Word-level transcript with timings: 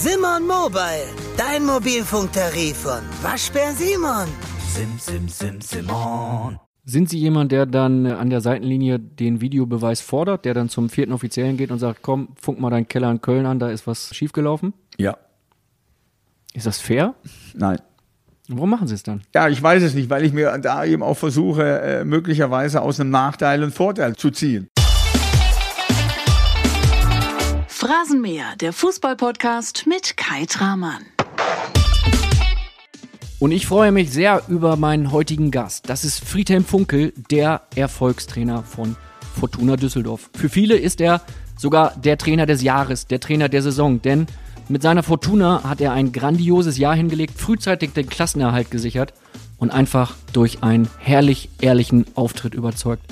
Simon 0.00 0.46
Mobile, 0.46 1.08
dein 1.36 1.66
Mobilfunktarif 1.66 2.76
von 2.76 3.00
Waschbär 3.20 3.72
Simon. 3.72 4.28
Sim, 4.68 4.96
sim, 4.96 5.28
sim, 5.28 5.60
Simon. 5.60 6.60
Sind 6.84 7.08
Sie 7.08 7.18
jemand, 7.18 7.50
der 7.50 7.66
dann 7.66 8.06
an 8.06 8.30
der 8.30 8.40
Seitenlinie 8.40 9.00
den 9.00 9.40
Videobeweis 9.40 10.00
fordert, 10.00 10.44
der 10.44 10.54
dann 10.54 10.68
zum 10.68 10.88
vierten 10.88 11.12
Offiziellen 11.12 11.56
geht 11.56 11.72
und 11.72 11.80
sagt, 11.80 12.02
komm, 12.02 12.28
funk 12.40 12.60
mal 12.60 12.70
deinen 12.70 12.86
Keller 12.86 13.10
in 13.10 13.20
Köln 13.20 13.44
an, 13.44 13.58
da 13.58 13.70
ist 13.70 13.88
was 13.88 14.14
schiefgelaufen? 14.14 14.72
Ja. 14.98 15.18
Ist 16.54 16.66
das 16.66 16.78
fair? 16.78 17.16
Nein. 17.54 17.80
Warum 18.46 18.70
machen 18.70 18.86
Sie 18.86 18.94
es 18.94 19.02
dann? 19.02 19.22
Ja, 19.34 19.48
ich 19.48 19.60
weiß 19.60 19.82
es 19.82 19.94
nicht, 19.94 20.10
weil 20.10 20.24
ich 20.24 20.32
mir 20.32 20.56
da 20.58 20.84
eben 20.84 21.02
auch 21.02 21.16
versuche, 21.16 21.80
äh, 21.80 22.04
möglicherweise 22.04 22.82
aus 22.82 23.00
einem 23.00 23.10
Nachteil 23.10 23.60
einen 23.64 23.72
Vorteil 23.72 24.14
zu 24.14 24.30
ziehen. 24.30 24.68
Phrasenmäher, 27.88 28.54
der 28.60 28.74
Fußballpodcast 28.74 29.86
mit 29.86 30.18
Kai 30.18 30.44
Tramann. 30.44 31.06
Und 33.38 33.50
ich 33.50 33.66
freue 33.66 33.92
mich 33.92 34.10
sehr 34.10 34.42
über 34.48 34.76
meinen 34.76 35.10
heutigen 35.10 35.50
Gast. 35.50 35.88
Das 35.88 36.04
ist 36.04 36.22
Friedhelm 36.22 36.66
Funkel, 36.66 37.14
der 37.30 37.62
Erfolgstrainer 37.74 38.62
von 38.62 38.94
Fortuna 39.40 39.76
Düsseldorf. 39.76 40.28
Für 40.36 40.50
viele 40.50 40.76
ist 40.76 41.00
er 41.00 41.22
sogar 41.56 41.96
der 41.96 42.18
Trainer 42.18 42.44
des 42.44 42.60
Jahres, 42.60 43.06
der 43.06 43.20
Trainer 43.20 43.48
der 43.48 43.62
Saison, 43.62 44.02
denn 44.02 44.26
mit 44.68 44.82
seiner 44.82 45.02
Fortuna 45.02 45.62
hat 45.64 45.80
er 45.80 45.92
ein 45.92 46.12
grandioses 46.12 46.76
Jahr 46.76 46.94
hingelegt, 46.94 47.40
frühzeitig 47.40 47.94
den 47.94 48.10
Klassenerhalt 48.10 48.70
gesichert 48.70 49.14
und 49.56 49.70
einfach 49.70 50.14
durch 50.34 50.62
einen 50.62 50.90
herrlich 50.98 51.48
ehrlichen 51.62 52.04
Auftritt 52.16 52.52
überzeugt. 52.52 53.10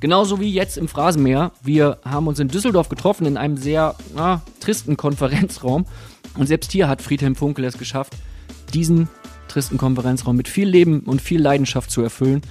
Genauso 0.00 0.40
wie 0.40 0.52
jetzt 0.52 0.78
im 0.78 0.86
Phrasenmeer. 0.86 1.52
Wir 1.62 1.98
haben 2.04 2.28
uns 2.28 2.38
in 2.38 2.48
Düsseldorf 2.48 2.88
getroffen 2.88 3.26
in 3.26 3.36
einem 3.36 3.56
sehr 3.56 3.96
ah, 4.16 4.40
tristen 4.60 4.96
Konferenzraum. 4.96 5.86
Und 6.36 6.46
selbst 6.46 6.70
hier 6.70 6.88
hat 6.88 7.02
Friedhelm 7.02 7.34
Funkel 7.34 7.64
es 7.64 7.78
geschafft, 7.78 8.14
diesen 8.72 9.08
tristen 9.48 9.76
Konferenzraum 9.76 10.36
mit 10.36 10.46
viel 10.46 10.68
Leben 10.68 11.00
und 11.00 11.20
viel 11.20 11.40
Leidenschaft 11.40 11.90
zu 11.90 12.02
erfüllen. 12.02 12.42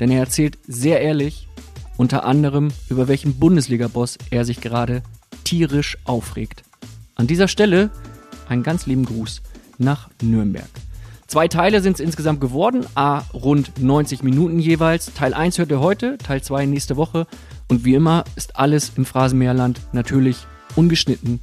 Denn 0.00 0.10
er 0.10 0.20
erzählt 0.20 0.58
sehr 0.66 1.00
ehrlich, 1.00 1.48
unter 1.96 2.24
anderem, 2.24 2.68
über 2.88 3.08
welchen 3.08 3.38
Bundesliga-Boss 3.38 4.18
er 4.30 4.44
sich 4.44 4.60
gerade 4.60 5.02
tierisch 5.44 5.96
aufregt. 6.04 6.64
An 7.14 7.26
dieser 7.26 7.48
Stelle 7.48 7.90
einen 8.48 8.62
ganz 8.62 8.86
lieben 8.86 9.04
Gruß 9.04 9.42
nach 9.78 10.10
Nürnberg. 10.20 10.68
Zwei 11.28 11.48
Teile 11.48 11.80
sind 11.82 11.94
es 11.94 12.00
insgesamt 12.00 12.40
geworden, 12.40 12.86
a 12.94 13.18
rund 13.34 13.82
90 13.82 14.22
Minuten 14.22 14.60
jeweils. 14.60 15.12
Teil 15.12 15.34
1 15.34 15.58
hört 15.58 15.72
ihr 15.72 15.80
heute, 15.80 16.18
Teil 16.18 16.40
2 16.40 16.66
nächste 16.66 16.96
Woche. 16.96 17.26
Und 17.66 17.84
wie 17.84 17.94
immer 17.94 18.22
ist 18.36 18.54
alles 18.54 18.92
im 18.96 19.04
Phrasenmeerland 19.04 19.80
natürlich 19.92 20.46
ungeschnitten 20.76 21.40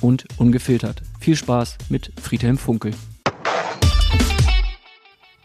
und 0.00 0.24
ungefiltert. 0.38 1.02
Viel 1.20 1.36
Spaß 1.36 1.76
mit 1.90 2.12
Friedhelm 2.18 2.56
Funkel. 2.56 2.92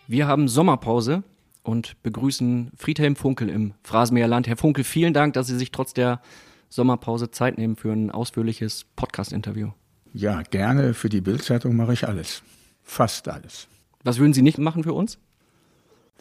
Wir 0.07 0.25
haben 0.25 0.47
Sommerpause 0.47 1.23
und 1.61 2.01
begrüßen 2.01 2.71
Friedhelm 2.77 3.17
Funkel 3.17 3.49
im 3.49 3.73
Phrasenmeerland. 3.83 4.47
Herr 4.47 4.55
Funkel, 4.55 4.85
vielen 4.85 5.13
Dank, 5.13 5.33
dass 5.33 5.47
Sie 5.47 5.57
sich 5.57 5.71
trotz 5.71 5.93
der 5.93 6.21
Sommerpause 6.69 7.31
Zeit 7.31 7.57
nehmen 7.57 7.75
für 7.75 7.91
ein 7.91 8.09
ausführliches 8.09 8.85
Podcast-Interview. 8.95 9.71
Ja, 10.13 10.43
gerne. 10.43 10.93
Für 10.93 11.09
die 11.09 11.19
Bildzeitung 11.19 11.75
mache 11.75 11.91
ich 11.91 12.07
alles. 12.07 12.41
Fast 12.83 13.27
alles. 13.27 13.67
Was 14.03 14.19
würden 14.19 14.33
Sie 14.33 14.41
nicht 14.41 14.57
machen 14.57 14.83
für 14.83 14.93
uns? 14.93 15.19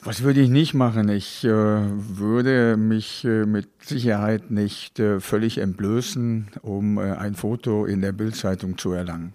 Was 0.02 0.22
würde 0.22 0.40
ich 0.40 0.48
nicht 0.48 0.72
machen? 0.72 1.10
Ich 1.10 1.44
äh, 1.44 1.48
würde 1.48 2.78
mich 2.78 3.24
äh, 3.24 3.44
mit 3.44 3.68
Sicherheit 3.82 4.50
nicht 4.50 4.98
äh, 4.98 5.20
völlig 5.20 5.58
entblößen, 5.58 6.48
um 6.62 6.96
äh, 6.96 7.12
ein 7.12 7.34
Foto 7.34 7.84
in 7.84 8.00
der 8.00 8.12
Bildzeitung 8.12 8.78
zu 8.78 8.92
erlangen. 8.92 9.34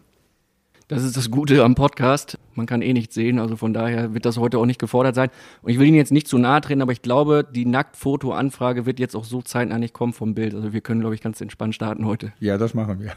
Das 0.88 1.04
ist 1.04 1.18
das 1.18 1.32
Gute 1.32 1.64
am 1.64 1.76
Podcast. 1.76 2.40
Man 2.54 2.66
kann 2.68 2.82
eh 2.82 2.94
nichts 2.94 3.16
sehen, 3.16 3.40
also 3.40 3.56
von 3.56 3.74
daher 3.74 4.14
wird 4.14 4.26
das 4.26 4.38
heute 4.38 4.60
auch 4.60 4.66
nicht 4.66 4.80
gefordert 4.80 5.16
sein. 5.16 5.30
Und 5.62 5.72
ich 5.72 5.80
will 5.80 5.88
Ihnen 5.88 5.98
jetzt 5.98 6.12
nicht 6.12 6.28
zu 6.28 6.38
nahe 6.38 6.62
treten, 6.62 6.82
aber 6.82 6.92
ich 6.92 7.02
glaube, 7.02 7.44
die 7.50 7.66
Nacktfoto-Anfrage 7.66 8.86
wird 8.86 9.00
jetzt 9.00 9.16
auch 9.16 9.24
so 9.24 9.42
zeitnah 9.42 9.80
nicht 9.80 9.94
kommen 9.94 10.14
vom 10.14 10.36
Bild. 10.36 10.54
Also 10.54 10.74
wir 10.74 10.82
können, 10.82 11.02
glaube 11.02 11.16
ich, 11.16 11.22
ganz 11.22 11.42
entspannt 11.42 11.74
starten 11.74 12.06
heute. 12.06 12.34
Ja, 12.40 12.58
das 12.58 12.74
machen 12.74 13.00
wir. 13.00 13.14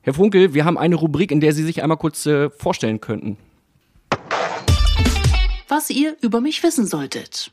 Herr 0.00 0.14
Funkel, 0.14 0.54
wir 0.54 0.64
haben 0.64 0.78
eine 0.78 0.96
Rubrik, 0.96 1.30
in 1.30 1.40
der 1.40 1.52
Sie 1.52 1.64
sich 1.64 1.82
einmal 1.82 1.98
kurz 1.98 2.26
äh, 2.26 2.50
vorstellen 2.50 3.00
könnten. 3.00 3.36
Was 5.74 5.88
ihr 5.88 6.16
über 6.20 6.42
mich 6.42 6.62
wissen 6.62 6.84
solltet. 6.84 7.50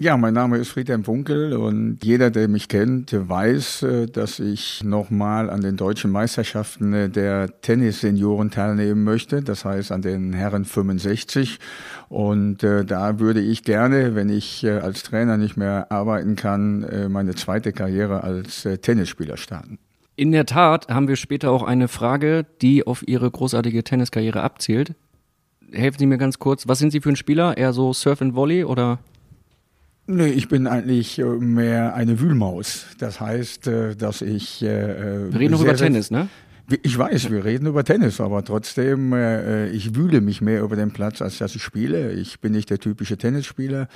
Ja, 0.00 0.16
mein 0.16 0.34
Name 0.34 0.58
ist 0.58 0.70
Friedhelm 0.70 1.04
Funkel 1.04 1.52
und 1.52 2.00
jeder, 2.02 2.32
der 2.32 2.48
mich 2.48 2.66
kennt, 2.66 3.12
weiß, 3.12 3.84
äh, 3.84 4.06
dass 4.06 4.40
ich 4.40 4.82
nochmal 4.82 5.48
an 5.48 5.60
den 5.60 5.76
deutschen 5.76 6.10
Meisterschaften 6.10 6.92
äh, 6.92 7.08
der 7.08 7.60
Tennissenioren 7.60 8.50
teilnehmen 8.50 9.04
möchte, 9.04 9.42
das 9.42 9.64
heißt 9.64 9.92
an 9.92 10.02
den 10.02 10.32
Herren 10.32 10.64
65. 10.64 11.60
Und 12.08 12.64
äh, 12.64 12.84
da 12.84 13.20
würde 13.20 13.40
ich 13.40 13.62
gerne, 13.62 14.16
wenn 14.16 14.28
ich 14.28 14.64
äh, 14.64 14.70
als 14.70 15.04
Trainer 15.04 15.36
nicht 15.36 15.56
mehr 15.56 15.86
arbeiten 15.92 16.34
kann, 16.34 16.82
äh, 16.82 17.08
meine 17.08 17.36
zweite 17.36 17.72
Karriere 17.72 18.24
als 18.24 18.66
Tennisspieler 18.80 19.36
starten. 19.36 19.78
In 20.16 20.32
der 20.32 20.46
Tat 20.46 20.88
haben 20.88 21.06
wir 21.06 21.14
später 21.14 21.52
auch 21.52 21.62
eine 21.62 21.86
Frage, 21.86 22.44
die 22.60 22.84
auf 22.84 23.06
Ihre 23.06 23.30
großartige 23.30 23.84
Tenniskarriere 23.84 24.42
abzielt. 24.42 24.96
Helfen 25.72 25.98
Sie 25.98 26.06
mir 26.06 26.18
ganz 26.18 26.38
kurz, 26.38 26.68
was 26.68 26.78
sind 26.78 26.90
Sie 26.92 27.00
für 27.00 27.08
ein 27.10 27.16
Spieler? 27.16 27.56
Eher 27.56 27.72
so 27.72 27.92
Surf 27.92 28.20
and 28.22 28.34
Volley 28.34 28.64
oder? 28.64 28.98
Nee, 30.06 30.28
ich 30.28 30.48
bin 30.48 30.66
eigentlich 30.66 31.18
äh, 31.18 31.24
mehr 31.24 31.94
eine 31.94 32.20
Wühlmaus. 32.20 32.86
Das 32.98 33.20
heißt, 33.20 33.68
äh, 33.68 33.96
dass 33.96 34.20
ich. 34.20 34.62
äh, 34.62 35.32
Wir 35.32 35.38
reden 35.40 35.52
noch 35.52 35.62
über 35.62 35.74
Tennis, 35.76 36.10
ne? 36.10 36.28
Ich 36.80 36.96
weiß, 36.96 37.30
wir 37.30 37.44
reden 37.44 37.66
über 37.66 37.84
Tennis, 37.84 38.20
aber 38.20 38.42
trotzdem, 38.44 39.12
äh, 39.12 39.68
ich 39.68 39.94
wühle 39.94 40.22
mich 40.22 40.40
mehr 40.40 40.62
über 40.62 40.74
den 40.74 40.90
Platz, 40.90 41.20
als 41.20 41.38
dass 41.38 41.54
ich 41.54 41.62
spiele. 41.62 42.12
Ich 42.12 42.40
bin 42.40 42.52
nicht 42.52 42.70
der 42.70 42.78
typische 42.78 43.18
Tennisspieler, 43.18 43.88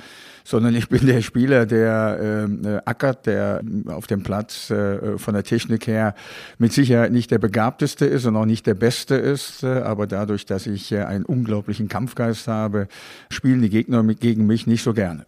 sondern 0.43 0.75
ich 0.75 0.87
bin 0.87 1.07
der 1.07 1.21
Spieler, 1.21 1.65
der 1.65 2.47
äh, 2.63 2.79
ackert, 2.85 3.25
der 3.25 3.61
auf 3.87 4.05
dem 4.05 4.21
Platz 4.21 4.69
äh, 4.69 5.17
von 5.17 5.33
der 5.33 5.43
Technik 5.43 5.87
her 5.87 6.13
mit 6.59 6.71
Sicherheit 6.71 7.11
nicht 7.11 7.31
der 7.31 7.39
begabteste 7.39 8.05
ist 8.05 8.25
und 8.25 8.35
auch 8.35 8.45
nicht 8.45 8.67
der 8.67 8.75
beste 8.75 9.15
ist. 9.15 9.63
Äh, 9.63 9.67
aber 9.67 10.05
dadurch, 10.05 10.45
dass 10.45 10.67
ich 10.67 10.91
äh, 10.91 11.03
einen 11.03 11.25
unglaublichen 11.25 11.87
Kampfgeist 11.87 12.47
habe, 12.47 12.87
spielen 13.29 13.61
die 13.61 13.69
Gegner 13.69 14.03
mit, 14.03 14.19
gegen 14.19 14.45
mich 14.45 14.67
nicht 14.67 14.83
so 14.83 14.93
gerne. 14.93 15.25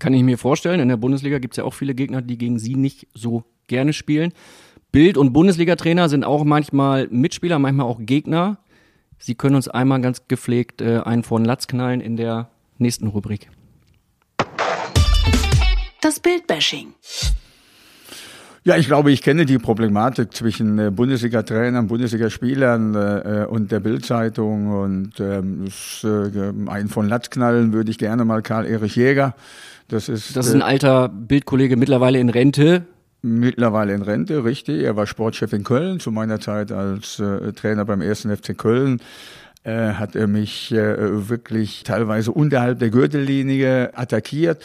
Kann 0.00 0.14
ich 0.14 0.24
mir 0.24 0.38
vorstellen. 0.38 0.80
In 0.80 0.88
der 0.88 0.96
Bundesliga 0.96 1.38
gibt 1.38 1.54
es 1.54 1.58
ja 1.58 1.64
auch 1.64 1.74
viele 1.74 1.94
Gegner, 1.94 2.22
die 2.22 2.38
gegen 2.38 2.58
Sie 2.58 2.74
nicht 2.74 3.06
so 3.14 3.44
gerne 3.68 3.92
spielen. 3.92 4.32
Bild- 4.92 5.16
und 5.16 5.32
Bundesliga-Trainer 5.32 6.10
sind 6.10 6.22
auch 6.22 6.44
manchmal 6.44 7.08
Mitspieler, 7.10 7.58
manchmal 7.58 7.86
auch 7.86 7.98
Gegner. 8.00 8.58
Sie 9.18 9.34
können 9.34 9.56
uns 9.56 9.66
einmal 9.66 10.02
ganz 10.02 10.28
gepflegt 10.28 10.82
äh, 10.82 10.98
einen 10.98 11.22
von 11.22 11.46
Latz 11.46 11.66
knallen 11.66 12.02
in 12.02 12.18
der 12.18 12.50
nächsten 12.76 13.06
Rubrik. 13.06 13.48
Das 16.02 16.20
Bildbashing. 16.20 16.88
Ja, 18.64 18.76
ich 18.76 18.86
glaube, 18.86 19.10
ich 19.10 19.22
kenne 19.22 19.46
die 19.46 19.58
Problematik 19.58 20.34
zwischen 20.34 20.78
äh, 20.78 20.90
Bundesliga-Trainern, 20.90 21.86
Bundesligaspielern 21.86 22.94
äh, 22.94 23.46
und 23.48 23.72
der 23.72 23.80
Bildzeitung 23.80 24.70
und 24.72 25.18
ähm, 25.20 25.64
das, 25.64 26.04
äh, 26.04 26.52
einen 26.68 26.88
von 26.88 27.08
Latzknallen 27.08 27.72
würde 27.72 27.90
ich 27.90 27.98
gerne 27.98 28.26
mal 28.26 28.42
Karl-Erich 28.42 28.94
Jäger. 28.96 29.34
Das 29.88 30.10
ist, 30.10 30.36
Das 30.36 30.46
ist 30.46 30.54
ein 30.54 30.62
alter 30.62 31.08
Bildkollege, 31.08 31.76
mittlerweile 31.76 32.18
in 32.18 32.28
Rente. 32.28 32.84
Mittlerweile 33.24 33.94
in 33.94 34.02
Rente, 34.02 34.44
richtig. 34.44 34.82
Er 34.82 34.96
war 34.96 35.06
Sportchef 35.06 35.52
in 35.52 35.62
Köln 35.62 36.00
zu 36.00 36.10
meiner 36.10 36.40
Zeit 36.40 36.72
als 36.72 37.20
äh, 37.20 37.52
Trainer 37.52 37.84
beim 37.84 38.00
ersten 38.00 38.36
FC 38.36 38.58
Köln. 38.58 39.00
Äh, 39.62 39.92
hat 39.92 40.16
er 40.16 40.26
mich 40.26 40.72
äh, 40.72 41.28
wirklich 41.28 41.84
teilweise 41.84 42.32
unterhalb 42.32 42.80
der 42.80 42.90
Gürtellinie 42.90 43.96
attackiert, 43.96 44.64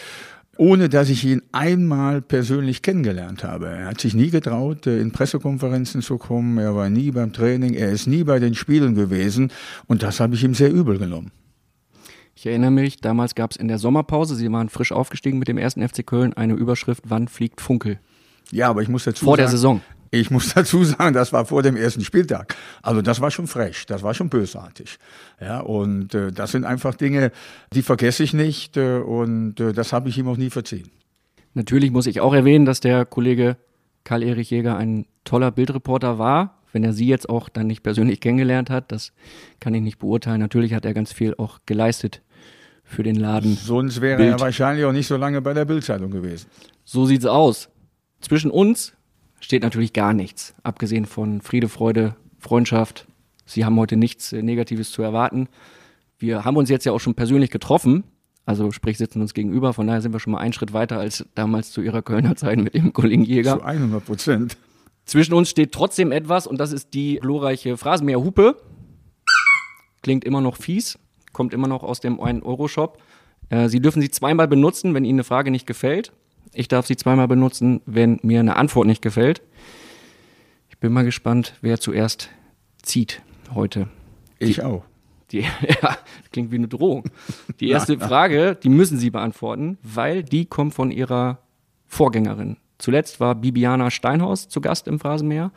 ohne 0.57 0.89
dass 0.89 1.09
ich 1.09 1.23
ihn 1.23 1.43
einmal 1.51 2.19
persönlich 2.23 2.81
kennengelernt 2.81 3.43
habe. 3.43 3.67
Er 3.67 3.85
hat 3.85 4.01
sich 4.01 4.15
nie 4.15 4.31
getraut, 4.31 4.87
äh, 4.87 4.99
in 5.01 5.11
Pressekonferenzen 5.11 6.01
zu 6.01 6.17
kommen. 6.17 6.57
Er 6.57 6.75
war 6.75 6.89
nie 6.89 7.11
beim 7.11 7.33
Training. 7.33 7.75
Er 7.75 7.91
ist 7.91 8.07
nie 8.07 8.23
bei 8.23 8.39
den 8.39 8.55
Spielen 8.55 8.95
gewesen. 8.95 9.51
Und 9.85 10.01
das 10.01 10.19
habe 10.19 10.33
ich 10.33 10.43
ihm 10.43 10.55
sehr 10.55 10.73
übel 10.73 10.97
genommen. 10.97 11.31
Ich 12.33 12.47
erinnere 12.47 12.71
mich, 12.71 12.97
damals 12.97 13.35
gab 13.35 13.51
es 13.51 13.57
in 13.57 13.67
der 13.67 13.77
Sommerpause, 13.77 14.35
Sie 14.35 14.51
waren 14.51 14.69
frisch 14.69 14.91
aufgestiegen 14.91 15.37
mit 15.37 15.47
dem 15.47 15.59
ersten 15.59 15.87
FC 15.87 16.05
Köln, 16.05 16.33
eine 16.33 16.53
Überschrift, 16.53 17.03
wann 17.07 17.27
fliegt 17.27 17.61
Funkel? 17.61 17.99
Ja, 18.51 18.69
aber 18.69 18.81
ich 18.81 18.89
muss 18.89 19.03
dazu 19.03 19.25
Vor 19.25 19.33
sagen, 19.33 19.43
der 19.43 19.49
Saison. 19.49 19.81
Ich 20.11 20.31
muss 20.31 20.53
dazu 20.55 20.83
sagen, 20.83 21.13
das 21.13 21.33
war 21.33 21.45
vor 21.45 21.63
dem 21.63 21.75
ersten 21.75 22.01
Spieltag. 22.01 22.55
Also 22.81 23.01
das 23.01 23.21
war 23.21 23.31
schon 23.31 23.47
frech, 23.47 23.85
das 23.85 24.03
war 24.03 24.13
schon 24.13 24.29
bösartig. 24.29 24.97
Ja, 25.41 25.59
und 25.59 26.13
äh, 26.13 26.31
das 26.31 26.51
sind 26.51 26.65
einfach 26.65 26.95
Dinge, 26.95 27.31
die 27.73 27.81
vergesse 27.81 28.23
ich 28.23 28.33
nicht 28.33 28.77
äh, 28.77 28.97
und 28.97 29.59
äh, 29.59 29.73
das 29.73 29.93
habe 29.93 30.09
ich 30.09 30.17
ihm 30.17 30.27
auch 30.27 30.37
nie 30.37 30.49
verziehen. 30.49 30.89
Natürlich 31.53 31.91
muss 31.91 32.05
ich 32.05 32.21
auch 32.21 32.33
erwähnen, 32.33 32.65
dass 32.65 32.79
der 32.79 33.05
Kollege 33.05 33.57
Karl-Erich 34.03 34.51
Jäger 34.51 34.77
ein 34.77 35.05
toller 35.23 35.51
Bildreporter 35.51 36.19
war. 36.19 36.61
Wenn 36.71 36.83
er 36.83 36.93
Sie 36.93 37.07
jetzt 37.07 37.29
auch 37.29 37.49
dann 37.49 37.67
nicht 37.67 37.81
persönlich 37.81 38.21
kennengelernt 38.21 38.69
hat, 38.69 38.91
das 38.91 39.11
kann 39.59 39.73
ich 39.73 39.81
nicht 39.81 39.99
beurteilen. 39.99 40.39
Natürlich 40.39 40.73
hat 40.73 40.85
er 40.85 40.93
ganz 40.93 41.11
viel 41.11 41.33
auch 41.37 41.59
geleistet 41.65 42.21
für 42.83 43.03
den 43.03 43.15
Laden. 43.15 43.55
Sonst 43.55 43.99
wäre 43.99 44.17
Bild. 44.17 44.33
er 44.33 44.39
wahrscheinlich 44.39 44.85
auch 44.85 44.91
nicht 44.91 45.07
so 45.07 45.17
lange 45.17 45.41
bei 45.41 45.53
der 45.53 45.65
Bildzeitung 45.65 46.11
gewesen. 46.11 46.47
So 46.85 47.05
sieht's 47.05 47.25
aus. 47.25 47.69
Zwischen 48.27 48.51
uns 48.51 48.91
steht 49.39 49.63
natürlich 49.63 49.93
gar 49.93 50.11
nichts, 50.11 50.53
abgesehen 50.61 51.05
von 51.05 51.39
Friede, 51.39 51.69
Freude, 51.69 52.17
Freundschaft. 52.39 53.07
Sie 53.45 53.63
haben 53.63 53.79
heute 53.79 53.95
nichts 53.95 54.33
äh, 54.33 54.41
Negatives 54.41 54.91
zu 54.91 55.01
erwarten. 55.01 55.47
Wir 56.19 56.43
haben 56.43 56.57
uns 56.57 56.69
jetzt 56.69 56.85
ja 56.85 56.91
auch 56.91 56.99
schon 56.99 57.15
persönlich 57.15 57.51
getroffen. 57.51 58.03
Also 58.45 58.71
sprich, 58.71 58.97
sitzen 58.97 59.21
uns 59.21 59.33
gegenüber. 59.33 59.71
Von 59.71 59.87
daher 59.87 60.01
sind 60.01 60.11
wir 60.11 60.19
schon 60.19 60.33
mal 60.33 60.39
einen 60.39 60.51
Schritt 60.51 60.73
weiter 60.73 60.99
als 60.99 61.25
damals 61.35 61.71
zu 61.71 61.81
ihrer 61.81 62.01
Kölner 62.01 62.35
Zeit 62.35 62.59
mit 62.59 62.73
dem 62.73 62.91
Kollegen 62.91 63.23
Jäger. 63.23 63.59
Zu 63.59 63.63
100 63.63 64.05
Prozent. 64.05 64.57
Zwischen 65.05 65.33
uns 65.33 65.49
steht 65.49 65.71
trotzdem 65.71 66.11
etwas 66.11 66.47
und 66.47 66.57
das 66.57 66.73
ist 66.73 66.93
die 66.93 67.19
glorreiche 67.21 67.77
Phrasenmäher-Hupe. 67.77 68.57
Klingt 70.03 70.25
immer 70.25 70.41
noch 70.41 70.57
fies, 70.57 70.99
kommt 71.31 71.53
immer 71.53 71.69
noch 71.69 71.81
aus 71.81 72.01
dem 72.01 72.19
1-Euro-Shop. 72.19 73.01
Äh, 73.47 73.69
Sie 73.69 73.79
dürfen 73.79 74.01
sie 74.01 74.11
zweimal 74.11 74.49
benutzen, 74.49 74.93
wenn 74.93 75.05
Ihnen 75.05 75.19
eine 75.19 75.23
Frage 75.23 75.49
nicht 75.49 75.65
gefällt. 75.65 76.11
Ich 76.57 76.67
darf 76.67 76.87
sie 76.87 76.97
zweimal 76.97 77.27
benutzen, 77.27 77.81
wenn 77.85 78.19
mir 78.23 78.39
eine 78.39 78.55
Antwort 78.55 78.87
nicht 78.87 79.03
gefällt. 79.03 79.43
Ich 80.69 80.79
bin 80.79 80.91
mal 80.91 81.05
gespannt, 81.05 81.53
wer 81.61 81.79
zuerst 81.79 82.29
zieht 82.81 83.21
heute. 83.53 83.89
Ich 84.39 84.63
auch. 84.63 84.83
Die, 85.31 85.41
ja, 85.81 85.97
klingt 86.31 86.51
wie 86.51 86.55
eine 86.55 86.67
Drohung. 86.67 87.03
Die 87.59 87.69
erste 87.69 87.99
Frage, 87.99 88.55
die 88.55 88.69
müssen 88.69 88.97
Sie 88.97 89.11
beantworten, 89.11 89.77
weil 89.83 90.23
die 90.23 90.45
kommt 90.45 90.73
von 90.73 90.89
Ihrer 90.89 91.43
Vorgängerin. 91.85 92.57
Zuletzt 92.79 93.19
war 93.19 93.35
Bibiana 93.35 93.91
Steinhaus 93.91 94.49
zu 94.49 94.59
Gast 94.59 94.87
im 94.87 94.99
Phrasenmäher 94.99 95.51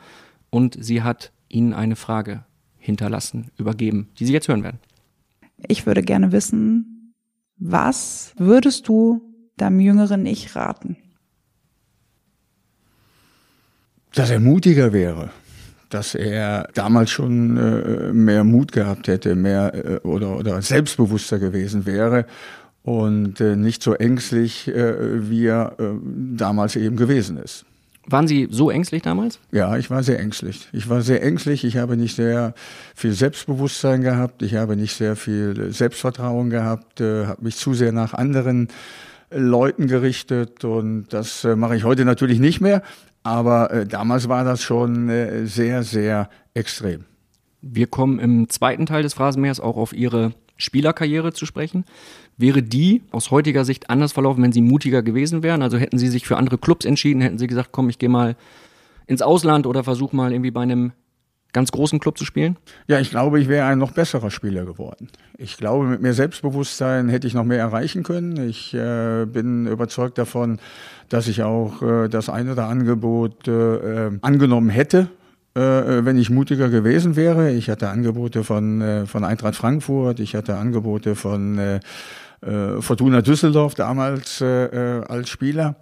und 0.51 0.77
sie 0.83 1.01
hat 1.01 1.31
Ihnen 1.49 1.73
eine 1.73 1.95
Frage 1.95 2.45
hinterlassen, 2.77 3.49
übergeben, 3.57 4.09
die 4.19 4.27
Sie 4.27 4.33
jetzt 4.33 4.47
hören 4.47 4.63
werden. 4.63 4.79
Ich 5.67 5.87
würde 5.87 6.03
gerne 6.03 6.31
wissen, 6.31 7.15
was 7.57 8.35
würdest 8.37 8.87
du 8.87 9.30
deinem 9.57 9.79
jüngeren 9.79 10.25
Ich 10.25 10.55
raten? 10.55 10.97
Dass 14.13 14.29
er 14.29 14.39
mutiger 14.39 14.91
wäre. 14.93 15.29
Dass 15.89 16.15
er 16.15 16.69
damals 16.73 17.09
schon 17.09 17.57
äh, 17.57 18.13
mehr 18.13 18.43
Mut 18.43 18.71
gehabt 18.71 19.07
hätte, 19.07 19.35
mehr 19.35 19.73
äh, 19.73 20.07
oder, 20.07 20.37
oder 20.37 20.61
selbstbewusster 20.61 21.39
gewesen 21.39 21.85
wäre 21.85 22.25
und 22.83 23.39
äh, 23.41 23.55
nicht 23.55 23.83
so 23.83 23.93
ängstlich, 23.93 24.67
äh, 24.67 25.29
wie 25.29 25.45
er 25.45 25.75
äh, 25.79 25.93
damals 26.35 26.75
eben 26.75 26.95
gewesen 26.95 27.37
ist. 27.37 27.65
Waren 28.07 28.27
Sie 28.27 28.47
so 28.49 28.71
ängstlich 28.71 29.03
damals? 29.03 29.39
Ja, 29.51 29.77
ich 29.77 29.91
war 29.91 30.01
sehr 30.01 30.19
ängstlich. 30.19 30.67
Ich 30.73 30.89
war 30.89 31.01
sehr 31.01 31.21
ängstlich. 31.23 31.63
Ich 31.63 31.77
habe 31.77 31.95
nicht 31.95 32.15
sehr 32.15 32.55
viel 32.95 33.11
Selbstbewusstsein 33.11 34.01
gehabt. 34.01 34.41
Ich 34.41 34.55
habe 34.55 34.75
nicht 34.75 34.95
sehr 34.95 35.15
viel 35.15 35.71
Selbstvertrauen 35.71 36.49
gehabt. 36.49 36.99
Äh, 36.99 37.27
habe 37.27 37.43
mich 37.43 37.57
zu 37.57 37.75
sehr 37.75 37.91
nach 37.91 38.13
anderen 38.13 38.69
Leuten 39.31 39.87
gerichtet 39.87 40.63
und 40.63 41.07
das 41.09 41.43
äh, 41.43 41.55
mache 41.55 41.75
ich 41.75 41.83
heute 41.83 42.05
natürlich 42.05 42.39
nicht 42.39 42.61
mehr. 42.61 42.81
Aber 43.23 43.71
äh, 43.71 43.85
damals 43.85 44.29
war 44.29 44.43
das 44.43 44.61
schon 44.61 45.09
äh, 45.09 45.45
sehr, 45.45 45.83
sehr 45.83 46.29
extrem. 46.53 47.05
Wir 47.61 47.87
kommen 47.87 48.19
im 48.19 48.49
zweiten 48.49 48.85
Teil 48.85 49.03
des 49.03 49.13
Phrasenmähers 49.13 49.59
auch 49.59 49.77
auf 49.77 49.93
Ihre 49.93 50.33
Spielerkarriere 50.57 51.33
zu 51.33 51.45
sprechen. 51.45 51.85
Wäre 52.37 52.63
die 52.63 53.03
aus 53.11 53.31
heutiger 53.31 53.65
Sicht 53.65 53.89
anders 53.89 54.13
verlaufen, 54.13 54.43
wenn 54.43 54.51
Sie 54.51 54.61
mutiger 54.61 55.03
gewesen 55.03 55.43
wären? 55.43 55.61
Also 55.61 55.77
hätten 55.77 55.97
Sie 55.97 56.07
sich 56.07 56.25
für 56.25 56.37
andere 56.37 56.57
Clubs 56.57 56.85
entschieden, 56.85 57.21
hätten 57.21 57.37
Sie 57.37 57.47
gesagt, 57.47 57.69
komm, 57.71 57.89
ich 57.89 57.99
gehe 57.99 58.09
mal 58.09 58.35
ins 59.05 59.21
Ausland 59.21 59.67
oder 59.67 59.83
versuche 59.83 60.15
mal 60.15 60.31
irgendwie 60.31 60.51
bei 60.51 60.61
einem 60.61 60.93
ganz 61.53 61.71
großen 61.71 61.99
Club 61.99 62.17
zu 62.17 62.25
spielen? 62.25 62.57
Ja, 62.87 62.99
ich 62.99 63.09
glaube, 63.09 63.39
ich 63.39 63.47
wäre 63.47 63.65
ein 63.65 63.77
noch 63.77 63.91
besserer 63.91 64.31
Spieler 64.31 64.65
geworden. 64.65 65.07
Ich 65.37 65.57
glaube, 65.57 65.85
mit 65.85 66.01
mehr 66.01 66.13
Selbstbewusstsein 66.13 67.09
hätte 67.09 67.27
ich 67.27 67.33
noch 67.33 67.43
mehr 67.43 67.59
erreichen 67.59 68.03
können. 68.03 68.37
Ich 68.49 68.73
äh, 68.73 69.25
bin 69.25 69.67
überzeugt 69.67 70.17
davon, 70.17 70.59
dass 71.09 71.27
ich 71.27 71.43
auch 71.43 71.81
äh, 71.81 72.07
das 72.07 72.29
ein 72.29 72.49
oder 72.49 72.67
Angebot 72.67 73.47
äh, 73.47 74.07
äh 74.07 74.11
angenommen 74.21 74.69
hätte, 74.69 75.07
äh, 75.55 75.59
wenn 75.59 76.17
ich 76.17 76.29
mutiger 76.29 76.69
gewesen 76.69 77.15
wäre. 77.15 77.51
Ich 77.51 77.69
hatte 77.69 77.89
Angebote 77.89 78.43
von, 78.43 78.81
äh, 78.81 79.05
von 79.05 79.23
Eintracht 79.23 79.55
Frankfurt, 79.55 80.19
ich 80.19 80.35
hatte 80.35 80.55
Angebote 80.57 81.15
von 81.15 81.57
äh, 81.57 81.79
äh 82.41 82.81
Fortuna 82.81 83.21
Düsseldorf 83.21 83.75
damals 83.75 84.41
äh, 84.41 85.01
als 85.07 85.29
Spieler. 85.29 85.75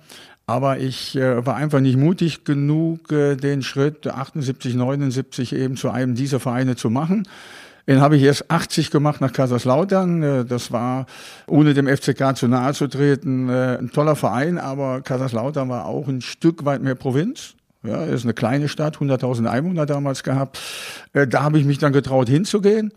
Aber 0.50 0.80
ich 0.80 1.16
äh, 1.16 1.46
war 1.46 1.58
einfach 1.58 1.80
nicht 1.80 1.96
mutig 1.96 2.44
genug, 2.44 3.12
äh, 3.12 3.36
den 3.36 3.62
Schritt 3.62 4.08
78, 4.08 4.74
79 4.74 5.54
eben 5.54 5.78
zu 5.78 5.92
einem 5.92 6.16
dieser 6.16 6.40
Vereine 6.40 6.76
zu 6.76 6.90
machen. 6.90 7.28
Den 7.88 8.02
habe 8.02 8.18
ich 8.18 8.24
erst 8.24 8.50
80 8.50 8.90
gemacht 8.90 9.22
nach 9.22 9.32
Kaiserslautern. 9.32 10.24
Äh, 10.24 10.46
das 10.46 10.72
war, 10.72 11.06
ohne 11.46 11.76
dem 11.76 11.86
FCK 11.86 12.36
zu 12.36 12.48
nahe 12.48 12.74
zu 12.74 12.88
treten, 12.88 13.48
äh, 13.48 13.78
ein 13.78 13.92
toller 13.92 14.16
Verein, 14.16 14.58
aber 14.58 15.02
Kaiserslautern 15.02 15.70
war 15.70 15.86
auch 15.86 16.08
ein 16.08 16.22
Stück 16.22 16.66
weit 16.66 16.82
mehr 16.82 16.96
Provinz. 16.96 17.54
Ja, 17.84 18.04
ist 18.06 18.24
eine 18.24 18.34
kleine 18.34 18.70
Stadt, 18.70 18.98
100.000 18.98 19.46
Einwohner 19.46 19.86
damals 19.86 20.24
gehabt. 20.24 20.60
Äh, 21.14 21.28
da 21.28 21.44
habe 21.44 21.60
ich 21.60 21.66
mich 21.66 21.78
dann 21.78 21.94
getraut 21.94 22.28
hinzugehen. 22.28 22.92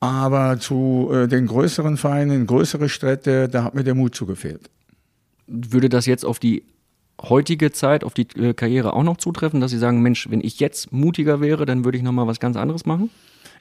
Aber 0.00 0.58
zu 0.58 1.10
den 1.28 1.46
größeren 1.46 1.96
Vereinen, 1.96 2.46
größere 2.46 2.88
Städte, 2.88 3.48
da 3.48 3.64
hat 3.64 3.74
mir 3.74 3.82
der 3.82 3.96
Mut 3.96 4.14
zugefehlt. 4.14 4.70
Würde 5.48 5.88
das 5.88 6.06
jetzt 6.06 6.24
auf 6.24 6.38
die 6.38 6.62
heutige 7.22 7.72
Zeit, 7.72 8.04
auf 8.04 8.14
die 8.14 8.28
äh, 8.36 8.54
Karriere 8.54 8.92
auch 8.92 9.02
noch 9.02 9.16
zutreffen, 9.16 9.60
dass 9.60 9.70
Sie 9.70 9.78
sagen, 9.78 10.02
Mensch, 10.02 10.30
wenn 10.30 10.40
ich 10.40 10.60
jetzt 10.60 10.92
mutiger 10.92 11.40
wäre, 11.40 11.66
dann 11.66 11.84
würde 11.84 11.98
ich 11.98 12.04
nochmal 12.04 12.26
was 12.26 12.40
ganz 12.40 12.56
anderes 12.56 12.86
machen? 12.86 13.10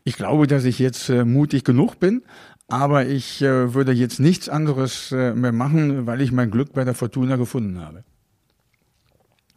Ich 0.04 0.16
glaube, 0.16 0.48
dass 0.48 0.64
ich 0.64 0.80
jetzt 0.80 1.10
äh, 1.10 1.26
mutig 1.26 1.64
genug 1.64 2.00
bin, 2.00 2.24
aber 2.68 3.08
ich 3.08 3.42
äh, 3.42 3.74
würde 3.74 3.92
jetzt 3.92 4.20
nichts 4.20 4.48
anderes 4.48 5.12
äh, 5.12 5.34
mehr 5.34 5.52
machen, 5.52 6.06
weil 6.06 6.22
ich 6.22 6.32
mein 6.32 6.52
Glück 6.52 6.74
bei 6.74 6.84
der 6.84 6.94
Fortuna 6.94 7.36
gefunden 7.36 7.82
habe. 7.82 8.04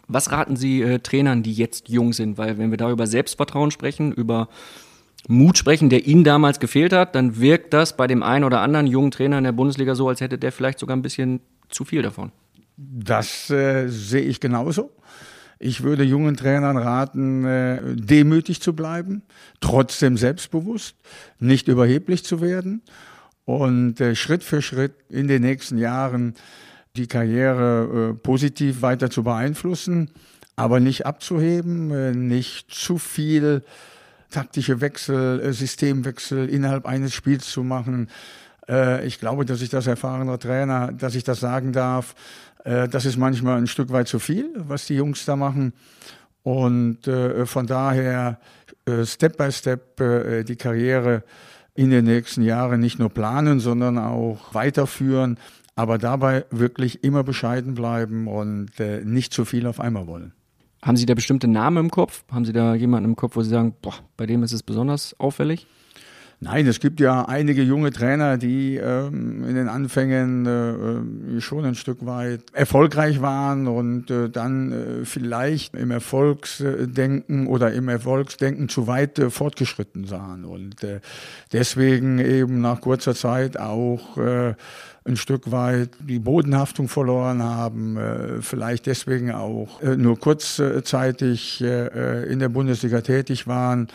Was 0.08 0.32
raten 0.32 0.56
Sie 0.56 0.98
Trainern, 1.04 1.44
die 1.44 1.52
jetzt 1.52 1.88
jung 1.88 2.12
sind? 2.12 2.36
Weil 2.36 2.58
wenn 2.58 2.72
wir 2.72 2.78
da 2.78 2.90
über 2.90 3.06
Selbstvertrauen 3.06 3.70
sprechen, 3.70 4.10
über 4.10 4.48
Mut 5.28 5.56
sprechen, 5.56 5.88
der 5.88 6.04
Ihnen 6.04 6.24
damals 6.24 6.58
gefehlt 6.58 6.92
hat, 6.92 7.14
dann 7.14 7.38
wirkt 7.38 7.72
das 7.72 7.96
bei 7.96 8.08
dem 8.08 8.24
einen 8.24 8.44
oder 8.44 8.60
anderen 8.60 8.88
jungen 8.88 9.12
Trainer 9.12 9.38
in 9.38 9.44
der 9.44 9.52
Bundesliga 9.52 9.94
so, 9.94 10.08
als 10.08 10.20
hätte 10.20 10.36
der 10.36 10.50
vielleicht 10.50 10.80
sogar 10.80 10.96
ein 10.96 11.02
bisschen 11.02 11.38
zu 11.68 11.84
viel 11.84 12.02
davon. 12.02 12.32
Das 12.82 13.50
äh, 13.50 13.88
sehe 13.88 14.22
ich 14.22 14.40
genauso. 14.40 14.90
Ich 15.58 15.82
würde 15.82 16.02
jungen 16.02 16.38
Trainern 16.38 16.78
raten, 16.78 17.44
äh, 17.44 17.80
demütig 17.94 18.62
zu 18.62 18.74
bleiben, 18.74 19.22
trotzdem 19.60 20.16
selbstbewusst, 20.16 20.96
nicht 21.38 21.68
überheblich 21.68 22.24
zu 22.24 22.40
werden 22.40 22.80
und 23.44 24.00
äh, 24.00 24.14
Schritt 24.14 24.42
für 24.42 24.62
Schritt 24.62 24.94
in 25.10 25.28
den 25.28 25.42
nächsten 25.42 25.76
Jahren 25.76 26.34
die 26.96 27.06
Karriere 27.06 28.12
äh, 28.12 28.14
positiv 28.14 28.80
weiter 28.80 29.10
zu 29.10 29.24
beeinflussen, 29.24 30.10
aber 30.56 30.80
nicht 30.80 31.04
abzuheben, 31.04 31.90
äh, 31.90 32.12
nicht 32.12 32.72
zu 32.72 32.96
viel 32.96 33.62
taktische 34.30 34.80
Wechsel, 34.80 35.40
äh, 35.40 35.52
Systemwechsel 35.52 36.48
innerhalb 36.48 36.86
eines 36.86 37.12
Spiels 37.12 37.50
zu 37.50 37.62
machen. 37.62 38.08
Ich 39.04 39.18
glaube, 39.18 39.44
dass 39.44 39.62
ich 39.62 39.68
das 39.68 39.88
erfahrener 39.88 40.38
Trainer, 40.38 40.92
dass 40.92 41.16
ich 41.16 41.24
das 41.24 41.40
sagen 41.40 41.72
darf, 41.72 42.14
das 42.64 43.04
ist 43.06 43.16
manchmal 43.16 43.58
ein 43.58 43.66
Stück 43.66 43.90
weit 43.90 44.08
zu 44.08 44.18
viel, 44.18 44.50
was 44.56 44.86
die 44.86 44.94
Jungs 44.94 45.24
da 45.24 45.36
machen. 45.36 45.72
Und 46.42 47.06
äh, 47.06 47.46
von 47.46 47.66
daher 47.66 48.38
äh, 48.86 49.04
Step 49.04 49.36
by 49.36 49.52
Step 49.52 50.00
äh, 50.00 50.44
die 50.44 50.56
Karriere 50.56 51.22
in 51.74 51.90
den 51.90 52.04
nächsten 52.04 52.42
Jahren 52.42 52.80
nicht 52.80 52.98
nur 52.98 53.10
planen, 53.10 53.60
sondern 53.60 53.98
auch 53.98 54.52
weiterführen, 54.52 55.38
aber 55.76 55.98
dabei 55.98 56.44
wirklich 56.50 57.04
immer 57.04 57.22
bescheiden 57.24 57.74
bleiben 57.74 58.26
und 58.26 58.78
äh, 58.80 59.02
nicht 59.04 59.32
zu 59.32 59.44
viel 59.44 59.66
auf 59.66 59.80
einmal 59.80 60.06
wollen. 60.06 60.32
Haben 60.82 60.96
Sie 60.96 61.06
da 61.06 61.14
bestimmte 61.14 61.46
Namen 61.46 61.84
im 61.84 61.90
Kopf? 61.90 62.24
Haben 62.30 62.44
Sie 62.44 62.52
da 62.52 62.74
jemanden 62.74 63.10
im 63.10 63.16
Kopf, 63.16 63.36
wo 63.36 63.42
Sie 63.42 63.50
sagen, 63.50 63.74
boah, 63.82 63.94
bei 64.16 64.26
dem 64.26 64.42
ist 64.42 64.52
es 64.52 64.62
besonders 64.62 65.18
auffällig? 65.20 65.66
Nein, 66.42 66.66
es 66.66 66.80
gibt 66.80 67.00
ja 67.00 67.26
einige 67.26 67.62
junge 67.62 67.90
Trainer, 67.90 68.38
die 68.38 68.76
ähm, 68.76 69.46
in 69.46 69.56
den 69.56 69.68
Anfängen 69.68 70.46
äh, 70.46 71.36
äh, 71.36 71.40
schon 71.42 71.66
ein 71.66 71.74
Stück 71.74 72.06
weit 72.06 72.40
erfolgreich 72.54 73.20
waren 73.20 73.68
und 73.68 74.10
äh, 74.10 74.30
dann 74.30 74.72
äh, 74.72 75.04
vielleicht 75.04 75.74
im 75.74 75.90
Erfolgsdenken 75.90 77.46
oder 77.46 77.74
im 77.74 77.90
Erfolgsdenken 77.90 78.70
zu 78.70 78.86
weit 78.86 79.18
äh, 79.18 79.28
fortgeschritten 79.28 80.06
sahen 80.06 80.46
und 80.46 80.82
äh, 80.82 81.00
deswegen 81.52 82.18
eben 82.18 82.62
nach 82.62 82.80
kurzer 82.80 83.14
Zeit 83.14 83.60
auch 83.60 84.16
äh, 84.16 84.54
ein 85.04 85.16
Stück 85.16 85.50
weit 85.50 85.90
die 86.00 86.20
Bodenhaftung 86.20 86.88
verloren 86.88 87.42
haben, 87.42 87.98
äh, 87.98 88.40
vielleicht 88.40 88.86
deswegen 88.86 89.30
auch 89.30 89.82
nur 89.82 90.18
kurzzeitig 90.18 91.60
in 91.60 92.38
der 92.38 92.48
Bundesliga 92.48 93.00
tätig 93.00 93.46
waren 93.46 93.88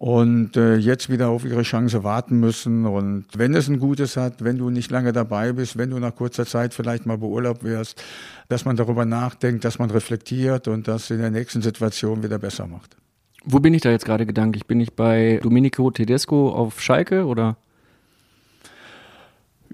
und 0.00 0.56
äh, 0.56 0.76
jetzt 0.76 1.10
wieder 1.10 1.28
auf 1.28 1.44
ihre 1.44 1.62
Chance 1.62 2.04
warten 2.04 2.38
müssen. 2.38 2.86
Und 2.86 3.24
wenn 3.34 3.52
es 3.52 3.68
ein 3.68 3.80
Gutes 3.80 4.16
hat, 4.16 4.44
wenn 4.44 4.56
du 4.56 4.70
nicht 4.70 4.92
lange 4.92 5.12
dabei 5.12 5.52
bist, 5.52 5.76
wenn 5.76 5.90
du 5.90 5.98
nach 5.98 6.14
kurzer 6.14 6.46
Zeit 6.46 6.72
vielleicht 6.72 7.04
mal 7.04 7.18
beurlaubt 7.18 7.64
wirst, 7.64 8.00
dass 8.48 8.64
man 8.64 8.76
darüber 8.76 9.04
nachdenkt, 9.04 9.64
dass 9.64 9.80
man 9.80 9.90
reflektiert 9.90 10.68
und 10.68 10.86
das 10.86 11.10
in 11.10 11.18
der 11.18 11.32
nächsten 11.32 11.62
Situation 11.62 12.22
wieder 12.22 12.38
besser 12.38 12.68
macht. 12.68 12.96
Wo 13.44 13.58
bin 13.58 13.74
ich 13.74 13.82
da 13.82 13.90
jetzt 13.90 14.04
gerade 14.04 14.24
gedanklich? 14.24 14.66
Bin 14.66 14.78
ich 14.78 14.94
bei 14.94 15.40
Domenico 15.42 15.90
Tedesco 15.90 16.50
auf 16.50 16.80
Schalke 16.80 17.26
oder? 17.26 17.56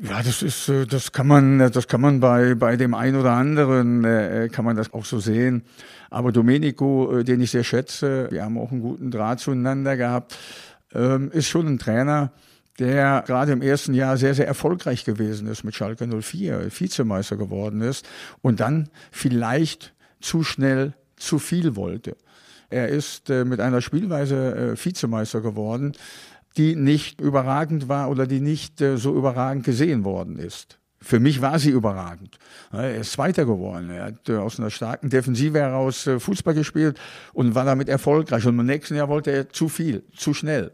Ja, 0.03 0.23
das 0.23 0.43
ist, 0.43 0.69
äh, 0.69 0.87
das 0.87 1.13
kann 1.13 1.27
man, 1.27 1.59
das 1.59 1.87
kann 1.87 2.01
man 2.01 2.21
bei, 2.21 2.55
bei 2.55 2.77
dem 2.77 2.95
einen 2.95 3.19
oder 3.19 3.33
anderen, 3.33 4.05
äh, 4.05 4.49
kann 4.51 4.65
man 4.65 4.77
das 4.77 4.93
auch 4.93 5.05
so 5.05 5.21
sehen. 5.21 5.63
Aber 6.11 6.33
Domenico, 6.33 7.19
äh, 7.19 7.25
den 7.25 7.41
ich 7.41 7.53
sehr 7.53 7.65
schätze, 7.65 8.29
wir 8.31 8.43
haben 8.43 8.59
auch 8.59 8.73
einen 8.73 8.81
guten 8.81 9.11
Draht 9.11 9.41
zueinander 9.41 9.97
gehabt, 9.97 10.37
ähm, 10.93 11.31
ist 11.33 11.49
schon 11.49 11.67
ein 11.67 11.79
Trainer, 11.79 12.33
der 12.79 13.23
gerade 13.27 13.53
im 13.53 13.63
ersten 13.63 13.95
Jahr 13.95 14.17
sehr, 14.17 14.35
sehr 14.35 14.49
erfolgreich 14.49 15.05
gewesen 15.05 15.47
ist 15.47 15.63
mit 15.63 15.77
Schalke 15.77 16.07
04, 16.07 16.71
Vizemeister 16.77 17.37
geworden 17.37 17.81
ist 17.81 18.05
und 18.43 18.59
dann 18.59 18.89
vielleicht 19.13 19.95
zu 20.21 20.43
schnell 20.43 20.95
zu 21.17 21.39
viel 21.39 21.77
wollte. 21.77 22.17
Er 22.71 22.89
ist 22.89 23.31
äh, 23.31 23.45
mit 23.45 23.61
einer 23.61 23.81
Spielweise 23.81 24.73
äh, 24.73 24.85
Vizemeister 24.85 25.41
geworden, 25.41 25.93
die 26.57 26.77
nicht 26.77 27.21
überragend 27.21 27.89
war 27.89 28.11
oder 28.11 28.27
die 28.27 28.41
nicht 28.41 28.81
äh, 28.81 28.97
so 28.97 29.17
überragend 29.17 29.65
gesehen 29.65 30.05
worden 30.05 30.39
ist. 30.39 30.79
Für 31.01 31.21
mich 31.21 31.43
war 31.43 31.59
sie 31.59 31.71
überragend. 31.71 32.39
Er 32.73 32.97
ist 32.97 33.13
Zweiter 33.13 33.45
geworden. 33.45 33.91
Er 33.91 34.05
hat 34.07 34.29
äh, 34.29 34.37
aus 34.37 34.59
einer 34.59 34.71
starken 34.71 35.11
Defensive 35.11 35.59
heraus 35.59 36.07
äh, 36.07 36.19
Fußball 36.19 36.55
gespielt 36.55 36.99
und 37.33 37.55
war 37.55 37.65
damit 37.65 37.89
erfolgreich. 37.89 38.47
Und 38.47 38.59
im 38.59 38.67
nächsten 38.67 38.95
Jahr 38.95 39.09
wollte 39.09 39.31
er 39.31 39.51
zu 39.51 39.69
viel, 39.69 40.05
zu 40.17 40.33
schnell. 40.33 40.71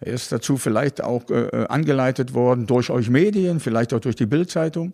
Er 0.00 0.12
ist 0.12 0.30
dazu 0.30 0.58
vielleicht 0.58 1.02
auch 1.02 1.24
angeleitet 1.68 2.32
worden 2.32 2.68
durch 2.68 2.88
euch 2.88 3.10
Medien, 3.10 3.58
vielleicht 3.58 3.92
auch 3.92 3.98
durch 3.98 4.14
die 4.14 4.26
Bildzeitung, 4.26 4.92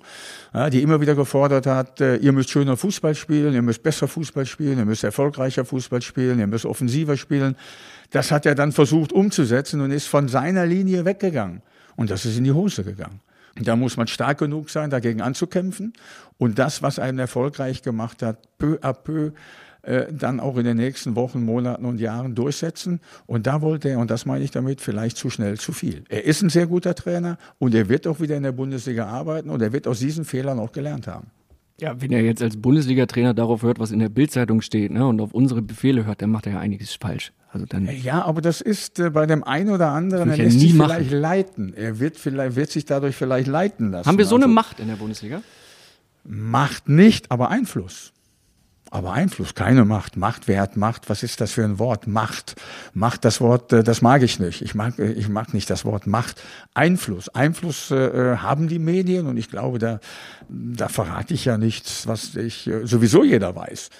die 0.72 0.80
immer 0.80 0.98
wieder 0.98 1.14
gefordert 1.14 1.66
hat, 1.66 2.00
ihr 2.00 2.32
müsst 2.32 2.48
schöner 2.48 2.78
Fußball 2.78 3.14
spielen, 3.14 3.52
ihr 3.52 3.60
müsst 3.60 3.82
besser 3.82 4.08
Fußball 4.08 4.46
spielen, 4.46 4.78
ihr 4.78 4.86
müsst 4.86 5.04
erfolgreicher 5.04 5.66
Fußball 5.66 6.00
spielen, 6.00 6.38
ihr 6.38 6.46
müsst 6.46 6.64
offensiver 6.64 7.18
spielen. 7.18 7.54
Das 8.10 8.30
hat 8.30 8.46
er 8.46 8.54
dann 8.54 8.72
versucht 8.72 9.12
umzusetzen 9.12 9.80
und 9.80 9.90
ist 9.90 10.06
von 10.06 10.28
seiner 10.28 10.66
Linie 10.66 11.04
weggegangen. 11.04 11.62
Und 11.96 12.10
das 12.10 12.24
ist 12.24 12.36
in 12.36 12.44
die 12.44 12.52
Hose 12.52 12.84
gegangen. 12.84 13.20
Da 13.56 13.76
muss 13.76 13.96
man 13.96 14.08
stark 14.08 14.38
genug 14.38 14.70
sein, 14.70 14.90
dagegen 14.90 15.20
anzukämpfen. 15.20 15.92
Und 16.38 16.58
das, 16.58 16.82
was 16.82 16.98
einen 16.98 17.18
erfolgreich 17.18 17.82
gemacht 17.82 18.22
hat, 18.22 18.58
peu 18.58 18.78
à 18.82 18.92
peu 18.92 19.30
äh, 19.82 20.12
dann 20.12 20.40
auch 20.40 20.56
in 20.56 20.64
den 20.64 20.76
nächsten 20.76 21.14
Wochen, 21.14 21.44
Monaten 21.44 21.84
und 21.84 22.00
Jahren 22.00 22.34
durchsetzen. 22.34 23.00
Und 23.26 23.46
da 23.46 23.60
wollte 23.60 23.90
er, 23.90 23.98
und 23.98 24.10
das 24.10 24.26
meine 24.26 24.42
ich 24.42 24.50
damit, 24.50 24.80
vielleicht 24.80 25.16
zu 25.16 25.30
schnell 25.30 25.58
zu 25.58 25.72
viel. 25.72 26.04
Er 26.08 26.24
ist 26.24 26.42
ein 26.42 26.50
sehr 26.50 26.66
guter 26.66 26.94
Trainer 26.94 27.38
und 27.58 27.74
er 27.74 27.88
wird 27.88 28.06
auch 28.06 28.18
wieder 28.18 28.36
in 28.36 28.42
der 28.42 28.52
Bundesliga 28.52 29.06
arbeiten 29.06 29.50
und 29.50 29.62
er 29.62 29.72
wird 29.72 29.86
aus 29.86 29.98
diesen 29.98 30.24
Fehlern 30.24 30.58
auch 30.58 30.72
gelernt 30.72 31.06
haben. 31.06 31.28
Ja, 31.80 32.00
wenn 32.00 32.12
er 32.12 32.22
jetzt 32.22 32.40
als 32.40 32.56
Bundesliga-Trainer 32.56 33.34
darauf 33.34 33.62
hört, 33.62 33.78
was 33.78 33.90
in 33.90 33.98
der 33.98 34.08
Bildzeitung 34.08 34.60
steht, 34.60 34.92
ne, 34.92 35.06
und 35.06 35.20
auf 35.20 35.34
unsere 35.34 35.60
Befehle 35.60 36.06
hört, 36.06 36.22
dann 36.22 36.30
macht 36.30 36.46
er 36.46 36.52
ja 36.52 36.60
einiges 36.60 36.94
falsch. 36.94 37.32
Also 37.54 37.66
dann 37.66 37.88
ja, 38.02 38.24
aber 38.24 38.40
das 38.40 38.60
ist 38.60 38.98
äh, 38.98 39.10
bei 39.10 39.26
dem 39.26 39.44
einen 39.44 39.70
oder 39.70 39.90
anderen, 39.90 40.28
er 40.28 40.36
lässt 40.36 40.58
sich 40.58 40.72
vielleicht 40.72 41.12
leiten. 41.12 41.72
Er 41.72 42.00
wird, 42.00 42.16
vielleicht, 42.16 42.56
wird 42.56 42.72
sich 42.72 42.84
dadurch 42.84 43.14
vielleicht 43.14 43.46
leiten 43.46 43.92
lassen. 43.92 44.08
Haben 44.08 44.18
wir 44.18 44.24
so 44.24 44.34
also, 44.34 44.44
eine 44.44 44.52
Macht 44.52 44.80
in 44.80 44.88
der 44.88 44.96
Bundesliga? 44.96 45.40
Macht 46.24 46.88
nicht, 46.88 47.30
aber 47.30 47.50
Einfluss. 47.50 48.12
Aber 48.90 49.12
Einfluss, 49.12 49.54
keine 49.54 49.84
Macht. 49.84 50.16
Machtwert, 50.16 50.76
Macht, 50.76 51.08
was 51.08 51.22
ist 51.22 51.40
das 51.40 51.52
für 51.52 51.62
ein 51.62 51.78
Wort? 51.78 52.08
Macht. 52.08 52.56
Macht, 52.92 53.24
das 53.24 53.40
Wort, 53.40 53.72
äh, 53.72 53.84
das 53.84 54.02
mag 54.02 54.22
ich 54.22 54.40
nicht. 54.40 54.60
Ich 54.60 54.74
mag, 54.74 54.98
äh, 54.98 55.12
ich 55.12 55.28
mag 55.28 55.54
nicht 55.54 55.70
das 55.70 55.84
Wort 55.84 56.08
Macht. 56.08 56.42
Einfluss. 56.74 57.28
Einfluss 57.28 57.92
äh, 57.92 58.36
haben 58.38 58.66
die 58.66 58.80
Medien 58.80 59.28
und 59.28 59.36
ich 59.36 59.48
glaube, 59.48 59.78
da, 59.78 60.00
da 60.48 60.88
verrate 60.88 61.34
ich 61.34 61.44
ja 61.44 61.56
nichts, 61.56 62.08
was 62.08 62.34
ich 62.34 62.66
äh, 62.66 62.84
sowieso 62.84 63.22
jeder 63.22 63.54
weiß. 63.54 63.90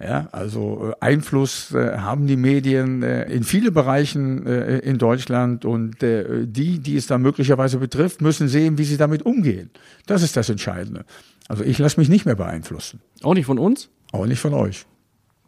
Ja, 0.00 0.28
also 0.30 0.90
äh, 0.90 0.94
Einfluss 1.00 1.72
äh, 1.72 1.98
haben 1.98 2.28
die 2.28 2.36
Medien 2.36 3.02
äh, 3.02 3.24
in 3.24 3.42
viele 3.42 3.72
Bereichen 3.72 4.46
in 4.46 4.98
Deutschland 4.98 5.64
und 5.64 5.96
die, 6.00 6.78
die 6.78 6.96
es 6.96 7.06
da 7.06 7.18
möglicherweise 7.18 7.78
betrifft, 7.78 8.20
müssen 8.20 8.48
sehen, 8.48 8.78
wie 8.78 8.84
sie 8.84 8.96
damit 8.96 9.22
umgehen. 9.22 9.70
Das 10.06 10.22
ist 10.22 10.36
das 10.36 10.48
Entscheidende. 10.48 11.04
Also 11.48 11.64
ich 11.64 11.78
lasse 11.78 11.98
mich 11.98 12.08
nicht 12.08 12.26
mehr 12.26 12.36
beeinflussen. 12.36 13.00
Auch 13.22 13.34
nicht 13.34 13.46
von 13.46 13.58
uns? 13.58 13.90
Auch 14.12 14.26
nicht 14.26 14.40
von 14.40 14.54
euch. 14.54 14.86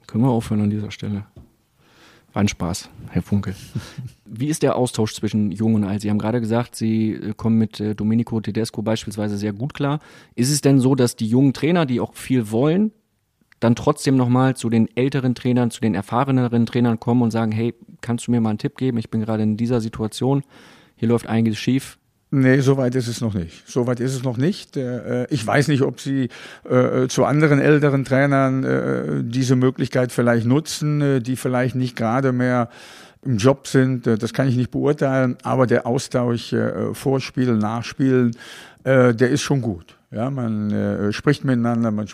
Können 0.06 0.24
wir 0.24 0.30
aufhören 0.30 0.62
an 0.62 0.70
dieser 0.70 0.90
Stelle. 0.90 1.24
War 2.32 2.42
ein 2.42 2.48
Spaß, 2.48 2.90
Herr 3.10 3.22
Funke. 3.22 3.54
Wie 4.24 4.48
ist 4.48 4.62
der 4.62 4.76
Austausch 4.76 5.14
zwischen 5.14 5.50
Jung 5.50 5.74
und 5.74 5.84
Alt? 5.84 6.02
Sie 6.02 6.10
haben 6.10 6.18
gerade 6.18 6.40
gesagt, 6.40 6.76
Sie 6.76 7.32
kommen 7.36 7.58
mit 7.58 7.82
Domenico 7.96 8.40
Tedesco 8.40 8.82
beispielsweise 8.82 9.36
sehr 9.36 9.52
gut 9.52 9.74
klar. 9.74 10.00
Ist 10.34 10.50
es 10.50 10.60
denn 10.60 10.80
so, 10.80 10.94
dass 10.94 11.16
die 11.16 11.26
jungen 11.26 11.52
Trainer, 11.52 11.86
die 11.86 12.00
auch 12.00 12.14
viel 12.14 12.50
wollen, 12.50 12.92
dann 13.60 13.74
trotzdem 13.74 14.16
nochmal 14.16 14.56
zu 14.56 14.70
den 14.70 14.88
älteren 14.96 15.34
Trainern, 15.34 15.70
zu 15.70 15.80
den 15.80 15.94
erfahreneren 15.94 16.66
Trainern 16.66 16.98
kommen 16.98 17.22
und 17.22 17.30
sagen, 17.30 17.52
hey, 17.52 17.74
kannst 18.00 18.26
du 18.26 18.30
mir 18.30 18.40
mal 18.40 18.50
einen 18.50 18.58
Tipp 18.58 18.76
geben? 18.76 18.98
Ich 18.98 19.10
bin 19.10 19.20
gerade 19.20 19.42
in 19.42 19.56
dieser 19.56 19.80
Situation. 19.80 20.42
Hier 20.96 21.08
läuft 21.08 21.26
einiges 21.26 21.58
schief. 21.58 21.98
Nee, 22.32 22.60
so 22.60 22.76
weit 22.76 22.94
ist 22.94 23.08
es 23.08 23.20
noch 23.20 23.34
nicht. 23.34 23.68
So 23.68 23.86
weit 23.88 23.98
ist 23.98 24.14
es 24.14 24.22
noch 24.22 24.36
nicht. 24.36 24.76
Äh, 24.76 25.26
ich 25.30 25.44
weiß 25.44 25.68
nicht, 25.68 25.82
ob 25.82 26.00
Sie 26.00 26.28
äh, 26.68 27.08
zu 27.08 27.24
anderen 27.24 27.58
älteren 27.60 28.04
Trainern 28.04 28.64
äh, 28.64 29.24
diese 29.24 29.56
Möglichkeit 29.56 30.12
vielleicht 30.12 30.46
nutzen, 30.46 31.22
die 31.22 31.34
vielleicht 31.34 31.74
nicht 31.74 31.96
gerade 31.96 32.32
mehr 32.32 32.68
im 33.22 33.36
Job 33.36 33.66
sind. 33.66 34.06
Das 34.06 34.32
kann 34.32 34.48
ich 34.48 34.56
nicht 34.56 34.70
beurteilen. 34.70 35.36
Aber 35.42 35.66
der 35.66 35.86
Austausch 35.86 36.54
Vorspielen, 36.92 37.58
Nachspielen, 37.58 38.30
der 38.84 39.28
ist 39.28 39.42
schon 39.42 39.60
gut. 39.60 39.98
Ja, 40.12 40.28
man 40.28 41.12
spricht 41.12 41.44
miteinander, 41.44 41.92
man, 41.92 42.08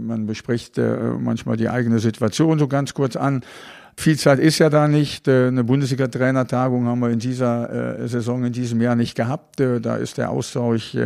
man 0.00 0.26
bespricht 0.26 0.78
manchmal 0.78 1.58
die 1.58 1.68
eigene 1.68 1.98
Situation 1.98 2.58
so 2.58 2.66
ganz 2.66 2.94
kurz 2.94 3.14
an. 3.14 3.42
Viel 3.96 4.18
Zeit 4.18 4.38
ist 4.38 4.58
ja 4.58 4.70
da 4.70 4.88
nicht. 4.88 5.28
Äh, 5.28 5.48
eine 5.48 5.64
Bundesliga-Trainertagung 5.64 6.86
haben 6.86 7.00
wir 7.00 7.10
in 7.10 7.18
dieser 7.18 8.00
äh, 8.00 8.08
Saison, 8.08 8.44
in 8.44 8.52
diesem 8.52 8.80
Jahr 8.80 8.96
nicht 8.96 9.14
gehabt. 9.14 9.60
Äh, 9.60 9.80
da 9.80 9.96
ist 9.96 10.18
der 10.18 10.30
Austausch 10.30 10.96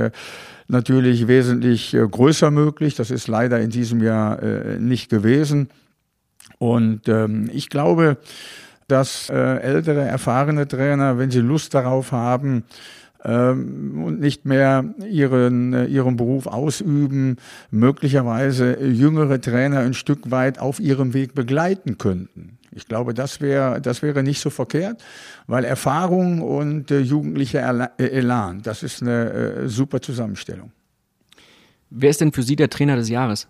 natürlich 0.68 1.28
wesentlich 1.28 1.96
größer 2.10 2.50
möglich. 2.50 2.94
Das 2.94 3.10
ist 3.10 3.28
leider 3.28 3.60
in 3.60 3.70
diesem 3.70 4.02
Jahr 4.02 4.40
nicht 4.78 5.10
gewesen. 5.10 5.68
Und 6.58 7.08
ähm, 7.08 7.48
ich 7.52 7.68
glaube, 7.68 8.16
dass 8.88 9.28
ältere, 9.28 10.02
erfahrene 10.02 10.66
Trainer, 10.66 11.18
wenn 11.18 11.30
sie 11.30 11.40
Lust 11.40 11.74
darauf 11.74 12.10
haben, 12.10 12.64
ähm, 13.26 14.02
und 14.04 14.20
nicht 14.20 14.44
mehr 14.46 14.84
ihren, 15.10 15.88
ihren 15.88 16.16
Beruf 16.16 16.46
ausüben, 16.46 17.36
möglicherweise 17.70 18.80
jüngere 18.80 19.40
Trainer 19.40 19.80
ein 19.80 19.94
Stück 19.94 20.30
weit 20.30 20.58
auf 20.58 20.78
ihrem 20.80 21.12
Weg 21.12 21.34
begleiten 21.34 21.98
könnten. 21.98 22.58
Ich 22.70 22.86
glaube, 22.86 23.14
das 23.14 23.40
wäre 23.40 23.80
das 23.80 24.02
wäre 24.02 24.22
nicht 24.22 24.40
so 24.40 24.50
verkehrt, 24.50 25.02
weil 25.46 25.64
Erfahrung 25.64 26.42
und 26.42 26.90
äh, 26.90 27.00
jugendlicher 27.00 27.90
äh, 27.98 28.04
Elan, 28.04 28.62
das 28.62 28.82
ist 28.82 29.02
eine 29.02 29.32
äh, 29.32 29.68
super 29.68 30.00
Zusammenstellung. 30.00 30.70
Wer 31.90 32.10
ist 32.10 32.20
denn 32.20 32.32
für 32.32 32.42
Sie 32.42 32.56
der 32.56 32.68
Trainer 32.68 32.96
des 32.96 33.08
Jahres? 33.08 33.48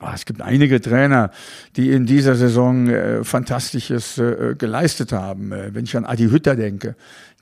Oh, 0.00 0.08
es 0.14 0.26
gibt 0.26 0.42
einige 0.42 0.78
Trainer, 0.80 1.30
die 1.76 1.90
in 1.90 2.04
dieser 2.04 2.34
Saison 2.34 2.88
äh, 2.88 3.24
Fantastisches 3.24 4.18
äh, 4.18 4.54
geleistet 4.58 5.12
haben. 5.12 5.52
Äh, 5.52 5.74
wenn 5.74 5.84
ich 5.84 5.96
an 5.96 6.04
Adi 6.04 6.28
Hütter 6.28 6.54
denke, 6.54 6.96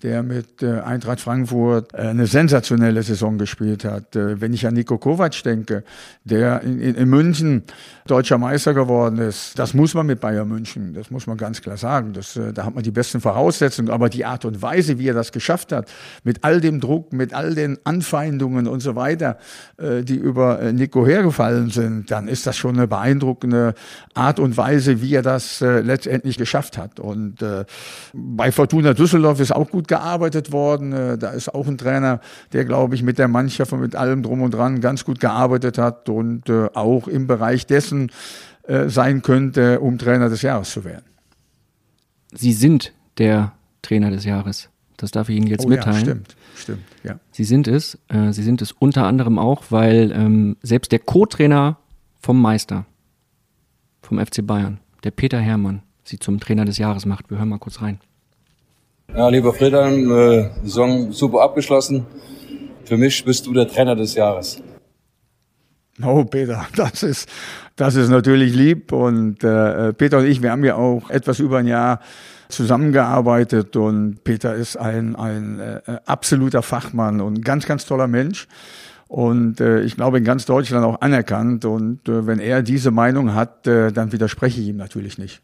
der 0.04 0.22
mit 0.22 0.62
äh, 0.62 0.80
Eintracht 0.80 1.20
Frankfurt 1.20 1.94
äh, 1.94 2.02
eine 2.02 2.26
sensationelle 2.26 3.02
Saison 3.02 3.38
gespielt 3.38 3.84
hat. 3.84 4.14
Äh, 4.14 4.40
wenn 4.40 4.52
ich 4.52 4.66
an 4.66 4.74
Nico 4.74 4.98
Kovac 4.98 5.42
denke, 5.42 5.82
der 6.24 6.60
in, 6.60 6.78
in, 6.78 6.94
in 6.94 7.08
München 7.08 7.62
deutscher 8.06 8.36
Meister 8.36 8.74
geworden 8.74 9.18
ist, 9.18 9.58
das 9.58 9.72
muss 9.72 9.94
man 9.94 10.06
mit 10.06 10.20
Bayern 10.20 10.46
München, 10.46 10.92
das 10.92 11.10
muss 11.10 11.26
man 11.26 11.38
ganz 11.38 11.62
klar 11.62 11.78
sagen. 11.78 12.12
Das, 12.12 12.36
äh, 12.36 12.52
da 12.52 12.66
hat 12.66 12.74
man 12.74 12.84
die 12.84 12.90
besten 12.90 13.18
Voraussetzungen, 13.18 13.88
aber 13.88 14.10
die 14.10 14.26
Art 14.26 14.44
und 14.44 14.60
Weise, 14.60 14.98
wie 14.98 15.08
er 15.08 15.14
das 15.14 15.32
geschafft 15.32 15.72
hat, 15.72 15.90
mit 16.22 16.44
all 16.44 16.60
dem 16.60 16.80
Druck, 16.80 17.14
mit 17.14 17.32
all 17.32 17.54
den 17.54 17.78
Anfeindungen 17.84 18.68
und 18.68 18.80
so 18.80 18.94
weiter, 18.94 19.38
äh, 19.78 20.02
die 20.02 20.16
über 20.16 20.60
äh, 20.60 20.74
Nico 20.74 21.06
hergefallen 21.06 21.70
sind, 21.70 22.10
dann 22.10 22.28
ist 22.28 22.46
das 22.46 22.58
schon 22.58 22.76
eine 22.76 22.86
beeindruckende 22.86 23.72
Art 24.12 24.38
und 24.38 24.56
Weise, 24.58 25.00
wie 25.00 25.14
er 25.14 25.22
das 25.22 25.60
letztendlich 25.60 26.36
geschafft 26.36 26.78
hat. 26.78 27.00
Und 27.00 27.44
bei 28.12 28.52
Fortuna 28.52 28.94
Düsseldorf 28.94 29.40
ist 29.40 29.52
auch 29.52 29.70
gut 29.70 29.88
gearbeitet 29.88 30.52
worden. 30.52 31.18
Da 31.18 31.30
ist 31.30 31.52
auch 31.52 31.66
ein 31.66 31.78
Trainer, 31.78 32.20
der, 32.52 32.64
glaube 32.64 32.94
ich, 32.94 33.02
mit 33.02 33.18
der 33.18 33.28
Mannschaft 33.28 33.72
und 33.72 33.80
mit 33.80 33.96
allem 33.96 34.22
drum 34.22 34.42
und 34.42 34.54
dran 34.54 34.80
ganz 34.80 35.04
gut 35.04 35.20
gearbeitet 35.20 35.78
hat 35.78 36.08
und 36.08 36.50
auch 36.50 37.08
im 37.08 37.26
Bereich 37.26 37.66
dessen 37.66 37.93
äh, 38.64 38.88
sein 38.88 39.22
könnte, 39.22 39.80
um 39.80 39.98
Trainer 39.98 40.28
des 40.28 40.42
Jahres 40.42 40.70
zu 40.70 40.84
werden. 40.84 41.04
Sie 42.32 42.52
sind 42.52 42.92
der 43.18 43.52
Trainer 43.82 44.10
des 44.10 44.24
Jahres. 44.24 44.70
Das 44.96 45.10
darf 45.10 45.28
ich 45.28 45.36
Ihnen 45.36 45.46
jetzt 45.46 45.64
oh, 45.64 45.68
mitteilen. 45.68 45.96
Ja, 45.96 46.00
stimmt, 46.00 46.36
stimmt, 46.56 46.82
ja. 47.02 47.18
Sie 47.30 47.44
sind 47.44 47.68
es. 47.68 47.98
Äh, 48.08 48.32
Sie 48.32 48.42
sind 48.42 48.62
es 48.62 48.72
unter 48.72 49.04
anderem 49.04 49.38
auch, 49.38 49.64
weil 49.70 50.12
ähm, 50.12 50.56
selbst 50.62 50.92
der 50.92 51.00
Co-Trainer 51.00 51.78
vom 52.20 52.40
Meister, 52.40 52.86
vom 54.02 54.24
FC 54.24 54.46
Bayern, 54.46 54.80
der 55.02 55.10
Peter 55.10 55.38
Hermann, 55.38 55.82
Sie 56.04 56.18
zum 56.18 56.40
Trainer 56.40 56.64
des 56.64 56.78
Jahres 56.78 57.06
macht. 57.06 57.30
Wir 57.30 57.38
hören 57.38 57.48
mal 57.48 57.58
kurz 57.58 57.80
rein. 57.80 57.98
Ja, 59.14 59.28
lieber 59.28 59.52
Friedhelm, 59.52 60.10
äh, 60.10 60.50
Saison 60.62 61.12
super 61.12 61.42
abgeschlossen. 61.42 62.06
Für 62.84 62.96
mich 62.96 63.24
bist 63.24 63.46
du 63.46 63.52
der 63.52 63.68
Trainer 63.68 63.94
des 63.94 64.14
Jahres. 64.14 64.62
Oh, 66.02 66.24
Peter, 66.24 66.66
das 66.76 67.02
ist, 67.02 67.28
das 67.76 67.94
ist 67.94 68.08
natürlich 68.08 68.54
lieb. 68.54 68.92
Und 68.92 69.44
äh, 69.44 69.92
Peter 69.92 70.18
und 70.18 70.26
ich, 70.26 70.42
wir 70.42 70.50
haben 70.50 70.64
ja 70.64 70.76
auch 70.76 71.10
etwas 71.10 71.38
über 71.38 71.58
ein 71.58 71.66
Jahr 71.66 72.00
zusammengearbeitet 72.48 73.74
und 73.76 74.22
Peter 74.22 74.54
ist 74.54 74.76
ein, 74.76 75.16
ein 75.16 75.58
äh, 75.60 75.80
absoluter 76.06 76.62
Fachmann 76.62 77.20
und 77.20 77.44
ganz, 77.44 77.66
ganz 77.66 77.86
toller 77.86 78.06
Mensch. 78.06 78.46
Und 79.08 79.60
äh, 79.60 79.82
ich 79.82 79.96
glaube 79.96 80.18
in 80.18 80.24
ganz 80.24 80.44
Deutschland 80.44 80.84
auch 80.84 81.00
anerkannt. 81.00 81.64
Und 81.64 82.08
äh, 82.08 82.26
wenn 82.26 82.38
er 82.38 82.62
diese 82.62 82.90
Meinung 82.90 83.34
hat, 83.34 83.66
äh, 83.66 83.92
dann 83.92 84.12
widerspreche 84.12 84.60
ich 84.60 84.68
ihm 84.68 84.76
natürlich 84.76 85.18
nicht. 85.18 85.40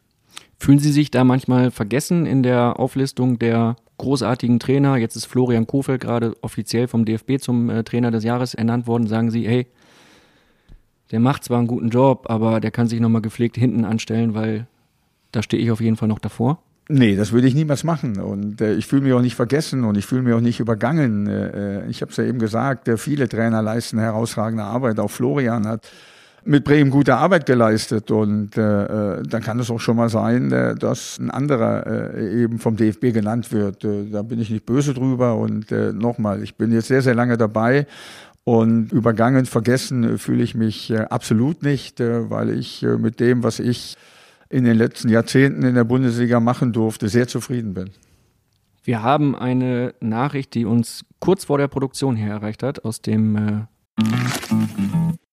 Fühlen 0.57 0.79
Sie 0.79 0.91
sich 0.91 1.09
da 1.09 1.23
manchmal 1.23 1.71
vergessen 1.71 2.25
in 2.25 2.43
der 2.43 2.79
Auflistung 2.79 3.39
der 3.39 3.75
großartigen 3.97 4.59
Trainer? 4.59 4.97
Jetzt 4.97 5.15
ist 5.15 5.25
Florian 5.25 5.67
Kofeld 5.67 6.01
gerade 6.01 6.35
offiziell 6.41 6.87
vom 6.87 7.05
DFB 7.05 7.39
zum 7.39 7.69
äh, 7.69 7.83
Trainer 7.83 8.11
des 8.11 8.23
Jahres 8.23 8.53
ernannt 8.53 8.87
worden. 8.87 9.07
Sagen 9.07 9.31
Sie, 9.31 9.47
hey, 9.47 9.67
der 11.11 11.19
macht 11.19 11.43
zwar 11.43 11.59
einen 11.59 11.67
guten 11.67 11.89
Job, 11.89 12.25
aber 12.29 12.59
der 12.59 12.71
kann 12.71 12.87
sich 12.87 12.99
nochmal 12.99 13.21
gepflegt 13.21 13.57
hinten 13.57 13.85
anstellen, 13.85 14.33
weil 14.33 14.67
da 15.31 15.41
stehe 15.41 15.61
ich 15.61 15.71
auf 15.71 15.81
jeden 15.81 15.97
Fall 15.97 16.07
noch 16.07 16.19
davor? 16.19 16.59
Nee, 16.89 17.15
das 17.15 17.31
würde 17.31 17.47
ich 17.47 17.55
niemals 17.55 17.83
machen. 17.83 18.19
Und 18.19 18.59
äh, 18.59 18.73
ich 18.73 18.85
fühle 18.85 19.03
mich 19.03 19.13
auch 19.13 19.21
nicht 19.21 19.35
vergessen 19.35 19.85
und 19.85 19.97
ich 19.97 20.05
fühle 20.05 20.23
mich 20.23 20.33
auch 20.33 20.41
nicht 20.41 20.59
übergangen. 20.59 21.27
Äh, 21.27 21.87
ich 21.87 22.01
habe 22.01 22.11
es 22.11 22.17
ja 22.17 22.25
eben 22.25 22.39
gesagt, 22.39 22.87
äh, 22.87 22.97
viele 22.97 23.29
Trainer 23.29 23.61
leisten 23.61 23.97
herausragende 23.97 24.63
Arbeit. 24.63 24.99
Auch 24.99 25.09
Florian 25.09 25.67
hat 25.67 25.89
mit 26.43 26.63
Bremen 26.63 26.89
gute 26.89 27.15
Arbeit 27.15 27.45
geleistet. 27.45 28.11
Und 28.11 28.57
äh, 28.57 29.19
äh 29.19 29.23
dann 29.23 29.41
kann 29.41 29.59
es 29.59 29.69
auch 29.69 29.79
schon 29.79 29.95
mal 29.95 30.09
sein, 30.09 30.51
äh, 30.51 30.75
dass 30.75 31.17
ein 31.17 31.31
anderer 31.31 32.15
äh, 32.15 32.43
eben 32.43 32.59
vom 32.59 32.75
DFB 32.75 33.13
genannt 33.13 33.53
wird. 33.53 33.85
Äh, 33.85 34.09
da 34.11 34.21
bin 34.21 34.41
ich 34.41 34.49
nicht 34.49 34.65
böse 34.65 34.93
drüber. 34.93 35.35
Und 35.35 35.71
äh, 35.71 35.93
nochmal, 35.93 36.43
ich 36.43 36.55
bin 36.55 36.73
jetzt 36.73 36.87
sehr, 36.87 37.01
sehr 37.01 37.15
lange 37.15 37.37
dabei. 37.37 37.87
Und 38.43 38.91
übergangen, 38.91 39.45
vergessen 39.45 40.17
fühle 40.17 40.43
ich 40.43 40.55
mich 40.55 40.89
äh, 40.89 41.01
absolut 41.01 41.61
nicht, 41.61 41.99
äh, 41.99 42.29
weil 42.29 42.49
ich 42.49 42.81
äh, 42.81 42.97
mit 42.97 43.19
dem, 43.19 43.43
was 43.43 43.59
ich 43.59 43.97
in 44.49 44.63
den 44.63 44.77
letzten 44.77 45.09
Jahrzehnten 45.09 45.63
in 45.63 45.75
der 45.75 45.83
Bundesliga 45.83 46.39
machen 46.39 46.73
durfte, 46.73 47.07
sehr 47.07 47.27
zufrieden 47.27 47.73
bin. 47.73 47.91
Wir 48.83 49.03
haben 49.03 49.35
eine 49.35 49.93
Nachricht, 49.99 50.55
die 50.55 50.65
uns 50.65 51.05
kurz 51.19 51.45
vor 51.45 51.59
der 51.59 51.67
Produktion 51.67 52.15
hier 52.15 52.31
erreicht 52.31 52.63
hat, 52.63 52.83
aus 52.83 53.01
dem 53.01 53.35
äh 53.35 53.65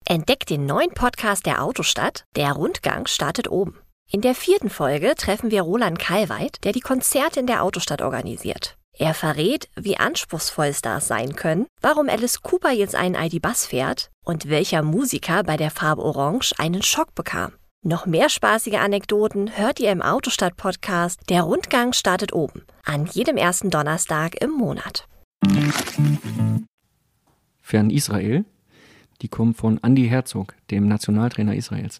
Entdeckt 0.07 0.49
den 0.49 0.65
neuen 0.65 0.91
Podcast 0.91 1.45
der 1.45 1.63
Autostadt. 1.63 2.25
Der 2.35 2.53
Rundgang 2.53 3.07
startet 3.07 3.49
oben. 3.49 3.75
In 4.09 4.21
der 4.21 4.35
vierten 4.35 4.69
Folge 4.69 5.13
treffen 5.15 5.49
wir 5.49 5.63
Roland 5.63 5.97
Kalweit, 5.97 6.63
der 6.63 6.73
die 6.73 6.79
Konzerte 6.79 7.39
in 7.39 7.47
der 7.47 7.63
Autostadt 7.63 8.01
organisiert. 8.01 8.77
Er 8.97 9.13
verrät, 9.13 9.67
wie 9.75 9.97
anspruchsvoll 9.97 10.73
Stars 10.73 11.07
sein 11.07 11.35
können, 11.35 11.67
warum 11.81 12.07
Alice 12.07 12.41
Cooper 12.41 12.71
jetzt 12.71 12.95
einen 12.95 13.15
ID-Bus 13.15 13.65
fährt 13.65 14.09
und 14.23 14.49
welcher 14.49 14.83
Musiker 14.83 15.43
bei 15.43 15.57
der 15.57 15.69
Farbe 15.69 16.01
Orange 16.01 16.53
einen 16.59 16.81
Schock 16.81 17.13
bekam. 17.13 17.51
Noch 17.83 18.05
mehr 18.05 18.29
spaßige 18.29 18.75
Anekdoten 18.75 19.57
hört 19.57 19.81
ihr 19.81 19.91
im 19.91 20.01
Autostadt-Podcast 20.01 21.19
Der 21.29 21.41
Rundgang 21.41 21.91
startet 21.91 22.31
oben, 22.31 22.63
an 22.85 23.05
jedem 23.05 23.35
ersten 23.35 23.69
Donnerstag 23.69 24.41
im 24.41 24.51
Monat. 24.51 25.07
Fern 27.61 27.89
Israel, 27.89 28.45
die 29.21 29.27
kommen 29.27 29.53
von 29.53 29.77
Andy 29.83 30.07
Herzog, 30.07 30.55
dem 30.71 30.87
Nationaltrainer 30.87 31.53
Israels. 31.53 31.99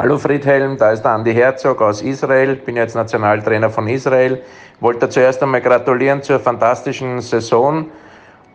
Hallo 0.00 0.16
Friedhelm, 0.16 0.76
da 0.76 0.92
ist 0.92 1.02
der 1.02 1.10
Andi 1.10 1.34
Herzog 1.34 1.82
aus 1.82 2.02
Israel, 2.02 2.54
bin 2.54 2.76
jetzt 2.76 2.94
Nationaltrainer 2.94 3.68
von 3.68 3.88
Israel. 3.88 4.40
Wollte 4.78 5.08
zuerst 5.08 5.42
einmal 5.42 5.60
gratulieren 5.60 6.22
zur 6.22 6.38
fantastischen 6.38 7.20
Saison 7.20 7.86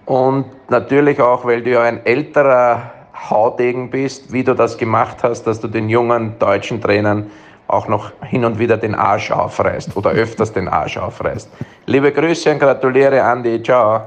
und 0.05 0.45
natürlich 0.69 1.19
auch, 1.19 1.43
weil 1.43 1.61
du 1.61 1.71
ja 1.71 1.81
ein 1.81 2.05
älterer 2.05 2.93
Haudegen 3.29 3.89
bist, 3.89 4.31
wie 4.31 4.45
du 4.45 4.53
das 4.55 4.77
gemacht 4.77 5.17
hast, 5.21 5.43
dass 5.43 5.59
du 5.59 5.67
den 5.67 5.89
jungen 5.89 6.39
deutschen 6.39 6.79
Trainern 6.79 7.29
auch 7.67 7.89
noch 7.89 8.13
hin 8.21 8.45
und 8.45 8.57
wieder 8.57 8.77
den 8.77 8.95
Arsch 8.95 9.29
aufreißt 9.29 9.97
oder 9.97 10.11
öfters 10.11 10.53
den 10.53 10.69
Arsch 10.69 10.95
aufreißt. 10.95 11.49
Liebe 11.87 12.13
Grüße 12.13 12.51
und 12.51 12.59
gratuliere, 12.59 13.21
Andi. 13.21 13.61
Ciao. 13.61 14.03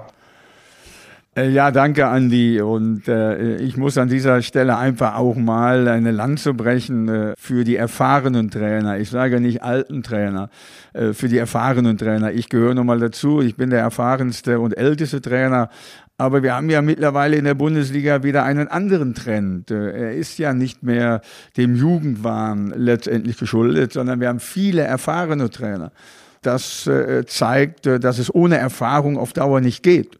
Äh, 1.37 1.51
ja, 1.51 1.71
danke, 1.71 2.07
Andi. 2.07 2.63
Und 2.63 3.09
äh, 3.09 3.57
ich 3.57 3.77
muss 3.77 3.99
an 3.99 4.09
dieser 4.09 4.41
Stelle 4.41 4.79
einfach 4.79 5.17
auch 5.17 5.37
mal 5.37 5.87
eine 5.87 6.11
Lanze 6.11 6.55
brechen 6.55 7.09
äh, 7.09 7.35
für 7.37 7.65
die 7.65 7.77
erfahrenen 7.77 8.51
Trainer. 8.51 8.99
Ich 8.99 9.11
sage 9.11 9.39
nicht 9.39 9.63
alten 9.63 10.03
Trainer, 10.03 10.49
äh, 10.95 11.13
für 11.13 11.29
die 11.29 11.37
erfahrenen 11.37 11.99
Trainer. 11.99 12.33
Ich 12.33 12.49
gehöre 12.49 12.75
nochmal 12.75 13.01
dazu. 13.01 13.43
Ich 13.43 13.57
bin 13.57 13.69
der 13.69 13.81
erfahrenste 13.81 14.61
und 14.61 14.79
älteste 14.79 15.21
Trainer. 15.21 15.69
Aber 16.17 16.43
wir 16.43 16.55
haben 16.55 16.71
ja 16.71 16.81
mittlerweile 16.81 17.37
in 17.37 17.45
der 17.45 17.53
Bundesliga 17.53 18.23
wieder 18.23 18.45
einen 18.45 18.69
anderen 18.69 19.15
Trend. 19.15 19.71
Äh, 19.71 19.91
er 19.91 20.15
ist 20.15 20.39
ja 20.39 20.55
nicht 20.55 20.83
mehr 20.83 21.21
dem 21.59 21.77
Jugendwahn 21.77 22.73
letztendlich 22.75 23.37
geschuldet, 23.37 23.93
sondern 23.93 24.21
wir 24.21 24.29
haben 24.29 24.41
viele 24.41 24.83
erfahrene 24.83 25.51
Trainer. 25.51 25.93
Das 26.41 26.87
äh, 26.87 27.27
zeigt, 27.27 27.85
dass 27.85 28.19
es 28.19 28.35
ohne 28.35 28.57
Erfahrung 28.57 29.19
auf 29.19 29.35
Dauer 29.35 29.61
nicht 29.61 29.83
geht. 29.83 30.19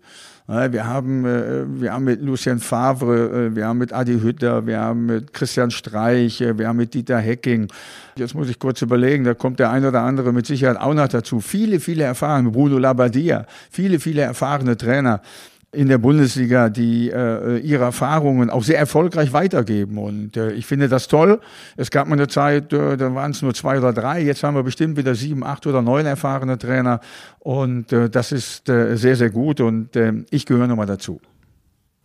Wir 0.49 0.87
haben, 0.87 1.25
äh, 1.25 1.65
wir 1.81 1.93
haben 1.93 2.05
mit 2.05 2.23
Lucien 2.23 2.61
Favre, 2.61 3.49
äh, 3.49 3.57
wir 3.57 3.67
haben 3.67 3.79
mit 3.79 3.93
Adi 3.93 4.21
Hütter, 4.21 4.65
wir 4.65 4.79
haben 4.79 5.07
mit 5.07 5.33
Christian 5.33 5.73
Streich, 5.73 6.41
äh, 6.41 6.57
wir 6.57 6.69
haben 6.69 6.77
mit 6.77 6.95
Dieter 6.95 7.19
Hecking. 7.19 7.67
Jetzt 8.15 8.37
muss 8.37 8.49
ich 8.49 8.61
kurz 8.61 8.81
überlegen, 8.81 9.25
da 9.25 9.35
kommt 9.35 9.59
der 9.59 9.71
ein 9.71 9.85
oder 9.85 10.03
andere 10.03 10.33
mit 10.33 10.47
Sicherheit 10.47 10.77
auch 10.77 10.95
noch 10.95 11.09
dazu. 11.09 11.41
Viele, 11.41 11.81
viele 11.81 12.05
erfahrene, 12.05 12.53
Bruno 12.53 12.79
Labbadia, 12.79 13.45
viele, 13.73 13.99
viele 13.99 14.23
erfahrene 14.23 14.77
Trainer 14.77 15.21
in 15.73 15.89
der 15.89 15.99
Bundesliga, 15.99 16.69
die 16.71 17.11
äh, 17.11 17.59
ihre 17.59 17.85
Erfahrungen 17.85 18.51
auch 18.51 18.63
sehr 18.63 18.79
erfolgreich 18.79 19.33
weitergeben. 19.33 19.99
Und 19.99 20.37
äh, 20.37 20.53
ich 20.53 20.67
finde 20.67 20.89
das 20.89 21.09
toll. 21.09 21.41
Es 21.77 21.91
gab 21.91 22.09
mal 22.09 22.15
eine 22.15 22.29
Zeit, 22.29 22.73
äh, 22.73 22.97
da 22.97 23.15
waren 23.15 23.33
es 23.33 23.43
nur 23.43 23.53
zwei 23.53 23.79
oder 23.79 23.93
drei. 23.93 24.23
Jetzt 24.23 24.43
haben 24.43 24.55
wir 24.55 24.63
bestimmt 24.63 24.97
wieder 24.97 25.15
sieben, 25.15 25.45
acht 25.45 25.67
oder 25.67 25.83
neun 25.83 26.07
erfahrene 26.07 26.57
Trainer. 26.57 27.01
Und 27.41 27.93
äh, 27.93 28.09
das 28.09 28.33
ist 28.33 28.69
äh, 28.69 28.97
sehr, 28.97 29.17
sehr 29.17 29.31
gut. 29.31 29.61
Und 29.61 29.97
äh, 29.97 30.13
ich 30.31 30.47
gehöre 30.47 30.67
nochmal 30.67 30.87
dazu. 30.87 31.21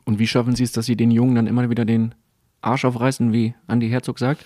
Und 0.03 0.19
wie 0.19 0.27
schaffen 0.27 0.55
Sie 0.55 0.63
es, 0.63 0.71
dass 0.71 0.85
Sie 0.85 0.95
den 0.95 1.11
Jungen 1.11 1.35
dann 1.35 1.47
immer 1.47 1.69
wieder 1.69 1.85
den 1.85 2.15
Arsch 2.61 2.83
aufreißen, 2.83 3.31
wie 3.31 3.55
Andi 3.67 3.89
Herzog 3.89 4.19
sagt? 4.19 4.45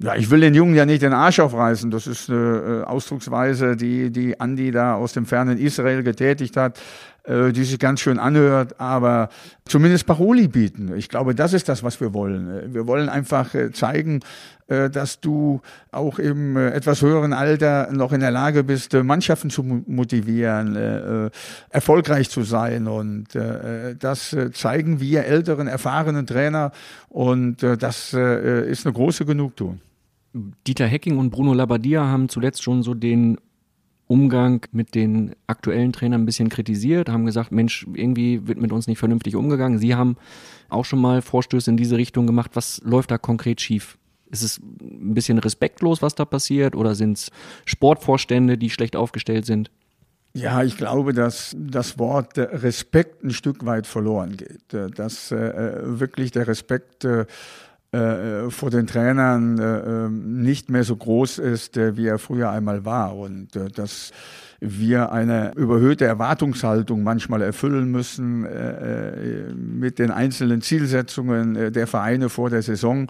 Ja, 0.00 0.16
ich 0.16 0.30
will 0.30 0.40
den 0.40 0.54
Jungen 0.54 0.74
ja 0.74 0.86
nicht 0.86 1.02
den 1.02 1.12
Arsch 1.12 1.38
aufreißen. 1.38 1.90
Das 1.90 2.06
ist 2.06 2.28
eine 2.28 2.82
äh, 2.84 2.88
Ausdrucksweise, 2.88 3.76
die, 3.76 4.10
die 4.10 4.40
Andi 4.40 4.72
da 4.72 4.96
aus 4.96 5.12
dem 5.12 5.24
fernen 5.24 5.56
Israel 5.56 6.02
getätigt 6.02 6.56
hat, 6.56 6.80
die 7.26 7.64
sich 7.64 7.78
ganz 7.78 8.00
schön 8.00 8.18
anhört, 8.18 8.78
aber 8.78 9.30
zumindest 9.64 10.06
Paroli 10.06 10.46
bieten. 10.46 10.94
Ich 10.94 11.08
glaube, 11.08 11.34
das 11.34 11.54
ist 11.54 11.70
das, 11.70 11.82
was 11.82 11.98
wir 12.00 12.12
wollen. 12.12 12.74
Wir 12.74 12.86
wollen 12.86 13.08
einfach 13.08 13.54
äh, 13.54 13.72
zeigen, 13.72 14.20
äh, 14.66 14.88
dass 14.88 15.20
du 15.20 15.60
auch 15.90 16.18
im 16.18 16.56
äh, 16.56 16.70
etwas 16.70 17.02
höheren 17.02 17.32
Alter 17.32 17.90
noch 17.92 18.12
in 18.12 18.20
der 18.20 18.30
Lage 18.30 18.64
bist, 18.64 18.94
äh, 18.94 19.02
Mannschaften 19.02 19.50
zu 19.50 19.62
motivieren, 19.62 20.76
äh, 20.76 21.30
erfolgreich 21.70 22.30
zu 22.30 22.42
sein. 22.42 22.88
Und 22.88 23.28
das 23.34 24.36
zeigen 24.52 25.00
wir 25.00 25.24
älteren, 25.24 25.66
erfahrenen 25.66 26.26
Trainer. 26.26 26.72
Und 27.08 27.62
das 27.62 28.12
ist 28.12 28.86
eine 28.86 28.92
große 28.92 29.24
Genugtuung. 29.24 29.80
Dieter 30.66 30.86
Hecking 30.86 31.18
und 31.18 31.30
Bruno 31.30 31.52
Labbadia 31.54 32.04
haben 32.04 32.28
zuletzt 32.28 32.62
schon 32.62 32.82
so 32.82 32.94
den 32.94 33.38
Umgang 34.06 34.66
mit 34.72 34.94
den 34.94 35.34
aktuellen 35.46 35.92
Trainern 35.92 36.22
ein 36.22 36.26
bisschen 36.26 36.48
kritisiert, 36.48 37.08
haben 37.08 37.24
gesagt, 37.24 37.52
Mensch, 37.52 37.86
irgendwie 37.94 38.46
wird 38.46 38.60
mit 38.60 38.72
uns 38.72 38.86
nicht 38.86 38.98
vernünftig 38.98 39.34
umgegangen. 39.34 39.78
Sie 39.78 39.94
haben 39.94 40.16
auch 40.68 40.84
schon 40.84 41.00
mal 41.00 41.22
Vorstöße 41.22 41.70
in 41.70 41.76
diese 41.76 41.96
Richtung 41.96 42.26
gemacht. 42.26 42.50
Was 42.54 42.82
läuft 42.84 43.10
da 43.10 43.18
konkret 43.18 43.60
schief? 43.60 43.96
Ist 44.30 44.42
es 44.42 44.58
ein 44.58 45.14
bisschen 45.14 45.38
respektlos, 45.38 46.02
was 46.02 46.14
da 46.14 46.24
passiert, 46.24 46.76
oder 46.76 46.94
sind 46.94 47.18
es 47.18 47.30
Sportvorstände, 47.64 48.58
die 48.58 48.70
schlecht 48.70 48.96
aufgestellt 48.96 49.46
sind? 49.46 49.70
Ja, 50.36 50.64
ich 50.64 50.76
glaube, 50.76 51.14
dass 51.14 51.54
das 51.56 51.98
Wort 51.98 52.36
Respekt 52.36 53.22
ein 53.22 53.30
Stück 53.30 53.64
weit 53.64 53.86
verloren 53.86 54.36
geht. 54.36 54.98
Dass 54.98 55.30
äh, 55.30 55.80
wirklich 55.84 56.32
der 56.32 56.48
Respekt 56.48 57.04
äh, 57.04 57.26
äh, 57.94 58.50
vor 58.50 58.70
den 58.70 58.86
Trainern 58.86 59.58
äh, 59.58 59.78
ähm, 59.78 60.42
nicht 60.42 60.70
mehr 60.70 60.84
so 60.84 60.96
groß 60.96 61.38
ist, 61.38 61.76
äh, 61.76 61.96
wie 61.96 62.06
er 62.06 62.18
früher 62.18 62.50
einmal 62.50 62.84
war. 62.84 63.16
Und 63.16 63.54
äh, 63.56 63.68
dass 63.68 64.10
wir 64.60 65.12
eine 65.12 65.52
überhöhte 65.56 66.04
Erwartungshaltung 66.04 67.02
manchmal 67.02 67.42
erfüllen 67.42 67.90
müssen 67.90 68.44
äh, 68.44 69.52
mit 69.54 69.98
den 69.98 70.10
einzelnen 70.10 70.62
Zielsetzungen 70.62 71.72
der 71.72 71.86
Vereine 71.86 72.28
vor 72.28 72.50
der 72.50 72.62
Saison 72.62 73.08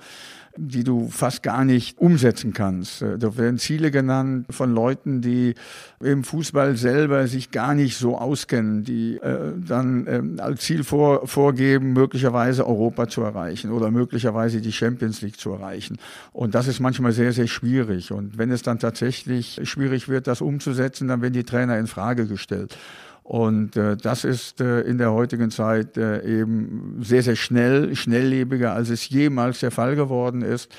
die 0.56 0.84
du 0.84 1.08
fast 1.08 1.42
gar 1.42 1.64
nicht 1.64 1.98
umsetzen 1.98 2.52
kannst. 2.52 3.02
Äh, 3.02 3.18
da 3.18 3.36
werden 3.36 3.58
Ziele 3.58 3.90
genannt 3.90 4.46
von 4.50 4.72
Leuten, 4.72 5.20
die 5.20 5.54
im 6.00 6.24
Fußball 6.24 6.76
selber 6.76 7.26
sich 7.26 7.50
gar 7.50 7.74
nicht 7.74 7.96
so 7.96 8.16
auskennen, 8.18 8.84
die 8.84 9.16
äh, 9.16 9.52
dann 9.56 10.06
äh, 10.06 10.42
als 10.42 10.62
Ziel 10.62 10.84
vor, 10.84 11.26
vorgeben, 11.26 11.92
möglicherweise 11.92 12.66
Europa 12.66 13.08
zu 13.08 13.22
erreichen 13.22 13.70
oder 13.70 13.90
möglicherweise 13.90 14.60
die 14.60 14.72
Champions 14.72 15.22
League 15.22 15.38
zu 15.38 15.50
erreichen. 15.50 15.98
Und 16.32 16.54
das 16.54 16.68
ist 16.68 16.80
manchmal 16.80 17.12
sehr, 17.12 17.32
sehr 17.32 17.46
schwierig. 17.46 18.12
Und 18.12 18.38
wenn 18.38 18.50
es 18.50 18.62
dann 18.62 18.78
tatsächlich 18.78 19.60
schwierig 19.64 20.08
wird, 20.08 20.26
das 20.26 20.40
umzusetzen, 20.40 21.08
dann 21.08 21.22
werden 21.22 21.34
die 21.34 21.44
Trainer 21.44 21.78
in 21.78 21.86
Frage 21.86 22.26
gestellt. 22.26 22.76
Und 23.24 23.74
äh, 23.76 23.96
das 23.96 24.24
ist 24.24 24.60
äh, 24.60 24.82
in 24.82 24.98
der 24.98 25.12
heutigen 25.12 25.50
Zeit 25.50 25.96
äh, 25.96 26.22
eben 26.40 26.98
sehr, 27.00 27.22
sehr 27.22 27.36
schnell, 27.36 27.96
schnelllebiger, 27.96 28.74
als 28.74 28.90
es 28.90 29.08
jemals 29.08 29.60
der 29.60 29.70
Fall 29.70 29.96
geworden 29.96 30.42
ist. 30.42 30.70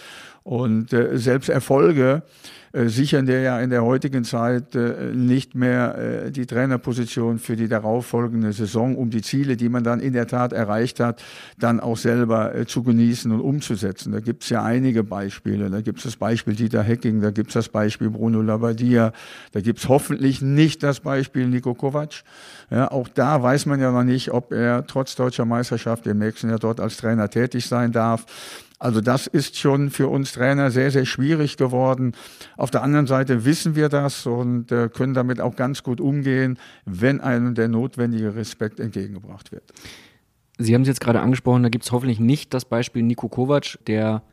Und 0.44 0.94
äh, 0.94 1.18
selbst 1.18 1.50
Erfolge 1.50 2.22
sichern 2.76 3.26
der 3.26 3.42
ja 3.42 3.60
in 3.62 3.70
der 3.70 3.86
heutigen 3.86 4.26
Zeit 4.26 4.76
äh, 4.76 5.14
nicht 5.14 5.56
mehr 5.56 5.98
äh, 5.98 6.32
die 6.32 6.46
Trainerposition 6.46 7.40
für 7.40 7.56
die 7.56 7.70
darauffolgende 7.70 8.52
Saison, 8.52 8.98
um 8.98 9.10
die 9.10 9.22
Ziele, 9.22 9.56
die 9.56 9.70
man 9.70 9.84
dann 9.84 10.02
in 10.02 10.12
der 10.12 10.28
Tat 10.28 10.52
erreicht 10.52 11.00
hat, 11.00 11.24
dann 11.58 11.80
auch 11.80 11.96
selber 11.96 12.54
äh, 12.54 12.66
zu 12.66 12.84
genießen 12.84 13.32
und 13.32 13.40
umzusetzen. 13.40 14.12
Da 14.12 14.20
gibt 14.20 14.44
es 14.44 14.50
ja 14.50 14.62
einige 14.64 15.04
Beispiele. 15.04 15.70
Da 15.70 15.80
gibt 15.80 16.00
es 16.00 16.04
das 16.04 16.18
Beispiel 16.18 16.54
Dieter 16.56 16.84
Hecking, 16.84 17.22
da 17.22 17.32
gibt 17.32 17.50
es 17.50 17.54
das 17.54 17.70
Beispiel 17.70 18.10
Bruno 18.10 18.42
Labbadia, 18.42 19.14
da 19.54 19.62
gibt 19.62 19.80
es 19.80 19.88
hoffentlich 19.88 20.42
nicht 20.42 20.84
das 20.84 21.00
Beispiel 21.00 21.48
Nico 21.48 21.74
Kovac. 21.74 22.24
Ja, 22.70 22.92
auch 22.92 23.08
da 23.08 23.42
weiß 23.42 23.68
man 23.68 23.80
ja 23.80 23.92
noch 23.92 24.04
nicht, 24.04 24.32
ob 24.32 24.52
er 24.52 24.86
trotz 24.86 25.16
deutscher 25.16 25.46
Meisterschaft 25.46 26.08
im 26.08 26.18
nächsten 26.18 26.50
Jahr 26.50 26.60
dort 26.60 26.80
als 26.80 26.98
Trainer 26.98 27.30
tätig 27.30 27.68
sein 27.68 27.92
darf. 27.92 28.26
Also 28.78 29.00
das 29.00 29.28
ist 29.28 29.58
schon 29.58 29.90
für 29.90 30.10
uns 30.10 30.34
Trainer 30.34 30.70
sehr, 30.70 30.92
sehr 30.92 31.06
schwierig 31.06 31.56
geworden. 31.56 32.12
Auf 32.58 32.72
der 32.72 32.84
anderen 32.84 33.08
Seite 33.08 33.46
wissen 33.46 33.76
wir 33.76 33.88
das 33.88 34.26
und 34.26 34.72
äh, 34.72 34.90
können 34.90 35.14
damit 35.14 35.40
auch 35.40 35.56
ganz 35.56 35.82
gut 35.82 36.02
umgehen, 36.02 36.60
wenn 36.86 37.22
einem 37.22 37.56
der 37.56 37.70
notwendige 37.70 38.36
Respekt 38.36 38.80
entgegengebracht 38.80 39.52
wird. 39.52 39.72
Sie 40.58 40.74
haben 40.74 40.82
es 40.82 40.88
jetzt 40.88 41.02
gerade 41.02 41.22
angesprochen, 41.22 41.64
da 41.64 41.70
gibt 41.70 41.86
es 41.86 41.92
hoffentlich 41.92 42.20
nicht 42.20 42.54
das 42.54 42.66
Beispiel 42.66 43.04
Nico 43.04 43.30
Kovac, 43.30 43.78
der 43.88 44.24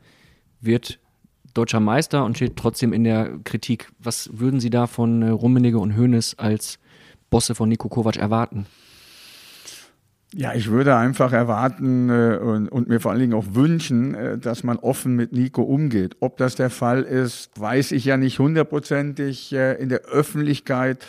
wird 0.61 0.99
deutscher 1.55 1.81
Meister 1.81 2.25
und 2.25 2.37
steht 2.37 2.57
trotzdem 2.57 2.93
in 2.93 3.05
der 3.05 3.39
Kritik. 3.45 3.91
Was 3.99 4.31
würden 4.33 4.61
Sie 4.61 4.71
da 4.71 4.87
von 4.87 5.23
äh, 5.23 5.29
Rummenigge 5.29 5.79
und 5.79 5.97
Hoeneß 5.97 6.39
als 6.39 6.79
Bosse 7.31 7.55
von 7.55 7.69
Nico 7.69 7.89
Kovac 7.89 8.17
erwarten? 8.17 8.67
Ja, 10.35 10.55
ich 10.55 10.71
würde 10.71 10.97
einfach 10.97 11.33
erwarten 11.33 12.09
äh, 12.09 12.39
und, 12.39 12.69
und, 12.69 12.89
mir 12.89 13.01
vor 13.01 13.11
allen 13.11 13.21
Dingen 13.21 13.35
auch 13.35 13.49
wünschen, 13.51 14.15
äh, 14.15 14.39
dass 14.39 14.65
man 14.65 14.79
offen 14.79 15.15
mit 15.15 15.33
Nico 15.33 15.63
umgeht. 15.63 16.17
Ob 16.21 16.39
das 16.39 16.55
der 16.55 16.71
Fall 16.71 17.03
ist, 17.03 17.51
weiß 17.61 17.93
ich 17.93 18.07
ja 18.07 18.17
nicht 18.17 18.39
hundertprozentig. 18.39 19.53
Äh, 19.53 19.75
in 19.75 19.91
der 19.91 20.01
Öffentlichkeit 20.07 21.05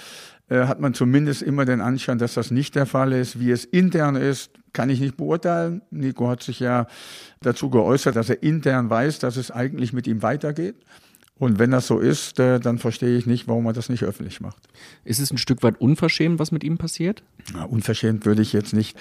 äh, 0.49 0.65
hat 0.65 0.81
man 0.81 0.93
zumindest 0.93 1.41
immer 1.41 1.63
den 1.63 1.79
Anschein, 1.79 2.17
dass 2.17 2.33
das 2.33 2.51
nicht 2.51 2.75
der 2.75 2.85
Fall 2.85 3.13
ist. 3.13 3.39
Wie 3.39 3.51
es 3.51 3.63
intern 3.63 4.17
ist, 4.17 4.51
kann 4.73 4.89
ich 4.89 4.99
nicht 4.99 5.15
beurteilen. 5.15 5.81
Nico 5.89 6.27
hat 6.27 6.43
sich 6.43 6.59
ja 6.59 6.87
dazu 7.41 7.69
geäußert, 7.69 8.17
dass 8.17 8.29
er 8.29 8.43
intern 8.43 8.89
weiß, 8.89 9.19
dass 9.19 9.37
es 9.37 9.51
eigentlich 9.51 9.93
mit 9.93 10.05
ihm 10.05 10.21
weitergeht. 10.21 10.75
Und 11.39 11.57
wenn 11.57 11.71
das 11.71 11.87
so 11.87 11.97
ist, 11.97 12.39
äh, 12.39 12.59
dann 12.59 12.77
verstehe 12.77 13.17
ich 13.17 13.25
nicht, 13.25 13.47
warum 13.47 13.63
man 13.63 13.73
das 13.73 13.89
nicht 13.89 14.03
öffentlich 14.03 14.39
macht. 14.39 14.67
Ist 15.03 15.19
es 15.19 15.31
ein 15.31 15.39
Stück 15.39 15.63
weit 15.63 15.81
unverschämt, 15.81 16.37
was 16.37 16.51
mit 16.51 16.63
ihm 16.63 16.77
passiert? 16.77 17.23
Ja, 17.55 17.63
unverschämt 17.63 18.27
würde 18.27 18.43
ich 18.43 18.53
jetzt 18.53 18.73
nicht 18.73 18.95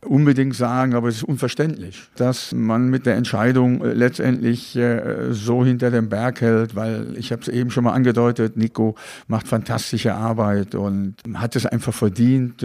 unbedingt 0.00 0.54
sagen, 0.54 0.94
aber 0.94 1.08
es 1.08 1.16
ist 1.16 1.24
unverständlich, 1.24 2.08
dass 2.16 2.52
man 2.52 2.88
mit 2.88 3.04
der 3.04 3.16
Entscheidung 3.16 3.84
äh, 3.84 3.92
letztendlich 3.92 4.74
äh, 4.76 5.32
so 5.32 5.62
hinter 5.62 5.90
dem 5.90 6.08
Berg 6.08 6.40
hält, 6.40 6.74
weil 6.74 7.14
ich 7.18 7.32
habe 7.32 7.42
es 7.42 7.48
eben 7.48 7.70
schon 7.70 7.84
mal 7.84 7.92
angedeutet, 7.92 8.56
Nico 8.56 8.94
macht 9.28 9.46
fantastische 9.46 10.14
Arbeit 10.14 10.74
und 10.74 11.16
hat 11.34 11.54
es 11.54 11.66
einfach 11.66 11.94
verdient, 11.94 12.64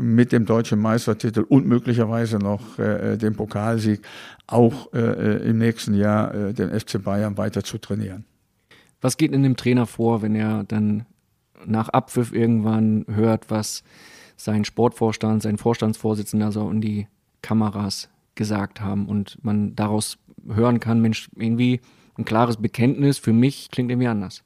mit 0.00 0.32
dem 0.32 0.46
deutschen 0.46 0.78
Meistertitel 0.78 1.44
und 1.48 1.66
möglicherweise 1.66 2.38
noch 2.38 2.76
dem 2.76 3.34
Pokalsieg 3.34 4.00
auch 4.46 4.92
im 4.92 5.58
nächsten 5.58 5.94
Jahr 5.94 6.52
den 6.52 6.78
FC 6.78 7.02
Bayern 7.02 7.36
weiter 7.36 7.62
zu 7.62 7.78
trainieren. 7.78 8.24
Was 9.00 9.16
geht 9.16 9.32
in 9.32 9.42
dem 9.42 9.56
Trainer 9.56 9.86
vor, 9.86 10.22
wenn 10.22 10.34
er 10.34 10.64
dann 10.64 11.06
nach 11.64 11.88
Abpfiff 11.88 12.32
irgendwann 12.32 13.04
hört, 13.08 13.50
was 13.50 13.82
sein 14.36 14.64
Sportvorstand, 14.64 15.42
sein 15.42 15.58
Vorstandsvorsitzender 15.58 16.46
also 16.46 16.70
in 16.70 16.80
die 16.80 17.08
Kameras 17.42 18.08
gesagt 18.34 18.80
haben 18.80 19.06
und 19.06 19.38
man 19.42 19.74
daraus 19.74 20.18
hören 20.46 20.80
kann, 20.80 21.00
Mensch, 21.00 21.28
irgendwie 21.36 21.80
ein 22.16 22.24
klares 22.24 22.56
Bekenntnis 22.56 23.18
für 23.18 23.32
mich 23.32 23.70
klingt 23.70 23.90
irgendwie 23.90 24.08
anders. 24.08 24.42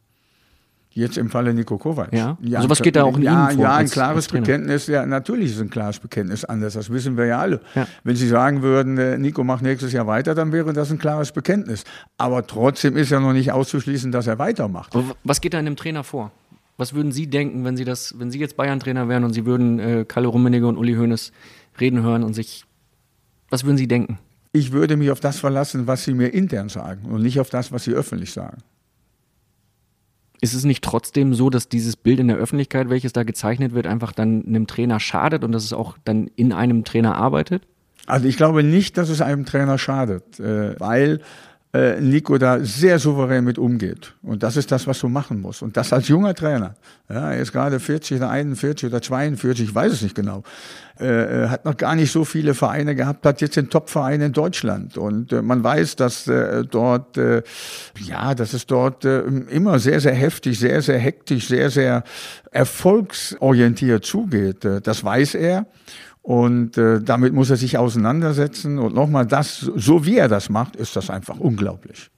Jetzt 0.95 1.17
im 1.17 1.31
Falle 1.31 1.55
Nico 1.55 1.79
Kovac. 1.79 2.13
Ja, 2.13 2.37
ja 2.43 2.59
also 2.59 2.69
was 2.69 2.83
geht 2.83 2.97
da 2.97 3.05
auch 3.05 3.17
in 3.17 3.23
ja, 3.23 3.49
Ihnen 3.49 3.57
vor? 3.57 3.65
Ja, 3.65 3.77
ein 3.77 3.89
klares 3.89 4.29
Bekenntnis, 4.29 4.87
ja, 4.87 5.07
natürlich 5.07 5.53
ist 5.53 5.61
ein 5.61 5.71
klares 5.71 5.99
Bekenntnis 5.99 6.45
anders, 6.45 6.75
das 6.75 6.91
wissen 6.91 7.17
wir 7.17 7.27
ja 7.27 7.39
alle. 7.39 7.61
Ja. 7.75 7.87
Wenn 8.05 8.17
Sie 8.17 8.29
sagen 8.29 8.63
würden, 8.63 8.99
äh, 8.99 9.17
Nico 9.19 9.43
macht 9.43 9.63
nächstes 9.63 9.93
Jahr 9.93 10.07
weiter, 10.07 10.35
dann 10.35 10.53
wäre 10.53 10.73
das 10.73 10.91
ein 10.91 10.99
klares 10.99 11.33
Bekenntnis. 11.33 11.85
Aber 12.19 12.47
trotzdem 12.47 12.97
ist 12.97 13.11
ja 13.11 13.21
noch 13.21 13.33
nicht 13.33 13.53
auszuschließen, 13.53 14.13
dass 14.13 14.27
er 14.27 14.39
weitermacht. 14.39 14.95
Aber 14.95 15.17
was 15.25 15.41
geht 15.41 15.55
da 15.55 15.59
in 15.59 15.65
dem 15.65 15.77
Trainer 15.77 16.05
vor? 16.05 16.31
Was 16.77 16.95
würden 16.95 17.13
Sie 17.13 17.27
denken, 17.27 17.65
wenn 17.65 17.77
Sie 17.77 17.85
das, 17.85 18.19
wenn 18.19 18.31
Sie 18.31 18.39
jetzt 18.39 18.57
Bayern-Trainer 18.57 19.09
wären 19.09 19.25
und 19.25 19.33
Sie 19.33 19.47
würden 19.47 19.79
äh, 19.79 20.05
Kalle 20.07 20.29
Rummenigge 20.29 20.67
und 20.67 20.77
Uli 20.77 20.95
Hoeneß 20.95 21.33
reden 21.81 22.03
hören 22.03 22.23
und 22.23 22.35
sich, 22.35 22.65
was 23.51 23.65
würden 23.65 23.77
Sie 23.77 23.89
denken? 23.89 24.19
Ich 24.53 24.73
würde 24.73 24.97
mich 24.97 25.11
auf 25.11 25.21
das 25.21 25.39
verlassen, 25.39 25.87
was 25.87 26.05
Sie 26.05 26.13
mir 26.13 26.29
intern 26.29 26.69
sagen 26.69 27.07
und 27.07 27.23
nicht 27.23 27.41
auf 27.41 27.49
das, 27.49 27.73
was 27.73 27.85
Sie 27.85 27.93
öffentlich 27.93 28.33
sagen. 28.33 28.59
Ist 30.43 30.55
es 30.55 30.65
nicht 30.65 30.83
trotzdem 30.83 31.35
so, 31.35 31.51
dass 31.51 31.69
dieses 31.69 31.95
Bild 31.95 32.19
in 32.19 32.27
der 32.27 32.37
Öffentlichkeit, 32.37 32.91
welches 32.91 33.13
da 33.13 33.23
gezeichnet 33.23 33.75
wird, 33.75 33.87
einfach 33.87 34.11
dann 34.13 34.45
einem 34.45 34.67
Trainer 34.67 34.99
schadet 34.99 35.45
und 35.45 35.53
dass 35.53 35.65
es 35.65 35.73
auch 35.73 35.97
dann 36.05 36.29
in 36.35 36.53
einem 36.53 36.83
Trainer 36.83 37.15
arbeitet? 37.15 37.63
Also 38.07 38.27
ich 38.27 38.37
glaube 38.37 38.65
nicht, 38.65 38.99
dass 38.99 39.09
es 39.09 39.21
einem 39.21 39.47
Trainer 39.47 39.79
schadet, 39.79 40.41
äh, 40.41 40.79
weil 40.81 41.21
äh, 41.75 42.01
Nico 42.01 42.37
da 42.37 42.61
sehr 42.63 42.99
souverän 42.99 43.45
mit 43.45 43.59
umgeht. 43.59 44.15
Und 44.23 44.43
das 44.43 44.57
ist 44.57 44.71
das, 44.71 44.87
was 44.87 45.01
du 45.01 45.09
machen 45.09 45.41
musst. 45.41 45.63
Und 45.63 45.77
das 45.77 45.93
als 45.93 46.09
junger 46.09 46.35
Trainer. 46.35 46.75
Ja, 47.09 47.33
er 47.33 47.41
ist 47.41 47.53
gerade 47.53 47.81
40 47.81 48.19
oder 48.19 48.31
41 48.31 48.89
oder 48.89 49.01
42, 49.01 49.69
ich 49.69 49.75
weiß 49.75 49.93
es 49.93 50.03
nicht 50.03 50.15
genau. 50.15 50.43
Äh, 50.99 51.49
hat 51.49 51.65
noch 51.65 51.79
gar 51.79 51.95
nicht 51.95 52.13
so 52.13 52.27
viele 52.27 52.53
Vereine 52.53 52.95
gehabt, 52.95 53.25
hat 53.25 53.41
jetzt 53.41 53.57
den 53.57 53.71
Top-Verein 53.71 54.21
in 54.21 54.33
Deutschland. 54.33 54.99
Und 54.99 55.33
äh, 55.33 55.41
man 55.41 55.65
weiß, 55.65 55.97
dass 55.97 56.29
äh, 56.29 56.65
dort, 56.65 57.17
äh, 57.17 57.43
ja, 57.99 58.35
dass 58.35 58.53
es 58.53 58.67
dort 58.67 59.07
äh, 59.07 59.21
immer 59.21 59.79
sehr, 59.79 60.01
sehr 60.01 60.15
heftig, 60.15 60.59
sehr, 60.59 60.83
sehr 60.83 60.99
hektisch, 60.99 61.49
sehr, 61.49 61.71
sehr 61.71 62.05
erfolgsorientiert 62.51 64.05
zugeht. 64.05 64.65
Äh, 64.67 64.83
das 64.83 65.03
weiß 65.03 65.35
er. 65.37 65.67
Und 66.23 66.79
äh, 66.79 67.01
damit 67.03 67.35
muss 67.35 67.51
er 67.51 67.57
sich 67.57 67.77
auseinandersetzen. 67.79 68.79
Und 68.79 68.95
nochmal, 68.95 69.27
das, 69.27 69.59
so 69.59 70.07
wie 70.07 70.17
er 70.17 70.29
das 70.29 70.49
macht, 70.49 70.77
ist 70.77 70.95
das 70.95 71.11
einfach 71.11 71.39
unglaublich. 71.39 72.11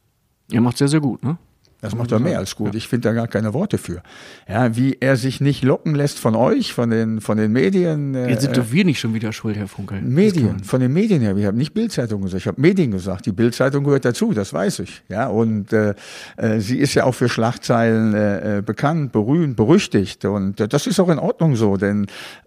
Er 0.52 0.60
macht 0.60 0.76
sehr, 0.76 0.88
sehr 0.88 1.00
gut, 1.00 1.22
ne? 1.24 1.38
Das 1.84 1.94
macht 1.94 2.12
er 2.12 2.18
mehr 2.18 2.38
als 2.38 2.56
gut. 2.56 2.74
Ich 2.74 2.88
finde 2.88 3.08
da 3.08 3.14
gar 3.14 3.28
keine 3.28 3.52
Worte 3.52 3.76
für. 3.76 4.02
Ja, 4.48 4.74
wie 4.74 4.96
er 5.00 5.16
sich 5.16 5.42
nicht 5.42 5.62
locken 5.62 5.94
lässt 5.94 6.18
von 6.18 6.34
euch, 6.34 6.72
von 6.72 6.88
den, 6.88 7.20
von 7.20 7.36
den 7.36 7.52
Medien. 7.52 8.14
Jetzt 8.14 8.42
sind 8.42 8.56
doch 8.56 8.72
wir 8.72 8.86
nicht 8.86 8.98
schon 8.98 9.12
wieder 9.12 9.34
schuld, 9.34 9.56
Herr 9.56 9.68
Funkel. 9.68 10.00
Medien, 10.00 10.64
von 10.64 10.80
den 10.80 10.94
Medien 10.94 11.20
her. 11.20 11.36
Wir 11.36 11.46
haben 11.46 11.58
nicht 11.58 11.74
Bildzeitung 11.74 12.22
gesagt, 12.22 12.40
ich 12.40 12.46
habe 12.46 12.58
Medien 12.58 12.90
gesagt. 12.90 13.26
Die 13.26 13.32
Bildzeitung 13.32 13.84
gehört 13.84 14.06
dazu, 14.06 14.32
das 14.32 14.54
weiß 14.54 14.78
ich. 14.78 15.02
Ja, 15.10 15.26
und 15.26 15.74
äh, 15.74 15.94
äh, 16.38 16.60
sie 16.60 16.78
ist 16.78 16.94
ja 16.94 17.04
auch 17.04 17.14
für 17.14 17.28
Schlagzeilen 17.28 18.14
äh, 18.14 18.58
äh 18.58 18.62
bekannt, 18.62 19.12
berühmt, 19.12 19.56
berüchtigt. 19.56 20.24
Und 20.24 20.60
äh, 20.60 20.68
das 20.68 20.86
ist 20.86 20.98
auch 21.00 21.10
in 21.10 21.18
Ordnung 21.18 21.54
so, 21.54 21.76
denn 21.76 22.06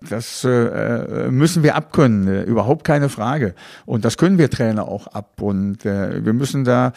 das 0.10 0.43
äh, 0.45 0.50
äh, 0.50 1.32
müssen 1.32 1.62
wir 1.62 1.76
abkönnen, 1.76 2.28
äh, 2.28 2.41
überhaupt 2.41 2.84
keine 2.84 3.10
Frage. 3.10 3.54
Und 3.86 4.04
das 4.04 4.17
können 4.17 4.39
wir 4.39 4.50
Trainer 4.50 4.88
auch 4.88 5.06
ab. 5.06 5.41
Und 5.41 5.86
äh, 5.86 6.26
wir 6.26 6.34
müssen 6.34 6.63
da 6.63 6.93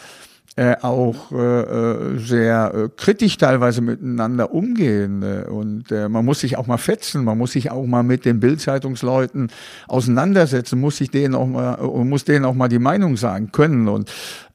äh, 0.57 0.75
auch 0.81 1.31
äh, 1.31 1.35
äh, 1.35 2.17
sehr 2.19 2.73
äh, 2.73 2.89
kritisch 2.97 3.37
teilweise 3.37 3.79
miteinander 3.81 4.53
umgehen. 4.53 5.23
Äh, 5.23 5.49
und 5.49 5.91
äh, 5.91 6.09
man 6.09 6.25
muss 6.25 6.41
sich 6.41 6.57
auch 6.57 6.67
mal 6.67 6.77
fetzen, 6.77 7.23
man 7.23 7.37
muss 7.37 7.53
sich 7.53 7.71
auch 7.71 7.85
mal 7.85 8.03
mit 8.03 8.25
den 8.25 8.41
Bildzeitungsleuten 8.41 9.49
auseinandersetzen, 9.87 10.79
muss 10.79 10.97
sich 10.97 11.09
denen 11.09 11.35
auch 11.35 11.47
mal 11.47 11.79
äh, 11.79 12.03
muss 12.03 12.25
denen 12.25 12.43
auch 12.43 12.53
mal 12.53 12.67
die 12.67 12.79
Meinung 12.79 13.15
sagen 13.15 13.53
können. 13.53 13.87
Und 13.87 14.11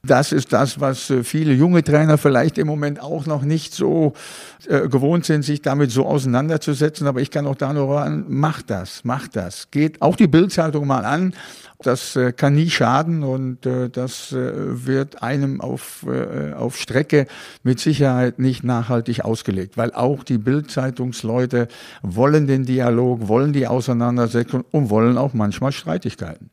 das 0.09 0.31
ist 0.31 0.53
das, 0.53 0.79
was 0.79 1.09
äh, 1.09 1.23
viele 1.23 1.53
junge 1.53 1.83
Trainer 1.83 2.17
vielleicht 2.17 2.57
im 2.57 2.67
Moment 2.67 3.01
auch 3.01 3.25
noch 3.25 3.43
nicht 3.43 3.73
so 3.73 4.13
äh, 4.67 4.87
gewohnt 4.87 5.25
sind, 5.25 5.43
sich 5.43 5.61
damit 5.61 5.91
so 5.91 6.05
auseinanderzusetzen. 6.05 7.07
Aber 7.07 7.21
ich 7.21 7.31
kann 7.31 7.47
auch 7.47 7.55
da 7.55 7.73
nur 7.73 8.01
an, 8.01 8.25
macht 8.27 8.69
das, 8.69 9.03
macht 9.03 9.35
das. 9.35 9.69
Geht 9.71 10.01
auch 10.01 10.15
die 10.15 10.27
Bildzeitung 10.27 10.87
mal 10.87 11.05
an 11.05 11.33
das 11.79 12.15
äh, 12.15 12.31
kann 12.31 12.55
nie 12.55 12.69
schaden 12.69 13.23
und 13.23 13.65
äh, 13.65 13.89
das 13.89 14.31
äh, 14.31 14.85
wird 14.85 15.21
einem 15.21 15.61
auf, 15.61 16.05
äh, 16.07 16.53
auf 16.53 16.77
Strecke 16.77 17.27
mit 17.63 17.79
Sicherheit 17.79 18.39
nicht 18.39 18.63
nachhaltig 18.63 19.23
ausgelegt, 19.23 19.77
weil 19.77 19.93
auch 19.93 20.23
die 20.23 20.39
Bildzeitungsleute 20.39 21.67
wollen 22.01 22.47
den 22.47 22.65
Dialog, 22.65 23.27
wollen 23.27 23.53
die 23.53 23.67
Auseinandersetzung 23.67 24.65
und 24.71 24.89
wollen 24.89 25.17
auch 25.17 25.33
manchmal 25.33 25.71
Streitigkeiten. 25.71 26.49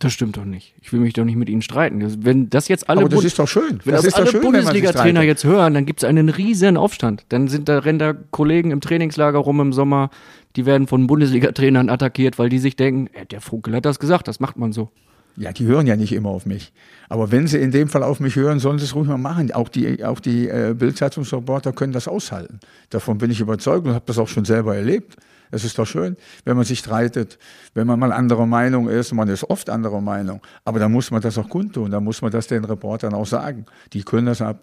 Das 0.00 0.14
stimmt 0.14 0.38
doch 0.38 0.46
nicht. 0.46 0.74
Ich 0.80 0.94
will 0.94 1.00
mich 1.00 1.12
doch 1.12 1.26
nicht 1.26 1.36
mit 1.36 1.50
Ihnen 1.50 1.60
streiten. 1.60 2.24
Wenn 2.24 2.48
das 2.48 2.68
jetzt 2.68 2.88
alle, 2.88 3.00
Aber 3.00 3.10
das 3.10 3.22
ist 3.22 3.38
doch 3.38 3.46
schön. 3.46 3.80
Wenn 3.84 3.94
das, 3.94 4.04
das 4.04 4.14
alle 4.14 4.32
Bundesliga-Trainer 4.32 5.20
jetzt 5.20 5.44
hören, 5.44 5.74
dann 5.74 5.84
gibt 5.84 6.02
es 6.02 6.08
einen 6.08 6.30
riesen 6.30 6.78
Aufstand. 6.78 7.26
Dann 7.28 7.48
sind 7.48 7.68
da 7.68 7.80
rennen 7.80 7.98
da 7.98 8.14
Kollegen 8.30 8.70
im 8.70 8.80
Trainingslager 8.80 9.38
rum 9.38 9.60
im 9.60 9.74
Sommer, 9.74 10.08
die 10.56 10.64
werden 10.64 10.86
von 10.86 11.06
Bundesliga-Trainern 11.06 11.90
attackiert, 11.90 12.38
weil 12.38 12.48
die 12.48 12.58
sich 12.58 12.76
denken, 12.76 13.08
äh, 13.12 13.26
der 13.26 13.42
Funkel 13.42 13.74
hat 13.74 13.84
das 13.84 13.98
gesagt, 13.98 14.26
das 14.26 14.40
macht 14.40 14.56
man 14.56 14.72
so. 14.72 14.90
Ja, 15.36 15.52
die 15.52 15.66
hören 15.66 15.86
ja 15.86 15.96
nicht 15.96 16.12
immer 16.12 16.30
auf 16.30 16.46
mich. 16.46 16.72
Aber 17.10 17.30
wenn 17.30 17.46
sie 17.46 17.58
in 17.58 17.70
dem 17.70 17.88
Fall 17.88 18.02
auf 18.02 18.20
mich 18.20 18.36
hören, 18.36 18.58
sollen 18.58 18.78
sie 18.78 18.86
es 18.86 18.94
ruhig 18.94 19.06
mal 19.06 19.18
machen. 19.18 19.52
Auch 19.52 19.68
die, 19.68 20.02
auch 20.02 20.20
die 20.20 20.48
äh, 20.48 20.74
Bildzeitungsreporter 20.76 21.72
können 21.72 21.92
das 21.92 22.08
aushalten. 22.08 22.58
Davon 22.88 23.18
bin 23.18 23.30
ich 23.30 23.40
überzeugt 23.40 23.86
und 23.86 23.92
habe 23.92 24.04
das 24.06 24.18
auch 24.18 24.28
schon 24.28 24.46
selber 24.46 24.74
erlebt. 24.74 25.16
Es 25.50 25.64
ist 25.64 25.78
doch 25.78 25.86
schön, 25.86 26.16
wenn 26.44 26.56
man 26.56 26.64
sich 26.64 26.78
streitet, 26.78 27.38
wenn 27.74 27.86
man 27.86 27.98
mal 27.98 28.12
anderer 28.12 28.46
Meinung 28.46 28.88
ist. 28.88 29.12
Man 29.12 29.28
ist 29.28 29.44
oft 29.44 29.68
anderer 29.70 30.00
Meinung. 30.00 30.40
Aber 30.64 30.78
da 30.78 30.88
muss 30.88 31.10
man 31.10 31.20
das 31.20 31.38
auch 31.38 31.48
kundtun. 31.48 31.90
Da 31.90 32.00
muss 32.00 32.22
man 32.22 32.30
das 32.30 32.46
den 32.46 32.64
Reportern 32.64 33.14
auch 33.14 33.26
sagen. 33.26 33.66
Die 33.92 34.02
können 34.02 34.26
das 34.26 34.40
ab. 34.42 34.60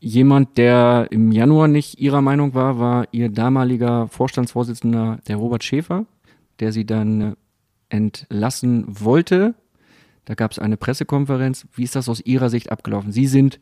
Jemand, 0.00 0.58
der 0.58 1.08
im 1.10 1.32
Januar 1.32 1.68
nicht 1.68 1.98
ihrer 1.98 2.20
Meinung 2.20 2.52
war, 2.52 2.78
war 2.78 3.06
ihr 3.12 3.30
damaliger 3.30 4.08
Vorstandsvorsitzender, 4.08 5.18
der 5.26 5.36
Robert 5.36 5.64
Schäfer, 5.64 6.04
der 6.60 6.72
sie 6.72 6.84
dann 6.84 7.36
entlassen 7.88 8.84
wollte. 8.88 9.54
Da 10.24 10.34
gab 10.34 10.52
es 10.52 10.58
eine 10.58 10.76
Pressekonferenz. 10.76 11.66
Wie 11.74 11.84
ist 11.84 11.96
das 11.96 12.08
aus 12.08 12.20
Ihrer 12.20 12.50
Sicht 12.50 12.72
abgelaufen? 12.72 13.12
Sie 13.12 13.26
sind 13.26 13.60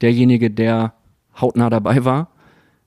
derjenige, 0.00 0.50
der 0.50 0.94
hautnah 1.40 1.70
dabei 1.70 2.04
war. 2.04 2.28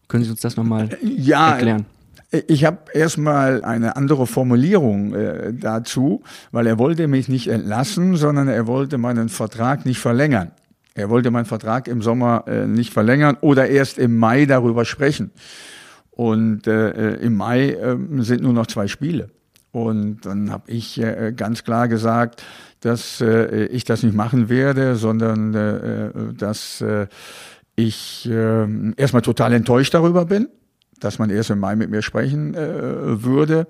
Können 0.07 0.23
Sie 0.23 0.29
uns 0.29 0.41
das 0.41 0.57
nochmal 0.57 0.97
ja, 1.01 1.51
erklären? 1.51 1.85
Ich 2.31 2.65
habe 2.65 2.79
erstmal 2.93 3.63
eine 3.63 3.95
andere 3.95 4.27
Formulierung 4.27 5.13
äh, 5.13 5.53
dazu, 5.53 6.23
weil 6.51 6.67
er 6.67 6.77
wollte 6.79 7.07
mich 7.07 7.29
nicht 7.29 7.47
entlassen, 7.47 8.15
sondern 8.15 8.47
er 8.47 8.67
wollte 8.67 8.97
meinen 8.97 9.29
Vertrag 9.29 9.85
nicht 9.85 9.99
verlängern. 9.99 10.51
Er 10.95 11.09
wollte 11.09 11.29
meinen 11.29 11.45
Vertrag 11.45 11.87
im 11.87 12.01
Sommer 12.01 12.45
äh, 12.47 12.67
nicht 12.67 12.93
verlängern 12.93 13.37
oder 13.41 13.67
erst 13.67 13.97
im 13.97 14.17
Mai 14.17 14.45
darüber 14.45 14.85
sprechen. 14.85 15.31
Und 16.11 16.67
äh, 16.67 17.15
im 17.15 17.35
Mai 17.35 17.71
äh, 17.71 17.97
sind 18.19 18.41
nur 18.41 18.53
noch 18.53 18.67
zwei 18.67 18.87
Spiele. 18.87 19.29
Und 19.71 20.25
dann 20.25 20.51
habe 20.51 20.71
ich 20.71 21.01
äh, 21.01 21.33
ganz 21.35 21.65
klar 21.65 21.89
gesagt, 21.89 22.43
dass 22.79 23.19
äh, 23.19 23.65
ich 23.65 23.83
das 23.83 24.03
nicht 24.03 24.15
machen 24.15 24.47
werde, 24.47 24.95
sondern 24.95 25.53
äh, 25.53 26.33
dass 26.33 26.79
äh, 26.79 27.07
ich 27.75 28.29
äh, 28.31 28.65
erstmal 28.95 29.21
total 29.21 29.51
enttäuscht 29.51 29.93
darüber 29.93 30.25
bin, 30.25 30.47
dass 30.99 31.19
man 31.19 31.29
erst 31.29 31.49
im 31.49 31.59
Mai 31.59 31.75
mit 31.75 31.89
mir 31.89 32.01
sprechen 32.01 32.53
äh, 32.53 33.23
würde 33.23 33.67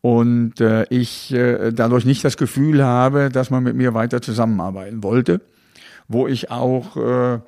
und 0.00 0.60
äh, 0.60 0.84
ich 0.90 1.32
äh, 1.32 1.72
dadurch 1.72 2.04
nicht 2.04 2.24
das 2.24 2.36
Gefühl 2.36 2.82
habe, 2.82 3.28
dass 3.28 3.50
man 3.50 3.62
mit 3.62 3.76
mir 3.76 3.94
weiter 3.94 4.22
zusammenarbeiten 4.22 5.02
wollte 5.02 5.40
wo 6.10 6.26
ich 6.26 6.50
auch 6.50 6.96
äh, 6.96 7.38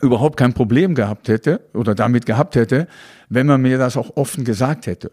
überhaupt 0.00 0.38
kein 0.38 0.54
Problem 0.54 0.94
gehabt 0.94 1.28
hätte 1.28 1.60
oder 1.74 1.94
damit 1.94 2.24
gehabt 2.24 2.56
hätte, 2.56 2.88
wenn 3.28 3.46
man 3.46 3.60
mir 3.60 3.76
das 3.76 3.98
auch 3.98 4.16
offen 4.16 4.44
gesagt 4.44 4.86
hätte. 4.86 5.10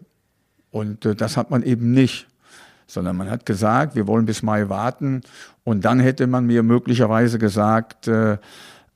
Und 0.70 1.04
äh, 1.04 1.14
das 1.14 1.36
hat 1.36 1.50
man 1.50 1.62
eben 1.62 1.92
nicht, 1.92 2.28
sondern 2.86 3.16
man 3.16 3.30
hat 3.30 3.44
gesagt, 3.44 3.94
wir 3.94 4.06
wollen 4.06 4.24
bis 4.24 4.42
Mai 4.42 4.70
warten 4.70 5.20
und 5.64 5.84
dann 5.84 6.00
hätte 6.00 6.26
man 6.26 6.46
mir 6.46 6.62
möglicherweise 6.62 7.38
gesagt, 7.38 8.08
äh, 8.08 8.38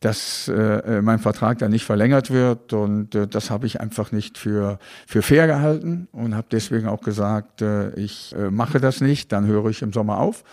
dass 0.01 0.49
äh, 0.49 1.01
mein 1.01 1.19
Vertrag 1.19 1.59
dann 1.59 1.71
nicht 1.71 1.85
verlängert 1.85 2.31
wird 2.31 2.73
und 2.73 3.15
äh, 3.15 3.27
das 3.27 3.51
habe 3.51 3.67
ich 3.67 3.81
einfach 3.81 4.13
nicht 4.13 4.37
für 4.37 4.79
für 5.07 5.23
fair 5.23 5.47
gehalten 5.47 6.09
und 6.13 6.35
habe 6.35 6.47
deswegen 6.51 6.87
auch 6.87 7.01
gesagt, 7.01 7.63
äh, 7.63 7.91
ich 7.95 8.35
äh, 8.37 8.51
mache 8.51 8.79
das 8.79 9.01
nicht, 9.01 9.33
dann 9.33 9.47
höre 9.47 9.67
ich 9.67 9.83
im 9.83 9.93
Sommer 9.93 10.19
auf. 10.19 10.45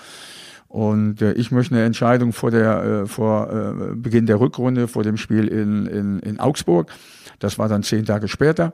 Und 0.73 1.21
äh, 1.21 1.34
ich 1.34 1.51
möchte 1.51 1.75
eine 1.75 1.84
Entscheidung 1.84 2.34
vor, 2.34 2.49
der, 2.49 2.84
äh, 2.84 3.06
vor 3.06 3.51
äh, 3.51 3.95
Beginn 3.95 4.25
der 4.25 4.39
Rückrunde, 4.39 4.88
vor 4.88 5.03
dem 5.03 5.17
Spiel 5.17 5.47
in, 5.47 5.86
in, 5.86 6.19
in 6.19 6.39
Augsburg. 6.39 6.91
Das 7.38 7.60
war 7.60 7.69
dann 7.69 7.84
zehn 7.84 8.06
Tage 8.06 8.27
später. 8.27 8.73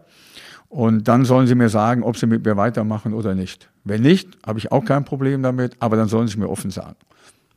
Und 0.70 1.10
dann 1.10 1.26
sollen 1.26 1.46
sie 1.46 1.56
mir 1.56 1.68
sagen, 1.68 2.04
ob 2.04 2.16
sie 2.16 2.26
mit 2.26 2.46
mir 2.46 2.56
weitermachen 2.56 3.14
oder 3.14 3.36
nicht. 3.36 3.70
Wenn 3.84 4.04
nicht, 4.04 4.30
habe 4.46 4.60
ich 4.60 4.72
auch 4.72 4.86
kein 4.86 5.04
Problem 5.04 5.44
damit, 5.44 5.76
aber 5.80 5.98
dann 5.98 6.08
sollen 6.08 6.30
sie 6.30 6.38
mir 6.38 6.48
offen 6.48 6.72
sagen. 6.72 6.96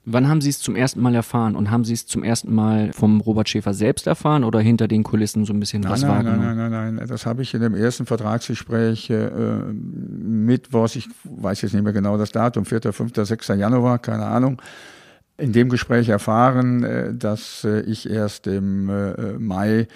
Wann 0.04 0.28
haben 0.28 0.40
Sie 0.40 0.50
es 0.50 0.58
zum 0.58 0.74
ersten 0.74 1.00
Mal 1.00 1.14
erfahren? 1.14 1.54
Und 1.54 1.70
haben 1.70 1.84
Sie 1.84 1.92
es 1.92 2.06
zum 2.06 2.24
ersten 2.24 2.52
Mal 2.52 2.92
vom 2.92 3.20
Robert 3.20 3.48
Schäfer 3.48 3.72
selbst 3.72 4.08
erfahren 4.08 4.42
oder 4.42 4.58
hinter 4.58 4.88
den 4.88 5.04
Kulissen 5.04 5.44
so 5.44 5.52
ein 5.52 5.60
bisschen 5.60 5.82
nein, 5.82 5.92
was 5.92 6.02
nein, 6.02 6.10
wahrgenommen? 6.10 6.40
Nein, 6.40 6.56
nein, 6.56 6.70
nein, 6.70 6.94
nein. 6.96 7.06
Das 7.06 7.24
habe 7.24 7.42
ich 7.42 7.54
in 7.54 7.60
dem 7.60 7.74
ersten 7.74 8.06
Vertragsgespräch 8.06 9.10
äh, 9.10 9.30
Mittwochs, 9.72 10.96
ich 10.96 11.08
weiß 11.24 11.62
jetzt 11.62 11.72
nicht 11.72 11.84
mehr 11.84 11.92
genau 11.92 12.18
das 12.18 12.32
Datum, 12.32 12.64
4., 12.64 12.92
5., 12.92 13.12
6. 13.14 13.48
Januar, 13.48 14.00
keine 14.00 14.26
Ahnung, 14.26 14.60
in 15.36 15.52
dem 15.52 15.68
Gespräch 15.68 16.08
erfahren, 16.08 16.82
äh, 16.82 17.14
dass 17.14 17.62
äh, 17.62 17.82
ich 17.82 18.10
erst 18.10 18.48
im 18.48 18.88
äh, 18.90 19.34
Mai 19.38 19.86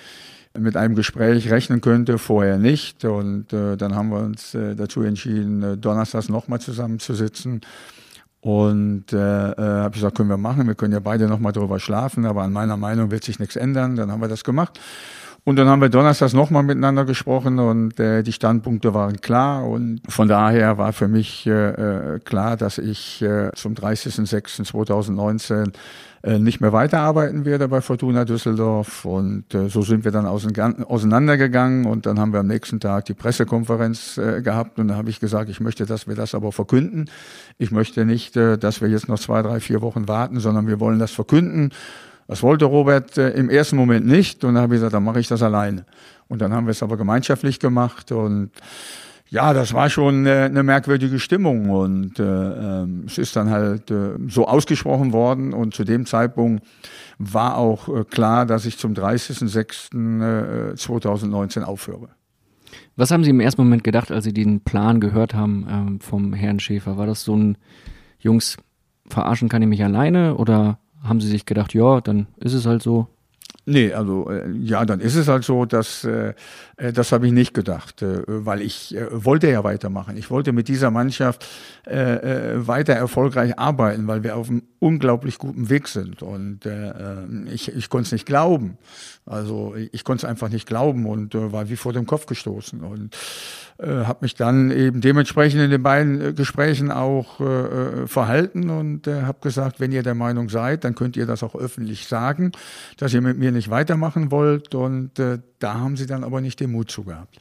mit 0.57 0.77
einem 0.77 0.95
Gespräch 0.95 1.51
rechnen 1.51 1.81
könnte, 1.81 2.19
vorher 2.19 2.59
nicht. 2.59 3.05
Und 3.05 3.53
äh, 3.53 3.77
dann 3.77 3.97
haben 3.97 4.11
wir 4.11 4.21
uns 4.21 4.55
äh, 4.55 4.77
dazu 4.77 5.03
entschieden, 5.03 5.63
äh, 5.63 5.77
donnerstags 5.77 6.29
nochmal 6.29 6.61
zusammenzusitzen 6.61 7.61
und 8.47 9.13
äh, 9.13 9.17
äh, 9.17 9.57
habe 9.57 9.89
ich 9.89 9.95
gesagt, 9.95 10.17
können 10.17 10.29
wir 10.29 10.37
machen, 10.37 10.69
wir 10.69 10.77
können 10.77 10.93
ja 10.93 11.01
beide 11.01 11.27
nochmal 11.27 11.51
drüber 11.51 11.81
schlafen, 11.81 12.25
aber 12.27 12.43
an 12.43 12.53
meiner 12.53 12.77
Meinung 12.77 13.11
wird 13.11 13.25
sich 13.25 13.41
nichts 13.41 13.57
ändern. 13.57 13.97
Dann 13.97 14.13
haben 14.13 14.21
wir 14.21 14.29
das 14.29 14.45
gemacht. 14.45 14.79
Und 15.43 15.57
dann 15.57 15.67
haben 15.67 15.83
wir 15.83 15.89
donnerstags 15.89 16.33
nochmal 16.33 16.63
miteinander 16.63 17.05
gesprochen 17.05 17.59
und 17.59 17.99
äh, 17.99 18.23
die 18.23 18.33
Standpunkte 18.33 18.95
waren 18.95 19.21
klar. 19.21 19.67
Und 19.69 20.01
von 20.09 20.29
daher 20.29 20.79
war 20.79 20.93
für 20.93 21.09
mich 21.09 21.45
äh, 21.49 21.71
äh 22.15 22.21
klar, 22.21 22.57
dass 22.57 22.79
ich 22.79 23.21
äh, 23.21 23.51
zum 23.57 23.75
30.06.2019 23.75 25.67
äh, 25.67 25.73
nicht 26.39 26.61
mehr 26.61 26.73
weiterarbeiten 26.73 27.45
werde 27.45 27.69
bei 27.69 27.81
Fortuna 27.81 28.25
Düsseldorf. 28.25 29.05
Und 29.05 29.55
äh, 29.55 29.69
so 29.69 29.83
sind 29.83 30.05
wir 30.05 30.11
dann 30.11 30.27
auseinandergegangen 30.27 31.87
und 31.87 32.07
dann 32.07 32.19
haben 32.19 32.33
wir 32.33 32.41
am 32.41 32.49
nächsten 32.49 32.81
Tag 32.81 33.05
die 33.05 33.15
Pressekonferenz 33.15 34.19
äh, 34.19 34.43
gehabt 34.43 34.79
und 34.79 34.89
da 34.89 34.97
habe 34.97 35.09
ich 35.09 35.21
gesagt, 35.21 35.49
ich 35.49 35.61
möchte, 35.61 35.87
dass 35.87 36.09
wir 36.09 36.17
das 36.17 36.35
aber 36.35 36.53
verkünden. 36.53 37.09
Ich 37.59 37.71
möchte 37.71 38.05
nicht, 38.05 38.37
dass 38.37 38.81
wir 38.81 38.89
jetzt 38.89 39.09
noch 39.09 39.19
zwei, 39.19 39.41
drei, 39.43 39.61
vier 39.61 39.81
Wochen 39.83 40.09
warten, 40.09 40.41
sondern 40.41 40.67
wir 40.67 40.81
wollen 40.81 40.99
das 40.99 41.13
verkünden. 41.13 41.71
Das 42.29 42.43
wollte 42.43 42.65
Robert 42.65 43.17
im 43.19 43.49
ersten 43.49 43.77
Moment 43.77 44.05
nicht 44.05 44.43
und 44.43 44.55
dann 44.55 44.65
habe 44.65 44.75
ich 44.75 44.79
gesagt, 44.79 44.95
dann 44.95 45.05
mache 45.05 45.21
ich 45.21 45.29
das 45.29 45.43
alleine. 45.43 45.87
Und 46.29 46.43
dann 46.43 46.53
haben 46.53 46.67
wir 46.67 46.73
es 46.73 46.83
aber 46.83 46.97
gemeinschaftlich 46.97 47.61
gemacht 47.61 48.11
und 48.11 48.51
ja, 49.29 49.53
das 49.53 49.75
war 49.75 49.91
schon 49.91 50.25
äh, 50.27 50.45
eine 50.45 50.63
merkwürdige 50.63 51.19
Stimmung 51.19 51.71
und 51.71 52.21
äh, 52.21 52.23
äh, 52.23 52.87
es 53.07 53.19
ist 53.19 53.35
dann 53.35 53.51
halt 53.51 53.91
äh, 53.91 54.11
so 54.29 54.47
ausgesprochen 54.47 55.13
worden 55.13 55.53
und 55.53 55.75
zu 55.75 55.83
dem 55.85 56.07
Zeitpunkt 56.07 56.65
war 57.19 57.57
auch 57.57 57.89
äh, 57.89 58.05
klar, 58.05 58.47
dass 58.47 58.67
ich 58.67 58.79
zum 58.79 58.95
30.06.2019 58.95 61.61
äh, 61.61 61.65
aufhöre. 61.65 62.11
Was 62.95 63.11
haben 63.11 63.25
Sie 63.25 63.31
im 63.31 63.41
ersten 63.41 63.63
Moment 63.63 63.83
gedacht, 63.85 64.13
als 64.13 64.25
Sie 64.25 64.33
den 64.33 64.61
Plan 64.61 65.01
gehört 65.01 65.35
haben 65.35 65.67
ähm, 65.69 65.99
vom 66.01 66.33
Herrn 66.33 66.61
Schäfer? 66.61 66.97
War 66.97 67.07
das 67.07 67.25
so 67.25 67.37
ein 67.37 67.59
Jungs, 68.19 68.57
verarschen 69.09 69.49
kann 69.49 69.63
ich 69.63 69.69
mich 69.69 69.85
alleine 69.85 70.37
oder 70.37 70.79
haben 71.03 71.21
Sie 71.21 71.29
sich 71.29 71.47
gedacht, 71.47 71.75
ja, 71.75 72.01
dann 72.01 72.29
ist 72.39 72.55
es 72.55 72.65
halt 72.65 72.83
so? 72.83 73.09
Nee, 73.69 73.93
also 73.93 74.31
äh, 74.31 74.49
ja, 74.53 74.85
dann 74.85 75.01
ist 75.01 75.17
es 75.17 75.27
halt 75.27 75.43
so, 75.43 75.65
dass 75.65 76.05
äh, 76.05 76.35
das 76.77 77.11
habe 77.13 77.27
ich 77.27 77.33
nicht 77.33 77.55
gedacht, 77.55 78.03
äh, 78.03 78.23
weil 78.27 78.61
ich 78.61 78.95
äh, 78.95 79.07
wollte 79.25 79.49
ja 79.51 79.65
weitermachen. 79.65 80.17
Ich 80.19 80.31
wollte 80.31 80.53
mit 80.53 80.69
dieser 80.69 80.91
Mannschaft 80.91 81.47
äh, 81.87 81.95
äh, 81.95 82.67
weiter 82.67 82.93
erfolgreich 82.93 83.59
arbeiten, 83.59 84.07
weil 84.07 84.23
wir 84.23 84.37
auf 84.37 84.51
einem 84.51 84.63
unglaublich 84.79 85.39
guten 85.39 85.71
Weg 85.71 85.89
sind. 85.89 86.23
Und 86.23 86.67
äh, 86.67 86.91
äh 86.91 87.53
ich, 87.53 87.75
ich 87.75 87.89
konnte 87.89 88.07
es 88.07 88.13
nicht 88.13 88.27
glauben. 88.27 88.77
Also 89.25 89.75
ich 89.93 90.05
konnte 90.05 90.27
es 90.27 90.31
einfach 90.31 90.51
nicht 90.51 90.67
glauben 90.67 91.07
und 91.07 91.35
äh, 91.35 91.51
war 91.51 91.69
wie 91.71 91.77
vor 91.77 91.93
dem 91.95 92.07
Kopf 92.07 92.27
gestoßen. 92.27 92.83
Und 92.83 93.17
äh, 93.79 94.05
habe 94.05 94.21
mich 94.23 94.35
dann 94.35 94.71
eben 94.71 95.01
dementsprechend 95.01 95.61
in 95.61 95.71
den 95.71 95.83
beiden 95.83 96.21
äh, 96.21 96.33
Gesprächen 96.33 96.91
auch 96.91 97.41
äh, 97.41 97.45
äh, 97.45 98.07
verhalten 98.07 98.71
und 98.71 99.07
äh, 99.07 99.23
habe 99.23 99.39
gesagt, 99.41 99.81
wenn 99.81 99.93
ihr 99.93 100.03
der 100.03 100.15
Meinung 100.15 100.49
seid, 100.49 100.85
dann 100.85 100.95
könnt 100.95 101.17
ihr 101.17 101.27
das 101.27 101.43
auch 101.43 101.55
öffentlich 101.55 102.07
sagen, 102.07 102.53
dass 102.97 103.13
ihr 103.13 103.21
mit 103.21 103.39
mir 103.39 103.53
nicht 103.53 103.69
weitermachen 103.69 104.31
wollt. 104.31 104.75
Und 104.75 105.19
äh, 105.19 105.41
da 105.59 105.75
haben 105.75 105.97
sie 105.97 106.07
dann 106.07 106.25
aber 106.25 106.41
nicht 106.41 106.61
den 106.61 106.66
Mut 106.67 106.91
zu 106.91 107.05
gehabt. 107.05 107.41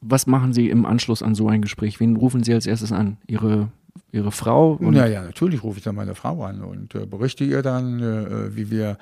Was 0.00 0.26
machen 0.26 0.52
Sie 0.52 0.68
im 0.68 0.84
Anschluss 0.84 1.22
an 1.22 1.34
so 1.34 1.48
ein 1.48 1.62
Gespräch? 1.62 2.00
Wen 2.00 2.16
rufen 2.16 2.42
Sie 2.42 2.52
als 2.52 2.66
erstes 2.66 2.92
an? 2.92 3.18
Ihre 3.26 3.68
Ihre 4.10 4.30
Frau? 4.30 4.72
Und 4.74 4.94
ja, 4.94 5.06
ja, 5.06 5.22
natürlich 5.22 5.62
rufe 5.62 5.78
ich 5.78 5.84
dann 5.84 5.94
meine 5.94 6.14
Frau 6.14 6.44
an 6.44 6.62
und 6.62 6.94
äh, 6.94 7.06
berichte 7.06 7.44
ihr 7.44 7.62
dann, 7.62 8.00
äh, 8.00 8.54
wie 8.54 8.70
wir 8.70 8.98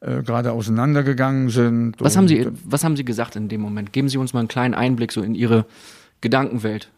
äh, 0.00 0.22
gerade 0.22 0.52
auseinandergegangen 0.52 1.48
sind. 1.48 1.94
Was 2.00 2.16
haben 2.16 2.28
Sie, 2.28 2.46
was 2.64 2.82
haben 2.82 2.96
Sie 2.96 3.04
gesagt 3.04 3.36
in 3.36 3.48
dem 3.48 3.60
Moment? 3.60 3.92
Geben 3.92 4.08
Sie 4.08 4.18
uns 4.18 4.32
mal 4.32 4.40
einen 4.40 4.48
kleinen 4.48 4.74
Einblick 4.74 5.12
so 5.12 5.22
in 5.22 5.34
Ihre 5.34 5.64
Gedankenwelt. 6.20 6.90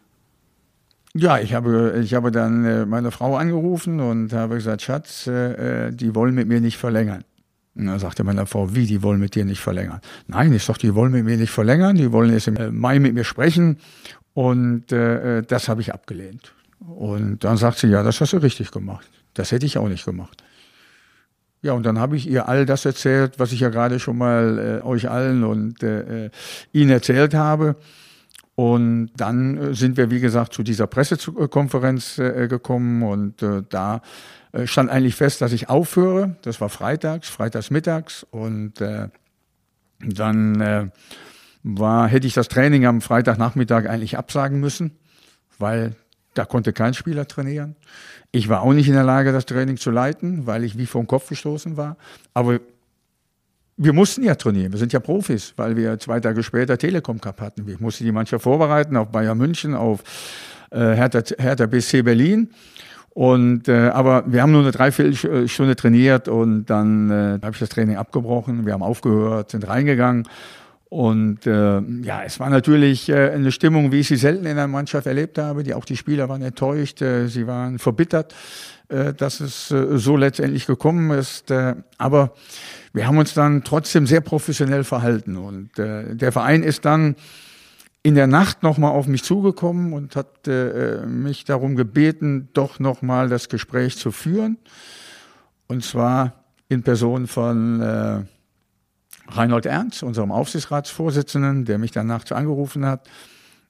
Ja, 1.13 1.39
ich 1.39 1.53
habe, 1.53 1.99
ich 2.01 2.13
habe 2.13 2.31
dann 2.31 2.65
äh, 2.65 2.85
meine 2.85 3.11
Frau 3.11 3.35
angerufen 3.35 3.99
und 3.99 4.33
habe 4.33 4.55
gesagt, 4.55 4.81
Schatz, 4.81 5.27
äh, 5.27 5.87
äh, 5.87 5.91
die 5.91 6.15
wollen 6.15 6.33
mit 6.33 6.47
mir 6.47 6.61
nicht 6.61 6.77
verlängern. 6.77 7.23
Und 7.75 7.85
dann 7.85 7.99
sagte 7.99 8.23
meine 8.23 8.45
Frau, 8.45 8.75
wie, 8.75 8.85
die 8.85 9.01
wollen 9.01 9.19
mit 9.19 9.35
dir 9.35 9.45
nicht 9.45 9.61
verlängern? 9.61 10.01
Nein, 10.27 10.53
ich 10.53 10.63
sag, 10.63 10.77
die 10.77 10.93
wollen 10.93 11.11
mit 11.11 11.25
mir 11.25 11.37
nicht 11.37 11.51
verlängern, 11.51 11.95
die 11.95 12.11
wollen 12.11 12.33
erst 12.33 12.47
im 12.47 12.77
Mai 12.77 12.99
mit 12.99 13.13
mir 13.13 13.23
sprechen 13.23 13.77
und 14.33 14.91
äh, 14.91 15.41
das 15.43 15.69
habe 15.69 15.81
ich 15.81 15.93
abgelehnt. 15.93 16.53
Und 16.79 17.43
dann 17.43 17.57
sagt 17.57 17.77
sie, 17.77 17.87
ja, 17.87 18.03
das 18.03 18.19
hast 18.19 18.33
du 18.33 18.37
richtig 18.37 18.71
gemacht. 18.71 19.07
Das 19.33 19.51
hätte 19.51 19.65
ich 19.65 19.77
auch 19.77 19.87
nicht 19.87 20.03
gemacht. 20.03 20.43
Ja, 21.61 21.73
und 21.73 21.85
dann 21.85 21.99
habe 21.99 22.17
ich 22.17 22.27
ihr 22.27 22.49
all 22.49 22.65
das 22.65 22.85
erzählt, 22.85 23.35
was 23.37 23.51
ich 23.51 23.59
ja 23.59 23.69
gerade 23.69 23.99
schon 23.99 24.17
mal 24.17 24.81
äh, 24.81 24.85
euch 24.85 25.09
allen 25.09 25.43
und 25.43 25.83
äh, 25.83 26.31
Ihnen 26.73 26.89
erzählt 26.89 27.35
habe. 27.35 27.75
Und 28.55 29.11
dann 29.15 29.57
äh, 29.57 29.73
sind 29.75 29.95
wir, 29.95 30.09
wie 30.09 30.19
gesagt, 30.19 30.53
zu 30.53 30.63
dieser 30.63 30.87
Pressekonferenz 30.87 32.17
äh, 32.17 32.47
gekommen 32.47 33.03
und 33.03 33.43
äh, 33.43 33.61
da 33.69 33.97
äh, 33.97 33.99
stand 34.65 34.89
eigentlich 34.89 35.15
fest, 35.15 35.41
dass 35.41 35.51
ich 35.51 35.69
aufhöre. 35.69 36.35
Das 36.41 36.61
war 36.61 36.69
freitags, 36.69 37.29
freitags 37.29 37.69
mittags 37.69 38.25
und 38.31 38.81
äh, 38.81 39.07
dann 39.99 40.61
äh, 40.61 40.87
war, 41.63 42.07
hätte 42.07 42.27
ich 42.27 42.33
das 42.33 42.47
Training 42.47 42.85
am 42.85 43.01
Freitagnachmittag 43.01 43.87
eigentlich 43.87 44.17
absagen 44.17 44.59
müssen, 44.59 44.97
weil 45.59 45.95
da 46.33 46.45
konnte 46.45 46.73
kein 46.73 46.93
Spieler 46.93 47.27
trainieren. 47.27 47.75
Ich 48.31 48.49
war 48.49 48.61
auch 48.61 48.73
nicht 48.73 48.87
in 48.87 48.93
der 48.93 49.03
Lage, 49.03 49.31
das 49.31 49.45
Training 49.45 49.77
zu 49.77 49.91
leiten, 49.91 50.47
weil 50.47 50.63
ich 50.63 50.77
wie 50.77 50.85
vom 50.85 51.07
Kopf 51.07 51.29
gestoßen 51.29 51.75
war. 51.77 51.97
Aber 52.33 52.59
wir 53.77 53.93
mussten 53.93 54.23
ja 54.23 54.35
trainieren. 54.35 54.71
Wir 54.71 54.79
sind 54.79 54.93
ja 54.93 54.99
Profis, 54.99 55.53
weil 55.57 55.75
wir 55.75 55.99
zwei 55.99 56.19
Tage 56.19 56.43
später 56.43 56.77
Telekom 56.77 57.19
Cup 57.19 57.41
hatten. 57.41 57.67
Ich 57.67 57.79
musste 57.79 58.03
die 58.03 58.11
Mannschaft 58.11 58.43
vorbereiten 58.43 58.95
auf 58.95 59.09
Bayern 59.09 59.37
München, 59.37 59.75
auf 59.75 60.03
äh, 60.71 60.77
Hertha, 60.77 61.21
Hertha 61.37 61.65
BC 61.65 62.03
Berlin. 62.03 62.51
Und 63.13 63.67
äh, 63.67 63.89
aber 63.89 64.23
wir 64.25 64.41
haben 64.41 64.51
nur 64.51 64.61
eine 64.61 64.71
Dreiviertelstunde 64.71 65.75
trainiert 65.75 66.27
und 66.27 66.65
dann 66.65 67.09
äh, 67.09 67.39
habe 67.41 67.51
ich 67.51 67.59
das 67.59 67.69
Training 67.69 67.97
abgebrochen. 67.97 68.65
Wir 68.65 68.73
haben 68.73 68.83
aufgehört, 68.83 69.51
sind 69.51 69.67
reingegangen 69.67 70.27
und 70.91 71.47
äh, 71.47 71.79
ja, 72.03 72.23
es 72.25 72.41
war 72.41 72.49
natürlich 72.49 73.07
äh, 73.07 73.31
eine 73.31 73.53
Stimmung, 73.53 73.93
wie 73.93 74.01
ich 74.01 74.09
sie 74.09 74.17
selten 74.17 74.45
in 74.45 74.51
einer 74.51 74.67
Mannschaft 74.67 75.07
erlebt 75.07 75.37
habe. 75.37 75.63
Die 75.63 75.73
auch 75.73 75.85
die 75.85 75.95
Spieler 75.95 76.27
waren 76.27 76.41
enttäuscht, 76.41 77.01
äh, 77.01 77.27
sie 77.27 77.47
waren 77.47 77.79
verbittert, 77.79 78.35
äh, 78.89 79.13
dass 79.13 79.39
es 79.39 79.71
äh, 79.71 79.97
so 79.97 80.17
letztendlich 80.17 80.67
gekommen 80.67 81.09
ist. 81.11 81.49
Äh, 81.49 81.75
aber 81.97 82.33
wir 82.91 83.07
haben 83.07 83.17
uns 83.17 83.33
dann 83.33 83.63
trotzdem 83.63 84.05
sehr 84.05 84.19
professionell 84.19 84.83
verhalten 84.83 85.37
und 85.37 85.79
äh, 85.79 86.13
der 86.13 86.33
Verein 86.33 86.61
ist 86.61 86.83
dann 86.83 87.15
in 88.03 88.15
der 88.15 88.27
Nacht 88.27 88.63
nochmal 88.63 88.91
auf 88.91 89.07
mich 89.07 89.23
zugekommen 89.23 89.93
und 89.93 90.15
hat 90.15 90.47
äh, 90.47 91.05
mich 91.05 91.45
darum 91.45 91.75
gebeten, 91.75 92.49
doch 92.53 92.79
nochmal 92.79 93.29
das 93.29 93.47
Gespräch 93.47 93.97
zu 93.97 94.11
führen. 94.11 94.57
Und 95.67 95.83
zwar 95.83 96.33
in 96.67 96.83
Person 96.83 97.27
von 97.27 97.79
äh, 97.81 98.23
Reinhold 99.27 99.65
Ernst, 99.65 100.03
unserem 100.03 100.31
Aufsichtsratsvorsitzenden, 100.31 101.65
der 101.65 101.77
mich 101.77 101.91
dann 101.91 102.07
nachts 102.07 102.31
angerufen 102.31 102.85
hat. 102.85 103.07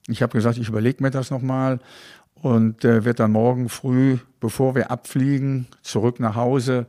Ich 0.08 0.22
habe 0.22 0.32
gesagt, 0.32 0.58
ich 0.58 0.68
überlege 0.68 1.02
mir 1.02 1.10
das 1.10 1.30
nochmal 1.30 1.78
und 2.34 2.84
äh, 2.84 3.04
wird 3.04 3.20
dann 3.20 3.32
morgen 3.32 3.68
früh, 3.68 4.18
bevor 4.40 4.74
wir 4.74 4.90
abfliegen, 4.90 5.66
zurück 5.82 6.20
nach 6.20 6.34
Hause, 6.34 6.86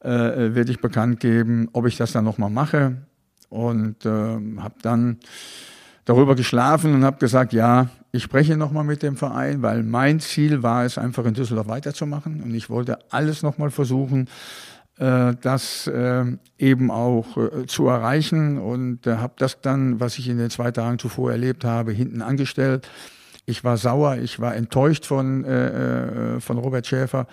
äh, 0.00 0.08
werde 0.08 0.70
ich 0.70 0.80
bekannt 0.80 1.20
geben, 1.20 1.68
ob 1.72 1.86
ich 1.86 1.96
das 1.96 2.12
dann 2.12 2.24
nochmal 2.24 2.50
mache. 2.50 2.96
Und 3.50 4.06
äh, 4.06 4.08
habe 4.08 4.74
dann 4.82 5.18
darüber 6.08 6.34
geschlafen 6.34 6.94
und 6.94 7.04
habe 7.04 7.18
gesagt, 7.18 7.52
ja, 7.52 7.90
ich 8.12 8.22
spreche 8.22 8.56
nochmal 8.56 8.84
mit 8.84 9.02
dem 9.02 9.16
Verein, 9.16 9.60
weil 9.60 9.82
mein 9.82 10.20
Ziel 10.20 10.62
war 10.62 10.86
es, 10.86 10.96
einfach 10.96 11.26
in 11.26 11.34
Düsseldorf 11.34 11.68
weiterzumachen. 11.68 12.42
Und 12.42 12.54
ich 12.54 12.70
wollte 12.70 12.98
alles 13.10 13.42
nochmal 13.42 13.70
versuchen, 13.70 14.26
äh, 14.96 15.34
das 15.42 15.86
äh, 15.86 16.24
eben 16.56 16.90
auch 16.90 17.36
äh, 17.36 17.66
zu 17.66 17.88
erreichen 17.88 18.56
und 18.56 19.06
habe 19.06 19.34
das 19.36 19.60
dann, 19.60 20.00
was 20.00 20.18
ich 20.18 20.30
in 20.30 20.38
den 20.38 20.48
zwei 20.48 20.70
Tagen 20.70 20.98
zuvor 20.98 21.30
erlebt 21.30 21.66
habe, 21.66 21.92
hinten 21.92 22.22
angestellt. 22.22 22.88
Ich 23.44 23.62
war 23.62 23.76
sauer, 23.76 24.16
ich 24.16 24.40
war 24.40 24.56
enttäuscht 24.56 25.06
von, 25.06 25.42
von 26.38 26.58
Robert 26.58 26.86
Schäfer 26.86 27.26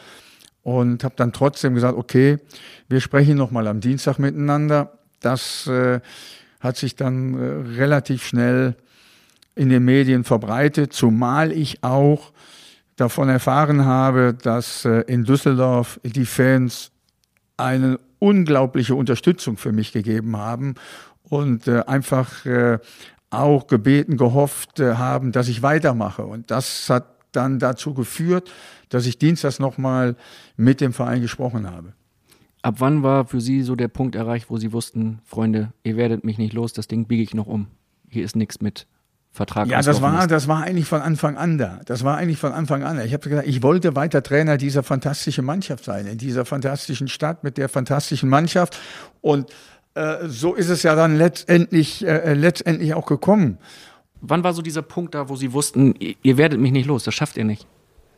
und 0.63 1.03
habe 1.03 1.15
dann 1.17 1.33
trotzdem 1.33 1.75
gesagt, 1.75 1.97
okay, 1.97 2.37
wir 2.87 3.01
sprechen 3.01 3.35
nochmal 3.35 3.67
am 3.67 3.81
Dienstag 3.81 4.17
miteinander. 4.17 4.93
Das 5.19 5.69
hat 6.59 6.77
sich 6.77 6.95
dann 6.95 7.35
relativ 7.77 8.23
schnell 8.25 8.75
in 9.55 9.69
den 9.69 9.85
Medien 9.85 10.23
verbreitet, 10.23 10.93
zumal 10.93 11.51
ich 11.51 11.83
auch 11.83 12.31
davon 12.95 13.29
erfahren 13.29 13.85
habe, 13.85 14.33
dass 14.33 14.85
in 14.85 15.23
Düsseldorf 15.23 15.99
die 16.03 16.25
Fans 16.25 16.91
eine 17.57 17.99
unglaubliche 18.19 18.95
Unterstützung 18.95 19.57
für 19.57 19.71
mich 19.71 19.91
gegeben 19.91 20.37
haben 20.37 20.75
und 21.23 21.67
äh, 21.67 21.83
einfach 21.85 22.45
äh, 22.45 22.79
auch 23.29 23.67
gebeten, 23.67 24.17
gehofft 24.17 24.79
äh, 24.79 24.95
haben, 24.95 25.31
dass 25.31 25.47
ich 25.47 25.61
weitermache. 25.61 26.25
Und 26.25 26.51
das 26.51 26.89
hat 26.89 27.05
dann 27.31 27.59
dazu 27.59 27.93
geführt, 27.93 28.51
dass 28.89 29.05
ich 29.05 29.17
dienstags 29.17 29.59
nochmal 29.59 30.15
mit 30.55 30.81
dem 30.81 30.93
Verein 30.93 31.21
gesprochen 31.21 31.69
habe. 31.69 31.93
Ab 32.65 32.77
wann 32.79 33.03
war 33.03 33.25
für 33.25 33.41
Sie 33.41 33.61
so 33.61 33.75
der 33.75 33.89
Punkt 33.89 34.15
erreicht, 34.15 34.49
wo 34.49 34.57
Sie 34.57 34.73
wussten, 34.73 35.19
Freunde, 35.23 35.71
ihr 35.83 35.97
werdet 35.97 36.23
mich 36.23 36.39
nicht 36.39 36.51
los, 36.51 36.73
das 36.73 36.87
Ding 36.87 37.05
biege 37.05 37.21
ich 37.21 37.35
noch 37.35 37.45
um. 37.45 37.67
Hier 38.09 38.25
ist 38.25 38.35
nichts 38.35 38.59
mit 38.59 38.87
Vertrag 39.29 39.67
Ja, 39.67 39.83
das 39.83 40.01
war, 40.01 40.25
das 40.25 40.47
war 40.47 40.63
eigentlich 40.63 40.87
von 40.87 40.99
Anfang 40.99 41.37
an 41.37 41.59
da. 41.59 41.81
Das 41.85 42.03
war 42.03 42.17
eigentlich 42.17 42.39
von 42.39 42.53
Anfang 42.53 42.81
an. 42.81 42.99
Ich 43.05 43.13
habe 43.13 43.29
gesagt, 43.29 43.47
ich 43.47 43.61
wollte 43.61 43.95
weiter 43.95 44.23
Trainer 44.23 44.57
dieser 44.57 44.81
fantastischen 44.81 45.45
Mannschaft 45.45 45.83
sein, 45.83 46.07
in 46.07 46.17
dieser 46.17 46.43
fantastischen 46.43 47.07
Stadt 47.07 47.43
mit 47.43 47.59
der 47.59 47.69
fantastischen 47.69 48.29
Mannschaft. 48.29 48.79
Und 49.21 49.51
äh, 49.93 50.27
so 50.27 50.55
ist 50.55 50.69
es 50.69 50.81
ja 50.81 50.95
dann 50.95 51.19
letztendlich, 51.19 52.03
äh, 52.03 52.33
letztendlich 52.33 52.95
auch 52.95 53.05
gekommen. 53.05 53.59
Wann 54.21 54.43
war 54.43 54.53
so 54.53 54.63
dieser 54.63 54.81
Punkt 54.81 55.13
da, 55.13 55.29
wo 55.29 55.35
Sie 55.35 55.53
wussten, 55.53 55.93
ihr, 55.99 56.15
ihr 56.23 56.37
werdet 56.37 56.59
mich 56.59 56.71
nicht 56.71 56.87
los, 56.87 57.03
das 57.03 57.13
schafft 57.13 57.37
ihr 57.37 57.45
nicht? 57.45 57.67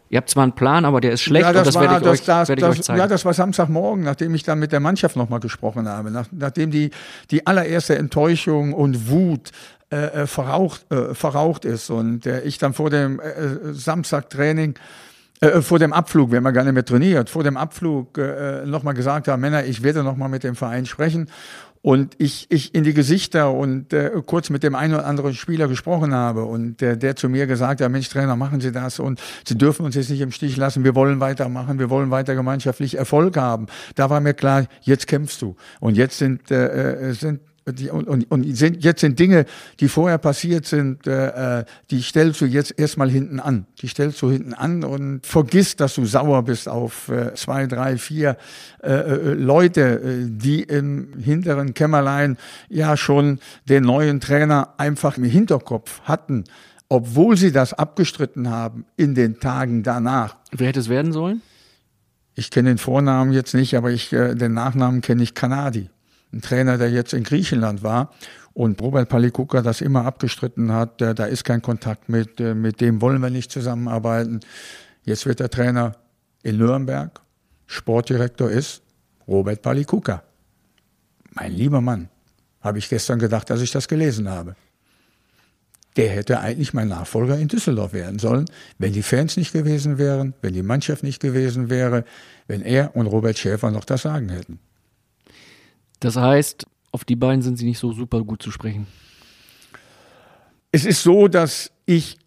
Ihr 0.10 0.17
habt 0.17 0.30
zwar 0.30 0.43
einen 0.43 0.54
Plan, 0.54 0.86
aber 0.86 1.02
der 1.02 1.12
ist 1.12 1.22
schlecht 1.22 1.46
ja, 1.46 1.54
das 1.54 1.62
und 1.62 1.67
das 1.67 1.76
war, 1.76 1.82
werde 1.84 1.96
ich, 1.96 2.02
das, 2.04 2.12
euch, 2.12 2.26
das, 2.26 2.50
werde 2.50 2.60
ich 2.62 2.67
das, 2.67 2.78
euch 2.78 2.84
zeigen. 2.84 3.00
Ja, 3.00 3.08
das 3.08 3.26
war 3.26 3.34
Samstagmorgen, 3.34 4.04
nachdem 4.04 4.34
ich 4.36 4.43
dann 4.43 4.60
mit 4.60 4.72
der 4.72 4.80
Mannschaft 4.80 5.15
nochmal 5.15 5.39
gesprochen 5.39 5.88
habe, 5.88 6.12
nach, 6.12 6.28
nachdem 6.32 6.72
die, 6.72 6.91
die 7.32 7.46
allererste 7.46 7.98
Enttäuschung 7.98 8.74
und 8.74 9.10
Wut 9.10 9.52
äh, 9.89 10.24
äh, 10.24 10.28
verraucht, 10.28 10.86
äh, 10.91 11.13
verraucht 11.13 11.65
ist 11.65 11.89
und 11.89 12.26
äh, 12.26 12.41
ich 12.41 12.58
dann 12.58 12.74
vor 12.74 12.89
dem 12.89 13.20
äh, 13.20 13.74
Samstagtraining 13.74 14.76
äh, 15.39 15.62
vor 15.62 15.78
dem 15.80 15.93
Abflug, 15.93 16.32
wir 16.32 16.38
haben 16.38 16.46
ja 16.46 16.52
gar 16.52 16.63
nicht 16.63 16.74
mehr 16.74 16.84
trainiert, 16.84 17.30
vor 17.30 17.43
dem 17.43 17.58
Abflug 17.58 18.17
äh, 18.17 18.65
nochmal 18.65 18.96
gesagt 18.96 19.28
habe, 19.28 19.39
Männer, 19.39 19.65
ich 19.65 19.84
werde 19.84 20.04
nochmal 20.04 20.30
mit 20.30 20.43
dem 20.43 20.56
Verein 20.56 20.86
sprechen 20.86 21.30
und 21.88 22.15
ich, 22.17 22.47
ich 22.50 22.76
in 22.76 22.84
die 22.84 22.93
Gesichter 22.93 23.54
und 23.54 23.93
äh, 23.93 24.12
kurz 24.26 24.50
mit 24.50 24.62
dem 24.62 24.76
einen 24.76 24.95
oder 24.95 25.06
anderen 25.06 25.34
Spieler 25.34 25.69
gesprochen 25.69 26.13
habe 26.13 26.43
und 26.43 26.82
äh, 26.82 26.97
der 26.97 27.15
zu 27.15 27.30
mir 27.30 27.47
gesagt 27.47 27.80
hat, 27.80 27.89
Mensch 27.89 28.10
Trainer, 28.10 28.36
machen 28.36 28.60
Sie 28.60 28.73
das 28.73 29.00
und 29.00 29.21
Sie 29.45 29.58
dürfen 29.58 29.86
uns 29.86 29.95
jetzt 29.95 30.10
nicht 30.10 30.19
im 30.19 30.34
Stich 30.34 30.58
lassen, 30.58 30.84
wir 30.84 30.95
wollen 30.95 31.21
weitermachen, 31.21 31.80
wir 31.80 31.89
wollen 31.89 32.12
weiter 32.12 32.36
gemeinschaftlich 32.36 32.97
Erfolg 32.97 33.38
haben. 33.38 33.67
Da 33.95 34.10
war 34.10 34.19
mir 34.19 34.34
klar, 34.34 34.65
jetzt 34.82 35.08
kämpfst 35.08 35.41
du. 35.41 35.56
Und 35.80 35.95
jetzt 35.95 36.17
sind, 36.17 36.52
äh, 36.52 37.13
sind 37.13 37.39
die, 37.71 37.89
und, 37.89 38.08
und, 38.08 38.30
und 38.32 38.56
sind, 38.56 38.84
jetzt 38.84 39.01
sind 39.01 39.19
Dinge, 39.19 39.45
die 39.80 39.88
vorher 39.88 40.17
passiert 40.17 40.65
sind, 40.65 41.06
äh, 41.08 41.65
die 41.91 42.01
stellst 42.01 42.41
du 42.41 42.45
jetzt 42.45 42.77
erstmal 42.77 43.10
hinten 43.10 43.39
an. 43.39 43.65
Die 43.82 43.88
stellst 43.88 44.21
du 44.21 44.32
hinten 44.32 44.53
an 44.53 44.84
und 44.84 45.25
vergiss, 45.25 45.75
dass 45.75 45.95
du 45.95 46.06
sauer 46.06 46.43
bist 46.43 46.69
auf 46.69 47.10
äh, 47.10 47.34
zwei, 47.36 47.67
drei, 47.67 47.97
vier 47.97 48.38
äh, 48.82 48.91
äh, 48.91 49.34
Leute, 49.34 49.82
äh, 49.82 50.27
die 50.27 50.63
im 50.63 51.13
hinteren 51.19 51.73
Kämmerlein 51.73 52.38
ja 52.69 52.95
schon 52.97 53.39
den 53.67 53.84
neuen 53.84 54.19
Trainer 54.19 54.73
einfach 54.77 55.17
im 55.17 55.23
Hinterkopf 55.23 56.01
hatten, 56.01 56.45
obwohl 56.89 57.38
sie 57.38 57.51
das 57.51 57.73
abgestritten 57.73 58.49
haben 58.49 58.86
in 58.95 59.13
den 59.13 59.39
Tagen 59.39 59.84
danach. 59.84 60.38
Wer 60.51 60.67
hätte 60.67 60.80
es 60.80 60.89
werden 60.89 61.12
sollen? 61.12 61.41
Ich 62.36 62.51
kenne 62.51 62.69
den 62.69 62.77
Vornamen 62.77 63.34
jetzt 63.34 63.56
nicht, 63.56 63.75
aber 63.75 63.91
ich, 63.91 64.13
äh, 64.13 64.36
den 64.36 64.53
Nachnamen 64.53 65.01
kenne 65.01 65.23
ich 65.23 65.34
Kanadi 65.34 65.89
ein 66.34 66.42
Trainer, 66.42 66.78
der 66.78 66.90
jetzt 66.90 67.13
in 67.13 67.24
Griechenland 67.24 67.84
war 67.84 68.13
und 68.54 68.82
Robert 68.82 69.10
Palikuka 69.10 69.62
das 69.62 69.82
immer 69.82 70.06
abgestritten 70.06 70.72
hat, 70.72 71.00
da 71.00 71.26
ist 71.26 71.44
kein 71.44 71.62
Kontakt 71.62 72.10
mit, 72.10 72.40
äh, 72.40 72.54
mit 72.54 72.82
dem 72.82 73.02
wollen 73.02 73.22
wir 73.22 73.30
nicht 73.30 73.52
zusammenarbeiten. 73.52 74.40
Jetzt 75.04 75.26
wird 75.26 75.40
der 75.40 75.50
Trainer 75.50 75.96
in 76.44 76.58
Nürnberg, 76.58 77.22
Sportdirektor 77.68 78.50
ist 78.50 78.82
Robert 79.28 79.62
Palikuka. 79.62 80.24
Mein 81.34 81.52
lieber 81.52 81.82
Mann, 81.82 82.10
habe 82.62 82.80
ich 82.80 82.90
gestern 82.90 83.20
gedacht, 83.20 83.52
als 83.52 83.62
ich 83.62 83.72
das 83.72 83.88
gelesen 83.88 84.30
habe. 84.30 84.56
Der 85.96 86.10
hätte 86.10 86.40
eigentlich 86.40 86.74
mein 86.74 86.88
Nachfolger 86.88 87.38
in 87.38 87.48
Düsseldorf 87.48 87.94
werden 87.94 88.20
sollen, 88.20 88.46
wenn 88.78 88.94
die 88.94 89.02
Fans 89.02 89.38
nicht 89.38 89.52
gewesen 89.52 89.98
wären, 89.98 90.34
wenn 90.42 90.54
die 90.54 90.63
Mannschaft 90.63 91.04
nicht 91.04 91.22
gewesen 91.22 91.70
wäre, 91.70 92.06
wenn 92.48 92.62
er 92.62 92.96
und 92.96 93.08
Robert 93.08 93.38
Schäfer 93.38 93.72
noch 93.72 93.86
das 93.86 94.04
Sagen 94.04 94.30
hätten. 94.30 94.60
Das 96.00 96.16
heißt, 96.16 96.66
auf 96.92 97.06
die 97.06 97.16
beiden 97.16 97.42
sind 97.42 97.58
sie 97.58 97.66
nicht 97.66 97.80
so 97.80 97.92
super 97.92 98.24
gut 98.24 98.42
zu 98.42 98.52
sprechen. 98.52 98.88
Es 100.72 100.86
ist 100.86 101.04
so, 101.04 101.28
dass 101.28 101.72
ich, 101.86 102.18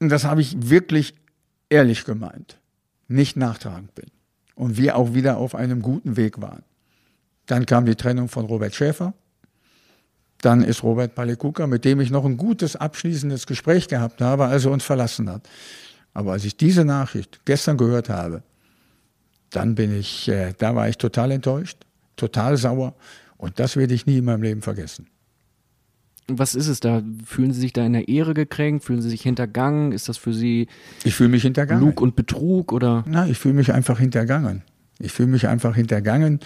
und 0.00 0.08
das 0.08 0.24
habe 0.24 0.40
ich 0.40 0.68
wirklich 0.68 1.14
ehrlich 1.68 2.04
gemeint, 2.04 2.58
nicht 3.08 3.36
nachtragend 3.36 3.94
bin. 3.94 4.06
Und 4.54 4.76
wir 4.76 4.96
auch 4.96 5.14
wieder 5.14 5.36
auf 5.36 5.54
einem 5.54 5.82
guten 5.82 6.16
Weg 6.16 6.40
waren. 6.40 6.62
Dann 7.46 7.66
kam 7.66 7.86
die 7.86 7.94
Trennung 7.94 8.28
von 8.28 8.46
Robert 8.46 8.74
Schäfer. 8.74 9.14
Dann 10.40 10.62
ist 10.62 10.82
Robert 10.82 11.14
Palekuka, 11.14 11.66
mit 11.66 11.84
dem 11.84 12.00
ich 12.00 12.10
noch 12.10 12.24
ein 12.24 12.36
gutes 12.36 12.76
abschließendes 12.76 13.46
Gespräch 13.46 13.88
gehabt 13.88 14.20
habe, 14.20 14.46
als 14.46 14.64
er 14.64 14.72
uns 14.72 14.84
verlassen 14.84 15.30
hat. 15.30 15.48
Aber 16.12 16.32
als 16.32 16.44
ich 16.44 16.56
diese 16.56 16.84
Nachricht 16.84 17.40
gestern 17.44 17.76
gehört 17.76 18.08
habe, 18.08 18.42
dann 19.50 19.74
bin 19.74 19.98
ich, 19.98 20.28
äh, 20.28 20.54
da 20.58 20.74
war 20.74 20.88
ich 20.88 20.98
total 20.98 21.30
enttäuscht 21.30 21.85
total 22.16 22.56
sauer. 22.56 22.94
Und 23.36 23.60
das 23.60 23.76
werde 23.76 23.94
ich 23.94 24.06
nie 24.06 24.18
in 24.18 24.24
meinem 24.24 24.42
Leben 24.42 24.62
vergessen. 24.62 25.06
Was 26.28 26.54
ist 26.56 26.66
es 26.66 26.80
da? 26.80 27.02
Fühlen 27.24 27.52
Sie 27.52 27.60
sich 27.60 27.72
da 27.72 27.86
in 27.86 27.92
der 27.92 28.08
Ehre 28.08 28.34
gekränkt? 28.34 28.84
Fühlen 28.84 29.00
Sie 29.00 29.10
sich 29.10 29.22
hintergangen? 29.22 29.92
Ist 29.92 30.08
das 30.08 30.16
für 30.16 30.32
Sie 30.32 30.66
Ich 31.04 31.14
fühle 31.14 31.28
mich 31.28 31.42
hintergangen. 31.42 31.84
Lug 31.84 32.00
und 32.00 32.16
Betrug 32.16 32.72
oder? 32.72 33.04
Na, 33.06 33.28
ich 33.28 33.38
fühle 33.38 33.54
mich 33.54 33.72
einfach 33.72 34.00
hintergangen. 34.00 34.62
Ich 34.98 35.12
fühle 35.12 35.28
mich 35.28 35.46
einfach 35.46 35.76
hintergangen, 35.76 36.40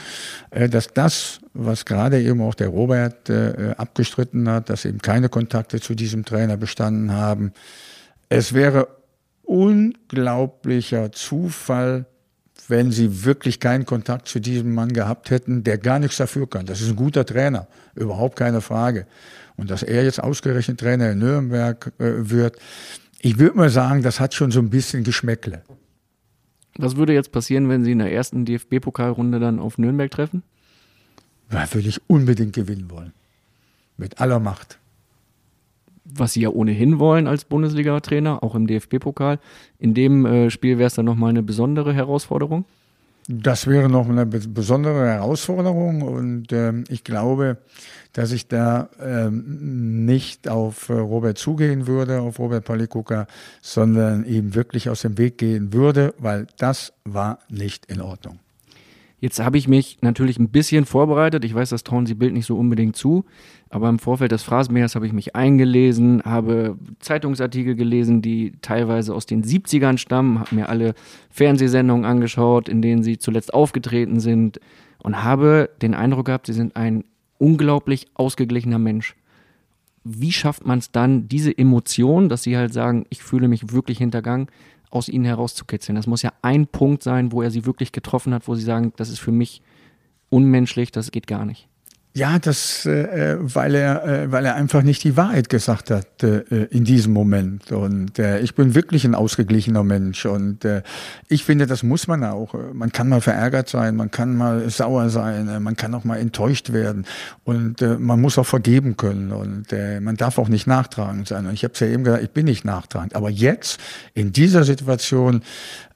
äh, 0.50 0.68
dass 0.68 0.88
das, 0.88 1.40
was 1.54 1.84
gerade 1.84 2.20
eben 2.20 2.42
auch 2.42 2.54
der 2.54 2.68
Robert 2.68 3.30
äh, 3.30 3.74
abgestritten 3.76 4.48
hat, 4.48 4.68
dass 4.68 4.84
eben 4.84 4.98
keine 4.98 5.28
Kontakte 5.28 5.80
zu 5.80 5.94
diesem 5.94 6.24
Trainer 6.24 6.56
bestanden 6.56 7.12
haben. 7.12 7.52
Es 8.28 8.52
wäre 8.52 8.88
unglaublicher 9.42 11.12
Zufall, 11.12 12.06
wenn 12.68 12.92
sie 12.92 13.24
wirklich 13.24 13.60
keinen 13.60 13.86
Kontakt 13.86 14.28
zu 14.28 14.40
diesem 14.40 14.74
Mann 14.74 14.92
gehabt 14.92 15.30
hätten, 15.30 15.64
der 15.64 15.78
gar 15.78 15.98
nichts 15.98 16.16
dafür 16.16 16.48
kann. 16.48 16.66
Das 16.66 16.80
ist 16.80 16.88
ein 16.88 16.96
guter 16.96 17.24
Trainer, 17.24 17.66
überhaupt 17.94 18.36
keine 18.36 18.60
Frage. 18.60 19.06
Und 19.56 19.70
dass 19.70 19.82
er 19.82 20.04
jetzt 20.04 20.22
ausgerechnet 20.22 20.80
Trainer 20.80 21.10
in 21.10 21.18
Nürnberg 21.18 21.92
äh, 21.98 22.30
wird, 22.30 22.56
ich 23.20 23.38
würde 23.38 23.56
mal 23.56 23.70
sagen, 23.70 24.02
das 24.02 24.20
hat 24.20 24.34
schon 24.34 24.50
so 24.50 24.60
ein 24.60 24.70
bisschen 24.70 25.04
Geschmäckle. 25.04 25.62
Was 26.76 26.96
würde 26.96 27.12
jetzt 27.12 27.32
passieren, 27.32 27.68
wenn 27.68 27.84
Sie 27.84 27.92
in 27.92 27.98
der 27.98 28.12
ersten 28.12 28.44
DFB-Pokalrunde 28.44 29.38
dann 29.38 29.58
auf 29.58 29.76
Nürnberg 29.76 30.10
treffen? 30.10 30.42
Da 31.50 31.72
würde 31.74 31.88
ich 31.88 32.00
unbedingt 32.08 32.54
gewinnen 32.54 32.90
wollen. 32.90 33.12
Mit 33.96 34.20
aller 34.20 34.38
Macht. 34.38 34.78
Was 36.14 36.32
Sie 36.32 36.42
ja 36.42 36.50
ohnehin 36.50 36.98
wollen 36.98 37.26
als 37.26 37.44
Bundesliga-Trainer, 37.44 38.42
auch 38.42 38.54
im 38.54 38.66
DFB-Pokal. 38.66 39.38
In 39.78 39.94
dem 39.94 40.26
äh, 40.26 40.50
Spiel 40.50 40.78
wäre 40.78 40.88
es 40.88 40.94
dann 40.94 41.06
nochmal 41.06 41.30
eine 41.30 41.42
besondere 41.42 41.92
Herausforderung? 41.92 42.64
Das 43.28 43.66
wäre 43.68 43.88
noch 43.88 44.08
eine 44.08 44.26
besondere 44.26 45.06
Herausforderung 45.06 46.02
und 46.02 46.52
ähm, 46.52 46.84
ich 46.88 47.04
glaube, 47.04 47.58
dass 48.12 48.32
ich 48.32 48.48
da 48.48 48.88
ähm, 49.00 50.04
nicht 50.04 50.48
auf 50.48 50.88
äh, 50.88 50.94
Robert 50.94 51.38
zugehen 51.38 51.86
würde, 51.86 52.22
auf 52.22 52.40
Robert 52.40 52.64
Palikuka, 52.64 53.28
sondern 53.62 54.24
ihm 54.24 54.54
wirklich 54.56 54.88
aus 54.90 55.02
dem 55.02 55.16
Weg 55.16 55.38
gehen 55.38 55.72
würde, 55.72 56.12
weil 56.18 56.48
das 56.58 56.92
war 57.04 57.38
nicht 57.48 57.86
in 57.86 58.00
Ordnung. 58.00 58.40
Jetzt 59.20 59.38
habe 59.38 59.58
ich 59.58 59.68
mich 59.68 59.98
natürlich 60.00 60.38
ein 60.38 60.48
bisschen 60.48 60.86
vorbereitet. 60.86 61.44
Ich 61.44 61.54
weiß, 61.54 61.68
das 61.68 61.84
trauen 61.84 62.06
Sie 62.06 62.14
Bild 62.14 62.32
nicht 62.32 62.46
so 62.46 62.56
unbedingt 62.56 62.96
zu. 62.96 63.26
Aber 63.68 63.90
im 63.90 63.98
Vorfeld 63.98 64.32
des 64.32 64.42
Phrasenmähers 64.42 64.94
habe 64.94 65.06
ich 65.06 65.12
mich 65.12 65.36
eingelesen, 65.36 66.22
habe 66.24 66.78
Zeitungsartikel 67.00 67.74
gelesen, 67.74 68.22
die 68.22 68.54
teilweise 68.62 69.14
aus 69.14 69.26
den 69.26 69.44
70ern 69.44 69.98
stammen, 69.98 70.40
habe 70.40 70.54
mir 70.54 70.70
alle 70.70 70.94
Fernsehsendungen 71.30 72.06
angeschaut, 72.06 72.68
in 72.68 72.80
denen 72.80 73.02
Sie 73.02 73.18
zuletzt 73.18 73.52
aufgetreten 73.52 74.20
sind 74.20 74.58
und 74.98 75.22
habe 75.22 75.68
den 75.82 75.94
Eindruck 75.94 76.26
gehabt, 76.26 76.46
Sie 76.46 76.54
sind 76.54 76.74
ein 76.76 77.04
unglaublich 77.38 78.08
ausgeglichener 78.14 78.78
Mensch. 78.78 79.16
Wie 80.02 80.32
schafft 80.32 80.64
man 80.64 80.78
es 80.78 80.92
dann, 80.92 81.28
diese 81.28 81.56
Emotion, 81.56 82.30
dass 82.30 82.42
Sie 82.42 82.56
halt 82.56 82.72
sagen, 82.72 83.04
ich 83.10 83.22
fühle 83.22 83.48
mich 83.48 83.72
wirklich 83.72 83.98
hintergangen, 83.98 84.48
aus 84.90 85.08
ihnen 85.08 85.24
herauszukitzeln. 85.24 85.96
Das 85.96 86.06
muss 86.06 86.22
ja 86.22 86.32
ein 86.42 86.66
Punkt 86.66 87.02
sein, 87.02 87.32
wo 87.32 87.42
er 87.42 87.50
sie 87.50 87.64
wirklich 87.64 87.92
getroffen 87.92 88.34
hat, 88.34 88.48
wo 88.48 88.54
sie 88.54 88.62
sagen, 88.62 88.92
das 88.96 89.08
ist 89.08 89.20
für 89.20 89.32
mich 89.32 89.62
unmenschlich, 90.28 90.90
das 90.90 91.10
geht 91.10 91.26
gar 91.26 91.44
nicht. 91.44 91.69
Ja, 92.12 92.40
das, 92.40 92.86
äh, 92.86 93.36
weil 93.38 93.76
er, 93.76 94.04
äh, 94.04 94.32
weil 94.32 94.44
er 94.44 94.56
einfach 94.56 94.82
nicht 94.82 95.04
die 95.04 95.16
Wahrheit 95.16 95.48
gesagt 95.48 95.92
hat 95.92 96.24
äh, 96.24 96.40
in 96.64 96.84
diesem 96.84 97.12
Moment. 97.12 97.70
Und 97.70 98.18
äh, 98.18 98.40
ich 98.40 98.56
bin 98.56 98.74
wirklich 98.74 99.04
ein 99.04 99.14
ausgeglichener 99.14 99.84
Mensch. 99.84 100.26
Und 100.26 100.64
äh, 100.64 100.82
ich 101.28 101.44
finde, 101.44 101.68
das 101.68 101.84
muss 101.84 102.08
man 102.08 102.24
auch. 102.24 102.54
Man 102.72 102.90
kann 102.90 103.08
mal 103.08 103.20
verärgert 103.20 103.68
sein, 103.68 103.94
man 103.94 104.10
kann 104.10 104.36
mal 104.36 104.68
sauer 104.70 105.08
sein, 105.08 105.48
äh, 105.48 105.60
man 105.60 105.76
kann 105.76 105.94
auch 105.94 106.02
mal 106.02 106.18
enttäuscht 106.18 106.72
werden. 106.72 107.06
Und 107.44 107.80
äh, 107.80 107.96
man 107.96 108.20
muss 108.20 108.38
auch 108.38 108.46
vergeben 108.46 108.96
können. 108.96 109.30
Und 109.30 109.72
äh, 109.72 110.00
man 110.00 110.16
darf 110.16 110.38
auch 110.38 110.48
nicht 110.48 110.66
nachtragend 110.66 111.28
sein. 111.28 111.46
Und 111.46 111.54
ich 111.54 111.62
habe 111.62 111.74
es 111.74 111.80
ja 111.80 111.86
eben 111.86 112.02
gesagt, 112.02 112.24
ich 112.24 112.30
bin 112.30 112.46
nicht 112.46 112.64
nachtragend. 112.64 113.14
Aber 113.14 113.30
jetzt 113.30 113.78
in 114.14 114.32
dieser 114.32 114.64
Situation 114.64 115.42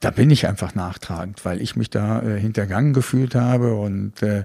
da 0.04 0.10
bin 0.10 0.30
ich 0.30 0.46
einfach 0.46 0.74
nachtragend, 0.74 1.46
weil 1.46 1.62
ich 1.62 1.76
mich 1.76 1.88
da 1.88 2.20
äh, 2.20 2.38
hintergangen 2.38 2.92
gefühlt 2.92 3.34
habe 3.34 3.74
und 3.74 4.22
äh, 4.22 4.44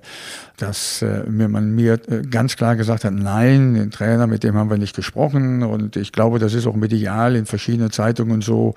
dass 0.56 1.02
äh, 1.02 1.24
mir 1.26 1.50
man 1.60 1.76
mir 1.76 2.00
äh, 2.08 2.22
ganz 2.22 2.56
klar 2.56 2.76
gesagt 2.76 3.04
hat, 3.04 3.14
nein, 3.14 3.74
den 3.74 3.92
Trainer, 3.92 4.28
mit 4.28 4.44
dem 4.44 4.56
haben 4.56 4.70
wir 4.70 4.78
nicht 4.78 4.96
gesprochen 4.96 5.64
und 5.64 5.96
ich 5.96 6.12
glaube, 6.12 6.40
das 6.40 6.54
ist 6.54 6.68
auch 6.68 6.76
medial 6.76 7.36
in 7.36 7.46
verschiedenen 7.46 7.92
Zeitungen 7.92 8.42
so 8.42 8.76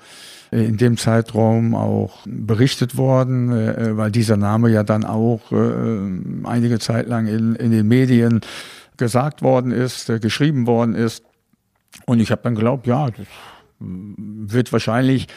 äh, 0.51 0.65
in 0.65 0.77
dem 0.77 0.97
Zeitraum 0.97 1.75
auch 1.75 2.19
berichtet 2.25 2.97
worden, 2.97 3.51
äh, 3.51 3.97
weil 3.97 4.11
dieser 4.11 4.37
Name 4.37 4.69
ja 4.69 4.83
dann 4.83 5.05
auch 5.05 5.41
einige 6.43 6.79
Zeit 6.79 7.07
lang 7.07 7.27
in, 7.27 7.55
in 7.55 7.71
den 7.71 7.87
Medien 7.87 8.41
gesagt 8.97 9.41
worden 9.41 9.71
ist, 9.71 10.11
geschrieben 10.21 10.67
worden 10.67 10.95
ist. 10.95 11.23
Und 12.05 12.19
ich 12.19 12.31
habe 12.31 12.41
dann 12.43 12.55
geglaubt, 12.55 12.87
ja, 12.87 13.09
das 13.09 13.27
wird 13.79 14.71
wahrscheinlich 14.71 15.27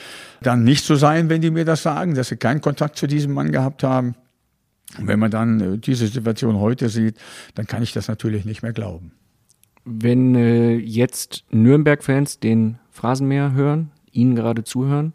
dann 0.42 0.64
nicht 0.64 0.84
so 0.84 0.94
sein, 0.94 1.28
wenn 1.28 1.40
die 1.40 1.50
mir 1.50 1.64
das 1.64 1.82
sagen, 1.82 2.14
dass 2.14 2.28
sie 2.28 2.36
keinen 2.36 2.60
Kontakt 2.60 2.96
zu 2.96 3.06
diesem 3.06 3.32
Mann 3.32 3.52
gehabt 3.52 3.82
haben. 3.82 4.14
Und 4.98 5.06
wenn 5.06 5.18
man 5.18 5.30
dann 5.30 5.60
äh, 5.60 5.78
diese 5.78 6.06
Situation 6.06 6.56
heute 6.56 6.88
sieht, 6.88 7.16
dann 7.54 7.66
kann 7.66 7.82
ich 7.82 7.92
das 7.92 8.08
natürlich 8.08 8.44
nicht 8.44 8.62
mehr 8.62 8.72
glauben. 8.72 9.12
Wenn 9.84 10.34
äh, 10.34 10.76
jetzt 10.76 11.44
Nürnberg-Fans 11.50 12.40
den 12.40 12.78
Phrasenmäher 12.90 13.52
hören, 13.52 13.90
Ihnen 14.10 14.34
gerade 14.34 14.64
zuhören, 14.64 15.14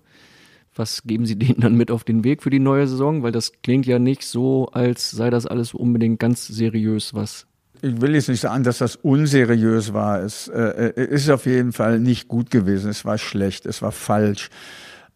was 0.75 1.03
geben 1.03 1.25
Sie 1.25 1.35
denen 1.39 1.59
dann 1.59 1.75
mit 1.75 1.91
auf 1.91 2.03
den 2.03 2.23
Weg 2.23 2.43
für 2.43 2.49
die 2.49 2.59
neue 2.59 2.87
Saison? 2.87 3.23
Weil 3.23 3.31
das 3.31 3.51
klingt 3.63 3.85
ja 3.85 3.99
nicht 3.99 4.23
so, 4.23 4.67
als 4.67 5.11
sei 5.11 5.29
das 5.29 5.45
alles 5.45 5.73
unbedingt 5.73 6.19
ganz 6.19 6.47
seriös, 6.47 7.13
was 7.13 7.47
ich 7.83 7.99
will 7.99 8.13
jetzt 8.13 8.29
nicht 8.29 8.41
sagen, 8.41 8.63
dass 8.63 8.77
das 8.77 8.95
unseriös 8.95 9.91
war. 9.91 10.21
Es 10.21 10.47
äh, 10.47 10.93
ist 10.95 11.29
auf 11.31 11.47
jeden 11.47 11.71
Fall 11.71 11.99
nicht 11.99 12.27
gut 12.27 12.51
gewesen. 12.51 12.91
Es 12.91 13.05
war 13.05 13.17
schlecht, 13.17 13.65
es 13.65 13.81
war 13.81 13.91
falsch 13.91 14.51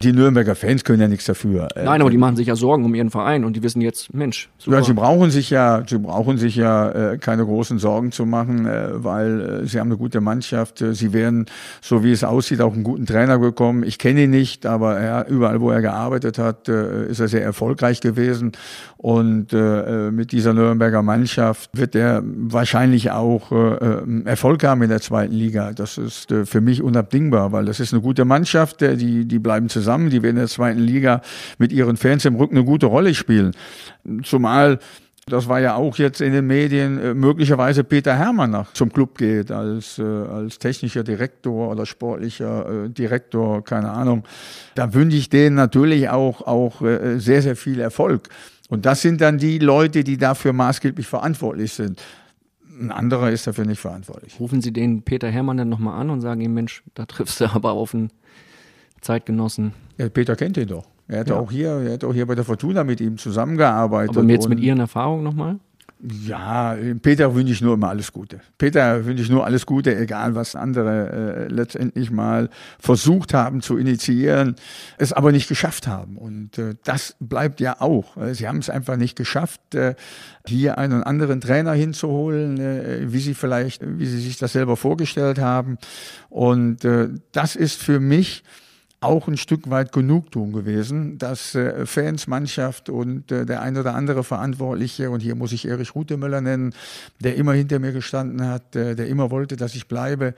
die 0.01 0.11
Nürnberger 0.11 0.55
Fans 0.55 0.83
können 0.83 0.99
ja 0.99 1.07
nichts 1.07 1.25
dafür. 1.25 1.69
Äh, 1.75 1.85
Nein, 1.85 2.01
aber 2.01 2.09
die 2.09 2.17
machen 2.17 2.35
sich 2.35 2.47
ja 2.47 2.55
Sorgen 2.55 2.83
um 2.83 2.93
ihren 2.93 3.09
Verein 3.09 3.45
und 3.45 3.55
die 3.55 3.63
wissen 3.63 3.81
jetzt, 3.81 4.13
Mensch, 4.13 4.49
super. 4.57 4.77
Ja, 4.77 4.83
sie 4.83 4.93
brauchen 4.93 5.31
sich 5.31 5.49
ja, 5.49 5.83
sie 5.87 5.99
brauchen 5.99 6.37
sich 6.37 6.57
ja 6.57 7.13
äh, 7.13 7.17
keine 7.17 7.45
großen 7.45 7.79
Sorgen 7.79 8.11
zu 8.11 8.25
machen, 8.25 8.65
äh, 8.65 9.03
weil 9.03 9.61
äh, 9.63 9.65
sie 9.65 9.79
haben 9.79 9.87
eine 9.87 9.97
gute 9.97 10.19
Mannschaft. 10.19 10.81
Äh, 10.81 10.93
sie 10.93 11.13
werden, 11.13 11.45
so 11.81 12.03
wie 12.03 12.11
es 12.11 12.25
aussieht, 12.25 12.59
auch 12.59 12.73
einen 12.73 12.83
guten 12.83 13.05
Trainer 13.05 13.39
bekommen. 13.39 13.83
Ich 13.83 13.97
kenne 13.97 14.23
ihn 14.23 14.31
nicht, 14.31 14.65
aber 14.65 14.97
er, 14.97 15.27
überall, 15.27 15.61
wo 15.61 15.71
er 15.71 15.81
gearbeitet 15.81 16.39
hat, 16.39 16.67
äh, 16.67 17.07
ist 17.07 17.21
er 17.21 17.29
sehr 17.29 17.43
erfolgreich 17.43 18.01
gewesen. 18.01 18.51
Und 18.97 19.53
mit 19.53 20.31
dieser 20.31 20.55
Nürnberger 20.55 21.03
Mannschaft 21.03 21.69
wird 21.73 21.93
er 21.93 22.23
wahrscheinlich 22.25 23.11
auch 23.11 23.51
Erfolg 24.25 24.63
haben 24.63 24.81
in 24.81 24.89
der 24.89 24.99
zweiten 24.99 25.33
Liga. 25.33 25.73
Das 25.73 25.99
ist 25.99 26.33
für 26.45 26.59
mich 26.59 26.81
unabdingbar, 26.81 27.51
weil 27.51 27.65
das 27.65 27.79
ist 27.79 27.93
eine 27.93 28.01
gute 28.01 28.25
Mannschaft, 28.25 28.81
die, 28.81 29.25
die 29.25 29.37
bleiben 29.37 29.69
zusammen 29.69 29.84
zusammen, 29.85 30.09
die 30.09 30.23
werden 30.23 30.37
in 30.37 30.41
der 30.41 30.47
zweiten 30.47 30.79
Liga 30.79 31.21
mit 31.57 31.71
ihren 31.71 31.95
Fans 31.95 32.25
im 32.25 32.35
Rücken 32.35 32.57
eine 32.57 32.65
gute 32.65 32.87
Rolle 32.87 33.13
spielen. 33.13 33.51
Zumal 34.23 34.79
das 35.27 35.47
war 35.47 35.59
ja 35.59 35.73
auch 35.73 35.97
jetzt 35.97 36.21
in 36.21 36.33
den 36.33 36.45
Medien, 36.45 36.99
äh, 36.99 37.13
möglicherweise 37.15 37.83
Peter 37.83 38.15
Hermann 38.15 38.51
nach 38.51 38.73
zum 38.73 38.93
Club 38.93 39.17
geht 39.17 39.49
als, 39.51 39.97
äh, 39.97 40.03
als 40.03 40.59
technischer 40.59 41.03
Direktor 41.03 41.71
oder 41.71 41.87
sportlicher 41.87 42.85
äh, 42.85 42.89
Direktor, 42.89 43.63
keine 43.63 43.89
Ahnung. 43.89 44.23
Da 44.75 44.93
wünsche 44.93 45.17
ich 45.17 45.29
denen 45.29 45.55
natürlich 45.55 46.09
auch, 46.09 46.41
auch 46.41 46.81
sehr, 47.17 47.41
sehr 47.41 47.55
viel 47.55 47.79
Erfolg. 47.79 48.29
Und 48.69 48.85
das 48.85 49.01
sind 49.01 49.21
dann 49.21 49.37
die 49.37 49.57
Leute, 49.57 50.03
die 50.03 50.17
dafür 50.17 50.53
maßgeblich 50.53 51.07
verantwortlich 51.07 51.73
sind. 51.73 52.01
Ein 52.79 52.91
anderer 52.91 53.31
ist 53.31 53.47
dafür 53.47 53.65
nicht 53.65 53.79
verantwortlich. 53.79 54.39
Rufen 54.39 54.61
Sie 54.61 54.73
den 54.73 55.01
Peter 55.03 55.29
Hermann 55.29 55.57
dann 55.57 55.69
nochmal 55.69 55.99
an 55.99 56.09
und 56.09 56.21
sagen 56.21 56.41
ihm, 56.41 56.53
Mensch, 56.53 56.83
da 56.93 57.05
triffst 57.05 57.41
du 57.41 57.45
aber 57.45 57.71
auf 57.71 57.95
einen 57.95 58.11
Zeitgenossen. 59.05 59.73
Ja, 59.97 60.09
Peter 60.09 60.35
kennt 60.35 60.57
ihn 60.57 60.67
doch. 60.67 60.85
Er 61.07 61.19
hat 61.19 61.29
ja. 61.29 61.35
auch 61.35 61.51
hier, 61.51 61.69
er 61.69 61.93
hat 61.93 62.03
auch 62.03 62.13
hier 62.13 62.25
bei 62.25 62.33
der 62.33 62.43
Fortuna 62.43 62.83
mit 62.83 62.99
ihm 62.99 63.17
zusammengearbeitet. 63.17 64.17
Aber 64.17 64.27
jetzt 64.27 64.49
mit 64.49 64.59
Ihren 64.59 64.79
Erfahrungen 64.79 65.23
nochmal? 65.23 65.59
Ja, 66.01 66.75
Peter 67.01 67.33
wünsche 67.33 67.53
ich 67.53 67.61
nur 67.61 67.75
immer 67.75 67.89
alles 67.89 68.11
Gute. 68.11 68.41
Peter 68.57 69.05
wünsche 69.05 69.23
ich 69.23 69.29
nur 69.29 69.45
alles 69.45 69.65
Gute, 69.65 69.95
egal 69.95 70.35
was 70.35 70.55
andere 70.55 71.45
äh, 71.47 71.47
letztendlich 71.47 72.11
mal 72.11 72.49
versucht 72.79 73.33
haben 73.33 73.61
zu 73.61 73.77
initiieren, 73.77 74.55
es 74.97 75.13
aber 75.13 75.31
nicht 75.31 75.47
geschafft 75.47 75.87
haben. 75.87 76.17
Und 76.17 76.57
äh, 76.57 76.75
das 76.83 77.15
bleibt 77.19 77.61
ja 77.61 77.79
auch. 77.79 78.17
Sie 78.33 78.47
haben 78.47 78.57
es 78.57 78.69
einfach 78.69 78.97
nicht 78.97 79.15
geschafft, 79.15 79.73
äh, 79.73 79.95
hier 80.45 80.77
einen 80.77 81.01
anderen 81.01 81.41
Trainer 81.41 81.73
hinzuholen, 81.73 82.59
äh, 82.59 83.11
wie 83.11 83.19
sie 83.19 83.33
vielleicht, 83.33 83.81
wie 83.81 84.05
sie 84.05 84.19
sich 84.19 84.37
das 84.37 84.51
selber 84.51 84.75
vorgestellt 84.75 85.39
haben. 85.39 85.77
Und 86.29 86.83
äh, 86.83 87.09
das 87.31 87.55
ist 87.55 87.81
für 87.81 87.99
mich 87.99 88.43
auch 89.01 89.27
ein 89.27 89.37
Stück 89.37 89.69
weit 89.69 89.91
Genugtuung 89.91 90.51
gewesen, 90.51 91.17
dass 91.17 91.53
äh, 91.55 91.85
Fans, 91.85 92.27
Mannschaft 92.27 92.89
und 92.89 93.31
äh, 93.31 93.45
der 93.45 93.61
ein 93.61 93.77
oder 93.77 93.93
andere 93.93 94.23
Verantwortliche, 94.23 95.09
und 95.09 95.19
hier 95.19 95.35
muss 95.35 95.51
ich 95.51 95.67
Erich 95.67 95.95
Rutemöller 95.95 96.41
nennen, 96.41 96.73
der 97.19 97.35
immer 97.35 97.53
hinter 97.53 97.79
mir 97.79 97.91
gestanden 97.91 98.47
hat, 98.47 98.75
äh, 98.75 98.95
der 98.95 99.07
immer 99.07 99.31
wollte, 99.31 99.57
dass 99.57 99.75
ich 99.75 99.87
bleibe, 99.87 100.33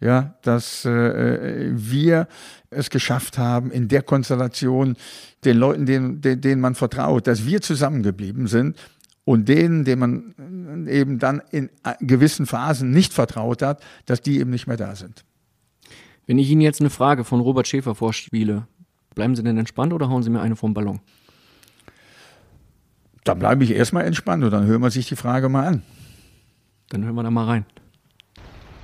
ja, 0.00 0.34
dass 0.42 0.84
äh, 0.84 1.70
wir 1.72 2.28
es 2.68 2.90
geschafft 2.90 3.38
haben, 3.38 3.70
in 3.70 3.88
der 3.88 4.02
Konstellation 4.02 4.96
den 5.44 5.56
Leuten, 5.56 5.86
denen, 5.86 6.20
denen 6.20 6.60
man 6.60 6.74
vertraut, 6.74 7.26
dass 7.26 7.46
wir 7.46 7.60
zusammengeblieben 7.62 8.46
sind 8.46 8.76
und 9.24 9.48
denen, 9.48 9.84
denen 9.84 10.00
man 10.00 10.86
eben 10.88 11.18
dann 11.18 11.42
in 11.50 11.70
gewissen 12.00 12.46
Phasen 12.46 12.90
nicht 12.90 13.12
vertraut 13.12 13.62
hat, 13.62 13.82
dass 14.06 14.20
die 14.20 14.38
eben 14.38 14.50
nicht 14.50 14.66
mehr 14.66 14.76
da 14.76 14.94
sind. 14.94 15.24
Wenn 16.30 16.38
ich 16.38 16.48
Ihnen 16.48 16.60
jetzt 16.60 16.80
eine 16.80 16.90
Frage 16.90 17.24
von 17.24 17.40
Robert 17.40 17.66
Schäfer 17.66 17.96
vorspiele, 17.96 18.68
bleiben 19.16 19.34
Sie 19.34 19.42
denn 19.42 19.58
entspannt 19.58 19.92
oder 19.92 20.08
hauen 20.08 20.22
Sie 20.22 20.30
mir 20.30 20.40
eine 20.40 20.54
vom 20.54 20.74
Ballon? 20.74 21.00
Da 23.24 23.34
bleibe 23.34 23.64
ich 23.64 23.72
erstmal 23.72 24.04
entspannt 24.04 24.44
und 24.44 24.52
dann 24.52 24.64
hören 24.64 24.80
wir 24.80 24.92
sich 24.92 25.08
die 25.08 25.16
Frage 25.16 25.48
mal 25.48 25.66
an. 25.66 25.82
Dann 26.90 27.02
hören 27.02 27.16
wir 27.16 27.24
da 27.24 27.32
mal 27.32 27.46
rein. 27.46 27.66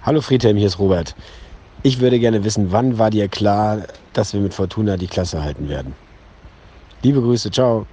Hallo 0.03 0.23
Friedhelm, 0.23 0.57
hier 0.57 0.67
ist 0.67 0.81
Robert. 0.81 1.15
Ich 1.85 2.01
würde 2.01 2.19
gerne 2.19 2.43
wissen, 2.43 2.73
wann 2.73 2.99
war 2.99 3.11
dir 3.11 3.29
klar, 3.29 3.83
dass 4.13 4.33
wir 4.33 4.41
mit 4.41 4.53
Fortuna 4.53 4.97
die 4.97 5.07
Klasse 5.07 5.41
halten 5.41 5.69
werden? 5.69 5.95
Liebe 7.03 7.21
Grüße, 7.21 7.53
ciao. 7.53 7.87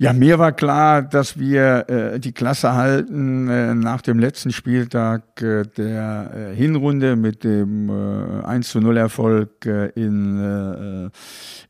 Ja, 0.00 0.12
mir 0.12 0.38
war 0.38 0.52
klar, 0.52 1.02
dass 1.02 1.40
wir 1.40 1.88
äh, 1.88 2.20
die 2.20 2.30
Klasse 2.30 2.74
halten 2.74 3.48
äh, 3.48 3.74
nach 3.74 4.00
dem 4.00 4.20
letzten 4.20 4.52
Spieltag 4.52 5.42
äh, 5.42 5.64
der 5.64 6.30
äh, 6.52 6.54
Hinrunde 6.54 7.16
mit 7.16 7.42
dem 7.42 7.90
äh, 7.90 8.44
1 8.44 8.68
zu 8.68 8.80
0 8.80 8.96
Erfolg 8.96 9.66
äh, 9.66 9.88
in, 9.96 11.10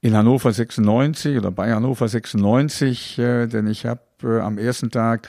äh, 0.03 0.07
in 0.07 0.15
Hannover 0.15 0.53
96 0.53 1.39
oder 1.39 1.51
bei 1.51 1.73
Hannover 1.73 2.07
96, 2.07 3.19
äh, 3.19 3.47
denn 3.47 3.67
ich 3.67 3.87
habe 3.87 4.03
äh, 4.23 4.41
am 4.41 4.59
ersten 4.59 4.91
Tag 4.91 5.27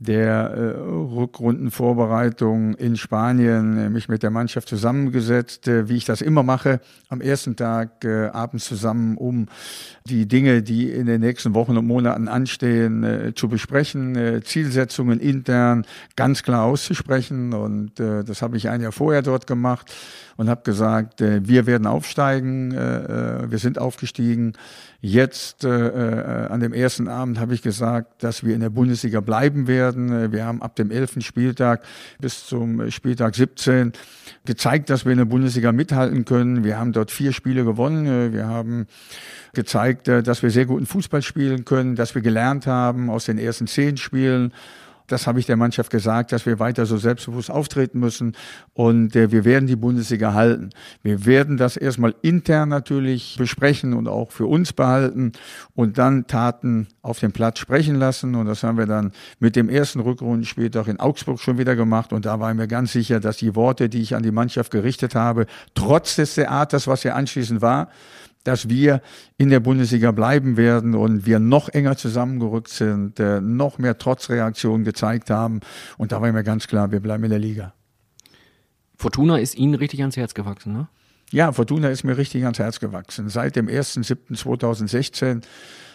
der 0.00 0.50
äh, 0.50 0.78
Rückrundenvorbereitung 0.78 2.74
in 2.74 2.96
Spanien 2.96 3.78
äh, 3.78 3.90
mich 3.90 4.08
mit 4.08 4.22
der 4.22 4.30
Mannschaft 4.30 4.68
zusammengesetzt, 4.68 5.66
äh, 5.66 5.88
wie 5.88 5.96
ich 5.96 6.04
das 6.04 6.20
immer 6.20 6.44
mache, 6.44 6.80
am 7.08 7.20
ersten 7.20 7.56
Tag 7.56 8.04
äh, 8.04 8.28
abends 8.28 8.66
zusammen, 8.66 9.16
um 9.16 9.46
die 10.06 10.28
Dinge, 10.28 10.62
die 10.62 10.88
in 10.90 11.06
den 11.06 11.20
nächsten 11.20 11.52
Wochen 11.54 11.76
und 11.76 11.86
Monaten 11.86 12.28
anstehen, 12.28 13.02
äh, 13.02 13.34
zu 13.34 13.48
besprechen, 13.48 14.14
äh, 14.14 14.40
Zielsetzungen 14.42 15.18
intern 15.18 15.84
ganz 16.14 16.44
klar 16.44 16.64
auszusprechen. 16.64 17.52
Und 17.52 17.98
äh, 17.98 18.22
das 18.22 18.40
habe 18.40 18.56
ich 18.56 18.68
ein 18.68 18.80
Jahr 18.80 18.92
vorher 18.92 19.22
dort 19.22 19.48
gemacht 19.48 19.92
und 20.36 20.48
habe 20.48 20.62
gesagt, 20.62 21.20
äh, 21.20 21.46
wir 21.46 21.66
werden 21.66 21.88
aufsteigen, 21.88 22.70
äh, 22.70 23.42
äh, 23.42 23.50
wir 23.50 23.58
sind 23.58 23.78
aufgestiegen. 23.78 24.52
Jetzt 25.00 25.62
äh, 25.62 25.68
äh, 25.68 26.46
an 26.48 26.58
dem 26.58 26.72
ersten 26.72 27.06
Abend 27.06 27.38
habe 27.38 27.54
ich 27.54 27.62
gesagt, 27.62 28.24
dass 28.24 28.44
wir 28.44 28.52
in 28.52 28.60
der 28.60 28.70
Bundesliga 28.70 29.20
bleiben 29.20 29.68
werden. 29.68 30.10
Äh, 30.10 30.32
wir 30.32 30.44
haben 30.44 30.60
ab 30.60 30.74
dem 30.74 30.90
elften 30.90 31.20
Spieltag 31.20 31.84
bis 32.18 32.46
zum 32.46 32.90
Spieltag 32.90 33.36
17 33.36 33.92
gezeigt, 34.44 34.90
dass 34.90 35.04
wir 35.04 35.12
in 35.12 35.18
der 35.18 35.24
Bundesliga 35.24 35.70
mithalten 35.70 36.24
können. 36.24 36.64
Wir 36.64 36.80
haben 36.80 36.92
dort 36.92 37.12
vier 37.12 37.32
Spiele 37.32 37.64
gewonnen. 37.64 38.32
Wir 38.32 38.48
haben 38.48 38.88
gezeigt, 39.52 40.08
dass 40.08 40.42
wir 40.42 40.50
sehr 40.50 40.66
guten 40.66 40.86
Fußball 40.86 41.22
spielen 41.22 41.64
können, 41.64 41.94
dass 41.94 42.16
wir 42.16 42.22
gelernt 42.22 42.66
haben 42.66 43.08
aus 43.08 43.26
den 43.26 43.38
ersten 43.38 43.68
zehn 43.68 43.98
Spielen 43.98 44.52
das 45.08 45.26
habe 45.26 45.40
ich 45.40 45.46
der 45.46 45.56
Mannschaft 45.56 45.90
gesagt, 45.90 46.32
dass 46.32 46.46
wir 46.46 46.58
weiter 46.58 46.86
so 46.86 46.96
selbstbewusst 46.96 47.50
auftreten 47.50 47.98
müssen 47.98 48.36
und 48.74 49.16
äh, 49.16 49.32
wir 49.32 49.44
werden 49.44 49.66
die 49.66 49.76
Bundesliga 49.76 50.34
halten. 50.34 50.70
Wir 51.02 51.26
werden 51.26 51.56
das 51.56 51.76
erstmal 51.76 52.14
intern 52.22 52.68
natürlich 52.68 53.36
besprechen 53.38 53.94
und 53.94 54.06
auch 54.06 54.30
für 54.30 54.46
uns 54.46 54.72
behalten 54.72 55.32
und 55.74 55.98
dann 55.98 56.26
Taten 56.26 56.88
auf 57.02 57.18
dem 57.18 57.32
Platz 57.32 57.58
sprechen 57.58 57.96
lassen 57.96 58.34
und 58.34 58.46
das 58.46 58.62
haben 58.62 58.78
wir 58.78 58.86
dann 58.86 59.12
mit 59.40 59.56
dem 59.56 59.68
ersten 59.68 60.00
Rückrundenspieltag 60.00 60.88
in 60.88 61.00
Augsburg 61.00 61.40
schon 61.40 61.58
wieder 61.58 61.74
gemacht 61.74 62.12
und 62.12 62.26
da 62.26 62.38
war 62.38 62.50
ich 62.50 62.56
mir 62.56 62.68
ganz 62.68 62.92
sicher, 62.92 63.18
dass 63.18 63.38
die 63.38 63.56
Worte, 63.56 63.88
die 63.88 64.02
ich 64.02 64.14
an 64.14 64.22
die 64.22 64.30
Mannschaft 64.30 64.70
gerichtet 64.70 65.14
habe, 65.14 65.46
trotz 65.74 66.16
des 66.16 66.34
Theaters, 66.34 66.86
was 66.86 67.02
ja 67.02 67.14
anschließend 67.14 67.62
war, 67.62 67.88
dass 68.44 68.68
wir 68.68 69.02
in 69.36 69.50
der 69.50 69.60
Bundesliga 69.60 70.10
bleiben 70.10 70.56
werden 70.56 70.94
und 70.94 71.26
wir 71.26 71.38
noch 71.38 71.68
enger 71.68 71.96
zusammengerückt 71.96 72.68
sind, 72.68 73.20
äh, 73.20 73.40
noch 73.40 73.78
mehr 73.78 73.98
Trotzreaktionen 73.98 74.84
gezeigt 74.84 75.30
haben. 75.30 75.60
Und 75.96 76.12
da 76.12 76.22
war 76.22 76.32
mir 76.32 76.44
ganz 76.44 76.66
klar, 76.66 76.90
wir 76.90 77.00
bleiben 77.00 77.24
in 77.24 77.30
der 77.30 77.38
Liga. 77.38 77.74
Fortuna 78.96 79.38
ist 79.38 79.56
Ihnen 79.56 79.74
richtig 79.74 80.00
ans 80.00 80.16
Herz 80.16 80.34
gewachsen, 80.34 80.72
ne? 80.72 80.88
Ja, 81.30 81.52
Fortuna 81.52 81.88
ist 81.88 82.04
mir 82.04 82.16
richtig 82.16 82.44
ans 82.44 82.58
Herz 82.58 82.80
gewachsen. 82.80 83.28
Seit 83.28 83.54
dem 83.54 83.68
1.7.2016 83.68 85.42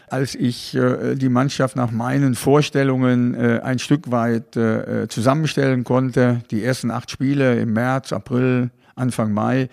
als 0.09 0.35
ich 0.35 0.75
äh, 0.75 1.15
die 1.15 1.29
Mannschaft 1.29 1.75
nach 1.75 1.89
meinen 1.89 2.35
Vorstellungen 2.35 3.33
äh, 3.33 3.61
ein 3.63 3.79
Stück 3.79 4.11
weit 4.11 4.55
äh, 4.55 5.07
zusammenstellen 5.07 5.83
konnte. 5.83 6.43
Die 6.51 6.63
ersten 6.63 6.91
acht 6.91 7.09
Spiele 7.09 7.59
im 7.59 7.73
März, 7.73 8.13
April, 8.13 8.69
Anfang 8.95 9.33
Mai 9.33 9.69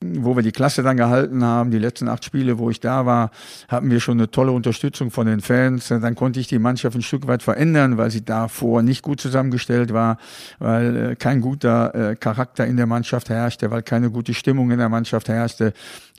wo 0.00 0.36
wir 0.36 0.42
die 0.42 0.52
Klasse 0.52 0.82
dann 0.82 0.96
gehalten 0.96 1.44
haben, 1.44 1.70
die 1.70 1.78
letzten 1.78 2.08
acht 2.08 2.24
Spiele, 2.24 2.58
wo 2.58 2.70
ich 2.70 2.80
da 2.80 3.06
war, 3.06 3.30
hatten 3.68 3.90
wir 3.90 4.00
schon 4.00 4.18
eine 4.18 4.30
tolle 4.30 4.52
Unterstützung 4.52 5.10
von 5.10 5.26
den 5.26 5.40
Fans. 5.40 5.88
Dann 5.88 6.14
konnte 6.14 6.40
ich 6.40 6.46
die 6.46 6.58
Mannschaft 6.58 6.96
ein 6.96 7.02
Stück 7.02 7.26
weit 7.26 7.42
verändern, 7.42 7.96
weil 7.96 8.10
sie 8.10 8.24
davor 8.24 8.82
nicht 8.82 9.02
gut 9.02 9.20
zusammengestellt 9.20 9.92
war, 9.92 10.18
weil 10.58 10.96
äh, 10.96 11.16
kein 11.16 11.40
guter 11.40 11.94
äh, 11.94 12.16
Charakter 12.16 12.66
in 12.66 12.76
der 12.76 12.86
Mannschaft 12.86 13.30
herrschte, 13.30 13.70
weil 13.70 13.82
keine 13.82 14.10
gute 14.10 14.34
Stimmung 14.34 14.70
in 14.70 14.78
der 14.78 14.88
Mannschaft 14.88 15.28
herrschte 15.28 15.72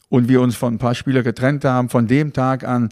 und 0.09 0.27
wir 0.27 0.41
uns 0.41 0.55
von 0.55 0.75
ein 0.75 0.79
paar 0.79 0.95
Spielern 0.95 1.23
getrennt 1.23 1.65
haben. 1.65 1.89
Von 1.89 2.07
dem 2.07 2.33
Tag 2.33 2.63
an 2.63 2.89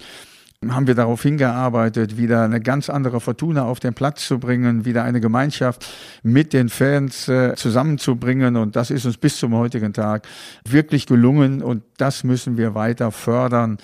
haben 0.71 0.87
wir 0.87 0.95
darauf 0.95 1.21
hingearbeitet, 1.23 2.17
wieder 2.17 2.43
eine 2.43 2.61
ganz 2.61 2.89
andere 2.89 3.19
Fortuna 3.19 3.65
auf 3.65 3.79
den 3.79 3.93
Platz 3.93 4.27
zu 4.27 4.39
bringen, 4.39 4.85
wieder 4.85 5.03
eine 5.03 5.19
Gemeinschaft 5.19 5.85
mit 6.23 6.53
den 6.53 6.69
Fans 6.69 7.27
äh, 7.27 7.55
zusammenzubringen. 7.55 8.55
Und 8.55 8.75
das 8.75 8.91
ist 8.91 9.05
uns 9.05 9.17
bis 9.17 9.37
zum 9.37 9.53
heutigen 9.55 9.93
Tag 9.93 10.27
wirklich 10.67 11.05
gelungen. 11.05 11.61
Und 11.61 11.83
das 11.97 12.23
müssen 12.23 12.57
wir 12.57 12.75
weiter 12.75 13.11
fördern 13.11 13.77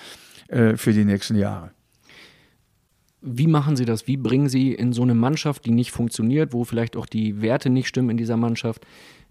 äh, 0.47 0.77
für 0.77 0.93
die 0.93 1.05
nächsten 1.05 1.35
Jahre. 1.35 1.71
Wie 3.21 3.47
machen 3.47 3.75
Sie 3.75 3.85
das? 3.85 4.07
Wie 4.07 4.17
bringen 4.17 4.47
Sie 4.47 4.73
in 4.73 4.93
so 4.93 5.01
eine 5.01 5.15
Mannschaft, 5.15 5.65
die 5.65 5.71
nicht 5.71 5.91
funktioniert, 5.91 6.53
wo 6.53 6.63
vielleicht 6.63 6.95
auch 6.95 7.05
die 7.05 7.41
Werte 7.41 7.69
nicht 7.69 7.87
stimmen 7.87 8.11
in 8.11 8.17
dieser 8.17 8.37
Mannschaft, 8.37 8.85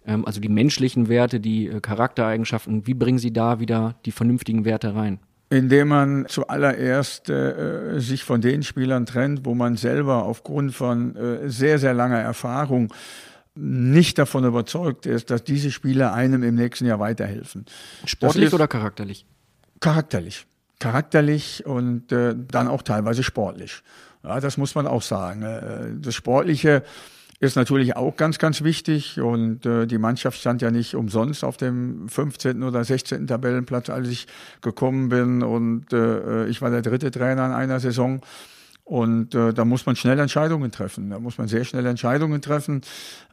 ähm, 0.05 0.24
also 0.26 0.40
die 0.40 0.49
menschlichen 0.49 1.09
Werte, 1.09 1.40
die 1.40 1.68
äh, 1.68 1.80
Charaktereigenschaften, 1.80 2.86
wie 2.86 2.94
bringen 2.94 3.18
Sie 3.18 3.32
da 3.32 3.61
wieder 3.61 3.94
die 4.05 4.12
vernünftigen 4.12 4.64
Werte 4.64 4.94
rein? 4.94 5.20
Indem 5.51 5.88
man 5.88 6.26
zuallererst 6.28 7.30
äh, 7.30 7.99
sich 7.99 8.24
von 8.24 8.40
den 8.40 8.62
Spielern 8.62 9.07
trennt, 9.07 9.44
wo 9.44 9.55
man 9.55 9.76
selber 9.76 10.24
aufgrund 10.24 10.74
von 10.74 11.16
äh, 11.16 11.49
sehr, 11.49 11.78
sehr 11.78 11.94
langer 11.94 12.18
Erfahrung 12.18 12.92
nicht 13.55 14.18
davon 14.18 14.44
überzeugt 14.44 15.07
ist, 15.07 15.30
dass 15.30 15.42
diese 15.42 15.70
Spieler 15.70 16.12
einem 16.12 16.42
im 16.42 16.55
nächsten 16.55 16.86
Jahr 16.86 17.01
weiterhelfen. 17.01 17.66
Sportlich 18.05 18.53
oder 18.53 18.68
charakterlich? 18.68 19.26
Charakterlich. 19.80 20.46
Charakterlich 20.78 21.66
und 21.66 22.12
äh, 22.12 22.36
dann 22.36 22.68
auch 22.68 22.82
teilweise 22.82 23.24
sportlich. 23.24 23.82
Ja, 24.22 24.38
das 24.40 24.59
muss 24.59 24.74
man 24.74 24.86
auch 24.86 25.03
sagen. 25.03 25.42
Äh, 25.42 26.01
das 26.01 26.14
Sportliche 26.14 26.84
ist 27.41 27.57
natürlich 27.57 27.97
auch 27.97 28.16
ganz, 28.16 28.39
ganz 28.39 28.62
wichtig. 28.62 29.20
Und 29.20 29.64
äh, 29.64 29.86
die 29.86 29.99
Mannschaft 29.99 30.39
stand 30.39 30.62
ja 30.62 30.70
nicht 30.70 30.95
umsonst 30.95 31.45
auf 31.45 31.57
dem 31.57 32.09
15. 32.09 32.62
oder 32.62 32.82
16. 32.82 33.26
Tabellenplatz, 33.26 33.91
als 33.91 34.09
ich 34.09 34.26
gekommen 34.61 35.09
bin. 35.09 35.43
Und 35.43 35.93
äh, 35.93 36.47
ich 36.47 36.61
war 36.61 36.70
der 36.70 36.82
dritte 36.82 37.11
Trainer 37.11 37.47
in 37.47 37.53
einer 37.53 37.80
Saison. 37.80 38.20
Und 38.84 39.34
äh, 39.34 39.53
da 39.53 39.64
muss 39.64 39.86
man 39.86 39.97
schnell 39.97 40.18
Entscheidungen 40.18 40.72
treffen. 40.72 41.11
Da 41.11 41.20
muss 41.20 41.39
man 41.39 41.47
sehr 41.47 41.64
schnell 41.64 41.86
Entscheidungen 41.86 42.41
treffen, 42.41 42.80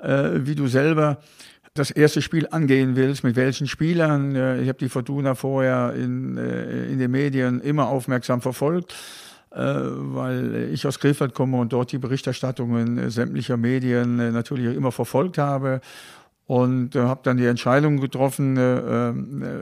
äh, 0.01 0.31
wie 0.41 0.55
du 0.55 0.67
selber 0.67 1.19
das 1.73 1.91
erste 1.91 2.21
Spiel 2.21 2.47
angehen 2.51 2.95
willst, 2.95 3.23
mit 3.23 3.35
welchen 3.35 3.67
Spielern. 3.67 4.35
Äh, 4.35 4.61
ich 4.61 4.67
habe 4.67 4.77
die 4.77 4.89
Fortuna 4.89 5.33
vorher 5.33 5.93
in, 5.93 6.37
äh, 6.37 6.85
in 6.87 6.99
den 6.99 7.09
Medien 7.09 7.59
immer 7.61 7.87
aufmerksam 7.87 8.41
verfolgt 8.41 8.93
äh, 8.93 8.95
weil 9.55 10.69
ich 10.73 10.85
aus 10.85 10.99
Krefeld 10.99 11.33
komme 11.33 11.57
und 11.57 11.71
dort 11.71 11.91
die 11.91 11.97
Berichterstattungen 11.97 13.09
sämtlicher 13.09 13.57
Medien 13.57 14.19
äh, 14.19 14.31
natürlich 14.31 14.75
immer 14.75 14.91
verfolgt 14.91 15.37
habe 15.37 15.81
und 16.47 16.95
äh, 16.95 16.99
habe 16.99 17.21
dann 17.23 17.37
die 17.37 17.45
Entscheidung 17.45 17.99
getroffen, 17.99 18.57
äh, 18.57 19.09
äh, 19.09 19.13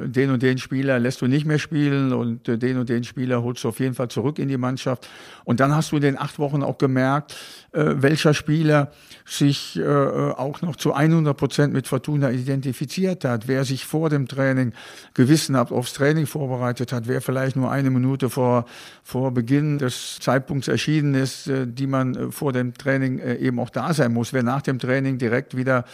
den 0.10 0.32
und 0.32 0.44
den 0.44 0.58
Spieler 0.58 1.00
lässt 1.00 1.22
du 1.22 1.28
nicht 1.28 1.46
mehr 1.46 1.60
spielen 1.60 2.12
und 2.12 2.48
äh, 2.50 2.58
den 2.58 2.78
und 2.78 2.90
den 2.90 3.04
Spieler 3.04 3.42
holst 3.42 3.64
du 3.64 3.70
auf 3.70 3.80
jeden 3.80 3.94
Fall 3.94 4.10
zurück 4.10 4.38
in 4.38 4.50
die 4.50 4.58
Mannschaft. 4.58 5.08
Und 5.46 5.60
dann 5.60 5.74
hast 5.74 5.92
du 5.92 5.96
in 5.96 6.02
den 6.02 6.20
acht 6.20 6.40
Wochen 6.40 6.62
auch 6.62 6.78
gemerkt, 6.78 7.32
äh, 7.32 7.63
welcher 7.74 8.34
Spieler 8.34 8.92
sich 9.26 9.80
äh, 9.80 9.84
auch 9.84 10.62
noch 10.62 10.76
zu 10.76 10.94
100 10.94 11.36
Prozent 11.36 11.74
mit 11.74 11.88
Fortuna 11.88 12.30
identifiziert 12.32 13.24
hat, 13.24 13.48
wer 13.48 13.64
sich 13.64 13.86
vor 13.86 14.10
dem 14.10 14.28
Training 14.28 14.74
gewissenhaft 15.14 15.72
aufs 15.72 15.94
Training 15.94 16.28
vorbereitet 16.28 16.92
hat, 16.92 17.08
wer 17.08 17.22
vielleicht 17.22 17.56
nur 17.56 17.72
eine 17.72 17.90
Minute 17.90 18.30
vor, 18.30 18.66
vor 19.04 19.32
Beginn 19.32 19.78
des 19.78 20.20
Zeitpunkts 20.20 20.68
erschienen 20.68 21.16
ist, 21.16 21.48
äh, 21.48 21.66
die 21.66 21.88
man 21.88 22.16
äh, 22.16 22.32
vor 22.32 22.52
dem 22.52 22.74
Training 22.74 23.20
äh, 23.20 23.36
eben 23.36 23.60
auch 23.60 23.70
da 23.70 23.94
sein 23.94 24.14
muss, 24.14 24.34
wer 24.34 24.44
nach 24.44 24.62
dem 24.62 24.78
Training 24.78 25.18
direkt 25.18 25.56
wieder 25.56 25.86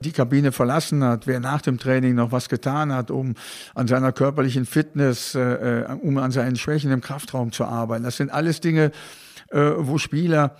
die 0.00 0.12
Kabine 0.12 0.52
verlassen 0.52 1.02
hat, 1.02 1.26
wer 1.26 1.40
nach 1.40 1.62
dem 1.62 1.78
Training 1.78 2.14
noch 2.14 2.32
was 2.32 2.48
getan 2.48 2.92
hat, 2.92 3.10
um 3.10 3.34
an 3.74 3.88
seiner 3.88 4.12
körperlichen 4.12 4.66
Fitness, 4.66 5.34
äh, 5.34 5.40
äh 5.40 5.84
um 6.02 6.18
an 6.18 6.30
seinen 6.30 6.56
Schwächen 6.56 6.90
im 6.90 7.00
Kraftraum 7.00 7.50
zu 7.50 7.64
arbeiten. 7.64 8.04
Das 8.04 8.18
sind 8.18 8.30
alles 8.30 8.60
Dinge, 8.60 8.92
äh, 9.50 9.72
wo 9.78 9.98
Spieler 9.98 10.56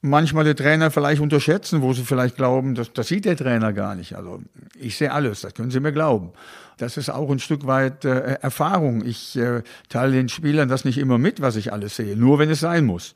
manchmal 0.00 0.44
der 0.44 0.54
Trainer 0.56 0.90
vielleicht 0.90 1.20
unterschätzen, 1.20 1.82
wo 1.82 1.92
sie 1.92 2.04
vielleicht 2.04 2.36
glauben, 2.36 2.74
das, 2.74 2.92
das 2.92 3.08
sieht 3.08 3.24
der 3.24 3.36
Trainer 3.36 3.72
gar 3.72 3.94
nicht. 3.94 4.14
Also 4.14 4.40
ich 4.78 4.96
sehe 4.96 5.12
alles, 5.12 5.40
das 5.40 5.54
können 5.54 5.70
Sie 5.70 5.80
mir 5.80 5.92
glauben. 5.92 6.30
Das 6.76 6.96
ist 6.96 7.08
auch 7.10 7.28
ein 7.30 7.40
Stück 7.40 7.66
weit 7.66 8.04
äh, 8.04 8.34
Erfahrung. 8.40 9.04
Ich 9.04 9.36
äh, 9.36 9.62
teile 9.88 10.12
den 10.12 10.28
Spielern 10.28 10.68
das 10.68 10.84
nicht 10.84 10.98
immer 10.98 11.18
mit, 11.18 11.40
was 11.40 11.56
ich 11.56 11.72
alles 11.72 11.96
sehe, 11.96 12.16
nur 12.16 12.38
wenn 12.38 12.50
es 12.50 12.60
sein 12.60 12.84
muss. 12.84 13.14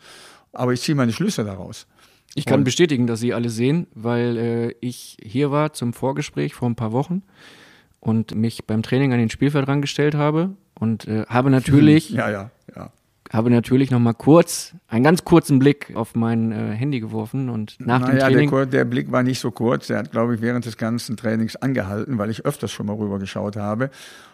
aber 0.52 0.72
ich 0.72 0.80
ziehe 0.82 0.96
meine 0.96 1.12
Schlüsse 1.12 1.44
daraus. 1.44 1.86
Ich 2.34 2.46
kann 2.46 2.60
Und- 2.60 2.64
bestätigen, 2.64 3.06
dass 3.06 3.20
Sie 3.20 3.32
alle 3.34 3.50
sehen, 3.50 3.86
weil 3.94 4.36
äh, 4.36 4.74
ich 4.80 5.16
hier 5.22 5.50
war 5.50 5.72
zum 5.74 5.92
Vorgespräch 5.92 6.54
vor 6.54 6.68
ein 6.68 6.74
paar 6.76 6.90
Wochen 6.92 7.22
und 8.00 8.34
mich 8.34 8.64
beim 8.66 8.82
Training 8.82 9.12
an 9.12 9.18
den 9.20 9.30
Spielfeld 9.30 9.68
rangestellt 9.68 10.14
habe 10.16 10.50
und 10.74 11.06
äh, 11.06 11.24
habe 11.28 11.50
natürlich 11.50 12.10
Ja, 12.10 12.28
ja, 12.28 12.32
ja. 12.32 12.50
Habe 13.32 13.50
natürlich 13.50 13.90
noch 13.90 13.98
mal 13.98 14.12
kurz 14.12 14.74
einen 14.88 15.04
ganz 15.04 15.24
kurzen 15.24 15.58
Blick 15.58 15.92
auf 15.94 16.14
mein 16.14 16.52
äh, 16.52 16.72
Handy 16.74 17.00
geworfen 17.00 17.48
und 17.48 17.76
nach 17.80 18.00
dem 18.00 18.08
naja, 18.08 18.18
der, 18.18 18.28
Training 18.28 18.50
Kur- 18.50 18.66
der 18.66 18.84
Blick 18.84 19.10
war 19.10 19.22
nicht 19.22 19.40
so 19.40 19.50
kurz. 19.50 19.86
Der 19.86 19.98
hat, 19.98 20.10
glaube 20.12 20.34
ich, 20.34 20.40
während 20.42 20.66
des 20.66 20.76
ganzen 20.76 21.16
Trainings 21.16 21.56
angehalten, 21.56 22.18
weil 22.18 22.30
ich 22.30 22.44
öfters 22.44 22.70
schon 22.70 22.86
mal 22.86 22.96
rüber 22.96 23.18
geschaut 23.18 23.56
habe. 23.56 23.90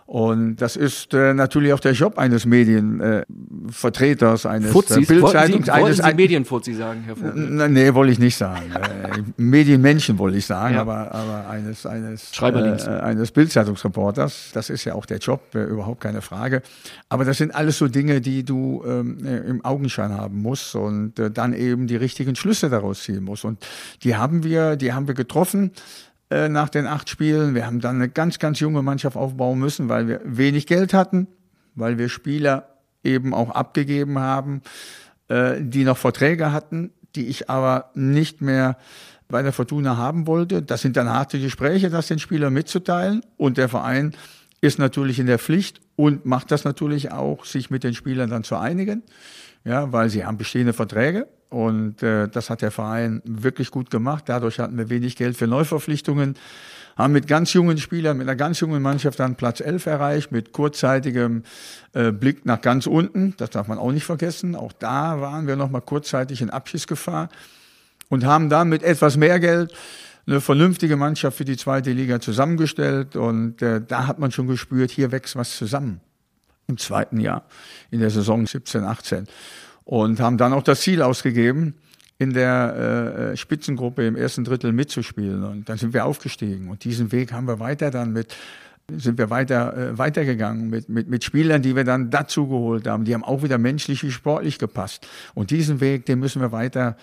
Und 0.08 0.56
das 0.56 0.74
ist 0.74 1.12
äh, 1.12 1.34
natürlich 1.34 1.74
auch 1.74 1.80
der 1.80 1.92
Job 1.92 2.16
eines 2.16 2.46
Medienvertreters, 2.46 4.46
eines 4.46 4.70
äh, 4.70 4.72
Fuzis. 4.72 5.06
Wollten 5.20 5.68
eines 5.68 5.98
Sie 5.98 6.14
Medienfuzzi 6.14 6.72
sagen, 6.72 7.02
Herr 7.04 7.14
Vogel? 7.14 7.68
Nee, 7.68 7.92
wollte 7.92 8.12
ich 8.12 8.18
nicht 8.18 8.38
sagen. 8.38 8.72
äh, 8.74 9.22
Medienmenschen 9.36 10.16
wollte 10.16 10.38
ich 10.38 10.46
sagen, 10.46 10.76
Ja. 10.76 10.80
aber, 10.80 11.12
aber 11.12 11.50
eines, 11.50 11.84
eines, 11.84 12.32
äh, 12.40 12.88
eines 12.88 13.32
Bildzeitungsreporters. 13.32 14.52
Das 14.54 14.70
ist 14.70 14.86
ja 14.86 14.94
auch 14.94 15.04
der 15.04 15.18
Job, 15.18 15.42
äh, 15.54 15.64
überhaupt 15.64 16.00
keine 16.00 16.22
Frage. 16.22 16.62
Aber 17.10 17.26
das 17.26 17.36
sind 17.36 17.54
alles 17.54 17.76
so 17.76 17.86
Dinge, 17.86 18.22
die 18.22 18.44
du 18.44 18.82
ähm, 18.86 19.18
äh, 19.26 19.40
im 19.40 19.62
Augenschein 19.62 20.12
haben 20.12 20.40
musst 20.40 20.74
und 20.74 21.18
äh, 21.18 21.30
dann 21.30 21.52
eben 21.52 21.86
die 21.86 21.96
richtigen 21.96 22.34
Schlüsse 22.34 22.70
daraus 22.70 23.02
ziehen 23.02 23.24
musst. 23.24 23.44
Und 23.44 23.58
die 24.04 24.16
haben 24.16 24.42
wir, 24.42 24.76
die 24.76 24.94
haben 24.94 25.06
wir 25.06 25.12
getroffen 25.12 25.72
äh, 26.30 26.48
nach 26.48 26.68
den 26.68 26.86
acht 26.86 27.08
Spielen. 27.08 27.54
Wir 27.54 27.66
haben 27.66 27.80
dann 27.80 27.96
eine 27.96 28.08
ganz, 28.08 28.38
ganz 28.38 28.60
junge 28.60 28.82
Mannschaft 28.82 29.16
aufbauen 29.16 29.58
müssen, 29.58 29.88
weil 29.88 30.08
wir 30.08 30.20
wenig 30.24 30.66
Geld 30.66 30.92
hatten, 30.92 31.26
weil 31.74 31.98
wir 31.98 32.08
Spieler 32.08 32.68
eben 33.02 33.32
auch 33.32 33.50
abgegeben 33.50 34.18
haben, 34.18 34.62
äh, 35.28 35.54
die 35.60 35.84
noch 35.84 35.96
Verträge 35.96 36.52
hatten, 36.52 36.92
die 37.14 37.28
ich 37.28 37.48
aber 37.48 37.90
nicht 37.94 38.42
mehr 38.42 38.76
bei 39.28 39.42
der 39.42 39.52
Fortuna 39.52 39.96
haben 39.96 40.26
wollte. 40.26 40.62
Das 40.62 40.82
sind 40.82 40.96
dann 40.96 41.08
harte 41.08 41.40
Gespräche, 41.40 41.90
das 41.90 42.08
den 42.08 42.18
Spielern 42.18 42.52
mitzuteilen. 42.52 43.22
Und 43.36 43.58
der 43.58 43.68
Verein 43.68 44.14
ist 44.60 44.78
natürlich 44.78 45.18
in 45.18 45.26
der 45.26 45.38
Pflicht 45.38 45.80
und 45.96 46.26
macht 46.26 46.50
das 46.50 46.64
natürlich 46.64 47.12
auch, 47.12 47.44
sich 47.44 47.70
mit 47.70 47.84
den 47.84 47.94
Spielern 47.94 48.30
dann 48.30 48.44
zu 48.44 48.56
einigen. 48.56 49.02
Ja, 49.64 49.92
weil 49.92 50.08
sie 50.08 50.24
haben 50.24 50.38
bestehende 50.38 50.72
Verträge 50.72 51.26
und 51.50 52.02
äh, 52.02 52.28
das 52.28 52.50
hat 52.50 52.62
der 52.62 52.70
Verein 52.70 53.22
wirklich 53.24 53.70
gut 53.70 53.90
gemacht. 53.90 54.24
Dadurch 54.26 54.58
hatten 54.58 54.76
wir 54.76 54.90
wenig 54.90 55.16
Geld 55.16 55.36
für 55.36 55.46
Neuverpflichtungen, 55.46 56.36
haben 56.96 57.12
mit 57.12 57.26
ganz 57.26 57.52
jungen 57.52 57.78
Spielern, 57.78 58.18
mit 58.18 58.28
einer 58.28 58.36
ganz 58.36 58.60
jungen 58.60 58.82
Mannschaft 58.82 59.20
dann 59.20 59.36
Platz 59.36 59.60
11 59.60 59.86
erreicht, 59.86 60.32
mit 60.32 60.52
kurzzeitigem 60.52 61.44
äh, 61.94 62.12
Blick 62.12 62.44
nach 62.44 62.60
ganz 62.60 62.86
unten. 62.86 63.34
Das 63.38 63.50
darf 63.50 63.68
man 63.68 63.78
auch 63.78 63.92
nicht 63.92 64.04
vergessen. 64.04 64.54
Auch 64.56 64.72
da 64.72 65.20
waren 65.20 65.46
wir 65.46 65.56
noch 65.56 65.70
mal 65.70 65.80
kurzzeitig 65.80 66.42
in 66.42 66.50
Abschießgefahr 66.50 67.30
und 68.08 68.24
haben 68.24 68.50
dann 68.50 68.68
mit 68.68 68.82
etwas 68.82 69.16
mehr 69.16 69.40
Geld 69.40 69.72
eine 70.26 70.42
vernünftige 70.42 70.96
Mannschaft 70.96 71.38
für 71.38 71.44
die 71.46 71.56
zweite 71.56 71.92
Liga 71.92 72.20
zusammengestellt. 72.20 73.16
Und 73.16 73.62
äh, 73.62 73.80
da 73.80 74.06
hat 74.06 74.18
man 74.18 74.32
schon 74.32 74.46
gespürt, 74.46 74.90
hier 74.90 75.12
wächst 75.12 75.36
was 75.36 75.56
zusammen 75.56 76.00
im 76.66 76.76
zweiten 76.76 77.18
Jahr, 77.18 77.44
in 77.90 78.00
der 78.00 78.10
Saison 78.10 78.46
17, 78.46 78.84
18. 78.84 79.26
Und 79.88 80.20
haben 80.20 80.36
dann 80.36 80.52
auch 80.52 80.62
das 80.62 80.82
Ziel 80.82 81.00
ausgegeben, 81.00 81.72
in 82.18 82.34
der 82.34 83.30
äh, 83.32 83.36
Spitzengruppe 83.38 84.06
im 84.06 84.16
ersten 84.16 84.44
Drittel 84.44 84.70
mitzuspielen. 84.70 85.42
Und 85.44 85.70
dann 85.70 85.78
sind 85.78 85.94
wir 85.94 86.04
aufgestiegen. 86.04 86.68
Und 86.68 86.84
diesen 86.84 87.10
Weg 87.10 87.32
haben 87.32 87.48
wir 87.48 87.58
weiter 87.58 87.90
dann 87.90 88.12
mit 88.12 88.36
sind 88.90 89.16
wir 89.16 89.30
weiter 89.30 89.74
äh, 89.76 89.96
weitergegangen 89.96 90.68
mit, 90.68 90.90
mit 90.90 91.08
mit 91.08 91.24
Spielern, 91.24 91.62
die 91.62 91.74
wir 91.74 91.84
dann 91.84 92.10
dazu 92.10 92.48
geholt 92.48 92.86
haben. 92.86 93.06
Die 93.06 93.14
haben 93.14 93.24
auch 93.24 93.42
wieder 93.42 93.56
menschlich 93.56 94.02
wie 94.02 94.10
sportlich 94.10 94.58
gepasst. 94.58 95.08
Und 95.34 95.50
diesen 95.50 95.80
Weg, 95.80 96.04
den 96.04 96.18
müssen 96.18 96.42
wir 96.42 96.52
weiter, 96.52 96.98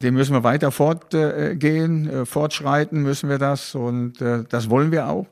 den 0.00 0.14
müssen 0.14 0.32
wir 0.32 0.42
weiter 0.42 0.70
fortgehen, 0.70 2.08
äh, 2.08 2.24
fortschreiten 2.24 3.02
müssen 3.02 3.28
wir 3.28 3.38
das. 3.38 3.74
Und 3.74 4.22
äh, 4.22 4.44
das 4.48 4.70
wollen 4.70 4.90
wir 4.90 5.08
auch. 5.08 5.26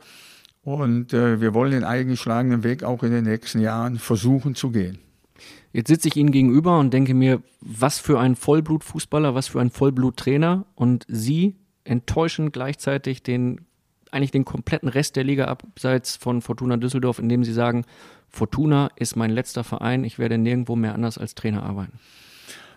Und 0.64 1.14
äh, 1.14 1.40
wir 1.40 1.54
wollen 1.54 1.72
den 1.72 1.84
eingeschlagenen 1.84 2.62
Weg 2.62 2.84
auch 2.84 3.02
in 3.02 3.10
den 3.10 3.24
nächsten 3.24 3.60
Jahren 3.60 3.98
versuchen 3.98 4.54
zu 4.54 4.70
gehen. 4.70 4.98
Jetzt 5.72 5.88
sitze 5.88 6.08
ich 6.08 6.16
Ihnen 6.16 6.32
gegenüber 6.32 6.78
und 6.78 6.92
denke 6.92 7.14
mir, 7.14 7.42
was 7.60 7.98
für 7.98 8.18
ein 8.18 8.34
Vollblutfußballer, 8.34 9.34
was 9.34 9.48
für 9.48 9.60
ein 9.60 9.70
Vollbluttrainer 9.70 10.66
und 10.74 11.04
Sie 11.08 11.56
enttäuschen 11.84 12.52
gleichzeitig 12.52 13.22
den 13.22 13.62
eigentlich 14.12 14.32
den 14.32 14.44
kompletten 14.44 14.88
Rest 14.88 15.14
der 15.14 15.22
Liga 15.22 15.44
abseits 15.44 16.16
von 16.16 16.42
Fortuna 16.42 16.76
Düsseldorf, 16.76 17.20
indem 17.20 17.44
Sie 17.44 17.52
sagen, 17.52 17.84
Fortuna 18.28 18.90
ist 18.96 19.16
mein 19.16 19.30
letzter 19.30 19.62
Verein, 19.62 20.04
ich 20.04 20.18
werde 20.18 20.38
nirgendwo 20.38 20.74
mehr 20.74 20.94
anders 20.94 21.16
als 21.18 21.34
Trainer 21.34 21.62
arbeiten. 21.62 21.98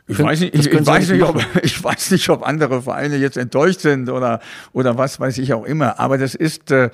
Ich 0.08 0.20
weiß 0.20 0.42
nicht, 0.42 0.54
ich, 0.54 0.68
ich 0.68 0.86
weiß 0.86 1.10
nicht 1.10 1.24
ob, 1.24 1.44
ich 1.64 1.82
weiß 1.82 2.12
nicht, 2.12 2.30
ob 2.30 2.46
andere 2.46 2.82
Vereine 2.82 3.18
jetzt 3.18 3.38
enttäuscht 3.38 3.80
sind 3.80 4.10
oder, 4.10 4.42
oder 4.74 4.98
was 4.98 5.20
weiß 5.20 5.38
ich 5.38 5.54
auch 5.54 5.64
immer. 5.64 6.00
Aber 6.00 6.18
das 6.18 6.36
ist, 6.36 6.72
äh, 6.72 6.90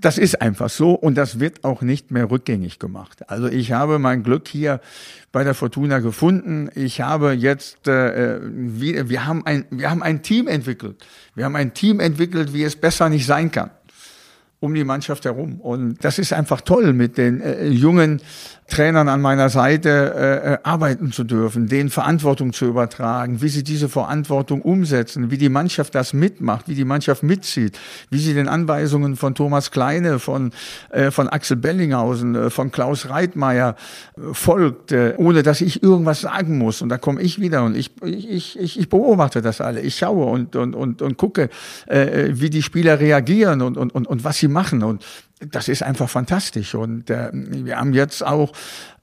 das 0.00 0.18
ist 0.18 0.42
einfach 0.42 0.68
so 0.68 0.92
und 0.92 1.14
das 1.16 1.40
wird 1.40 1.64
auch 1.64 1.80
nicht 1.80 2.10
mehr 2.10 2.30
rückgängig 2.30 2.78
gemacht. 2.78 3.28
Also 3.30 3.48
ich 3.48 3.72
habe 3.72 3.98
mein 3.98 4.22
Glück 4.22 4.46
hier 4.46 4.80
bei 5.32 5.42
der 5.42 5.54
Fortuna 5.54 6.00
gefunden. 6.00 6.70
Ich 6.74 7.00
habe 7.00 7.32
jetzt, 7.32 7.88
äh, 7.88 8.38
wir, 8.42 9.08
wir 9.08 9.26
haben 9.26 9.46
ein, 9.46 9.64
wir 9.70 9.90
haben 9.90 10.02
ein 10.02 10.22
Team 10.22 10.48
entwickelt. 10.48 11.04
Wir 11.34 11.46
haben 11.46 11.56
ein 11.56 11.72
Team 11.72 12.00
entwickelt, 12.00 12.52
wie 12.52 12.64
es 12.64 12.76
besser 12.76 13.08
nicht 13.08 13.26
sein 13.26 13.50
kann 13.50 13.70
um 14.58 14.74
die 14.74 14.84
Mannschaft 14.84 15.24
herum. 15.24 15.60
Und 15.60 16.02
das 16.02 16.18
ist 16.18 16.32
einfach 16.32 16.60
toll, 16.62 16.92
mit 16.92 17.18
den 17.18 17.40
äh, 17.40 17.66
jungen 17.66 18.20
Trainern 18.68 19.08
an 19.08 19.20
meiner 19.20 19.48
Seite 19.48 19.88
äh, 19.88 20.54
äh, 20.54 20.58
arbeiten 20.64 21.12
zu 21.12 21.22
dürfen, 21.22 21.68
denen 21.68 21.88
Verantwortung 21.88 22.52
zu 22.52 22.66
übertragen, 22.66 23.40
wie 23.40 23.48
sie 23.48 23.62
diese 23.62 23.88
Verantwortung 23.88 24.60
umsetzen, 24.60 25.30
wie 25.30 25.38
die 25.38 25.48
Mannschaft 25.48 25.94
das 25.94 26.12
mitmacht, 26.12 26.66
wie 26.68 26.74
die 26.74 26.84
Mannschaft 26.84 27.22
mitzieht, 27.22 27.78
wie 28.10 28.18
sie 28.18 28.34
den 28.34 28.48
Anweisungen 28.48 29.14
von 29.14 29.36
Thomas 29.36 29.70
Kleine, 29.70 30.18
von, 30.18 30.50
äh, 30.90 31.12
von 31.12 31.28
Axel 31.28 31.56
Bellinghausen, 31.56 32.34
äh, 32.34 32.50
von 32.50 32.72
Klaus 32.72 33.08
Reitmeier 33.08 33.76
äh, 34.16 34.34
folgt, 34.34 34.90
äh, 34.90 35.14
ohne 35.16 35.44
dass 35.44 35.60
ich 35.60 35.84
irgendwas 35.84 36.22
sagen 36.22 36.58
muss. 36.58 36.82
Und 36.82 36.88
da 36.88 36.98
komme 36.98 37.22
ich 37.22 37.40
wieder 37.40 37.64
und 37.64 37.76
ich, 37.76 37.92
ich, 38.02 38.58
ich, 38.58 38.78
ich 38.80 38.88
beobachte 38.88 39.42
das 39.42 39.60
alle. 39.60 39.80
Ich 39.80 39.96
schaue 39.96 40.26
und, 40.26 40.56
und, 40.56 40.74
und, 40.74 41.02
und 41.02 41.16
gucke, 41.16 41.50
äh, 41.86 42.30
wie 42.32 42.50
die 42.50 42.62
Spieler 42.62 42.98
reagieren 42.98 43.62
und, 43.62 43.76
und, 43.76 43.94
und, 43.94 44.08
und 44.08 44.24
was 44.24 44.38
sie 44.38 44.48
machen. 44.48 44.82
Und 44.82 45.04
das 45.40 45.68
ist 45.68 45.82
einfach 45.82 46.08
fantastisch. 46.08 46.74
Und 46.74 47.10
äh, 47.10 47.30
wir 47.32 47.76
haben 47.76 47.92
jetzt 47.92 48.24
auch 48.24 48.52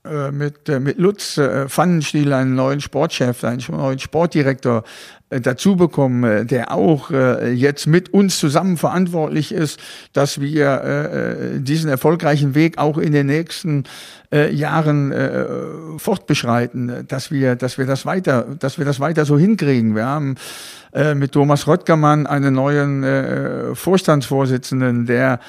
äh, 0.05 0.31
mit, 0.31 0.67
äh, 0.67 0.79
mit 0.79 0.97
Lutz 0.97 1.37
äh, 1.37 1.69
Pfannenstiel 1.69 2.33
einen 2.33 2.55
neuen 2.55 2.81
Sportchef, 2.81 3.43
einen 3.43 3.63
neuen 3.69 3.99
Sportdirektor 3.99 4.83
dazu 5.41 5.75
bekommen, 5.75 6.23
äh, 6.23 6.45
der 6.45 6.71
auch 6.71 7.11
äh, 7.11 7.51
jetzt 7.51 7.87
mit 7.87 8.13
uns 8.13 8.39
zusammen 8.39 8.77
verantwortlich 8.77 9.51
ist, 9.51 9.79
dass 10.13 10.41
wir 10.41 10.81
äh, 10.83 11.55
äh, 11.55 11.59
diesen 11.59 11.89
erfolgreichen 11.89 12.55
Weg 12.55 12.77
auch 12.77 12.97
in 12.97 13.11
den 13.11 13.27
nächsten 13.27 13.83
äh, 14.31 14.53
Jahren 14.53 15.11
äh, 15.11 15.45
fortbeschreiten, 15.97 17.05
dass 17.07 17.31
wir, 17.31 17.55
dass 17.55 17.77
wir 17.77 17.85
das 17.85 18.05
weiter, 18.05 18.47
dass 18.59 18.77
wir 18.77 18.85
das 18.85 18.99
weiter 18.99 19.25
so 19.25 19.37
hinkriegen. 19.37 19.95
Wir 19.95 20.05
haben 20.05 20.35
äh, 20.93 21.15
mit 21.15 21.31
Thomas 21.31 21.67
Röttgermann 21.67 22.27
einen 22.27 22.53
neuen 22.53 23.03
äh, 23.03 23.75
Vorstandsvorsitzenden, 23.75 25.05
der 25.05 25.39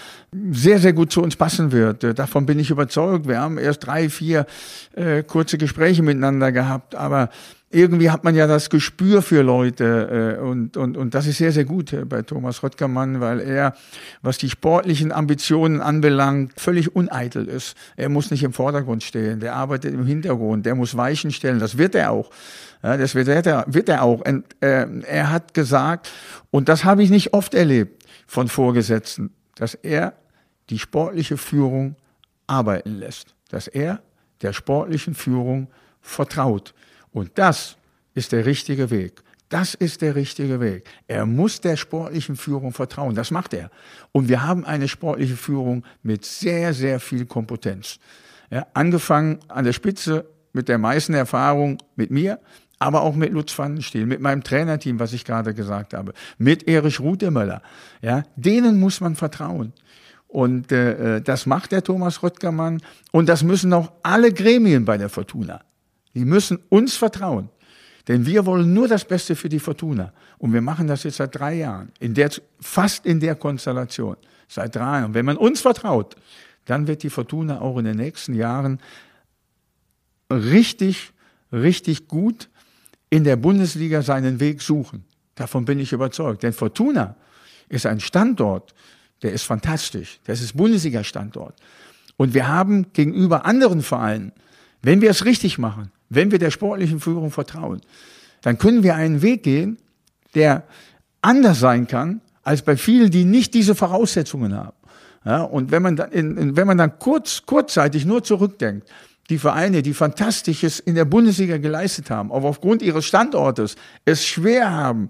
sehr, 0.51 0.78
sehr 0.78 0.93
gut 0.93 1.12
zu 1.12 1.22
uns 1.22 1.37
passen 1.37 1.72
wird. 1.72 2.05
Äh, 2.05 2.14
Davon 2.14 2.47
bin 2.47 2.59
ich 2.59 2.70
überzeugt. 2.70 3.28
Wir 3.28 3.41
haben 3.41 3.59
erst 3.59 3.87
drei, 3.87 4.09
vier 4.09 4.47
äh, 4.95 5.22
kurze 5.22 5.59
Gespräche 5.59 6.03
miteinander 6.03 6.53
gehabt, 6.53 6.95
aber 6.95 7.30
irgendwie 7.75 8.11
hat 8.11 8.25
man 8.25 8.35
ja 8.35 8.47
das 8.47 8.70
Gespür 8.70 9.20
für 9.20 9.43
Leute 9.43 10.39
äh, 10.39 10.43
und, 10.43 10.77
und, 10.77 10.97
und 10.97 11.14
das 11.14 11.27
ist 11.27 11.39
sehr, 11.39 11.53
sehr 11.53 11.64
gut 11.64 11.93
äh, 11.93 12.05
bei 12.05 12.22
Thomas 12.22 12.62
Röttgermann, 12.62 13.20
weil 13.20 13.41
er, 13.41 13.75
was 14.22 14.39
die 14.39 14.49
sportlichen 14.49 15.12
Ambitionen 15.12 15.81
anbelangt, 15.81 16.53
völlig 16.57 16.95
uneitel 16.95 17.47
ist. 17.47 17.77
Er 17.97 18.09
muss 18.09 18.31
nicht 18.31 18.43
im 18.45 18.53
Vordergrund 18.53 19.03
stehen, 19.03 19.41
der 19.41 19.57
arbeitet 19.57 19.93
im 19.93 20.07
Hintergrund, 20.07 20.66
der 20.66 20.75
muss 20.75 20.97
Weichen 20.97 21.33
stellen, 21.33 21.59
das 21.59 21.77
wird 21.77 21.95
er 21.95 22.12
auch. 22.12 22.31
Ja, 22.83 22.97
das 22.97 23.14
wird 23.14 23.29
er, 23.29 23.64
wird 23.66 23.89
er 23.89 24.03
auch. 24.03 24.20
Und, 24.27 24.45
äh, 24.61 24.87
er 25.07 25.31
hat 25.31 25.55
gesagt, 25.55 26.11
und 26.51 26.68
das 26.68 26.85
habe 26.85 27.03
ich 27.03 27.11
nicht 27.11 27.33
oft 27.33 27.55
erlebt 27.55 28.05
von 28.27 28.49
Vorgesetzten, 28.49 29.31
dass 29.57 29.75
er 29.75 30.14
die 30.70 30.79
sportliche 30.79 31.37
Führung 31.37 31.97
arbeiten 32.47 32.99
lässt, 32.99 33.35
dass 33.49 33.66
er 33.66 34.01
der 34.43 34.53
sportlichen 34.53 35.14
Führung 35.14 35.68
vertraut. 36.01 36.75
Und 37.15 37.31
das 37.37 37.77
ist 38.15 38.33
der 38.33 38.45
richtige 38.45 38.91
Weg. 38.91 39.23
Das 39.49 39.75
ist 39.75 40.03
der 40.03 40.17
richtige 40.17 40.59
Weg. 40.61 40.85
Er 41.07 41.27
muss 41.27 41.61
der 41.61 41.77
sportlichen 41.77 42.35
Führung 42.35 42.73
vertrauen. 42.73 43.15
Das 43.15 43.31
macht 43.31 43.55
er. 43.55 43.71
Und 44.11 44.29
wir 44.29 44.43
haben 44.43 44.65
eine 44.65 44.89
sportliche 44.89 45.37
Führung 45.37 45.85
mit 46.03 46.25
sehr, 46.25 46.75
sehr 46.75 46.99
viel 46.99 47.25
Kompetenz. 47.25 48.01
Ja, 48.51 48.67
angefangen 48.75 49.39
an 49.49 49.65
der 49.65 49.73
Spitze 49.73 50.27
mit 50.53 50.69
der 50.69 50.79
meisten 50.79 51.15
Erfahrung 51.15 51.79
mit 51.95 52.11
mir, 52.11 52.41
aber 52.81 53.03
auch 53.03 53.15
mit 53.15 53.33
Lutz 53.33 53.53
Pfannenstiel, 53.53 54.07
mit 54.07 54.21
meinem 54.21 54.43
Trainerteam, 54.43 54.99
was 54.99 55.12
ich 55.12 55.25
gerade 55.25 55.55
gesagt 55.55 55.95
habe, 55.95 56.15
mit 56.39 56.67
Erich 56.67 56.99
Rutemöller. 56.99 57.62
Ja, 58.03 58.25
denen 58.35 58.81
muss 58.81 59.01
man 59.01 59.15
vertrauen. 59.15 59.73
Und 60.27 60.73
äh, 60.73 61.21
das 61.21 61.47
macht 61.47 61.71
der 61.71 61.85
Thomas 61.85 62.25
Röttgermann. 62.25 62.83
Und 63.12 63.29
das 63.29 63.45
müssen 63.45 63.73
auch 63.73 63.93
alle 64.03 64.33
Gremien 64.33 64.85
bei 64.85 64.99
der 64.99 65.09
Fortuna. 65.09 65.61
Die 66.15 66.25
müssen 66.25 66.59
uns 66.69 66.97
vertrauen. 66.97 67.49
Denn 68.09 68.27
wir 68.27 68.45
wollen 68.47 68.73
nur 68.73 68.87
das 68.87 69.05
Beste 69.05 69.35
für 69.35 69.49
die 69.49 69.59
Fortuna. 69.59 70.12
Und 70.39 70.53
wir 70.53 70.61
machen 70.61 70.87
das 70.87 71.05
jetzt 71.05 71.17
seit 71.17 71.35
drei 71.35 71.55
Jahren. 71.55 71.91
In 72.01 72.15
der, 72.15 72.31
fast 72.61 73.07
in 73.07 73.21
der 73.21 73.35
Konstellation. 73.35 74.17
Seit 74.47 74.77
drei 74.77 74.83
Jahren. 74.83 75.05
Und 75.07 75.15
wenn 75.15 75.25
man 75.25 75.37
uns 75.37 75.61
vertraut, 75.61 76.17
dann 76.67 76.87
wird 76.87 77.03
die 77.03 77.11
Fortuna 77.11 77.61
auch 77.61 77.79
in 77.79 77.87
den 77.87 77.97
nächsten 77.97 78.35
Jahren 78.35 78.79
richtig, 80.31 81.12
richtig 81.53 82.09
gut 82.09 82.49
in 83.11 83.25
der 83.25 83.37
Bundesliga 83.37 84.03
seinen 84.03 84.41
Weg 84.41 84.61
suchen. 84.61 85.05
Davon 85.35 85.65
bin 85.65 85.79
ich 85.79 85.93
überzeugt. 85.93 86.43
Denn 86.43 86.53
Fortuna 86.53 87.17
ist 87.69 87.87
ein 87.87 88.01
Standort, 88.01 88.75
der 89.23 89.33
ist 89.33 89.45
fantastisch. 89.45 90.21
Das 90.25 90.41
ist 90.41 90.57
Bundesliga-Standort. 90.57 91.55
Und 92.17 92.35
wir 92.35 92.49
haben 92.49 92.93
gegenüber 92.93 93.47
anderen 93.47 93.83
Vereinen, 93.83 94.33
wenn 94.83 95.01
wir 95.01 95.11
es 95.11 95.25
richtig 95.25 95.59
machen, 95.59 95.91
wenn 96.09 96.30
wir 96.30 96.38
der 96.38 96.50
sportlichen 96.50 97.00
Führung 97.00 97.30
vertrauen, 97.30 97.80
dann 98.42 98.59
können 98.59 98.82
wir 98.82 98.94
einen 98.94 99.22
Weg 99.22 99.42
gehen, 99.42 99.78
der 100.34 100.64
anders 101.22 101.61
sein 101.61 101.86
kann 101.86 102.20
als 102.42 102.62
bei 102.62 102.76
vielen, 102.76 103.11
die 103.11 103.24
nicht 103.24 103.55
diese 103.55 103.74
Voraussetzungen 103.74 104.55
haben. 104.55 104.76
Ja, 105.24 105.42
und 105.42 105.70
wenn 105.70 105.82
man 105.82 105.96
dann, 105.96 106.12
in, 106.12 106.57
wenn 106.57 106.66
man 106.66 106.76
dann 106.76 106.98
kurz, 106.98 107.44
kurzzeitig 107.46 108.05
nur 108.05 108.22
zurückdenkt, 108.22 108.86
die 109.30 109.38
Vereine, 109.38 109.82
die 109.82 109.94
Fantastisches 109.94 110.80
in 110.80 110.94
der 110.94 111.07
Bundesliga 111.07 111.57
geleistet 111.57 112.11
haben, 112.11 112.30
aber 112.30 112.48
aufgrund 112.48 112.82
ihres 112.82 113.07
Standortes 113.07 113.76
es 114.05 114.26
schwer 114.26 114.70
haben, 114.70 115.09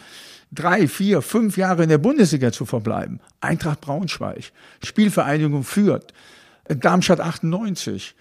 drei, 0.52 0.86
vier, 0.86 1.20
fünf 1.20 1.56
Jahre 1.56 1.82
in 1.82 1.88
der 1.88 1.98
Bundesliga 1.98 2.52
zu 2.52 2.64
verbleiben. 2.64 3.20
Eintracht 3.40 3.80
Braunschweig, 3.80 4.52
Spielvereinigung 4.84 5.64
Fürth, 5.64 6.14
Darmstadt 6.68 7.18
98, 7.20 8.14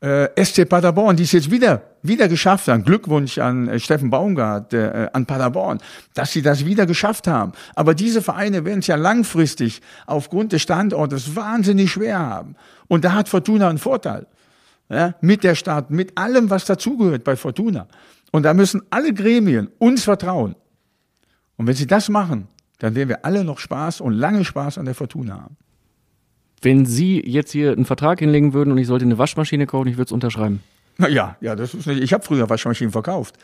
äh, 0.00 0.44
SC 0.44 0.68
Paderborn, 0.68 1.16
die 1.16 1.24
es 1.24 1.32
jetzt 1.32 1.50
wieder, 1.50 1.82
wieder 2.02 2.28
geschafft 2.28 2.68
haben. 2.68 2.84
Glückwunsch 2.84 3.38
an 3.38 3.68
äh, 3.68 3.80
Steffen 3.80 4.10
Baumgart, 4.10 4.72
äh, 4.72 5.08
an 5.12 5.26
Paderborn, 5.26 5.78
dass 6.14 6.32
sie 6.32 6.42
das 6.42 6.64
wieder 6.64 6.86
geschafft 6.86 7.26
haben. 7.26 7.52
Aber 7.74 7.94
diese 7.94 8.22
Vereine 8.22 8.64
werden 8.64 8.78
es 8.78 8.86
ja 8.86 8.96
langfristig 8.96 9.80
aufgrund 10.06 10.52
des 10.52 10.62
Standortes 10.62 11.34
wahnsinnig 11.34 11.90
schwer 11.90 12.18
haben. 12.18 12.54
Und 12.86 13.04
da 13.04 13.12
hat 13.12 13.28
Fortuna 13.28 13.68
einen 13.68 13.78
Vorteil. 13.78 14.26
Ja, 14.90 15.14
mit 15.20 15.44
der 15.44 15.54
Stadt, 15.54 15.90
mit 15.90 16.16
allem, 16.16 16.48
was 16.48 16.64
dazugehört 16.64 17.22
bei 17.22 17.36
Fortuna. 17.36 17.86
Und 18.30 18.44
da 18.44 18.54
müssen 18.54 18.82
alle 18.88 19.12
Gremien 19.12 19.68
uns 19.78 20.04
vertrauen. 20.04 20.54
Und 21.58 21.66
wenn 21.66 21.74
sie 21.74 21.86
das 21.86 22.08
machen, 22.08 22.48
dann 22.78 22.94
werden 22.94 23.10
wir 23.10 23.24
alle 23.24 23.44
noch 23.44 23.58
Spaß 23.58 24.00
und 24.00 24.14
lange 24.14 24.44
Spaß 24.44 24.78
an 24.78 24.86
der 24.86 24.94
Fortuna 24.94 25.42
haben. 25.42 25.56
Wenn 26.62 26.86
Sie 26.86 27.22
jetzt 27.24 27.52
hier 27.52 27.72
einen 27.72 27.84
Vertrag 27.84 28.18
hinlegen 28.18 28.52
würden 28.52 28.72
und 28.72 28.78
ich 28.78 28.86
sollte 28.86 29.04
eine 29.04 29.18
Waschmaschine 29.18 29.66
kaufen, 29.66 29.88
ich 29.88 29.96
würde 29.96 30.06
es 30.08 30.12
unterschreiben. 30.12 30.60
Ja, 31.08 31.36
ja, 31.40 31.54
das 31.54 31.74
ist 31.74 31.86
nicht. 31.86 32.02
Ich 32.02 32.12
habe 32.12 32.24
früher 32.24 32.50
Waschmaschinen 32.50 32.90
verkauft. 32.90 33.36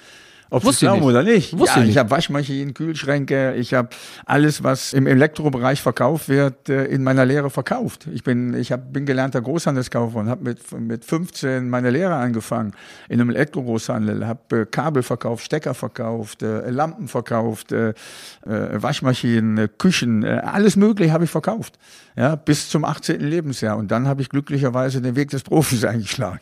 Ob 0.51 0.65
es 0.65 0.79
glauben 0.79 1.03
oder 1.03 1.23
nicht. 1.23 1.59
Wusste 1.59 1.81
ja, 1.81 1.83
nicht. 1.83 1.93
ich 1.93 1.99
habe 1.99 2.11
Waschmaschinen, 2.11 2.75
Kühlschränke, 2.75 3.55
ich 3.55 3.75
habe 3.75 3.89
alles, 4.27 4.63
was 4.63 4.93
im 4.93 5.07
Elektrobereich 5.07 5.81
verkauft 5.81 6.29
wird, 6.29 6.69
äh, 6.69 6.85
in 6.85 7.03
meiner 7.03 7.25
Lehre 7.25 7.51
verkauft. 7.51 8.07
Ich 8.13 8.23
bin, 8.23 8.55
ich 8.55 8.71
hab, 8.71 8.93
bin 8.93 9.07
gelernter 9.07 9.41
Großhandelskaufmann, 9.41 10.29
habe 10.29 10.45
mit, 10.45 10.73
mit 10.81 11.05
15 11.05 11.69
meine 11.69 11.91
Lehre 11.91 12.15
angefangen 12.15 12.73
in 13.09 13.21
einem 13.21 13.31
Elektrogroßhandel, 13.31 14.27
habe 14.27 14.61
äh, 14.61 14.67
Kabel 14.67 15.03
verkauft, 15.03 15.45
Stecker 15.45 15.75
verkauft, 15.75 16.43
äh, 16.43 16.71
Lampen 16.71 17.09
verkauft, 17.09 17.73
äh, 17.73 17.91
äh, 17.91 17.95
Waschmaschinen, 18.45 19.69
Küchen, 19.79 20.25
alles 20.25 20.77
Mögliche 20.77 21.13
habe 21.13 21.25
ich 21.25 21.31
verkauft. 21.31 21.79
Ja, 22.17 22.37
bis 22.37 22.69
zum 22.69 22.85
18. 22.85 23.21
Lebensjahr. 23.21 23.77
Und 23.77 23.91
dann 23.91 24.07
habe 24.07 24.23
ich 24.23 24.29
glücklicherweise 24.29 25.01
den 25.01 25.17
Weg 25.17 25.31
des 25.31 25.43
Profis 25.43 25.85
eingeschlagen. 25.85 26.41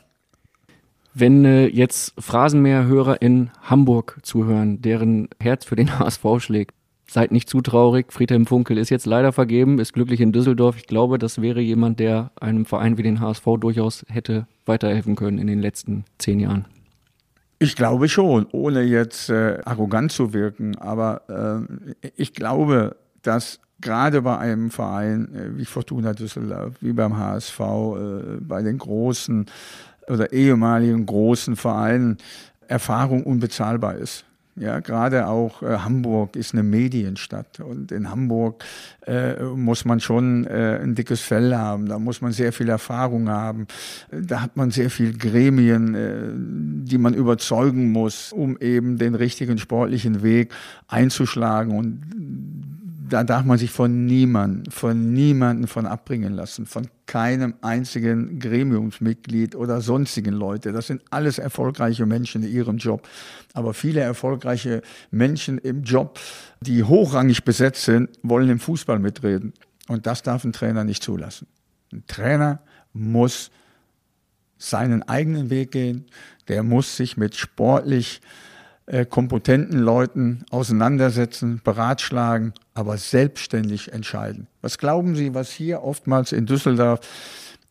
Wenn 1.14 1.44
äh, 1.44 1.66
jetzt 1.66 2.14
Phrasenmäher-Hörer 2.18 3.20
in 3.20 3.50
Hamburg 3.62 4.18
zuhören, 4.22 4.80
deren 4.80 5.28
Herz 5.40 5.64
für 5.64 5.76
den 5.76 5.98
HSV 5.98 6.24
schlägt, 6.38 6.74
seid 7.06 7.30
nicht 7.30 7.48
zu 7.48 7.60
traurig. 7.60 8.12
Friedhelm 8.12 8.46
Funkel 8.46 8.78
ist 8.78 8.88
jetzt 8.88 9.04
leider 9.06 9.32
vergeben, 9.32 9.78
ist 9.78 9.92
glücklich 9.92 10.20
in 10.20 10.32
Düsseldorf. 10.32 10.76
Ich 10.78 10.86
glaube, 10.86 11.18
das 11.18 11.42
wäre 11.42 11.60
jemand, 11.60 12.00
der 12.00 12.30
einem 12.40 12.64
Verein 12.64 12.96
wie 12.96 13.02
den 13.02 13.20
HSV 13.20 13.44
durchaus 13.60 14.04
hätte 14.08 14.46
weiterhelfen 14.64 15.14
können 15.14 15.38
in 15.38 15.46
den 15.46 15.60
letzten 15.60 16.04
zehn 16.18 16.40
Jahren. 16.40 16.64
Ich 17.58 17.76
glaube 17.76 18.08
schon, 18.08 18.46
ohne 18.50 18.82
jetzt 18.82 19.28
äh, 19.28 19.58
arrogant 19.64 20.10
zu 20.10 20.32
wirken, 20.32 20.76
aber 20.78 21.68
äh, 22.02 22.08
ich 22.16 22.32
glaube, 22.32 22.96
dass 23.22 23.60
gerade 23.80 24.22
bei 24.22 24.38
einem 24.38 24.70
Verein 24.70 25.32
äh, 25.34 25.58
wie 25.58 25.64
Fortuna 25.64 26.12
Düsseldorf, 26.12 26.74
wie 26.80 26.92
beim 26.92 27.16
HSV, 27.16 27.60
äh, 27.60 28.40
bei 28.40 28.62
den 28.62 28.78
großen 28.78 29.46
oder 30.08 30.32
ehemaligen 30.32 31.06
großen 31.06 31.56
Vereinen 31.56 32.18
Erfahrung 32.68 33.24
unbezahlbar 33.24 33.96
ist. 33.96 34.24
Ja, 34.54 34.80
gerade 34.80 35.28
auch 35.28 35.62
äh, 35.62 35.78
Hamburg 35.78 36.36
ist 36.36 36.52
eine 36.52 36.62
Medienstadt 36.62 37.60
und 37.60 37.90
in 37.90 38.10
Hamburg 38.10 38.62
äh, 39.06 39.42
muss 39.42 39.86
man 39.86 39.98
schon 39.98 40.46
äh, 40.46 40.78
ein 40.82 40.94
dickes 40.94 41.22
Fell 41.22 41.56
haben, 41.56 41.86
da 41.86 41.98
muss 41.98 42.20
man 42.20 42.32
sehr 42.32 42.52
viel 42.52 42.68
Erfahrung 42.68 43.30
haben, 43.30 43.66
da 44.10 44.42
hat 44.42 44.58
man 44.58 44.70
sehr 44.70 44.90
viel 44.90 45.16
Gremien, 45.16 45.94
äh, 45.94 46.86
die 46.86 46.98
man 46.98 47.14
überzeugen 47.14 47.92
muss, 47.92 48.30
um 48.30 48.58
eben 48.58 48.98
den 48.98 49.14
richtigen 49.14 49.56
sportlichen 49.56 50.22
Weg 50.22 50.52
einzuschlagen. 50.86 51.74
Und 51.74 52.81
da 53.08 53.24
darf 53.24 53.44
man 53.44 53.58
sich 53.58 53.70
von 53.70 54.06
niemandem, 54.06 54.70
von 54.70 55.12
niemandem 55.12 55.66
von 55.66 55.86
abbringen 55.86 56.34
lassen, 56.34 56.66
von 56.66 56.88
keinem 57.06 57.54
einzigen 57.60 58.38
Gremiumsmitglied 58.38 59.54
oder 59.54 59.80
sonstigen 59.80 60.32
Leute. 60.32 60.72
Das 60.72 60.86
sind 60.86 61.02
alles 61.10 61.38
erfolgreiche 61.38 62.06
Menschen 62.06 62.42
in 62.42 62.52
ihrem 62.52 62.76
Job. 62.76 63.08
Aber 63.54 63.74
viele 63.74 64.00
erfolgreiche 64.00 64.82
Menschen 65.10 65.58
im 65.58 65.82
Job, 65.82 66.20
die 66.60 66.84
hochrangig 66.84 67.44
besetzt 67.44 67.84
sind, 67.84 68.10
wollen 68.22 68.48
im 68.48 68.60
Fußball 68.60 68.98
mitreden. 68.98 69.52
Und 69.88 70.06
das 70.06 70.22
darf 70.22 70.44
ein 70.44 70.52
Trainer 70.52 70.84
nicht 70.84 71.02
zulassen. 71.02 71.46
Ein 71.92 72.04
Trainer 72.06 72.60
muss 72.92 73.50
seinen 74.58 75.02
eigenen 75.02 75.50
Weg 75.50 75.72
gehen. 75.72 76.06
Der 76.48 76.62
muss 76.62 76.96
sich 76.96 77.16
mit 77.16 77.34
sportlich 77.34 78.20
äh, 78.86 79.04
kompetenten 79.06 79.78
Leuten 79.78 80.44
auseinandersetzen, 80.50 81.60
beratschlagen, 81.62 82.52
aber 82.74 82.96
selbstständig 82.98 83.92
entscheiden. 83.92 84.48
Was 84.60 84.78
glauben 84.78 85.14
Sie, 85.14 85.34
was 85.34 85.50
hier 85.50 85.82
oftmals 85.82 86.32
in 86.32 86.46
Düsseldorf 86.46 87.00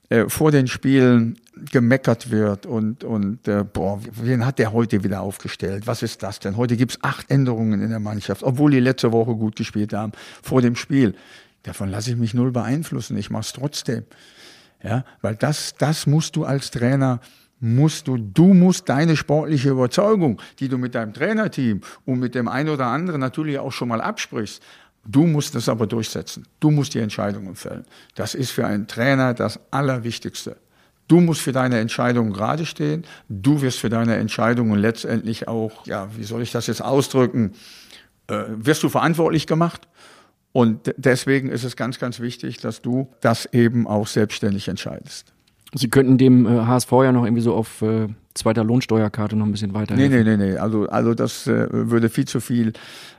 äh, 0.10 0.30
vor 0.30 0.52
den 0.52 0.68
Spielen 0.68 1.38
gemeckert 1.72 2.32
wird 2.32 2.66
und, 2.66 3.04
und 3.04 3.48
äh, 3.48 3.64
boah, 3.64 4.00
wen 4.22 4.46
hat 4.46 4.60
der 4.60 4.74
heute 4.74 5.04
wieder 5.04 5.22
aufgestellt? 5.22 5.86
Was 5.86 6.02
ist 6.02 6.24
das 6.24 6.40
denn? 6.40 6.58
Heute 6.58 6.76
gibt's 6.76 6.98
acht 7.02 7.30
Änderungen 7.30 7.82
in 7.82 7.90
der 7.90 8.00
Mannschaft, 8.00 8.44
obwohl 8.44 8.72
die 8.72 8.80
letzte 8.80 9.12
Woche 9.12 9.36
gut 9.36 9.56
gespielt 9.56 9.94
haben 9.94 10.12
vor 10.42 10.62
dem 10.62 10.76
Spiel. 10.76 11.16
Davon 11.64 11.90
lasse 11.90 12.12
ich 12.12 12.18
mich 12.18 12.34
null 12.34 12.52
beeinflussen. 12.52 13.16
Ich 13.18 13.30
mache 13.30 13.44
es 13.44 13.54
trotzdem. 13.54 14.04
Ja, 14.84 15.06
weil 15.22 15.36
das, 15.36 15.76
das 15.78 16.08
musst 16.08 16.36
du 16.36 16.44
als 16.44 16.72
Trainer 16.72 17.20
musst 17.62 18.08
du, 18.08 18.18
du 18.18 18.54
musst 18.54 18.90
deine 18.90 19.16
sportliche 19.16 19.70
Überzeugung, 19.70 20.42
die 20.60 20.68
du 20.68 20.78
mit 20.78 20.96
deinem 20.96 21.14
Trainerteam 21.14 21.82
und 22.06 22.20
mit 22.20 22.36
dem 22.36 22.48
einen 22.48 22.70
oder 22.70 22.88
anderen 22.88 23.22
natürlich 23.22 23.60
auch 23.60 23.72
schon 23.72 23.88
mal 23.88 24.02
absprichst, 24.02 24.62
du 25.06 25.26
musst 25.26 25.56
es 25.56 25.70
aber 25.70 25.88
durchsetzen. 25.88 26.46
Du 26.60 26.72
musst 26.72 26.94
die 26.96 27.00
Entscheidungen 27.00 27.56
fällen. 27.56 27.86
Das 28.16 28.36
ist 28.36 28.52
für 28.52 28.66
einen 28.66 28.88
Trainer 28.88 29.34
das 29.34 29.60
Allerwichtigste. 29.70 30.58
Du 31.08 31.20
musst 31.20 31.42
für 31.42 31.52
deine 31.52 31.80
Entscheidungen 31.80 32.34
gerade 32.34 32.66
stehen. 32.66 33.06
Du 33.30 33.62
wirst 33.62 33.80
für 33.80 33.90
deine 33.90 34.16
Entscheidungen 34.16 34.80
letztendlich 34.80 35.48
auch, 35.48 35.86
ja, 35.86 36.10
wie 36.18 36.24
soll 36.24 36.42
ich 36.42 36.52
das 36.52 36.68
jetzt 36.68 36.82
ausdrücken, 36.82 37.54
äh, 38.28 38.44
wirst 38.48 38.82
du 38.82 38.90
verantwortlich 38.90 39.46
gemacht. 39.46 39.88
Und 40.52 40.94
deswegen 40.98 41.50
ist 41.50 41.64
es 41.64 41.76
ganz, 41.76 42.00
ganz 42.00 42.20
wichtig, 42.20 42.58
dass 42.58 42.82
du 42.82 43.14
das 43.22 43.46
eben 43.46 43.88
auch 43.88 44.08
selbstständig 44.08 44.68
entscheidest. 44.68 45.31
Sie 45.74 45.90
könnten 45.90 46.18
dem 46.18 46.46
äh, 46.46 46.66
HSV 46.66 46.92
ja 46.92 47.12
noch 47.12 47.24
irgendwie 47.24 47.42
so 47.42 47.54
auf 47.56 47.82
äh, 47.82 48.08
zweiter 48.34 48.64
Lohnsteuerkarte 48.64 49.36
noch 49.36 49.46
ein 49.46 49.52
bisschen 49.52 49.74
weiterhelfen. 49.74 50.12
Nee, 50.12 50.24
nee, 50.24 50.38
nee, 50.38 50.52
nee. 50.52 50.58
Also, 50.58 50.88
also 50.88 51.14
das 51.14 51.48
äh, 51.48 51.68
würde 51.72 52.10
viel 52.10 52.26
zu 52.26 52.42
viel 52.42 52.74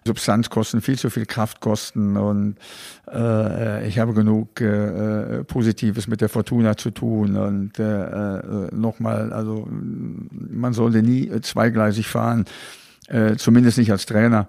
Substanz 0.05 0.51
kosten, 0.51 0.81
viel 0.81 0.99
zu 0.99 1.11
viel 1.11 1.27
Kraft 1.27 1.61
kosten 1.61 2.17
und 2.17 2.57
äh, 3.11 3.87
ich 3.87 3.99
habe 3.99 4.13
genug 4.13 4.61
äh, 4.61 5.45
Positives 5.45 6.09
mit 6.09 6.21
der 6.21 6.29
Fortuna 6.29 6.77
zu 6.77 6.91
tun 6.91 7.37
und 7.37 7.79
äh, 7.79 7.85
äh, 7.85 8.75
nochmal, 8.75 9.33
also 9.33 9.67
man 9.71 10.73
sollte 10.73 11.03
nie 11.03 11.31
zweigleisig 11.41 12.07
fahren, 12.07 12.45
äh, 13.09 13.37
zumindest 13.37 13.79
nicht 13.79 13.93
als 13.93 14.07
Trainer. 14.07 14.49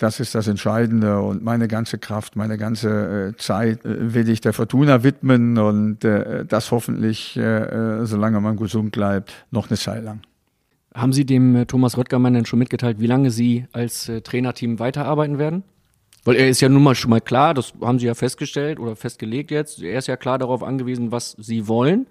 Das 0.00 0.18
ist 0.18 0.34
das 0.34 0.48
Entscheidende 0.48 1.20
und 1.20 1.44
meine 1.44 1.68
ganze 1.68 1.98
Kraft, 1.98 2.34
meine 2.34 2.56
ganze 2.56 3.34
äh, 3.34 3.36
Zeit 3.36 3.84
äh, 3.84 4.14
will 4.14 4.30
ich 4.30 4.40
der 4.40 4.54
Fortuna 4.54 5.02
widmen 5.04 5.58
und 5.58 6.02
äh, 6.06 6.46
das 6.46 6.70
hoffentlich, 6.70 7.34
solange 7.34 8.40
man 8.40 8.56
gesund 8.56 8.92
bleibt, 8.92 9.44
noch 9.50 9.68
eine 9.68 9.76
Zeit 9.76 10.02
lang. 10.02 10.22
Haben 10.94 11.12
Sie 11.12 11.26
dem 11.26 11.66
Thomas 11.66 11.98
Röttgermann 11.98 12.32
denn 12.32 12.46
schon 12.46 12.58
mitgeteilt, 12.58 12.98
wie 12.98 13.06
lange 13.06 13.30
Sie 13.30 13.66
als 13.72 14.10
Trainerteam 14.24 14.78
weiterarbeiten 14.78 15.38
werden? 15.38 15.64
Weil 16.24 16.36
er 16.36 16.48
ist 16.48 16.62
ja 16.62 16.70
nun 16.70 16.82
mal 16.82 16.94
schon 16.94 17.10
mal 17.10 17.20
klar, 17.20 17.52
das 17.52 17.74
haben 17.82 17.98
Sie 17.98 18.06
ja 18.06 18.14
festgestellt 18.14 18.80
oder 18.80 18.96
festgelegt 18.96 19.50
jetzt, 19.50 19.82
er 19.82 19.98
ist 19.98 20.08
ja 20.08 20.16
klar 20.16 20.38
darauf 20.38 20.62
angewiesen, 20.62 21.12
was 21.12 21.36
Sie 21.38 21.68
wollen. 21.68 22.06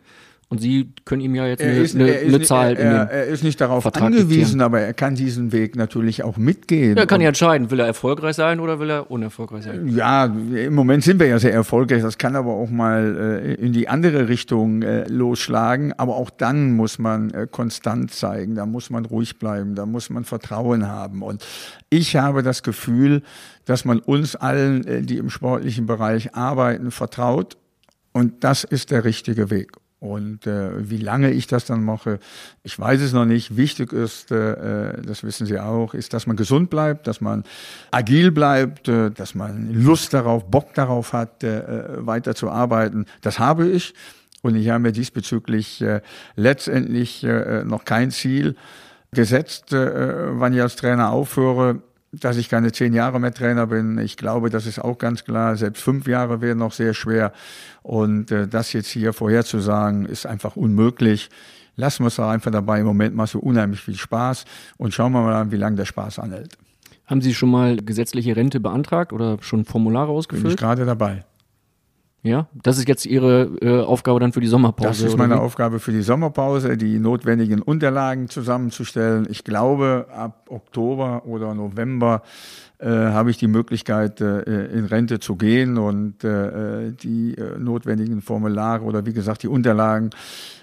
Und 0.52 0.62
Sie 0.62 0.92
können 1.06 1.22
ihm 1.22 1.36
ja 1.36 1.46
jetzt 1.46 1.62
eine, 1.62 1.74
ist, 1.78 1.94
eine, 1.94 2.10
er, 2.10 2.22
eine 2.22 2.38
nicht- 2.40 2.48
Zahl 2.48 2.76
er, 2.76 2.80
in 2.80 2.88
er, 2.88 3.06
den 3.06 3.16
er 3.18 3.26
ist 3.26 3.44
nicht 3.44 3.62
darauf 3.62 3.84
Vertrag 3.84 4.06
angewiesen, 4.06 4.62
aber 4.62 4.80
er 4.80 4.96
kann 4.96 5.14
diesen 5.14 5.52
Weg 5.52 5.76
natürlich 5.76 6.24
auch 6.24 6.38
mitgehen. 6.38 6.98
Er 6.98 7.06
kann 7.06 7.22
ja 7.22 7.28
entscheiden, 7.28 7.70
will 7.70 7.80
er 7.80 7.86
erfolgreich 7.86 8.36
sein 8.36 8.60
oder 8.60 8.80
will 8.80 8.90
er 8.90 9.12
unerfolgreich 9.12 9.66
sein? 9.66 9.88
Ja, 9.90 10.26
im 10.26 10.74
Moment 10.74 11.04
sind 11.04 11.20
wir 11.20 11.28
ja 11.28 11.38
sehr 11.38 11.54
erfolgreich. 11.54 12.02
Das 12.02 12.18
kann 12.18 12.36
aber 12.36 12.52
auch 12.54 12.72
mal 12.72 13.44
äh, 13.46 13.54
in 13.64 13.74
die 13.74 13.88
andere 13.90 14.28
Richtung 14.28 14.82
äh, 14.82 15.08
losschlagen. 15.08 15.94
Aber 16.00 16.16
auch 16.16 16.32
dann 16.32 16.72
muss 16.76 16.98
man 16.98 17.30
äh, 17.30 17.46
konstant 17.50 18.12
zeigen. 18.12 18.56
Da 18.56 18.66
muss 18.66 18.90
man 18.90 19.06
ruhig 19.06 19.38
bleiben. 19.38 19.76
Da 19.76 19.86
muss 19.86 20.10
man 20.10 20.24
Vertrauen 20.24 20.88
haben. 20.88 21.22
Und 21.22 21.46
ich 21.92 22.16
habe 22.16 22.42
das 22.42 22.64
Gefühl, 22.64 23.22
dass 23.66 23.86
man 23.86 24.00
uns 24.00 24.36
allen, 24.36 24.84
äh, 24.88 25.04
die 25.04 25.18
im 25.18 25.30
sportlichen 25.30 25.86
Bereich 25.86 26.34
arbeiten, 26.34 26.90
vertraut. 26.90 27.56
Und 28.14 28.44
das 28.44 28.64
ist 28.64 28.90
der 28.90 29.06
richtige 29.06 29.52
Weg. 29.52 29.74
Und 30.00 30.48
äh, 30.48 30.90
wie 30.90 30.98
lange 30.98 31.32
ich 31.32 31.48
das 31.48 31.66
dann 31.66 31.84
mache, 31.84 32.20
ich 32.64 32.80
weiß 32.80 33.02
es 33.02 33.12
noch 33.12 33.26
nicht. 33.26 33.58
Wichtig 33.58 33.92
ist, 33.92 34.32
äh, 34.32 35.02
das 35.02 35.24
wissen 35.24 35.46
Sie 35.46 35.60
auch, 35.60 35.94
ist, 35.94 36.14
dass 36.14 36.26
man 36.26 36.38
gesund 36.38 36.70
bleibt, 36.70 37.06
dass 37.06 37.20
man 37.20 37.44
agil 37.92 38.32
bleibt, 38.32 38.88
äh, 38.88 39.12
dass 39.12 39.36
man 39.36 39.74
Lust 39.74 40.14
darauf, 40.14 40.50
Bock 40.50 40.74
darauf 40.74 41.12
hat, 41.12 41.44
äh, 41.44 42.06
weiter 42.06 42.34
zu 42.34 42.50
arbeiten. 42.50 43.06
Das 43.22 43.40
habe 43.40 43.68
ich. 43.68 43.94
Und 44.42 44.56
ich 44.56 44.70
habe 44.70 44.80
mir 44.80 44.94
diesbezüglich 44.94 45.82
äh, 45.82 46.00
letztendlich 46.38 47.26
äh, 47.26 47.66
noch 47.66 47.84
kein 47.84 48.10
Ziel 48.10 48.56
gesetzt, 49.12 49.74
äh, 49.74 50.40
wann 50.40 50.54
ich 50.54 50.62
als 50.62 50.78
Trainer 50.78 51.12
aufhöre 51.12 51.82
dass 52.12 52.38
ich 52.38 52.50
keine 52.50 52.72
zehn 52.72 52.94
Jahre 52.94 53.20
mehr 53.20 53.34
Trainer 53.34 53.68
bin. 53.68 53.98
Ich 54.00 54.18
glaube, 54.18 54.50
das 54.50 54.66
ist 54.66 54.80
auch 54.80 54.98
ganz 54.98 55.24
klar. 55.24 55.56
Selbst 55.56 55.84
fünf 55.84 56.08
Jahre 56.08 56.42
wären 56.42 56.58
noch 56.58 56.74
sehr 56.74 56.94
schwer. 56.94 57.32
Und 57.90 58.30
äh, 58.30 58.48
das 58.48 58.72
jetzt 58.74 58.90
hier 58.90 59.14
vorherzusagen, 59.14 60.06
ist 60.06 60.28
einfach 60.28 60.56
unmöglich. 60.56 61.32
Lassen 61.76 62.04
wir 62.04 62.10
es 62.10 62.18
doch 62.18 62.30
einfach 62.30 62.52
dabei. 62.52 62.82
Im 62.82 62.86
Moment 62.86 63.16
macht 63.16 63.30
es 63.30 63.36
unheimlich 63.42 63.82
viel 63.82 63.96
Spaß. 63.96 64.46
Und 64.78 64.94
schauen 64.94 65.12
wir 65.12 65.24
mal 65.24 65.34
an, 65.34 65.52
wie 65.52 65.56
lange 65.56 65.76
der 65.76 65.86
Spaß 65.86 66.20
anhält. 66.20 66.56
Haben 67.08 67.22
Sie 67.22 67.34
schon 67.34 67.50
mal 67.50 67.78
gesetzliche 67.78 68.36
Rente 68.36 68.60
beantragt 68.60 69.12
oder 69.12 69.40
schon 69.42 69.66
Formulare 69.66 70.06
Bin 70.06 70.14
ich 70.14 70.18
ausgefüllt? 70.20 70.60
gerade 70.60 70.86
dabei. 70.86 71.26
Ja, 72.22 72.48
das 72.54 72.78
ist 72.78 72.88
jetzt 72.88 73.08
Ihre 73.08 73.50
äh, 73.60 73.82
Aufgabe 73.82 74.20
dann 74.20 74.34
für 74.34 74.42
die 74.42 74.48
Sommerpause. 74.48 75.06
Das 75.06 75.14
ist 75.14 75.18
meine? 75.18 75.40
Aufgabe 75.40 75.80
für 75.80 75.92
die 75.92 76.04
Sommerpause, 76.04 76.78
die 76.78 77.00
notwendigen 77.00 77.60
Unterlagen 77.60 78.30
zusammenzustellen. 78.30 79.26
Ich 79.32 79.44
glaube, 79.44 80.06
ab 80.14 80.46
Oktober 80.50 81.26
oder 81.26 81.56
November 81.56 82.22
habe 82.86 83.30
ich 83.30 83.38
die 83.38 83.48
Möglichkeit, 83.48 84.22
äh, 84.22 84.66
in 84.68 84.86
Rente 84.86 85.20
zu 85.20 85.36
gehen 85.36 85.78
und 85.78 86.24
äh, 86.24 86.92
die 86.92 87.36
äh, 87.36 87.58
notwendigen 87.60 88.22
Formulare 88.22 88.84
oder 88.84 89.06
wie 89.06 89.14
gesagt 89.14 89.44
die 89.44 89.50
Unterlagen, 89.50 90.12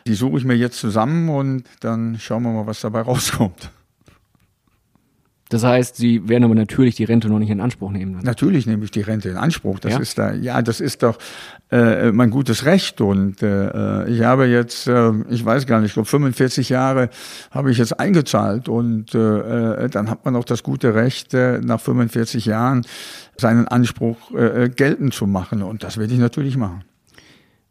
die 0.07 0.15
suche 0.15 0.39
ich 0.39 0.45
mir 0.45 0.57
jetzt 0.57 0.79
zusammen 0.79 1.29
und 1.29 1.65
dann 1.81 2.19
schauen 2.19 2.43
wir 2.45 2.53
mal, 2.53 2.67
was 2.67 2.81
dabei 2.81 3.01
rauskommt. 3.03 3.71
Das 5.49 5.63
heißt, 5.63 5.95
Sie 5.95 6.29
werden 6.29 6.43
aber 6.43 6.57
natürlich 6.57 6.97
die 6.97 7.05
Rente 7.05 7.29
noch 7.29 7.39
nicht 7.39 7.51
in 7.51 7.61
Anspruch 7.61 7.93
nehmen. 7.93 8.15
Dann. 8.15 8.23
Natürlich 8.25 8.67
nehme 8.67 8.85
ich 8.85 8.91
die 8.91 9.03
Rente 9.03 9.29
in 9.29 9.37
Anspruch. 9.37 9.79
Das 9.79 9.93
Ja? 9.93 9.99
ist 10.01 10.19
da, 10.19 10.33
ja, 10.33 10.61
das 10.61 10.81
ist 10.81 11.05
doch 11.05 11.19
äh, 11.71 12.11
mein 12.11 12.31
gutes 12.31 12.65
Recht. 12.65 13.01
Und 13.01 13.43
äh, 13.45 14.09
ich 14.09 14.23
habe 14.23 14.47
jetzt, 14.47 14.89
äh, 14.89 15.13
ich 15.31 15.45
weiß 15.45 15.67
gar 15.67 15.81
nicht, 15.81 15.91
ich 15.91 15.95
glaube 15.95 16.09
45 16.09 16.69
Jahre 16.69 17.11
habe 17.53 17.71
ich 17.71 17.79
jetzt 17.79 17.99
eingezahlt 18.01 18.69
und 18.69 19.15
äh, 19.15 19.89
dann 19.89 20.11
hat 20.11 20.25
man 20.25 20.35
auch 20.35 20.45
das 20.45 20.65
gute 20.65 20.95
Recht, 20.97 21.33
äh, 21.33 21.61
nach 21.61 21.81
45 21.81 22.45
Jahren 22.47 22.85
seinen 23.37 23.69
Anspruch 23.69 24.33
äh, 24.35 24.69
geltend 24.75 25.15
zu 25.15 25.29
machen. 25.29 25.63
Und 25.63 25.85
das 25.85 25.97
werde 25.97 26.13
ich 26.13 26.19
natürlich 26.19 26.57
machen. 26.57 26.83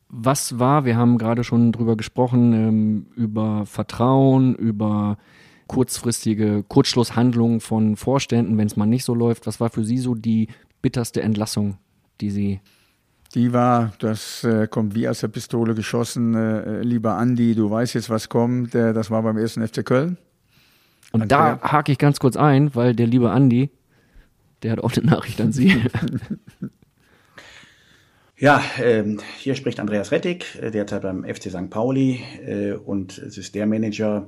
Was 0.08 0.60
war, 0.60 0.86
wir 0.86 0.96
haben 0.96 1.18
gerade 1.18 1.44
schon 1.44 1.74
drüber 1.74 1.98
gesprochen, 1.98 2.54
ähm, 2.54 3.06
über 3.18 3.66
Vertrauen, 3.66 4.56
über 4.56 5.18
kurzfristige 5.68 6.64
Kurzschlusshandlungen 6.68 7.60
von 7.60 7.96
Vorständen, 7.96 8.58
wenn 8.58 8.68
es 8.68 8.76
mal 8.76 8.86
nicht 8.86 9.04
so 9.04 9.14
läuft. 9.14 9.48
Was 9.48 9.60
war 9.60 9.70
für 9.70 9.84
Sie 9.84 9.98
so 9.98 10.16
die 10.16 10.48
bitterste 10.82 11.22
Entlassung, 11.22 11.78
die 12.22 12.30
Sie 12.30 12.60
Die 13.34 13.54
war, 13.54 13.94
das 14.00 14.44
äh, 14.44 14.68
kommt 14.68 14.96
wie 14.96 15.08
aus 15.08 15.22
der 15.22 15.28
Pistole 15.30 15.76
geschossen, 15.76 16.36
äh, 16.36 16.82
lieber 16.82 17.16
Andi, 17.18 17.56
du 17.56 17.70
weißt 17.70 17.96
jetzt, 17.96 18.10
was 18.10 18.30
kommt. 18.30 18.76
Äh, 18.76 18.94
das 18.94 19.10
war 19.12 19.24
beim 19.24 19.38
ersten 19.38 19.66
FC 19.68 19.86
Köln. 19.86 20.18
Und 21.12 21.32
da 21.32 21.60
hake 21.62 21.92
ich 21.92 21.98
ganz 21.98 22.20
kurz 22.20 22.36
ein, 22.36 22.76
weil 22.76 22.94
der 22.94 23.08
liebe 23.08 23.32
Andi, 23.32 23.70
der 24.64 24.74
hat 24.74 24.80
auch 24.82 24.92
eine 24.96 25.06
Nachricht 25.06 25.40
an 25.40 25.52
Sie. 25.52 25.82
Ja, 28.38 28.62
ähm, 28.84 29.22
hier 29.38 29.56
spricht 29.56 29.80
Andreas 29.80 30.12
Rettig, 30.12 30.60
äh, 30.62 30.70
derzeit 30.70 31.04
beim 31.04 31.24
FC 31.24 31.44
St. 31.44 31.70
Pauli 31.70 32.22
äh, 32.46 32.74
und 32.74 33.18
es 33.18 33.38
ist 33.38 33.56
der 33.56 33.66
Manager, 33.66 34.28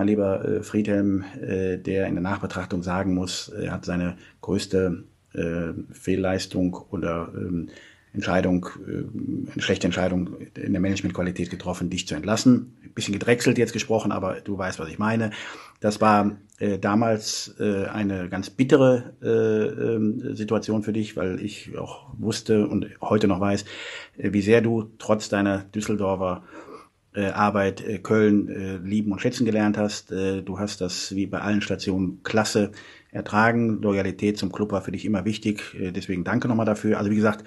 mein 0.00 0.06
lieber 0.06 0.42
äh, 0.42 0.62
Friedhelm, 0.62 1.24
äh, 1.42 1.76
der 1.76 2.06
in 2.06 2.14
der 2.14 2.22
Nachbetrachtung 2.22 2.82
sagen 2.82 3.12
muss, 3.12 3.50
er 3.50 3.70
hat 3.70 3.84
seine 3.84 4.16
größte 4.40 5.04
äh, 5.34 5.74
Fehlleistung 5.92 6.74
oder 6.90 7.30
ähm, 7.36 7.68
Entscheidung, 8.14 8.66
äh, 8.88 9.52
eine 9.52 9.60
schlechte 9.60 9.86
Entscheidung 9.86 10.38
in 10.54 10.72
der 10.72 10.80
Managementqualität 10.80 11.50
getroffen, 11.50 11.90
dich 11.90 12.08
zu 12.08 12.14
entlassen. 12.14 12.78
Ein 12.82 12.94
bisschen 12.94 13.12
gedrechselt 13.12 13.58
jetzt 13.58 13.74
gesprochen, 13.74 14.10
aber 14.10 14.40
du 14.40 14.56
weißt, 14.56 14.78
was 14.78 14.88
ich 14.88 14.98
meine. 14.98 15.32
Das 15.80 16.00
war 16.00 16.38
äh, 16.58 16.78
damals 16.78 17.54
äh, 17.60 17.84
eine 17.84 18.30
ganz 18.30 18.48
bittere 18.48 19.12
äh, 19.22 19.96
ähm, 19.96 20.34
Situation 20.34 20.82
für 20.82 20.94
dich, 20.94 21.14
weil 21.14 21.44
ich 21.44 21.76
auch 21.76 22.06
wusste 22.16 22.66
und 22.66 22.86
heute 23.02 23.28
noch 23.28 23.40
weiß, 23.40 23.66
äh, 24.16 24.32
wie 24.32 24.40
sehr 24.40 24.62
du 24.62 24.92
trotz 24.96 25.28
deiner 25.28 25.58
Düsseldorfer 25.58 26.42
äh, 26.42 26.69
Arbeit 27.14 27.86
äh, 27.86 27.98
Köln 27.98 28.48
äh, 28.48 28.76
lieben 28.76 29.10
und 29.12 29.20
schätzen 29.20 29.44
gelernt 29.44 29.76
hast. 29.76 30.12
Äh, 30.12 30.42
du 30.42 30.58
hast 30.58 30.80
das 30.80 31.14
wie 31.14 31.26
bei 31.26 31.40
allen 31.40 31.60
Stationen 31.60 32.22
klasse 32.22 32.70
ertragen. 33.10 33.82
Loyalität 33.82 34.38
zum 34.38 34.52
Club 34.52 34.70
war 34.72 34.82
für 34.82 34.92
dich 34.92 35.04
immer 35.04 35.24
wichtig. 35.24 35.74
Äh, 35.74 35.90
deswegen 35.90 36.22
danke 36.22 36.46
nochmal 36.46 36.66
dafür. 36.66 36.98
Also 36.98 37.10
wie 37.10 37.16
gesagt, 37.16 37.44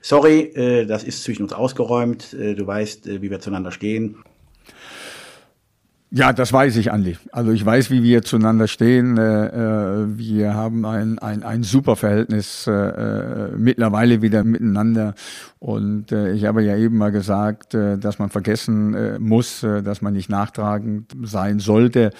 sorry, 0.00 0.40
äh, 0.54 0.86
das 0.86 1.04
ist 1.04 1.22
zwischen 1.22 1.42
uns 1.42 1.52
ausgeräumt. 1.52 2.34
Äh, 2.34 2.54
du 2.54 2.66
weißt, 2.66 3.06
äh, 3.06 3.22
wie 3.22 3.30
wir 3.30 3.40
zueinander 3.40 3.72
stehen. 3.72 4.16
Ja, 6.10 6.32
das 6.32 6.52
weiß 6.52 6.76
ich, 6.76 6.92
Andi. 6.92 7.16
Also 7.32 7.50
ich 7.50 7.66
weiß, 7.66 7.90
wie 7.90 8.02
wir 8.04 8.22
zueinander 8.22 8.68
stehen. 8.68 9.18
Äh, 9.18 9.46
äh, 9.46 10.06
wir 10.16 10.54
haben 10.54 10.84
ein, 10.86 11.18
ein, 11.18 11.42
ein 11.42 11.64
super 11.64 11.96
Verhältnis 11.96 12.68
äh, 12.68 13.48
mittlerweile 13.56 14.22
wieder 14.22 14.44
miteinander. 14.44 15.14
Und 15.58 16.12
ich 16.12 16.44
habe 16.44 16.62
ja 16.62 16.76
eben 16.76 16.96
mal 16.96 17.10
gesagt, 17.10 17.74
dass 17.74 18.20
man 18.20 18.30
vergessen 18.30 19.20
muss, 19.20 19.62
dass 19.62 20.00
man 20.00 20.12
nicht 20.12 20.28
nachtragend 20.28 21.12
sein 21.24 21.58
sollte. 21.58 22.12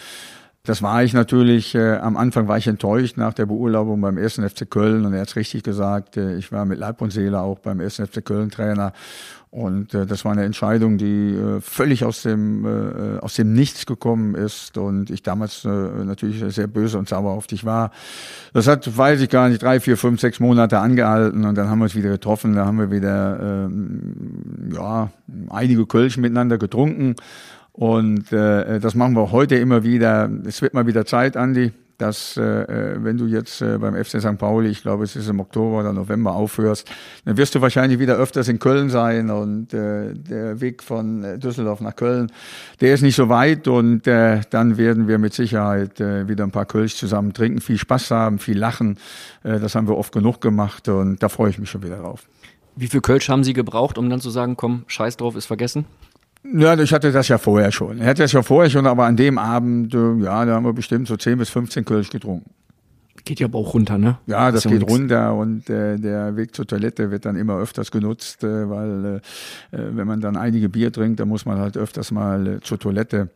Das 0.65 0.83
war 0.83 1.05
ich 1.05 1.13
natürlich, 1.13 1.79
am 1.79 2.17
Anfang 2.17 2.49
war 2.49 2.59
ich 2.59 2.67
enttäuscht 2.67 3.17
nach 3.19 3.35
der 3.35 3.47
Beurlaubung 3.47 4.01
beim 4.01 4.19
1. 4.19 4.41
FC 4.41 4.69
Köln 4.69 5.05
und 5.05 5.13
er 5.15 5.21
hat 5.21 5.29
es 5.29 5.37
richtig 5.37 5.63
gesagt, 5.63 6.17
ich 6.17 6.51
war 6.51 6.65
mit 6.65 6.79
Leib 6.81 7.01
und 7.03 7.13
Seele 7.13 7.41
auch 7.41 7.61
beim 7.61 7.79
1. 7.79 7.97
FC 7.97 8.25
Köln 8.25 8.51
Trainer 8.51 8.93
und 9.51 9.95
äh, 9.95 10.07
das 10.07 10.25
war 10.25 10.33
eine 10.33 10.45
Entscheidung, 10.45 10.99
die 10.99 11.35
äh, 11.35 11.61
völlig 11.61 12.05
aus 12.05 12.23
dem, 12.23 12.65
äh, 12.65 13.19
aus 13.21 13.35
dem 13.35 13.53
Nichts 13.53 13.87
gekommen 13.87 14.35
ist 14.35 14.77
und 14.77 15.11
ich 15.11 15.23
damals 15.23 15.65
äh, 15.65 15.69
natürlich 15.69 16.45
sehr 16.55 16.67
böse 16.67 16.99
und 16.99 17.09
sauer 17.09 17.33
auf 17.33 17.47
dich 17.47 17.65
war. 17.65 17.91
Das 18.53 18.67
hat, 18.67 18.97
weiß 18.97 19.21
ich 19.21 19.31
gar 19.31 19.49
nicht, 19.49 19.63
drei, 19.63 19.81
vier, 19.81 19.97
fünf, 19.97 20.21
sechs 20.21 20.41
Monate 20.41 20.79
angehalten 20.79 21.45
und 21.45 21.57
dann 21.57 21.69
haben 21.69 21.79
wir 21.79 21.85
uns 21.85 21.95
wieder 21.95 22.11
getroffen, 22.11 22.55
da 22.55 22.67
haben 22.67 22.79
wir 22.79 22.91
wieder, 22.91 23.67
ähm, 23.67 24.73
ja, 24.75 25.11
einige 25.49 25.87
Kölsch 25.87 26.17
miteinander 26.17 26.59
getrunken 26.59 27.15
und 27.73 28.33
äh, 28.33 28.81
das 28.81 28.95
machen 28.95 29.15
wir 29.15 29.33
heute 29.33 29.57
immer 29.57 29.85
wieder. 29.85 30.31
Es 30.45 30.61
wird 30.63 30.75
mal 30.75 30.87
wieder 30.87 31.07
Zeit, 31.07 31.37
Andi, 31.37 31.73
dass 31.99 32.37
äh, 32.37 32.97
wenn 32.99 33.17
du 33.17 33.27
jetzt 33.27 33.63
äh, 33.63 33.79
beim 33.79 33.95
FC 33.95 34.21
St. 34.21 34.39
Pauli, 34.39 34.69
ich 34.69 34.83
glaube, 34.83 35.05
es 35.05 35.17
ist 35.17 35.29
im 35.29 35.41
Oktober 35.41 35.81
oder 35.81 35.93
November 35.93 36.35
aufhörst, 36.35 36.91
dann 37.25 37.37
wirst 37.37 37.55
du 37.55 37.61
wahrscheinlich 37.61 37.99
wieder 37.99 38.17
öfters 38.17 38.49
in 38.49 38.59
Köln 38.59 38.91
sein 38.91 39.31
und 39.31 39.73
äh, 39.73 40.15
der 40.15 40.61
Weg 40.61 40.83
von 40.83 41.25
äh, 41.25 41.39
Düsseldorf 41.39 41.81
nach 41.81 41.97
Köln, 41.97 42.31
der 42.81 42.95
ist 42.95 43.03
nicht 43.03 43.17
so 43.17 43.29
weit 43.29 43.69
und 43.69 44.07
äh, 44.07 44.41
dann 44.51 44.77
werden 44.77 45.09
wir 45.09 45.19
mit 45.19 45.35
Sicherheit 45.35 46.01
äh, 46.01 46.29
wieder 46.29 46.45
ein 46.45 46.51
paar 46.51 46.67
Kölsch 46.67 46.97
zusammen 46.97 47.33
trinken, 47.33 47.61
viel 47.61 47.79
Spaß 47.79 48.11
haben, 48.11 48.39
viel 48.39 48.59
lachen. 48.59 48.99
Äh, 49.43 49.59
das 49.61 49.75
haben 49.75 49.89
wir 49.89 49.97
oft 49.97 50.13
genug 50.13 50.41
gemacht 50.41 50.89
und 50.89 51.23
da 51.23 51.29
freue 51.29 51.51
ich 51.51 51.59
mich 51.59 51.71
schon 51.71 51.83
wieder 51.83 51.99
drauf. 51.99 52.27
Wie 52.75 52.89
viel 52.89 53.01
Kölsch 53.01 53.31
haben 53.31 53.43
Sie 53.43 53.55
gebraucht, 53.55 53.97
um 53.97 54.11
dann 54.11 54.21
zu 54.21 54.29
sagen, 54.29 54.57
komm, 54.57 54.85
scheiß 54.87 55.17
drauf, 55.17 55.35
ist 55.35 55.47
vergessen? 55.47 55.87
Ja, 56.55 56.79
ich 56.79 56.93
hatte 56.93 57.13
das 57.13 57.29
ja 57.29 57.39
vorher 57.39 57.73
schon. 57.73 57.99
Er 57.99 58.09
hatte 58.09 58.23
das 58.23 58.33
ja 58.33 58.43
vorher 58.43 58.71
schon, 58.71 58.87
aber 58.87 59.05
an 59.05 59.17
dem 59.17 59.39
Abend, 59.39 59.95
äh, 59.95 60.15
ja, 60.23 60.45
da 60.45 60.55
haben 60.55 60.65
wir 60.65 60.73
bestimmt 60.73 61.09
so 61.09 61.17
10 61.17 61.39
bis 61.39 61.49
15 61.51 61.85
Kölsch 61.85 62.11
getrunken. 62.11 62.51
Geht 63.27 63.41
ja 63.41 63.49
aber 63.49 63.59
auch 63.59 63.75
runter, 63.75 63.99
ne? 63.99 64.19
Ja, 64.27 64.53
das 64.53 64.65
ja 64.65 64.71
geht 64.71 64.83
nix. 64.83 64.93
runter 64.93 65.35
und 65.35 65.69
äh, 65.69 65.97
der 65.97 66.37
Weg 66.37 66.55
zur 66.55 66.65
Toilette 66.65 67.11
wird 67.11 67.25
dann 67.25 67.35
immer 67.35 67.59
öfters 67.59 67.91
genutzt, 67.91 68.45
äh, 68.45 68.71
weil 68.71 69.21
äh, 69.73 69.77
äh, 69.77 69.97
wenn 69.97 70.07
man 70.07 70.21
dann 70.21 70.37
einige 70.37 70.69
Bier 70.69 70.93
trinkt, 70.93 71.19
dann 71.19 71.29
muss 71.29 71.45
man 71.45 71.59
halt 71.59 71.77
öfters 71.77 72.13
mal 72.13 72.47
äh, 72.47 72.61
zur 72.61 72.79
Toilette. 72.79 73.31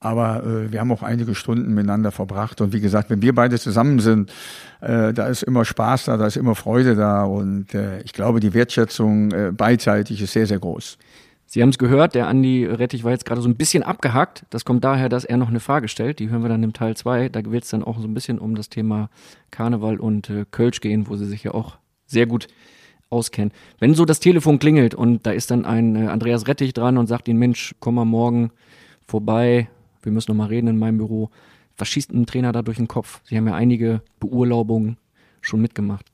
Aber 0.00 0.42
wir 0.70 0.80
haben 0.80 0.90
auch 0.92 1.02
einige 1.02 1.34
Stunden 1.34 1.74
miteinander 1.74 2.10
verbracht 2.10 2.60
und 2.60 2.72
wie 2.72 2.80
gesagt, 2.80 3.10
wenn 3.10 3.22
wir 3.22 3.34
beide 3.34 3.58
zusammen 3.58 3.98
sind, 3.98 4.32
da 4.80 5.10
ist 5.26 5.42
immer 5.42 5.64
Spaß 5.64 6.04
da, 6.04 6.16
da 6.16 6.26
ist 6.26 6.36
immer 6.36 6.54
Freude 6.54 6.94
da 6.94 7.24
und 7.24 7.68
ich 8.04 8.12
glaube, 8.12 8.38
die 8.38 8.54
Wertschätzung 8.54 9.32
beidseitig 9.56 10.22
ist 10.22 10.32
sehr, 10.32 10.46
sehr 10.46 10.60
groß. 10.60 10.98
Sie 11.48 11.62
haben 11.62 11.68
es 11.68 11.78
gehört, 11.78 12.16
der 12.16 12.26
Andi 12.26 12.66
Rettich 12.66 13.04
war 13.04 13.12
jetzt 13.12 13.24
gerade 13.24 13.40
so 13.40 13.48
ein 13.48 13.56
bisschen 13.56 13.84
abgehackt. 13.84 14.44
Das 14.50 14.64
kommt 14.64 14.82
daher, 14.82 15.08
dass 15.08 15.24
er 15.24 15.36
noch 15.36 15.48
eine 15.48 15.60
Frage 15.60 15.86
stellt. 15.86 16.18
Die 16.18 16.28
hören 16.28 16.42
wir 16.42 16.48
dann 16.48 16.62
im 16.64 16.72
Teil 16.72 16.96
2. 16.96 17.28
Da 17.28 17.44
wird 17.44 17.64
es 17.64 17.70
dann 17.70 17.84
auch 17.84 17.98
so 17.98 18.06
ein 18.08 18.14
bisschen 18.14 18.40
um 18.40 18.56
das 18.56 18.68
Thema 18.68 19.10
Karneval 19.52 20.00
und 20.00 20.28
äh, 20.28 20.44
Kölsch 20.50 20.80
gehen, 20.80 21.08
wo 21.08 21.16
sie 21.16 21.26
sich 21.26 21.44
ja 21.44 21.54
auch 21.54 21.78
sehr 22.04 22.26
gut 22.26 22.48
auskennen. 23.10 23.52
Wenn 23.78 23.94
so 23.94 24.04
das 24.04 24.18
Telefon 24.18 24.58
klingelt 24.58 24.94
und 24.94 25.24
da 25.24 25.30
ist 25.30 25.52
dann 25.52 25.64
ein 25.64 25.94
äh, 25.94 26.08
Andreas 26.08 26.48
Rettich 26.48 26.72
dran 26.72 26.98
und 26.98 27.06
sagt 27.06 27.28
Ihnen, 27.28 27.38
Mensch, 27.38 27.76
komm 27.78 27.94
mal 27.94 28.04
morgen 28.04 28.50
vorbei, 29.06 29.68
wir 30.02 30.10
müssen 30.10 30.32
noch 30.32 30.36
mal 30.36 30.48
reden 30.48 30.66
in 30.66 30.78
meinem 30.78 30.98
Büro. 30.98 31.30
Was 31.78 31.88
schießt 31.88 32.12
ein 32.12 32.26
Trainer 32.26 32.50
da 32.50 32.62
durch 32.62 32.78
den 32.78 32.88
Kopf? 32.88 33.20
Sie 33.24 33.36
haben 33.36 33.46
ja 33.46 33.54
einige 33.54 34.02
Beurlaubungen 34.18 34.96
schon 35.40 35.60
mitgemacht. 35.60 36.06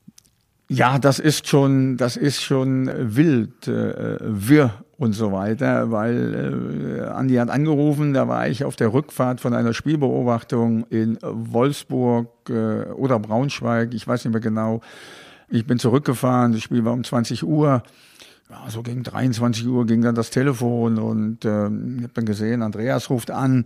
Ja, 0.68 0.98
das 0.98 1.18
ist 1.18 1.48
schon, 1.48 1.96
das 1.96 2.16
ist 2.16 2.42
schon 2.42 2.90
wild, 2.94 3.68
äh, 3.68 4.16
wirr 4.20 4.84
und 5.02 5.14
so 5.14 5.32
weiter, 5.32 5.90
weil 5.90 7.00
äh, 7.00 7.08
Andi 7.08 7.34
hat 7.34 7.50
angerufen, 7.50 8.14
da 8.14 8.28
war 8.28 8.46
ich 8.46 8.64
auf 8.64 8.76
der 8.76 8.92
Rückfahrt 8.92 9.40
von 9.40 9.52
einer 9.52 9.74
Spielbeobachtung 9.74 10.86
in 10.90 11.18
Wolfsburg 11.22 12.28
äh, 12.48 12.84
oder 12.92 13.18
Braunschweig, 13.18 13.94
ich 13.94 14.06
weiß 14.06 14.24
nicht 14.24 14.32
mehr 14.32 14.40
genau. 14.40 14.80
Ich 15.48 15.66
bin 15.66 15.80
zurückgefahren, 15.80 16.52
das 16.52 16.62
Spiel 16.62 16.84
war 16.84 16.92
um 16.92 17.02
20 17.02 17.42
Uhr. 17.42 17.82
Ja, 18.48 18.70
so 18.70 18.82
gegen 18.82 19.02
23 19.02 19.66
Uhr 19.66 19.86
ging 19.86 20.02
dann 20.02 20.14
das 20.14 20.30
Telefon 20.30 20.98
und 20.98 21.44
äh, 21.44 21.66
ich 21.66 22.02
habe 22.04 22.12
dann 22.14 22.24
gesehen, 22.24 22.62
Andreas 22.62 23.10
ruft 23.10 23.32
an. 23.32 23.64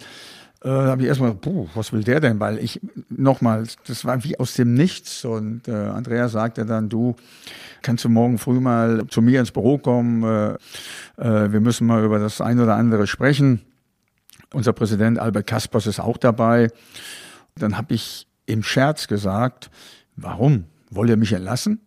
Äh, 0.66 0.68
habe 0.68 1.02
ich 1.02 1.06
erstmal, 1.06 1.32
puh, 1.32 1.68
was 1.76 1.92
will 1.92 2.02
der 2.02 2.18
denn? 2.18 2.40
Weil 2.40 2.58
ich, 2.58 2.80
nochmal, 3.08 3.68
das 3.86 4.04
war 4.04 4.24
wie 4.24 4.40
aus 4.40 4.54
dem 4.54 4.74
Nichts. 4.74 5.24
Und 5.24 5.68
äh, 5.68 5.70
Andreas 5.70 6.32
sagte 6.32 6.66
dann, 6.66 6.88
du, 6.88 7.14
kannst 7.82 8.04
du 8.04 8.08
morgen 8.08 8.36
früh 8.38 8.58
mal 8.58 9.06
zu 9.06 9.22
mir 9.22 9.38
ins 9.38 9.52
Büro 9.52 9.78
kommen? 9.78 10.24
Äh, 10.24 10.54
äh, 11.18 11.52
wir 11.52 11.60
müssen 11.60 11.86
mal 11.86 12.04
über 12.04 12.18
das 12.18 12.40
ein 12.40 12.58
oder 12.58 12.74
andere 12.74 13.06
sprechen. 13.06 13.62
Unser 14.52 14.72
Präsident 14.72 15.20
Albert 15.20 15.46
Kaspers 15.46 15.86
ist 15.86 16.00
auch 16.00 16.16
dabei. 16.16 16.68
Dann 17.54 17.78
habe 17.78 17.94
ich 17.94 18.26
im 18.46 18.64
Scherz 18.64 19.06
gesagt, 19.06 19.70
warum? 20.16 20.64
Wollt 20.90 21.10
ihr 21.10 21.16
mich 21.16 21.32
entlassen? 21.32 21.80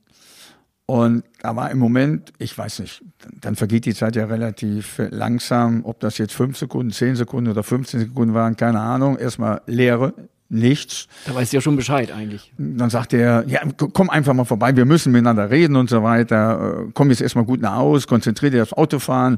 Und 0.89 1.23
da 1.43 1.55
war 1.55 1.69
im 1.69 1.77
Moment, 1.77 2.33
ich 2.39 2.57
weiß 2.57 2.79
nicht, 2.79 3.03
dann 3.41 3.55
vergeht 3.55 3.85
die 3.85 3.93
Zeit 3.93 4.15
ja 4.15 4.25
relativ 4.25 4.99
langsam, 5.11 5.81
ob 5.85 5.99
das 5.99 6.17
jetzt 6.17 6.33
fünf 6.33 6.57
Sekunden, 6.57 6.91
zehn 6.91 7.15
Sekunden 7.15 7.51
oder 7.51 7.61
15 7.61 7.99
Sekunden 7.99 8.33
waren, 8.33 8.57
keine 8.57 8.79
Ahnung. 8.79 9.15
Erstmal 9.15 9.61
Leere, 9.67 10.15
nichts. 10.49 11.07
Da 11.27 11.35
weißt 11.35 11.53
du 11.53 11.57
ja 11.57 11.61
schon 11.61 11.75
Bescheid 11.75 12.11
eigentlich. 12.11 12.51
Dann 12.57 12.89
sagt 12.89 13.13
er, 13.13 13.43
ja, 13.45 13.61
komm 13.93 14.09
einfach 14.09 14.33
mal 14.33 14.45
vorbei, 14.45 14.75
wir 14.75 14.85
müssen 14.85 15.11
miteinander 15.11 15.51
reden 15.51 15.75
und 15.75 15.91
so 15.91 16.01
weiter. 16.01 16.87
Äh, 16.87 16.91
komm 16.95 17.11
jetzt 17.11 17.21
erstmal 17.21 17.45
gut 17.45 17.61
nach 17.61 17.75
Hause, 17.75 18.07
konzentriere 18.07 18.53
dich 18.53 18.61
aufs 18.63 18.73
Autofahren 18.73 19.37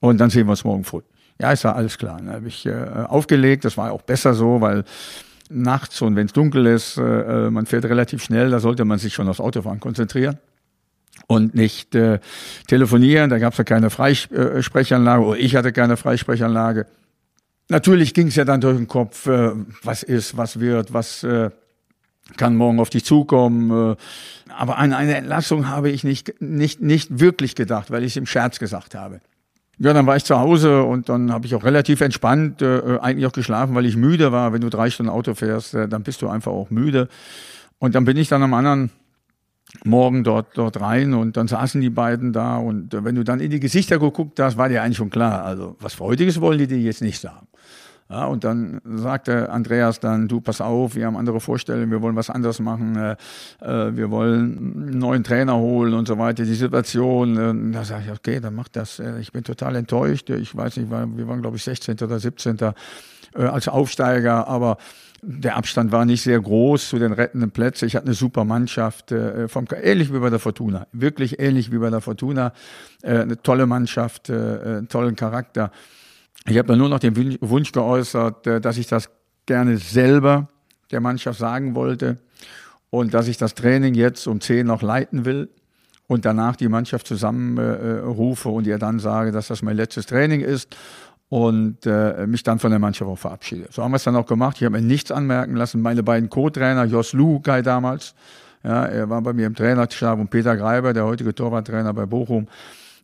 und 0.00 0.18
dann 0.18 0.28
sehen 0.28 0.48
wir 0.48 0.50
uns 0.50 0.64
morgen 0.64 0.84
früh. 0.84 1.00
Ja, 1.40 1.50
ist 1.50 1.64
ja 1.64 1.72
alles 1.72 1.96
klar. 1.96 2.18
Dann 2.18 2.28
habe 2.28 2.48
ich 2.48 2.66
äh, 2.66 2.74
aufgelegt, 3.08 3.64
das 3.64 3.78
war 3.78 3.90
auch 3.92 4.02
besser 4.02 4.34
so, 4.34 4.60
weil 4.60 4.84
nachts 5.48 6.02
und 6.02 6.14
wenn 6.14 6.26
es 6.26 6.34
dunkel 6.34 6.66
ist, 6.66 6.98
äh, 6.98 7.48
man 7.48 7.64
fährt 7.64 7.86
relativ 7.86 8.22
schnell, 8.22 8.50
da 8.50 8.60
sollte 8.60 8.84
man 8.84 8.98
sich 8.98 9.14
schon 9.14 9.30
aufs 9.30 9.40
Autofahren 9.40 9.80
konzentrieren 9.80 10.36
und 11.26 11.54
nicht 11.54 11.94
äh, 11.94 12.18
telefonieren. 12.66 13.30
Da 13.30 13.38
gab 13.38 13.52
es 13.52 13.58
ja 13.58 13.64
keine 13.64 13.90
Freisprechanlage 13.90 15.24
oder 15.24 15.38
ich 15.38 15.56
hatte 15.56 15.72
keine 15.72 15.96
Freisprechanlage. 15.96 16.86
Natürlich 17.68 18.14
ging 18.14 18.26
es 18.28 18.36
ja 18.36 18.44
dann 18.44 18.60
durch 18.60 18.76
den 18.76 18.88
Kopf, 18.88 19.26
äh, 19.26 19.52
was 19.82 20.02
ist, 20.02 20.36
was 20.36 20.58
wird, 20.58 20.92
was 20.92 21.22
äh, 21.22 21.50
kann 22.36 22.56
morgen 22.56 22.80
auf 22.80 22.90
dich 22.90 23.04
zukommen. 23.04 23.92
Äh, 23.92 23.96
aber 24.56 24.78
an 24.78 24.92
eine 24.92 25.14
Entlassung 25.14 25.68
habe 25.68 25.90
ich 25.90 26.02
nicht, 26.02 26.40
nicht, 26.40 26.80
nicht 26.80 27.20
wirklich 27.20 27.54
gedacht, 27.54 27.90
weil 27.90 28.02
ich 28.02 28.12
es 28.12 28.16
im 28.16 28.26
Scherz 28.26 28.58
gesagt 28.58 28.94
habe. 28.94 29.20
Ja, 29.78 29.94
dann 29.94 30.06
war 30.06 30.16
ich 30.16 30.24
zu 30.24 30.38
Hause 30.38 30.82
und 30.82 31.08
dann 31.08 31.32
habe 31.32 31.46
ich 31.46 31.54
auch 31.54 31.64
relativ 31.64 32.02
entspannt 32.02 32.60
äh, 32.60 32.98
eigentlich 33.00 33.26
auch 33.26 33.32
geschlafen, 33.32 33.74
weil 33.74 33.86
ich 33.86 33.96
müde 33.96 34.30
war. 34.30 34.52
Wenn 34.52 34.60
du 34.60 34.68
drei 34.68 34.90
Stunden 34.90 35.10
Auto 35.10 35.34
fährst, 35.34 35.74
äh, 35.74 35.88
dann 35.88 36.02
bist 36.02 36.20
du 36.22 36.28
einfach 36.28 36.52
auch 36.52 36.70
müde. 36.70 37.08
Und 37.78 37.94
dann 37.94 38.04
bin 38.04 38.18
ich 38.18 38.28
dann 38.28 38.42
am 38.42 38.52
anderen 38.52 38.90
Morgen 39.84 40.24
dort, 40.24 40.48
dort 40.54 40.80
rein 40.80 41.14
und 41.14 41.36
dann 41.36 41.48
saßen 41.48 41.80
die 41.80 41.90
beiden 41.90 42.32
da 42.32 42.56
und 42.56 42.92
wenn 42.92 43.14
du 43.14 43.24
dann 43.24 43.40
in 43.40 43.50
die 43.50 43.60
Gesichter 43.60 43.98
geguckt 43.98 44.40
hast, 44.40 44.56
war 44.56 44.68
dir 44.68 44.82
eigentlich 44.82 44.96
schon 44.96 45.10
klar, 45.10 45.44
also 45.44 45.76
was 45.80 45.94
Freudiges 45.94 46.40
wollen 46.40 46.58
die 46.58 46.66
dir 46.66 46.78
jetzt 46.78 47.02
nicht 47.02 47.20
sagen. 47.20 47.46
Ja, 48.10 48.24
und 48.24 48.42
dann 48.42 48.80
sagte 48.84 49.50
Andreas 49.50 50.00
dann, 50.00 50.26
du 50.26 50.40
pass 50.40 50.60
auf, 50.60 50.96
wir 50.96 51.06
haben 51.06 51.16
andere 51.16 51.38
Vorstellungen, 51.38 51.92
wir 51.92 52.02
wollen 52.02 52.16
was 52.16 52.28
anderes 52.28 52.58
machen, 52.58 52.96
äh, 52.96 53.16
äh 53.60 53.96
wir 53.96 54.10
wollen 54.10 54.88
einen 54.88 54.98
neuen 54.98 55.22
Trainer 55.22 55.56
holen 55.56 55.94
und 55.94 56.08
so 56.08 56.18
weiter, 56.18 56.42
die 56.42 56.54
Situation. 56.54 57.36
Äh, 57.36 57.72
da 57.72 57.84
sage 57.84 58.02
ich, 58.06 58.10
okay, 58.10 58.40
dann 58.40 58.56
mach 58.56 58.66
das. 58.66 58.98
Äh, 58.98 59.20
ich 59.20 59.30
bin 59.30 59.44
total 59.44 59.76
enttäuscht. 59.76 60.28
Ich 60.30 60.56
weiß 60.56 60.78
nicht, 60.78 60.90
wir 60.90 61.28
waren 61.28 61.40
glaube 61.40 61.56
ich 61.56 61.62
16. 61.62 61.98
oder 62.02 62.18
17. 62.18 62.58
Äh, 62.58 62.72
als 63.44 63.68
Aufsteiger, 63.68 64.48
aber 64.48 64.78
der 65.22 65.56
Abstand 65.56 65.92
war 65.92 66.04
nicht 66.04 66.22
sehr 66.22 66.40
groß 66.40 66.88
zu 66.88 66.98
den 66.98 67.12
rettenden 67.12 67.50
Plätzen. 67.50 67.86
Ich 67.86 67.96
hatte 67.96 68.06
eine 68.06 68.14
super 68.14 68.44
Mannschaft, 68.44 69.12
äh, 69.12 69.48
vom, 69.48 69.66
ähnlich 69.82 70.12
wie 70.12 70.18
bei 70.18 70.30
der 70.30 70.38
Fortuna. 70.38 70.86
Wirklich 70.92 71.38
ähnlich 71.38 71.72
wie 71.72 71.78
bei 71.78 71.90
der 71.90 72.00
Fortuna. 72.00 72.52
Äh, 73.02 73.20
eine 73.20 73.42
tolle 73.42 73.66
Mannschaft, 73.66 74.30
äh, 74.30 74.32
einen 74.32 74.88
tollen 74.88 75.16
Charakter. 75.16 75.70
Ich 76.46 76.56
habe 76.56 76.76
nur 76.76 76.88
noch 76.88 77.00
den 77.00 77.38
Wunsch 77.40 77.72
geäußert, 77.72 78.46
äh, 78.46 78.60
dass 78.60 78.78
ich 78.78 78.86
das 78.86 79.10
gerne 79.46 79.76
selber 79.76 80.48
der 80.90 81.00
Mannschaft 81.00 81.38
sagen 81.38 81.74
wollte 81.74 82.18
und 82.88 83.14
dass 83.14 83.28
ich 83.28 83.36
das 83.36 83.54
Training 83.54 83.94
jetzt 83.94 84.26
um 84.26 84.40
10 84.40 84.66
noch 84.66 84.82
leiten 84.82 85.24
will 85.24 85.50
und 86.06 86.24
danach 86.24 86.56
die 86.56 86.68
Mannschaft 86.68 87.06
zusammenrufe 87.06 88.48
äh, 88.48 88.52
und 88.52 88.66
ihr 88.66 88.78
dann 88.78 88.98
sage, 88.98 89.32
dass 89.32 89.48
das 89.48 89.62
mein 89.62 89.76
letztes 89.76 90.06
Training 90.06 90.40
ist 90.40 90.76
und 91.30 91.86
äh, 91.86 92.26
mich 92.26 92.42
dann 92.42 92.58
von 92.58 92.70
der 92.70 92.80
Mannschaft 92.80 93.08
auch 93.08 93.18
verabschiede. 93.18 93.68
So 93.70 93.82
haben 93.82 93.92
wir 93.92 93.96
es 93.96 94.04
dann 94.04 94.16
auch 94.16 94.26
gemacht. 94.26 94.56
Ich 94.58 94.64
habe 94.64 94.78
mir 94.78 94.86
nichts 94.86 95.12
anmerken 95.12 95.54
lassen. 95.54 95.80
Meine 95.80 96.02
beiden 96.02 96.28
Co-Trainer, 96.28 96.84
Jos 96.84 97.12
Lukai 97.12 97.62
damals, 97.62 98.14
ja, 98.64 98.84
er 98.84 99.08
war 99.08 99.22
bei 99.22 99.32
mir 99.32 99.46
im 99.46 99.54
Trainerstab 99.54 100.18
und 100.18 100.28
Peter 100.28 100.56
Greiber, 100.56 100.92
der 100.92 101.06
heutige 101.06 101.34
Torwarttrainer 101.34 101.94
bei 101.94 102.04
Bochum, 102.04 102.48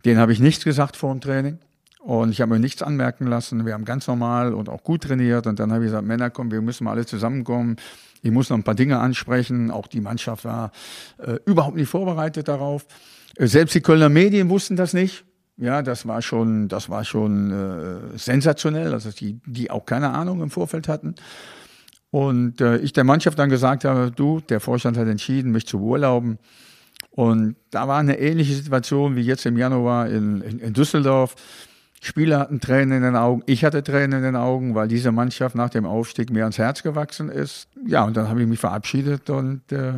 den 0.05 0.19
habe 0.19 0.33
ich 0.33 0.41
nichts 0.41 0.65
gesagt 0.65 0.97
vor 0.97 1.13
dem 1.13 1.21
Training. 1.21 1.59
Und 2.01 2.31
ich 2.31 2.41
habe 2.41 2.53
mir 2.53 2.61
nichts 2.61 2.83
anmerken 2.83 3.27
lassen. 3.27 3.65
Wir 3.65 3.75
haben 3.75 3.85
ganz 3.85 4.07
normal 4.07 4.55
und 4.55 4.69
auch 4.69 4.85
gut 4.85 5.03
trainiert. 5.03 5.47
Und 5.47 5.59
dann 5.59 5.73
habe 5.73 5.85
ich 5.85 5.89
gesagt, 5.89 6.07
Männer, 6.07 6.31
komm, 6.31 6.53
wir 6.53 6.61
müssen 6.63 6.85
mal 6.85 6.93
alle 6.93 7.07
zusammenkommen. 7.07 7.77
Ich 8.23 8.31
muss 8.31 8.49
noch 8.49 8.57
ein 8.57 8.63
paar 8.63 8.77
Dinge 8.77 8.99
ansprechen. 8.99 9.73
Auch 9.73 9.89
die 9.89 10.01
Mannschaft 10.01 10.45
war 10.45 10.71
äh, 11.19 11.39
überhaupt 11.47 11.77
nicht 11.77 11.89
vorbereitet 11.89 12.47
darauf. 12.47 12.87
Äh, 13.37 13.49
selbst 13.49 13.75
die 13.75 13.81
Kölner 13.81 14.09
Medien 14.09 14.49
wussten 14.51 14.77
das 14.77 14.93
nicht. 14.93 15.25
Ja, 15.59 15.81
das 15.83 16.07
war 16.07 16.21
schon, 16.21 16.69
das 16.69 16.91
war 16.91 17.05
schon 17.05 17.51
äh, 17.51 18.19
sensationell, 18.19 18.93
also 18.93 19.11
die, 19.11 19.41
die 19.47 19.71
auch 19.71 19.87
keine 19.87 20.11
Ahnung 20.11 20.43
im 20.43 20.51
Vorfeld 20.51 20.87
hatten. 20.87 21.15
Und 22.11 22.61
äh, 22.61 22.79
ich 22.79 22.93
der 22.93 23.05
Mannschaft 23.05 23.39
dann 23.39 23.49
gesagt 23.49 23.85
habe, 23.85 24.11
du, 24.11 24.41
der 24.41 24.61
Vorstand 24.61 24.97
hat 24.99 25.09
entschieden, 25.09 25.53
mich 25.53 25.67
zu 25.67 25.81
urlauben. 25.81 26.39
Und 27.11 27.57
da 27.71 27.89
war 27.89 27.99
eine 27.99 28.19
ähnliche 28.19 28.55
Situation 28.55 29.17
wie 29.17 29.23
jetzt 29.23 29.47
im 29.47 29.57
Januar 29.57 30.09
in, 30.09 30.43
in, 30.43 30.59
in 30.59 30.73
Düsseldorf. 30.75 31.35
Spieler 32.03 32.39
hatten 32.41 32.61
Tränen 32.61 32.99
in 32.99 33.03
den 33.03 33.17
Augen, 33.17 33.43
ich 33.47 33.65
hatte 33.65 33.83
Tränen 33.83 34.19
in 34.19 34.23
den 34.23 34.37
Augen, 34.37 34.75
weil 34.75 34.87
diese 34.87 35.11
Mannschaft 35.11 35.55
nach 35.55 35.71
dem 35.71 35.87
Aufstieg 35.87 36.31
mir 36.31 36.43
ans 36.43 36.59
Herz 36.59 36.83
gewachsen 36.83 37.31
ist. 37.31 37.69
Ja, 37.87 38.05
und 38.05 38.17
dann 38.17 38.29
habe 38.29 38.43
ich 38.43 38.47
mich 38.47 38.61
verabschiedet 38.61 39.31
und 39.31 39.73
äh, 39.73 39.95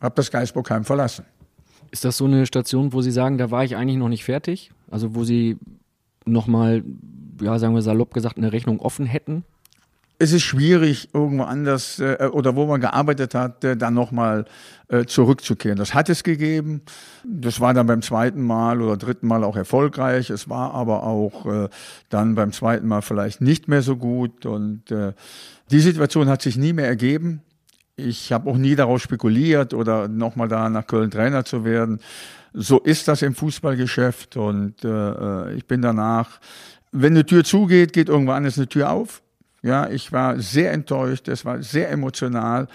habe 0.00 0.14
das 0.16 0.30
Geisburgheim 0.32 0.84
verlassen. 0.84 1.24
Ist 1.92 2.06
das 2.06 2.16
so 2.16 2.24
eine 2.24 2.46
Station, 2.46 2.94
wo 2.94 3.02
Sie 3.02 3.10
sagen, 3.10 3.36
da 3.36 3.50
war 3.50 3.64
ich 3.64 3.76
eigentlich 3.76 3.98
noch 3.98 4.08
nicht 4.08 4.24
fertig? 4.24 4.72
Also 4.90 5.14
wo 5.14 5.24
Sie 5.24 5.58
nochmal, 6.24 6.82
ja, 7.40 7.58
sagen 7.58 7.74
wir 7.74 7.82
salopp 7.82 8.14
gesagt, 8.14 8.38
eine 8.38 8.50
Rechnung 8.50 8.80
offen 8.80 9.04
hätten? 9.04 9.44
Es 10.18 10.32
ist 10.32 10.42
schwierig, 10.42 11.10
irgendwo 11.12 11.44
anders 11.44 11.98
äh, 11.98 12.30
oder 12.32 12.56
wo 12.56 12.64
man 12.64 12.80
gearbeitet 12.80 13.34
hat, 13.34 13.62
äh, 13.64 13.76
dann 13.76 13.92
nochmal 13.92 14.46
äh, 14.88 15.04
zurückzukehren. 15.04 15.76
Das 15.76 15.92
hat 15.92 16.08
es 16.08 16.22
gegeben. 16.22 16.80
Das 17.24 17.60
war 17.60 17.74
dann 17.74 17.86
beim 17.86 18.00
zweiten 18.00 18.40
Mal 18.40 18.80
oder 18.80 18.96
dritten 18.96 19.26
Mal 19.26 19.44
auch 19.44 19.56
erfolgreich. 19.56 20.30
Es 20.30 20.48
war 20.48 20.72
aber 20.72 21.02
auch 21.02 21.44
äh, 21.44 21.68
dann 22.08 22.36
beim 22.36 22.52
zweiten 22.52 22.86
Mal 22.88 23.02
vielleicht 23.02 23.42
nicht 23.42 23.68
mehr 23.68 23.82
so 23.82 23.96
gut. 23.96 24.46
Und 24.46 24.90
äh, 24.90 25.12
die 25.70 25.80
Situation 25.80 26.28
hat 26.28 26.40
sich 26.40 26.56
nie 26.56 26.72
mehr 26.72 26.86
ergeben. 26.86 27.42
Ich 27.96 28.32
habe 28.32 28.50
auch 28.50 28.56
nie 28.56 28.74
darauf 28.74 29.02
spekuliert 29.02 29.74
oder 29.74 30.08
nochmal 30.08 30.48
da 30.48 30.68
nach 30.70 30.86
Köln 30.86 31.10
Trainer 31.10 31.44
zu 31.44 31.64
werden. 31.64 32.00
So 32.54 32.78
ist 32.80 33.08
das 33.08 33.22
im 33.22 33.34
Fußballgeschäft 33.34 34.36
und 34.36 34.84
äh, 34.84 35.54
ich 35.54 35.66
bin 35.66 35.82
danach, 35.82 36.40
wenn 36.90 37.14
eine 37.14 37.24
Tür 37.24 37.44
zugeht, 37.44 37.92
geht 37.92 38.08
irgendwann 38.08 38.36
anders 38.36 38.58
eine 38.58 38.68
Tür 38.68 38.90
auf. 38.90 39.22
Ja, 39.62 39.88
ich 39.88 40.12
war 40.12 40.38
sehr 40.40 40.72
enttäuscht, 40.72 41.28
es 41.28 41.44
war 41.44 41.62
sehr 41.62 41.90
emotional, 41.90 42.66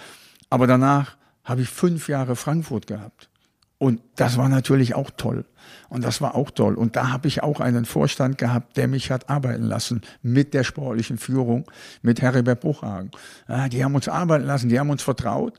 aber 0.50 0.68
danach 0.68 1.18
habe 1.44 1.62
ich 1.62 1.70
fünf 1.70 2.10
Jahre 2.10 2.36
Frankfurt 2.36 2.88
gehabt. 2.88 3.30
Und 3.78 4.02
das 4.16 4.38
war 4.38 4.50
natürlich 4.50 4.96
auch 4.96 5.12
toll. 5.16 5.46
Und 5.90 6.04
das 6.04 6.22
war 6.22 6.36
auch 6.36 6.52
toll. 6.52 6.76
Und 6.76 6.96
da 6.96 7.12
habe 7.12 7.28
ich 7.28 7.44
auch 7.44 7.60
einen 7.60 7.86
Vorstand 7.86 8.38
gehabt, 8.38 8.78
der 8.78 8.88
mich 8.88 9.12
hat 9.12 9.30
arbeiten 9.30 9.64
lassen 9.64 10.02
mit 10.22 10.54
der 10.54 10.64
sportlichen 10.64 11.18
Führung, 11.18 11.66
mit 12.02 12.22
Heribert 12.22 12.60
Bruchhagen. 12.62 13.12
Ja, 13.48 13.70
die 13.70 13.84
haben 13.84 13.96
uns 13.96 14.08
arbeiten 14.08 14.46
lassen, 14.46 14.70
die 14.70 14.80
haben 14.80 14.90
uns 14.90 15.04
vertraut. 15.04 15.58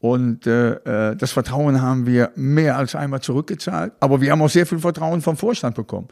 Und 0.00 0.46
äh, 0.46 1.10
äh, 1.10 1.16
das 1.16 1.32
Vertrauen 1.32 1.82
haben 1.82 2.06
wir 2.06 2.30
mehr 2.36 2.76
als 2.76 2.94
einmal 2.94 3.20
zurückgezahlt. 3.20 3.92
Aber 4.00 4.20
wir 4.20 4.30
haben 4.30 4.42
auch 4.42 4.50
sehr 4.50 4.66
viel 4.66 4.78
Vertrauen 4.78 5.22
vom 5.22 5.36
Vorstand 5.36 5.74
bekommen. 5.74 6.08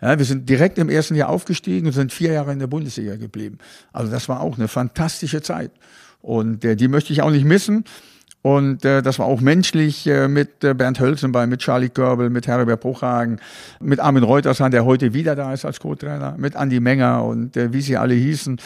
Ja, 0.00 0.18
wir 0.18 0.24
sind 0.24 0.48
direkt 0.48 0.78
im 0.78 0.88
ersten 0.88 1.14
Jahr 1.14 1.30
aufgestiegen 1.30 1.86
und 1.86 1.92
sind 1.92 2.12
vier 2.12 2.32
Jahre 2.32 2.52
in 2.52 2.58
der 2.58 2.66
Bundesliga 2.66 3.16
geblieben. 3.16 3.58
Also 3.92 4.10
das 4.10 4.28
war 4.28 4.40
auch 4.40 4.56
eine 4.56 4.68
fantastische 4.68 5.42
Zeit. 5.42 5.72
Und 6.20 6.64
äh, 6.64 6.76
die 6.76 6.88
möchte 6.88 7.12
ich 7.12 7.22
auch 7.22 7.30
nicht 7.30 7.44
missen. 7.44 7.84
Und 8.44 8.84
äh, 8.84 9.00
das 9.00 9.18
war 9.18 9.24
auch 9.24 9.40
menschlich 9.40 10.06
äh, 10.06 10.28
mit 10.28 10.62
äh, 10.64 10.74
Bernd 10.74 11.00
Hölzenbein, 11.00 11.48
mit 11.48 11.60
Charlie 11.60 11.88
Körbel, 11.88 12.28
mit 12.28 12.46
Herbert 12.46 12.78
Bruchhagen, 12.78 13.40
mit 13.80 14.00
Armin 14.00 14.22
Reutersan, 14.22 14.70
der 14.70 14.84
heute 14.84 15.14
wieder 15.14 15.34
da 15.34 15.54
ist 15.54 15.64
als 15.64 15.80
Co-Trainer, 15.80 16.34
mit 16.36 16.54
Andi 16.54 16.78
Menger 16.78 17.24
und 17.24 17.56
äh, 17.56 17.72
wie 17.72 17.80
sie 17.80 17.96
alle 17.96 18.12
hießen. 18.12 18.60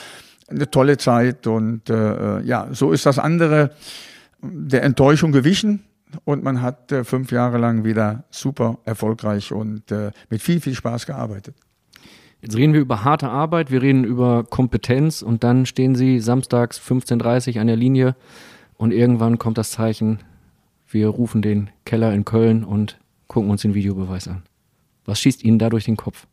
Eine 0.48 0.68
tolle 0.68 0.96
Zeit 0.96 1.46
und 1.46 1.88
äh, 1.90 2.40
ja, 2.40 2.66
so 2.72 2.90
ist 2.90 3.06
das 3.06 3.20
andere 3.20 3.70
der 4.42 4.82
Enttäuschung 4.82 5.30
gewichen 5.30 5.84
und 6.24 6.42
man 6.42 6.60
hat 6.60 6.90
äh, 6.90 7.04
fünf 7.04 7.30
Jahre 7.30 7.58
lang 7.58 7.84
wieder 7.84 8.24
super 8.30 8.78
erfolgreich 8.84 9.52
und 9.52 9.92
äh, 9.92 10.10
mit 10.28 10.42
viel, 10.42 10.60
viel 10.60 10.74
Spaß 10.74 11.06
gearbeitet. 11.06 11.54
Jetzt 12.42 12.56
reden 12.56 12.72
wir 12.72 12.80
über 12.80 13.04
harte 13.04 13.28
Arbeit, 13.28 13.70
wir 13.70 13.80
reden 13.80 14.02
über 14.02 14.42
Kompetenz 14.42 15.22
und 15.22 15.44
dann 15.44 15.66
stehen 15.66 15.94
Sie 15.94 16.18
samstags 16.18 16.80
15.30 16.80 17.54
Uhr 17.54 17.60
an 17.60 17.68
der 17.68 17.76
Linie 17.76 18.16
und 18.78 18.92
irgendwann 18.92 19.38
kommt 19.38 19.58
das 19.58 19.72
Zeichen, 19.72 20.20
wir 20.88 21.08
rufen 21.08 21.42
den 21.42 21.68
Keller 21.84 22.14
in 22.14 22.24
Köln 22.24 22.64
und 22.64 22.98
gucken 23.26 23.50
uns 23.50 23.60
den 23.60 23.74
Videobeweis 23.74 24.26
an. 24.26 24.44
Was 25.04 25.20
schießt 25.20 25.44
Ihnen 25.44 25.58
da 25.58 25.68
durch 25.68 25.84
den 25.84 25.96
Kopf? 25.96 26.26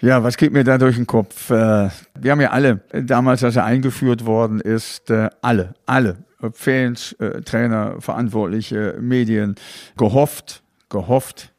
Ja, 0.00 0.22
was 0.22 0.36
geht 0.36 0.52
mir 0.52 0.64
da 0.64 0.78
durch 0.78 0.96
den 0.96 1.06
Kopf? 1.06 1.50
Äh, 1.50 1.90
wir 2.18 2.30
haben 2.30 2.40
ja 2.40 2.50
alle, 2.50 2.80
damals, 2.92 3.42
als 3.42 3.56
er 3.56 3.64
eingeführt 3.64 4.26
worden 4.26 4.60
ist, 4.60 5.10
äh, 5.10 5.30
alle, 5.40 5.74
alle, 5.86 6.18
Fans, 6.52 7.12
äh, 7.14 7.40
Trainer, 7.42 8.00
Verantwortliche, 8.00 8.98
Medien, 9.00 9.54
gehofft, 9.96 10.62
gehofft, 10.88 11.52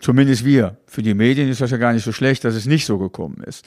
zumindest 0.00 0.46
wir. 0.46 0.78
Für 0.86 1.02
die 1.02 1.12
Medien 1.14 1.48
ist 1.50 1.60
das 1.60 1.70
ja 1.70 1.76
gar 1.76 1.92
nicht 1.92 2.04
so 2.04 2.12
schlecht, 2.12 2.44
dass 2.44 2.54
es 2.54 2.64
nicht 2.64 2.86
so 2.86 2.98
gekommen 2.98 3.42
ist, 3.44 3.66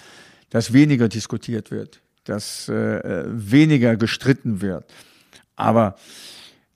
dass 0.49 0.73
weniger 0.73 1.07
diskutiert 1.07 1.69
wird, 1.69 2.01
dass 2.27 2.69
äh, 2.69 3.23
weniger 3.27 3.95
gestritten 3.95 4.61
wird. 4.61 4.85
Aber 5.55 5.95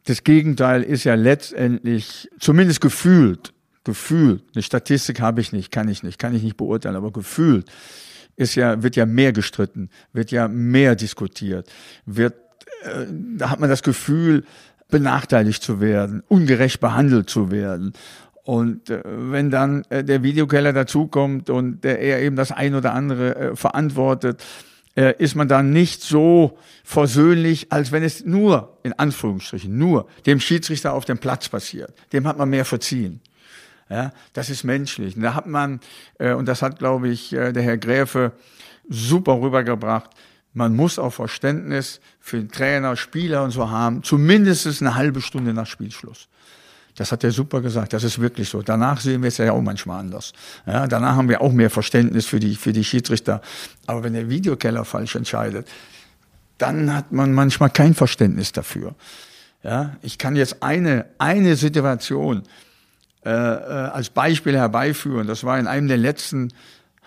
das 0.05 0.23
Gegenteil 0.23 0.83
ist 0.83 1.03
ja 1.03 1.15
letztendlich, 1.15 2.29
zumindest 2.39 2.81
gefühlt, 2.81 3.53
gefühlt, 3.83 4.43
eine 4.53 4.63
Statistik 4.63 5.21
habe 5.21 5.41
ich 5.41 5.51
nicht, 5.51 5.71
kann 5.71 5.87
ich 5.89 6.03
nicht, 6.03 6.19
kann 6.19 6.35
ich 6.35 6.43
nicht 6.43 6.57
beurteilen, 6.57 6.95
aber 6.95 7.11
gefühlt 7.11 7.69
ist 8.35 8.55
ja, 8.55 8.81
wird 8.81 8.95
ja 8.95 9.05
mehr 9.05 9.33
gestritten, 9.33 9.89
wird 10.13 10.31
ja 10.31 10.47
mehr 10.47 10.95
diskutiert, 10.95 11.69
wird, 12.05 12.33
äh, 12.83 13.05
da 13.37 13.49
hat 13.49 13.59
man 13.59 13.69
das 13.69 13.83
Gefühl, 13.83 14.43
benachteiligt 14.89 15.63
zu 15.63 15.79
werden, 15.79 16.21
ungerecht 16.27 16.79
behandelt 16.79 17.29
zu 17.29 17.49
werden. 17.49 17.93
Und 18.43 18.89
äh, 18.89 19.01
wenn 19.05 19.51
dann 19.51 19.83
äh, 19.89 20.03
der 20.03 20.23
Videokeller 20.23 20.73
dazukommt 20.73 21.49
und 21.49 21.83
der 21.83 21.99
er 21.99 22.21
eben 22.21 22.35
das 22.35 22.51
ein 22.51 22.75
oder 22.75 22.93
andere 22.93 23.35
äh, 23.35 23.55
verantwortet, 23.55 24.43
äh, 24.95 25.15
ist 25.17 25.35
man 25.35 25.47
dann 25.47 25.71
nicht 25.71 26.01
so 26.01 26.57
versöhnlich, 26.83 27.71
als 27.71 27.91
wenn 27.91 28.03
es 28.03 28.25
nur, 28.25 28.77
in 28.83 28.93
Anführungsstrichen, 28.93 29.77
nur 29.77 30.07
dem 30.25 30.39
Schiedsrichter 30.39 30.93
auf 30.93 31.05
dem 31.05 31.17
Platz 31.17 31.49
passiert. 31.49 31.93
Dem 32.13 32.27
hat 32.27 32.37
man 32.37 32.49
mehr 32.49 32.65
verziehen. 32.65 33.21
Ja, 33.89 34.13
das 34.33 34.49
ist 34.49 34.63
menschlich. 34.63 35.17
Und 35.17 35.21
da 35.21 35.33
hat 35.33 35.47
man, 35.47 35.81
äh, 36.17 36.33
und 36.33 36.45
das 36.47 36.61
hat, 36.61 36.79
glaube 36.79 37.09
ich, 37.09 37.33
äh, 37.33 37.51
der 37.51 37.63
Herr 37.63 37.77
Gräfe 37.77 38.31
super 38.87 39.41
rübergebracht, 39.41 40.09
man 40.53 40.75
muss 40.75 40.99
auch 40.99 41.11
Verständnis 41.11 42.01
für 42.19 42.37
den 42.37 42.51
Trainer, 42.51 42.95
Spieler 42.95 43.43
und 43.43 43.51
so 43.51 43.69
haben, 43.69 44.03
zumindest 44.03 44.81
eine 44.81 44.95
halbe 44.95 45.21
Stunde 45.21 45.53
nach 45.53 45.67
Spielschluss. 45.67 46.27
Das 46.95 47.11
hat 47.11 47.23
er 47.23 47.31
super 47.31 47.61
gesagt. 47.61 47.93
Das 47.93 48.03
ist 48.03 48.19
wirklich 48.19 48.49
so. 48.49 48.61
Danach 48.61 48.99
sehen 48.99 49.21
wir 49.21 49.29
es 49.29 49.37
ja 49.37 49.51
auch 49.51 49.61
manchmal 49.61 49.99
anders. 49.99 50.33
Ja, 50.65 50.87
danach 50.87 51.15
haben 51.15 51.29
wir 51.29 51.41
auch 51.41 51.51
mehr 51.51 51.69
Verständnis 51.69 52.25
für 52.25 52.39
die, 52.39 52.55
für 52.55 52.73
die 52.73 52.83
Schiedsrichter. 52.83 53.41
Aber 53.87 54.03
wenn 54.03 54.13
der 54.13 54.29
Videokeller 54.29 54.85
falsch 54.85 55.15
entscheidet, 55.15 55.67
dann 56.57 56.93
hat 56.93 57.11
man 57.11 57.33
manchmal 57.33 57.69
kein 57.69 57.93
Verständnis 57.93 58.51
dafür. 58.51 58.95
Ja, 59.63 59.95
ich 60.01 60.17
kann 60.17 60.35
jetzt 60.35 60.63
eine, 60.63 61.05
eine 61.17 61.55
Situation 61.55 62.43
äh, 63.25 63.29
äh, 63.29 63.33
als 63.33 64.09
Beispiel 64.09 64.57
herbeiführen. 64.57 65.27
Das 65.27 65.43
war 65.43 65.59
in 65.59 65.67
einem 65.67 65.87
der 65.87 65.97
letzten 65.97 66.51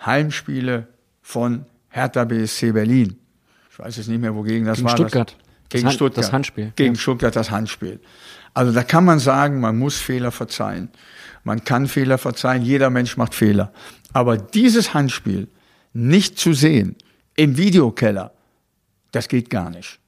Heimspiele 0.05 0.87
von 1.21 1.65
Hertha 1.89 2.23
BSC 2.25 2.71
Berlin. 2.71 3.17
Ich 3.71 3.79
weiß 3.79 3.97
jetzt 3.97 4.07
nicht 4.07 4.21
mehr, 4.21 4.33
wogegen 4.35 4.65
das 4.65 4.77
Gegen 4.77 4.87
war. 4.87 4.95
Stuttgart. 4.95 5.35
Das, 5.37 5.69
gegen 5.69 5.85
das 5.85 5.93
Stuttgart. 5.95 6.23
Das 6.25 6.31
Handspiel. 6.31 6.71
Gegen 6.75 6.95
Ja. 6.95 6.99
Stuttgart 6.99 7.35
das 7.35 7.51
Handspiel. 7.51 7.99
Also 8.55 8.71
da 8.71 8.83
kann 8.83 9.05
man 9.05 9.19
sagen, 9.19 9.59
man 9.59 9.77
muss 9.77 9.97
Fehler 9.97 10.31
verzeihen. 10.31 10.89
Man 11.43 11.63
kann 11.63 11.87
Fehler 11.87 12.17
verzeihen, 12.17 12.63
jeder 12.63 12.89
Mensch 12.89 13.17
macht 13.17 13.35
Fehler. 13.35 13.71
Aber 14.13 14.37
dieses 14.37 14.93
Handspiel 14.93 15.49
nicht 15.93 16.39
zu 16.39 16.53
sehen 16.53 16.95
im 17.35 17.57
Videokeller, 17.57 18.31
das 19.11 19.27
geht 19.27 19.49
gar 19.49 19.69
nicht. 19.69 19.99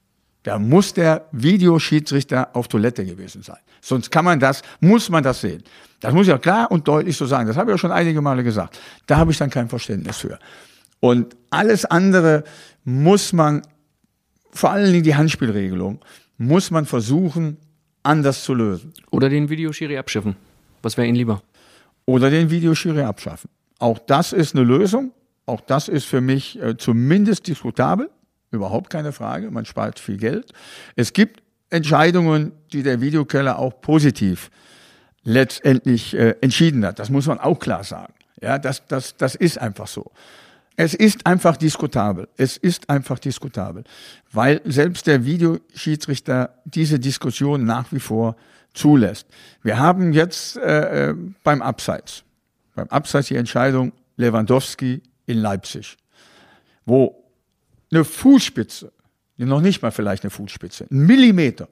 Da 0.42 0.58
muss 0.58 0.94
der 0.94 1.26
Videoschiedsrichter 1.30 2.56
auf 2.56 2.68
Toilette 2.68 3.04
gewesen 3.04 3.42
sein. 3.42 3.58
Sonst 3.82 4.10
kann 4.10 4.24
man 4.24 4.40
das, 4.40 4.62
muss 4.80 5.10
man 5.10 5.22
das 5.22 5.42
sehen. 5.42 5.62
Das 6.00 6.14
muss 6.14 6.22
ich 6.22 6.30
ja 6.30 6.38
klar 6.38 6.70
und 6.70 6.88
deutlich 6.88 7.16
so 7.16 7.26
sagen. 7.26 7.46
Das 7.46 7.56
habe 7.58 7.70
ich 7.70 7.74
ja 7.74 7.78
schon 7.78 7.92
einige 7.92 8.22
Male 8.22 8.42
gesagt. 8.42 8.80
Da 9.06 9.18
habe 9.18 9.30
ich 9.30 9.36
dann 9.36 9.50
kein 9.50 9.68
Verständnis 9.68 10.16
für. 10.16 10.38
Und 11.00 11.36
alles 11.50 11.84
andere 11.84 12.44
muss 12.84 13.34
man, 13.34 13.62
vor 14.50 14.70
allen 14.70 14.90
Dingen 14.90 15.04
die 15.04 15.16
Handspielregelung, 15.16 16.00
muss 16.38 16.70
man 16.70 16.86
versuchen, 16.86 17.58
anders 18.02 18.44
zu 18.44 18.54
lösen. 18.54 18.92
Oder 19.10 19.28
den 19.28 19.48
Videoschiri 19.48 19.98
abschiffen. 19.98 20.36
Was 20.82 20.96
wäre 20.96 21.06
Ihnen 21.06 21.16
lieber? 21.16 21.42
Oder 22.06 22.30
den 22.30 22.50
Videoschiri 22.50 23.02
abschaffen. 23.02 23.50
Auch 23.78 23.98
das 23.98 24.32
ist 24.32 24.54
eine 24.54 24.64
Lösung. 24.64 25.12
Auch 25.46 25.60
das 25.60 25.88
ist 25.88 26.04
für 26.04 26.20
mich 26.20 26.60
äh, 26.60 26.76
zumindest 26.76 27.46
diskutabel. 27.46 28.10
Überhaupt 28.50 28.90
keine 28.90 29.12
Frage. 29.12 29.50
Man 29.50 29.64
spart 29.64 29.98
viel 29.98 30.16
Geld. 30.16 30.52
Es 30.96 31.12
gibt 31.12 31.42
Entscheidungen, 31.70 32.52
die 32.72 32.82
der 32.82 33.00
Videokeller 33.00 33.58
auch 33.58 33.80
positiv 33.80 34.50
letztendlich 35.22 36.14
äh, 36.14 36.34
entschieden 36.40 36.84
hat. 36.84 36.98
Das 36.98 37.10
muss 37.10 37.26
man 37.26 37.38
auch 37.38 37.58
klar 37.58 37.84
sagen. 37.84 38.14
Ja, 38.40 38.58
das, 38.58 38.86
das, 38.86 39.16
das 39.16 39.34
ist 39.34 39.58
einfach 39.58 39.86
so. 39.86 40.10
Es 40.80 40.94
ist 40.94 41.26
einfach 41.26 41.56
diskutabel. 41.56 42.28
Es 42.36 42.56
ist 42.56 42.88
einfach 42.88 43.18
diskutabel, 43.18 43.82
weil 44.30 44.60
selbst 44.64 45.08
der 45.08 45.24
Videoschiedsrichter 45.24 46.54
diese 46.66 47.00
Diskussion 47.00 47.64
nach 47.64 47.90
wie 47.90 47.98
vor 47.98 48.36
zulässt. 48.74 49.26
Wir 49.60 49.80
haben 49.80 50.12
jetzt 50.12 50.56
äh, 50.56 51.08
äh, 51.10 51.14
beim 51.42 51.62
Abseits, 51.62 52.22
beim 52.76 52.86
Abseits 52.90 53.26
die 53.26 53.34
Entscheidung 53.34 53.90
Lewandowski 54.16 55.02
in 55.26 55.38
Leipzig, 55.38 55.96
wo 56.86 57.24
eine 57.90 58.04
Fußspitze, 58.04 58.92
noch 59.36 59.60
nicht 59.60 59.82
mal 59.82 59.90
vielleicht 59.90 60.22
eine 60.22 60.30
Fußspitze, 60.30 60.86
ein 60.92 61.06
Millimeter 61.06 61.68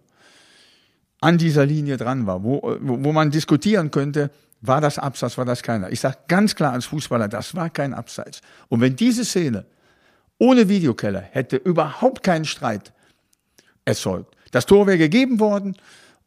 an 1.21 1.39
dieser 1.39 1.67
Linie 1.67 1.97
dran 1.97 2.27
war, 2.27 2.43
wo, 2.43 2.61
wo, 2.81 3.05
wo 3.05 3.13
man 3.13 3.31
diskutieren 3.31 3.91
könnte, 3.91 4.31
war 4.61 4.81
das 4.81 4.99
Abseits, 4.99 5.39
war 5.39 5.45
das 5.45 5.63
keiner. 5.63 5.91
Ich 5.91 6.01
sage 6.01 6.19
ganz 6.29 6.55
klar 6.55 6.73
als 6.73 6.87
Fußballer, 6.87 7.29
das 7.29 7.55
war 7.55 7.71
kein 7.71 7.95
Abseits. 7.95 8.41
Und 8.69 8.81
wenn 8.81 8.97
diese 8.97 9.25
Szene 9.25 9.65
ohne 10.39 10.69
Videokeller 10.69 11.21
hätte 11.21 11.57
überhaupt 11.57 12.23
keinen 12.23 12.45
Streit 12.45 12.93
erzeugt, 13.85 14.37
das 14.51 14.67
Tor 14.67 14.87
wäre 14.87 14.99
gegeben 14.99 15.41
worden 15.41 15.77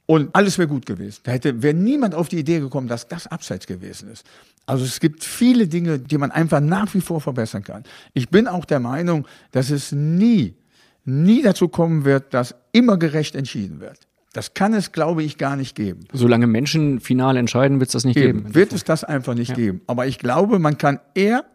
und 0.05 0.33
alles 0.33 0.57
wäre 0.57 0.67
gut 0.67 0.85
gewesen. 0.85 1.19
Da 1.23 1.31
hätte 1.31 1.61
wäre 1.61 1.75
niemand 1.75 2.15
auf 2.15 2.29
die 2.29 2.39
Idee 2.39 2.59
gekommen, 2.59 2.87
dass 2.87 3.07
das 3.07 3.27
Abseits 3.27 3.67
gewesen 3.67 4.11
ist. 4.11 4.25
Also 4.65 4.85
es 4.85 4.99
gibt 4.99 5.23
viele 5.23 5.67
Dinge, 5.67 5.99
die 5.99 6.17
man 6.17 6.31
einfach 6.31 6.59
nach 6.59 6.93
wie 6.93 7.01
vor 7.01 7.21
verbessern 7.21 7.63
kann. 7.63 7.83
Ich 8.13 8.29
bin 8.29 8.47
auch 8.47 8.65
der 8.65 8.79
Meinung, 8.79 9.27
dass 9.51 9.69
es 9.69 9.91
nie, 9.91 10.55
nie 11.05 11.41
dazu 11.41 11.67
kommen 11.67 12.05
wird, 12.05 12.33
dass 12.33 12.55
immer 12.71 12.97
gerecht 12.97 13.35
entschieden 13.35 13.79
wird. 13.79 14.08
Das 14.33 14.53
kann 14.53 14.73
es, 14.73 14.91
glaube 14.91 15.23
ich, 15.23 15.37
gar 15.37 15.55
nicht 15.55 15.75
geben. 15.75 16.01
Solange 16.13 16.45
Menschen 16.45 16.99
final 16.99 17.35
entscheiden, 17.35 17.79
wird 17.79 17.89
es 17.89 17.93
das 17.93 18.05
nicht 18.05 18.17
Eben, 18.17 18.39
geben. 18.43 18.55
wird 18.55 18.73
es 18.73 18.83
das 18.83 19.03
einfach 19.03 19.33
nicht 19.33 19.49
Ja. 19.49 19.55
geben. 19.55 19.81
Aber 19.87 20.05
ich 20.05 20.19
glaube, 20.19 20.59
man 20.59 20.77
kann 20.77 20.99
eher 21.15 21.45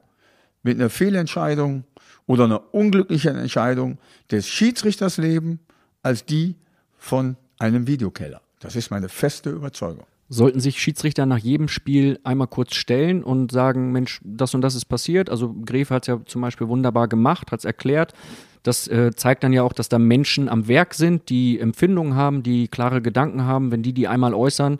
mit 0.62 0.78
einer 0.80 0.90
Fehlentscheidung 0.90 1.84
oder 2.26 2.44
einer 2.44 2.74
unglücklichen 2.74 3.36
Entscheidung 3.36 3.98
des 4.30 4.48
Schiedsrichters 4.48 5.18
leben, 5.18 5.60
als 6.02 6.24
die 6.24 6.56
von 6.98 7.36
einem 7.58 7.86
Videokeller. 7.86 8.40
Das 8.60 8.74
ist 8.76 8.90
meine 8.90 9.08
feste 9.08 9.50
Überzeugung. 9.50 10.06
Sollten 10.28 10.60
sich 10.60 10.80
Schiedsrichter 10.80 11.26
nach 11.26 11.38
jedem 11.38 11.68
Spiel 11.68 12.18
einmal 12.24 12.48
kurz 12.48 12.74
stellen 12.74 13.22
und 13.22 13.52
sagen, 13.52 13.92
Mensch, 13.92 14.20
das 14.24 14.54
und 14.54 14.62
das 14.62 14.74
ist 14.74 14.86
passiert. 14.86 15.28
Also 15.28 15.54
Greve 15.64 15.94
hat 15.94 16.04
es 16.04 16.06
ja 16.08 16.20
zum 16.24 16.40
Beispiel 16.40 16.68
wunderbar 16.68 17.08
gemacht, 17.08 17.52
hat 17.52 17.60
es 17.60 17.64
erklärt. 17.64 18.14
Das 18.62 18.88
äh, 18.88 19.10
zeigt 19.14 19.44
dann 19.44 19.52
ja 19.52 19.62
auch, 19.62 19.74
dass 19.74 19.90
da 19.90 19.98
Menschen 19.98 20.48
am 20.48 20.66
Werk 20.66 20.94
sind, 20.94 21.28
die 21.28 21.60
Empfindungen 21.60 22.14
haben, 22.14 22.42
die 22.42 22.68
klare 22.68 23.02
Gedanken 23.02 23.44
haben. 23.44 23.70
Wenn 23.70 23.82
die 23.82 23.92
die 23.92 24.08
einmal 24.08 24.32
äußern, 24.32 24.78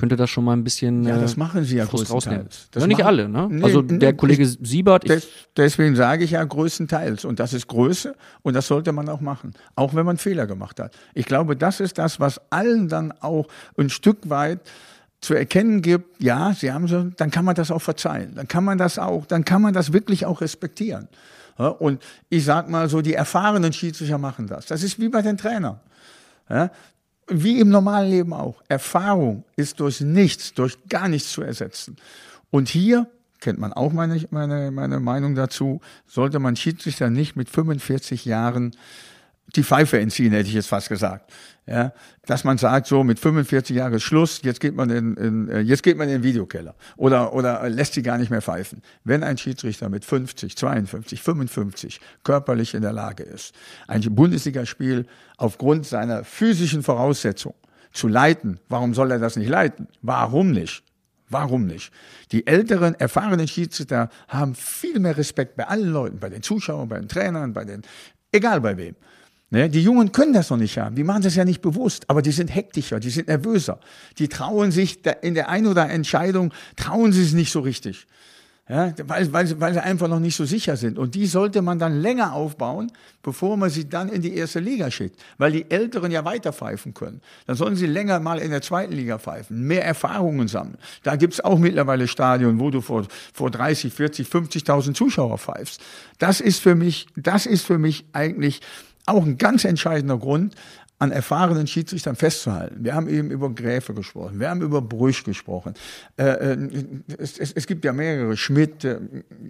könnte 0.00 0.16
das 0.16 0.28
schon 0.30 0.44
mal 0.44 0.54
ein 0.54 0.64
bisschen 0.64 1.04
Ja, 1.04 1.16
äh, 1.16 1.20
das 1.20 1.36
machen 1.36 1.62
sie 1.64 1.76
ja 1.76 1.86
Frust 1.86 2.10
rausnehmen. 2.10 2.46
größtenteils. 2.46 2.68
Das 2.72 2.82
ja, 2.82 2.86
nicht 2.88 3.04
alle, 3.04 3.28
ne? 3.28 3.46
Nee, 3.50 3.62
also 3.62 3.82
der 3.82 4.14
Kollege 4.14 4.42
ich- 4.42 4.58
Siebert, 4.62 5.04
ich, 5.04 5.10
Des, 5.12 5.28
deswegen 5.56 5.94
sage 5.94 6.24
ich 6.24 6.32
ja 6.32 6.42
größtenteils. 6.42 7.24
Und 7.24 7.38
das 7.38 7.52
ist 7.52 7.68
Größe 7.68 8.16
und 8.42 8.54
das 8.54 8.66
sollte 8.66 8.90
man 8.92 9.08
auch 9.08 9.20
machen. 9.20 9.52
Auch 9.76 9.94
wenn 9.94 10.04
man 10.06 10.16
Fehler 10.16 10.46
gemacht 10.48 10.80
hat. 10.80 10.92
Ich 11.14 11.26
glaube, 11.26 11.54
das 11.56 11.78
ist 11.78 11.98
das, 11.98 12.18
was 12.18 12.40
allen 12.50 12.88
dann 12.88 13.12
auch 13.20 13.46
ein 13.78 13.90
Stück 13.90 14.28
weit 14.30 14.60
zu 15.20 15.34
erkennen 15.34 15.82
gibt, 15.82 16.22
ja, 16.22 16.54
sie 16.54 16.72
haben 16.72 16.88
so, 16.88 17.04
dann 17.16 17.30
kann 17.30 17.44
man 17.44 17.54
das 17.54 17.70
auch 17.70 17.82
verzeihen. 17.82 18.34
Dann 18.34 18.48
kann 18.48 18.64
man 18.64 18.78
das 18.78 18.98
auch, 18.98 19.26
dann 19.26 19.44
kann 19.44 19.60
man 19.60 19.74
das 19.74 19.92
wirklich 19.92 20.24
auch 20.24 20.40
respektieren. 20.40 21.08
Ja, 21.58 21.68
und 21.68 22.02
ich 22.30 22.46
sag 22.46 22.70
mal 22.70 22.88
so, 22.88 23.02
die 23.02 23.12
erfahrenen 23.12 23.74
Schiedsrichter 23.74 24.16
machen 24.16 24.46
das. 24.46 24.64
Das 24.64 24.82
ist 24.82 24.98
wie 24.98 25.10
bei 25.10 25.20
den 25.20 25.36
Trainern. 25.36 25.78
Ja, 26.48 26.70
wie 27.30 27.60
im 27.60 27.70
normalen 27.70 28.10
Leben 28.10 28.32
auch. 28.32 28.62
Erfahrung 28.68 29.44
ist 29.56 29.80
durch 29.80 30.00
nichts, 30.00 30.52
durch 30.54 30.76
gar 30.88 31.08
nichts 31.08 31.32
zu 31.32 31.42
ersetzen. 31.42 31.96
Und 32.50 32.68
hier 32.68 33.06
kennt 33.40 33.58
man 33.58 33.72
auch 33.72 33.92
meine, 33.92 34.22
meine, 34.30 34.70
meine 34.70 35.00
Meinung 35.00 35.34
dazu, 35.34 35.80
sollte 36.06 36.38
man 36.38 36.56
Schiedsrichter 36.56 37.08
nicht 37.10 37.36
mit 37.36 37.48
45 37.48 38.24
Jahren 38.24 38.72
die 39.56 39.62
Pfeife 39.62 39.98
entziehen, 39.98 40.32
hätte 40.32 40.48
ich 40.48 40.54
jetzt 40.54 40.68
fast 40.68 40.88
gesagt. 40.88 41.32
Ja, 41.66 41.92
dass 42.26 42.42
man 42.42 42.58
sagt, 42.58 42.88
so 42.88 43.04
mit 43.04 43.20
45 43.20 43.76
Jahren 43.76 44.00
Schluss, 44.00 44.40
jetzt 44.42 44.60
geht 44.60 44.74
man 44.74 44.90
in, 44.90 45.16
in 45.16 45.48
äh, 45.48 45.60
jetzt 45.60 45.84
geht 45.84 45.96
man 45.96 46.08
in 46.08 46.14
den 46.14 46.22
Videokeller 46.24 46.74
oder 46.96 47.32
oder 47.32 47.68
lässt 47.68 47.94
sie 47.94 48.02
gar 48.02 48.18
nicht 48.18 48.30
mehr 48.30 48.42
pfeifen. 48.42 48.82
Wenn 49.04 49.22
ein 49.22 49.38
Schiedsrichter 49.38 49.88
mit 49.88 50.04
50, 50.04 50.56
52, 50.56 51.22
55 51.22 52.00
körperlich 52.24 52.74
in 52.74 52.82
der 52.82 52.92
Lage 52.92 53.22
ist, 53.22 53.54
ein 53.86 54.02
Bundesligaspiel 54.02 55.06
aufgrund 55.36 55.86
seiner 55.86 56.24
physischen 56.24 56.82
Voraussetzung 56.82 57.54
zu 57.92 58.08
leiten, 58.08 58.58
warum 58.68 58.94
soll 58.94 59.12
er 59.12 59.18
das 59.18 59.36
nicht 59.36 59.48
leiten? 59.48 59.86
Warum 60.02 60.50
nicht? 60.50 60.82
Warum 61.28 61.66
nicht? 61.66 61.92
Die 62.32 62.46
älteren, 62.48 62.94
erfahrenen 62.96 63.46
Schiedsrichter 63.46 64.10
haben 64.26 64.56
viel 64.56 64.98
mehr 64.98 65.16
Respekt 65.16 65.56
bei 65.56 65.68
allen 65.68 65.90
Leuten, 65.90 66.18
bei 66.18 66.28
den 66.28 66.42
Zuschauern, 66.42 66.88
bei 66.88 66.98
den 66.98 67.08
Trainern, 67.08 67.52
bei 67.52 67.64
den, 67.64 67.82
egal 68.32 68.60
bei 68.60 68.76
wem. 68.76 68.96
Ne? 69.50 69.68
Die 69.68 69.82
Jungen 69.82 70.12
können 70.12 70.32
das 70.32 70.50
noch 70.50 70.56
nicht 70.56 70.78
haben. 70.78 70.94
Die 70.94 71.04
machen 71.04 71.22
das 71.22 71.34
ja 71.34 71.44
nicht 71.44 71.60
bewusst, 71.60 72.08
aber 72.08 72.22
die 72.22 72.32
sind 72.32 72.54
hektischer, 72.54 73.00
die 73.00 73.10
sind 73.10 73.28
nervöser. 73.28 73.80
Die 74.18 74.28
trauen 74.28 74.70
sich 74.70 75.00
in 75.22 75.34
der 75.34 75.48
ein 75.48 75.66
oder 75.66 75.90
Entscheidung, 75.90 76.54
trauen 76.76 77.12
sie 77.12 77.22
es 77.22 77.32
nicht 77.32 77.50
so 77.50 77.60
richtig. 77.60 78.06
Ja, 78.70 78.94
weil, 79.02 79.32
weil, 79.32 79.60
weil 79.60 79.74
sie 79.74 79.82
einfach 79.82 80.06
noch 80.06 80.20
nicht 80.20 80.36
so 80.36 80.44
sicher 80.44 80.76
sind. 80.76 80.96
Und 80.96 81.16
die 81.16 81.26
sollte 81.26 81.60
man 81.60 81.80
dann 81.80 82.00
länger 82.00 82.34
aufbauen, 82.34 82.92
bevor 83.20 83.56
man 83.56 83.68
sie 83.68 83.88
dann 83.88 84.08
in 84.08 84.22
die 84.22 84.36
erste 84.36 84.60
Liga 84.60 84.92
schickt. 84.92 85.20
Weil 85.38 85.50
die 85.50 85.68
Älteren 85.68 86.12
ja 86.12 86.24
weiter 86.24 86.52
pfeifen 86.52 86.94
können. 86.94 87.20
Dann 87.48 87.56
sollen 87.56 87.74
sie 87.74 87.86
länger 87.86 88.20
mal 88.20 88.38
in 88.38 88.52
der 88.52 88.62
zweiten 88.62 88.92
Liga 88.92 89.18
pfeifen, 89.18 89.66
mehr 89.66 89.84
Erfahrungen 89.84 90.46
sammeln. 90.46 90.78
Da 91.02 91.16
gibt's 91.16 91.40
auch 91.40 91.58
mittlerweile 91.58 92.06
Stadien, 92.06 92.60
wo 92.60 92.70
du 92.70 92.80
vor, 92.80 93.08
vor 93.34 93.50
30, 93.50 93.92
40, 93.92 94.28
50.000 94.28 94.94
Zuschauer 94.94 95.38
pfeifst. 95.38 95.80
Das 96.18 96.40
ist 96.40 96.60
für 96.60 96.76
mich, 96.76 97.08
das 97.16 97.46
ist 97.46 97.66
für 97.66 97.78
mich 97.78 98.04
eigentlich 98.12 98.60
auch 99.10 99.24
ein 99.24 99.38
ganz 99.38 99.64
entscheidender 99.64 100.18
Grund, 100.18 100.54
an 101.00 101.12
erfahrenen 101.12 101.66
Schiedsrichtern 101.66 102.14
festzuhalten. 102.14 102.84
Wir 102.84 102.94
haben 102.94 103.08
eben 103.08 103.30
über 103.30 103.48
Gräfe 103.48 103.94
gesprochen, 103.94 104.38
wir 104.38 104.50
haben 104.50 104.60
über 104.60 104.82
Brüch 104.82 105.24
gesprochen. 105.24 105.72
Äh, 106.18 106.24
äh, 106.24 106.84
es, 107.16 107.38
es, 107.38 107.52
es, 107.52 107.66
gibt 107.66 107.86
ja 107.86 107.94
mehrere, 107.94 108.36
Schmidt, 108.36 108.84
äh, 108.84 108.98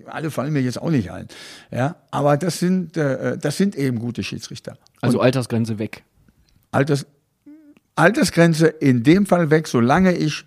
alle 0.07 0.31
fallen 0.31 0.53
mir 0.53 0.61
jetzt 0.61 0.81
auch 0.81 0.91
nicht 0.91 1.11
ein. 1.11 1.27
Ja, 1.73 1.97
aber 2.13 2.37
das 2.37 2.61
sind, 2.61 2.97
äh, 2.97 3.37
das 3.37 3.57
sind 3.57 3.75
eben 3.75 3.99
gute 3.99 4.23
Schiedsrichter. 4.23 4.77
Also 5.01 5.19
Und 5.19 5.25
Altersgrenze 5.25 5.81
weg. 5.81 6.05
Alters, 6.71 7.05
Altersgrenze 7.97 8.69
in 8.69 9.03
dem 9.03 9.27
Fall 9.27 9.51
weg, 9.51 9.67
solange 9.67 10.13
ich 10.15 10.45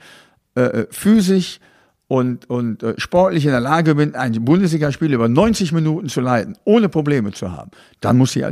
äh, 0.56 0.86
physisch 0.90 1.60
und, 2.14 2.48
und 2.48 2.84
äh, 2.84 2.94
sportlich 3.00 3.44
in 3.46 3.52
der 3.52 3.60
Lage 3.60 3.96
bin, 3.96 4.14
ein 4.14 4.46
Bundesligaspiel 4.46 5.12
über 5.12 5.28
90 5.28 5.72
Minuten 5.72 6.10
zu 6.10 6.22
leiten, 6.22 6.56
ohne 6.64 6.88
Probleme 6.88 7.32
zu 7.32 7.52
haben, 7.52 7.72
dann 8.02 8.20
muss 8.20 8.34
sie 8.34 8.46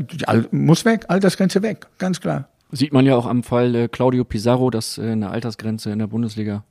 muss 0.49 0.83
weg, 0.83 1.05
Altersgrenze 1.09 1.61
weg, 1.61 1.85
ganz 1.99 2.19
klar. 2.19 2.49
Sieht 2.71 2.91
man 2.91 3.05
ja 3.05 3.15
auch 3.15 3.27
am 3.27 3.43
Fall 3.43 3.75
äh, 3.75 3.87
Claudio 3.87 4.23
Pizarro, 4.23 4.71
dass 4.71 4.97
äh, 4.97 5.11
eine 5.11 5.29
Altersgrenze 5.29 5.91
in 5.91 5.99
der 5.99 6.07
Bundesliga. 6.07 6.63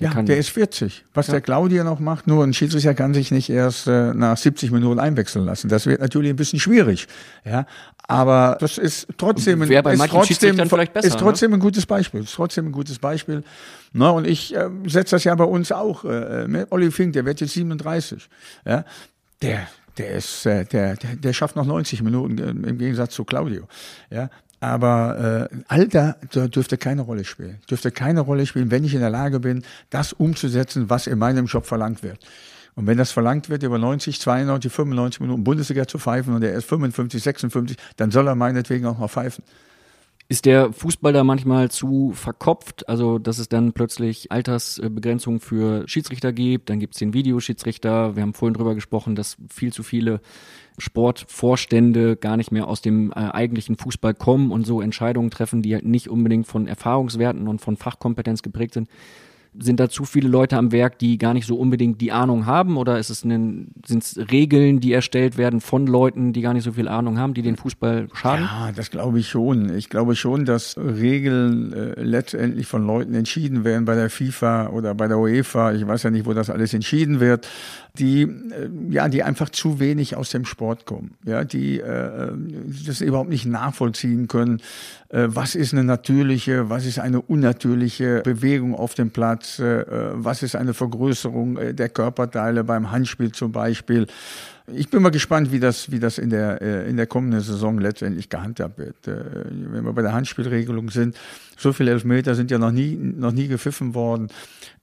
Der 0.00 0.10
ja, 0.10 0.22
der 0.22 0.38
ist 0.38 0.48
40. 0.50 1.04
Was 1.12 1.26
ja. 1.26 1.32
der 1.32 1.40
Claudio 1.42 1.84
noch 1.84 2.00
macht, 2.00 2.26
nur 2.26 2.42
ein 2.44 2.54
Schiedsrichter 2.54 2.94
kann 2.94 3.12
sich 3.12 3.30
nicht 3.30 3.50
erst 3.50 3.86
äh, 3.86 4.14
nach 4.14 4.36
70 4.36 4.70
Minuten 4.70 4.98
einwechseln 4.98 5.44
lassen. 5.44 5.68
Das 5.68 5.86
wird 5.86 6.00
natürlich 6.00 6.30
ein 6.30 6.36
bisschen 6.36 6.58
schwierig. 6.58 7.08
Ja, 7.44 7.66
aber 8.08 8.56
das 8.58 8.78
ist 8.78 9.06
trotzdem 9.18 9.62
ein, 9.62 9.68
bei 9.82 9.92
ist 9.92 10.06
trotzdem, 10.08 10.68
vielleicht 10.68 10.94
besser, 10.94 11.08
ist 11.08 11.18
trotzdem 11.18 11.50
ne? 11.50 11.58
ein 11.58 11.60
gutes 11.60 11.84
Beispiel. 11.86 12.22
Ist 12.22 12.34
trotzdem 12.34 12.66
ein 12.66 12.72
gutes 12.72 12.98
Beispiel. 12.98 13.44
Na, 13.92 14.10
und 14.10 14.26
ich 14.26 14.56
äh, 14.56 14.70
setze 14.86 15.16
das 15.16 15.24
ja 15.24 15.34
bei 15.34 15.44
uns 15.44 15.70
auch. 15.70 16.04
Äh, 16.04 16.48
mit 16.48 16.72
Olli 16.72 16.90
Fink, 16.90 17.12
der 17.12 17.24
wird 17.26 17.40
jetzt 17.40 17.52
37. 17.52 18.28
Ja, 18.64 18.84
der 19.42 19.68
der 19.98 20.12
ist, 20.12 20.46
äh, 20.46 20.64
der, 20.64 20.96
der, 20.96 21.16
der 21.16 21.32
schafft 21.32 21.56
noch 21.56 21.66
90 21.66 22.02
Minuten 22.02 22.38
äh, 22.38 22.68
im 22.68 22.78
Gegensatz 22.78 23.14
zu 23.14 23.24
Claudio. 23.24 23.68
Ja, 24.10 24.30
aber 24.62 25.48
äh, 25.50 25.56
Alter 25.66 26.16
dürfte 26.32 26.78
keine 26.78 27.02
Rolle 27.02 27.24
spielen. 27.24 27.58
Dürfte 27.68 27.90
keine 27.90 28.20
Rolle 28.20 28.46
spielen, 28.46 28.70
wenn 28.70 28.84
ich 28.84 28.94
in 28.94 29.00
der 29.00 29.10
Lage 29.10 29.40
bin, 29.40 29.64
das 29.90 30.12
umzusetzen, 30.12 30.88
was 30.88 31.08
in 31.08 31.18
meinem 31.18 31.46
Job 31.46 31.66
verlangt 31.66 32.04
wird. 32.04 32.20
Und 32.76 32.86
wenn 32.86 32.96
das 32.96 33.10
verlangt 33.10 33.50
wird, 33.50 33.64
über 33.64 33.78
90, 33.78 34.20
92, 34.20 34.72
95 34.72 35.20
Minuten 35.20 35.42
Bundesliga 35.42 35.88
zu 35.88 35.98
pfeifen 35.98 36.34
und 36.34 36.44
er 36.44 36.54
ist 36.54 36.68
55, 36.68 37.20
56, 37.20 37.76
dann 37.96 38.12
soll 38.12 38.28
er 38.28 38.36
meinetwegen 38.36 38.86
auch 38.86 38.98
mal 38.98 39.08
pfeifen. 39.08 39.42
Ist 40.32 40.46
der 40.46 40.72
Fußball 40.72 41.12
da 41.12 41.24
manchmal 41.24 41.70
zu 41.70 42.12
verkopft? 42.14 42.88
Also, 42.88 43.18
dass 43.18 43.38
es 43.38 43.50
dann 43.50 43.74
plötzlich 43.74 44.32
Altersbegrenzungen 44.32 45.40
für 45.40 45.86
Schiedsrichter 45.86 46.32
gibt, 46.32 46.70
dann 46.70 46.80
gibt 46.80 46.94
es 46.94 47.00
den 47.00 47.12
Videoschiedsrichter. 47.12 48.16
Wir 48.16 48.22
haben 48.22 48.32
vorhin 48.32 48.54
drüber 48.54 48.74
gesprochen, 48.74 49.14
dass 49.14 49.36
viel 49.50 49.74
zu 49.74 49.82
viele 49.82 50.22
Sportvorstände 50.78 52.16
gar 52.16 52.38
nicht 52.38 52.50
mehr 52.50 52.66
aus 52.66 52.80
dem 52.80 53.10
äh, 53.10 53.16
eigentlichen 53.16 53.76
Fußball 53.76 54.14
kommen 54.14 54.52
und 54.52 54.66
so 54.66 54.80
Entscheidungen 54.80 55.28
treffen, 55.28 55.60
die 55.60 55.74
halt 55.74 55.84
nicht 55.84 56.08
unbedingt 56.08 56.46
von 56.46 56.66
Erfahrungswerten 56.66 57.46
und 57.46 57.60
von 57.60 57.76
Fachkompetenz 57.76 58.40
geprägt 58.40 58.72
sind. 58.72 58.88
Sind 59.58 59.80
da 59.80 59.88
zu 59.88 60.04
viele 60.04 60.28
Leute 60.28 60.56
am 60.56 60.72
Werk, 60.72 60.98
die 60.98 61.18
gar 61.18 61.34
nicht 61.34 61.46
so 61.46 61.56
unbedingt 61.56 62.00
die 62.00 62.10
Ahnung 62.12 62.46
haben? 62.46 62.76
Oder 62.76 63.02
sind 63.02 63.74
es 63.86 64.18
Regeln, 64.30 64.80
die 64.80 64.92
erstellt 64.92 65.36
werden 65.36 65.60
von 65.60 65.86
Leuten, 65.86 66.32
die 66.32 66.40
gar 66.40 66.54
nicht 66.54 66.64
so 66.64 66.72
viel 66.72 66.88
Ahnung 66.88 67.18
haben, 67.18 67.34
die 67.34 67.42
den 67.42 67.56
Fußball 67.56 68.08
schaden? 68.14 68.44
Ja, 68.44 68.72
das 68.74 68.90
glaube 68.90 69.18
ich 69.18 69.28
schon. 69.28 69.76
Ich 69.76 69.90
glaube 69.90 70.16
schon, 70.16 70.44
dass 70.44 70.76
Regeln 70.78 71.72
äh, 71.72 72.02
letztendlich 72.02 72.66
von 72.66 72.86
Leuten 72.86 73.14
entschieden 73.14 73.64
werden 73.64 73.84
bei 73.84 73.94
der 73.94 74.08
FIFA 74.08 74.68
oder 74.68 74.94
bei 74.94 75.08
der 75.08 75.18
UEFA. 75.18 75.72
Ich 75.72 75.86
weiß 75.86 76.04
ja 76.04 76.10
nicht, 76.10 76.24
wo 76.26 76.32
das 76.32 76.48
alles 76.48 76.72
entschieden 76.72 77.20
wird 77.20 77.46
die 77.98 78.22
äh, 78.22 78.70
ja, 78.90 79.08
die 79.08 79.22
einfach 79.22 79.50
zu 79.50 79.78
wenig 79.78 80.16
aus 80.16 80.30
dem 80.30 80.44
Sport 80.44 80.86
kommen, 80.86 81.12
ja, 81.24 81.44
die 81.44 81.78
äh, 81.78 82.32
das 82.86 83.00
überhaupt 83.00 83.28
nicht 83.28 83.46
nachvollziehen 83.46 84.28
können. 84.28 84.60
Äh, 85.10 85.26
was 85.28 85.54
ist 85.54 85.74
eine 85.74 85.84
natürliche, 85.84 86.70
was 86.70 86.86
ist 86.86 86.98
eine 86.98 87.20
unnatürliche 87.20 88.22
Bewegung 88.24 88.74
auf 88.74 88.94
dem 88.94 89.10
Platz? 89.10 89.58
Äh, 89.58 89.84
was 90.14 90.42
ist 90.42 90.56
eine 90.56 90.72
Vergrößerung 90.72 91.58
äh, 91.58 91.74
der 91.74 91.90
Körperteile 91.90 92.64
beim 92.64 92.90
Handspiel 92.90 93.32
zum 93.32 93.52
Beispiel? 93.52 94.06
Ich 94.74 94.88
bin 94.88 95.02
mal 95.02 95.10
gespannt, 95.10 95.52
wie 95.52 95.60
das, 95.60 95.90
wie 95.90 95.98
das 95.98 96.18
in 96.18 96.30
der, 96.30 96.62
äh, 96.62 96.88
in 96.88 96.96
der 96.96 97.06
kommenden 97.06 97.40
Saison 97.40 97.78
letztendlich 97.78 98.28
gehandhabt 98.28 98.78
wird. 98.78 99.06
Äh, 99.06 99.44
wenn 99.70 99.84
wir 99.84 99.92
bei 99.92 100.02
der 100.02 100.12
Handspielregelung 100.12 100.90
sind, 100.90 101.16
so 101.56 101.72
viele 101.72 101.90
Elfmeter 101.90 102.34
sind 102.34 102.50
ja 102.50 102.58
noch 102.58 102.70
nie, 102.70 102.94
noch 102.96 103.32
nie 103.32 103.48
gepfiffen 103.48 103.94
worden, 103.94 104.28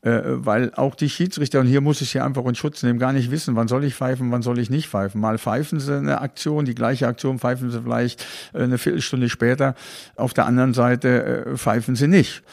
äh, 0.01 0.21
weil 0.25 0.71
auch 0.75 0.95
die 0.95 1.09
Schiedsrichter, 1.09 1.59
und 1.59 1.67
hier 1.67 1.81
muss 1.81 2.01
ich 2.01 2.09
sie 2.09 2.19
einfach 2.19 2.45
in 2.45 2.55
Schutz 2.55 2.83
nehmen, 2.83 2.99
gar 2.99 3.13
nicht 3.13 3.31
wissen, 3.31 3.55
wann 3.55 3.67
soll 3.67 3.83
ich 3.83 3.95
pfeifen, 3.95 4.31
wann 4.31 4.41
soll 4.41 4.59
ich 4.59 4.69
nicht 4.69 4.89
pfeifen. 4.89 5.21
Mal 5.21 5.37
pfeifen 5.37 5.79
sie 5.79 5.97
eine 5.97 6.21
Aktion, 6.21 6.65
die 6.65 6.75
gleiche 6.75 7.07
Aktion 7.07 7.39
pfeifen 7.39 7.71
sie 7.71 7.81
vielleicht 7.81 8.25
eine 8.53 8.77
Viertelstunde 8.77 9.29
später. 9.29 9.75
Auf 10.15 10.33
der 10.33 10.45
anderen 10.45 10.73
Seite 10.73 11.53
pfeifen 11.55 11.95
sie 11.95 12.07
nicht. 12.07 12.43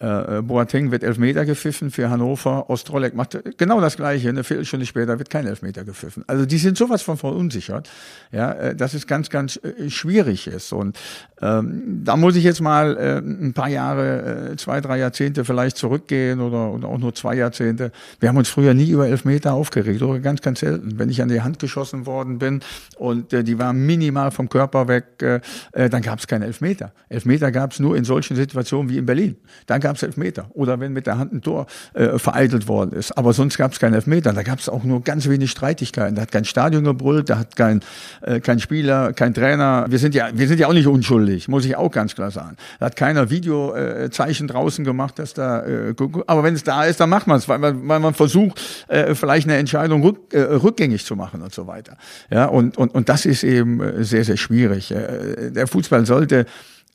Äh, 0.00 0.38
äh, 0.38 0.42
Boateng 0.42 0.90
wird 0.90 1.02
Elfmeter 1.02 1.44
gepfiffen 1.44 1.90
für 1.90 2.08
Hannover. 2.08 2.70
Ostrolek 2.70 3.14
macht 3.14 3.38
genau 3.58 3.82
das 3.82 3.96
Gleiche. 3.96 4.30
Eine 4.30 4.44
Viertelstunde 4.44 4.86
später 4.86 5.18
wird 5.18 5.28
kein 5.28 5.46
Elfmeter 5.46 5.84
gepfiffen. 5.84 6.24
Also 6.26 6.46
die 6.46 6.56
sind 6.56 6.78
sowas 6.78 7.02
von 7.02 7.18
verunsichert, 7.18 7.90
ja, 8.32 8.52
äh, 8.52 8.74
dass 8.74 8.94
es 8.94 9.06
ganz, 9.06 9.28
ganz 9.28 9.60
äh, 9.62 9.90
schwierig 9.90 10.46
ist. 10.46 10.72
Und 10.72 10.98
ähm, 11.42 12.00
da 12.02 12.16
muss 12.16 12.36
ich 12.36 12.44
jetzt 12.44 12.62
mal 12.62 12.96
äh, 12.96 13.18
ein 13.18 13.52
paar 13.52 13.68
Jahre, 13.68 14.52
äh, 14.52 14.56
zwei, 14.56 14.80
drei 14.80 14.98
Jahrzehnte 14.98 15.44
vielleicht 15.44 15.76
zurückgehen 15.76 16.40
oder, 16.40 16.70
oder 16.70 16.88
auch 16.88 16.98
nur 16.98 17.14
zwei 17.14 17.34
Jahrzehnte. 17.34 17.92
Wir 18.20 18.30
haben 18.30 18.38
uns 18.38 18.48
früher 18.48 18.72
nie 18.72 18.88
über 18.88 19.06
Elfmeter 19.06 19.52
aufgeregt 19.52 20.00
oder 20.00 20.18
ganz, 20.20 20.40
ganz 20.40 20.60
selten. 20.60 20.98
Wenn 20.98 21.10
ich 21.10 21.20
an 21.20 21.28
die 21.28 21.42
Hand 21.42 21.58
geschossen 21.58 22.06
worden 22.06 22.38
bin 22.38 22.60
und 22.96 23.34
äh, 23.34 23.44
die 23.44 23.58
war 23.58 23.74
minimal 23.74 24.30
vom 24.30 24.48
Körper 24.48 24.88
weg, 24.88 25.04
äh, 25.20 25.40
äh 25.72 25.90
dann 25.90 26.00
gab 26.00 26.20
es 26.20 26.26
keinen 26.26 26.42
Elfmeter. 26.42 26.92
Elfmeter 27.10 27.52
gab 27.52 27.72
es 27.72 27.80
nur 27.80 27.98
in 27.98 28.04
solchen 28.04 28.34
Situationen 28.34 28.88
wie 28.88 28.96
in 28.96 29.04
Berlin. 29.04 29.36
Dann 29.66 29.80
gab 29.90 29.96
es 29.96 30.04
Elfmeter. 30.04 30.46
Oder 30.54 30.78
wenn 30.78 30.92
mit 30.92 31.08
der 31.08 31.18
Hand 31.18 31.32
ein 31.32 31.42
Tor 31.42 31.66
äh, 31.94 32.16
vereitelt 32.16 32.68
worden 32.68 32.92
ist. 32.92 33.10
Aber 33.18 33.32
sonst 33.32 33.58
gab 33.58 33.72
es 33.72 33.80
keinen 33.80 33.94
Elfmeter. 33.94 34.32
Da 34.32 34.44
gab 34.44 34.60
es 34.60 34.68
auch 34.68 34.84
nur 34.84 35.02
ganz 35.02 35.28
wenig 35.28 35.50
Streitigkeiten. 35.50 36.14
Da 36.14 36.22
hat 36.22 36.30
kein 36.30 36.44
Stadion 36.44 36.84
gebrüllt, 36.84 37.28
da 37.28 37.40
hat 37.40 37.56
kein, 37.56 37.80
äh, 38.22 38.38
kein 38.38 38.60
Spieler, 38.60 39.12
kein 39.12 39.34
Trainer. 39.34 39.86
Wir 39.88 39.98
sind 39.98 40.14
ja, 40.14 40.28
wir 40.32 40.46
sind 40.46 40.60
ja 40.60 40.68
auch 40.68 40.72
nicht 40.72 40.86
unschuldig, 40.86 41.48
muss 41.48 41.64
ich 41.64 41.74
auch 41.74 41.90
ganz 41.90 42.14
klar 42.14 42.30
sagen. 42.30 42.56
Da 42.78 42.86
hat 42.86 42.94
keiner 42.94 43.30
Videozeichen 43.30 44.48
äh, 44.48 44.52
draußen 44.52 44.84
gemacht, 44.84 45.18
dass 45.18 45.34
da, 45.34 45.66
äh, 45.66 45.92
aber 46.28 46.44
wenn 46.44 46.54
es 46.54 46.62
da 46.62 46.84
ist, 46.84 47.00
dann 47.00 47.10
macht 47.10 47.26
man 47.26 47.38
es, 47.38 47.48
weil, 47.48 47.58
man, 47.58 48.14
versucht, 48.14 48.62
äh, 48.86 49.16
vielleicht 49.16 49.48
eine 49.48 49.56
Entscheidung 49.56 50.04
rück, 50.04 50.32
äh, 50.32 50.40
rückgängig 50.40 51.04
zu 51.04 51.16
machen 51.16 51.42
und 51.42 51.52
so 51.52 51.66
weiter. 51.66 51.96
Ja, 52.30 52.44
und, 52.44 52.78
und, 52.78 52.94
und 52.94 53.08
das 53.08 53.26
ist 53.26 53.42
eben 53.42 53.80
äh, 53.80 54.04
sehr, 54.04 54.24
sehr 54.24 54.36
schwierig. 54.36 54.92
Äh, 54.92 55.50
der 55.50 55.66
Fußball 55.66 56.06
sollte 56.06 56.46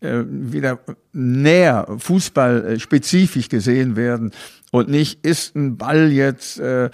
wieder 0.01 0.79
näher 1.13 1.87
fußballspezifisch 1.97 3.49
gesehen 3.49 3.95
werden 3.95 4.31
und 4.71 4.89
nicht 4.89 5.25
ist 5.25 5.55
ein 5.55 5.77
Ball 5.77 6.11
jetzt 6.11 6.59
äh, 6.59 6.89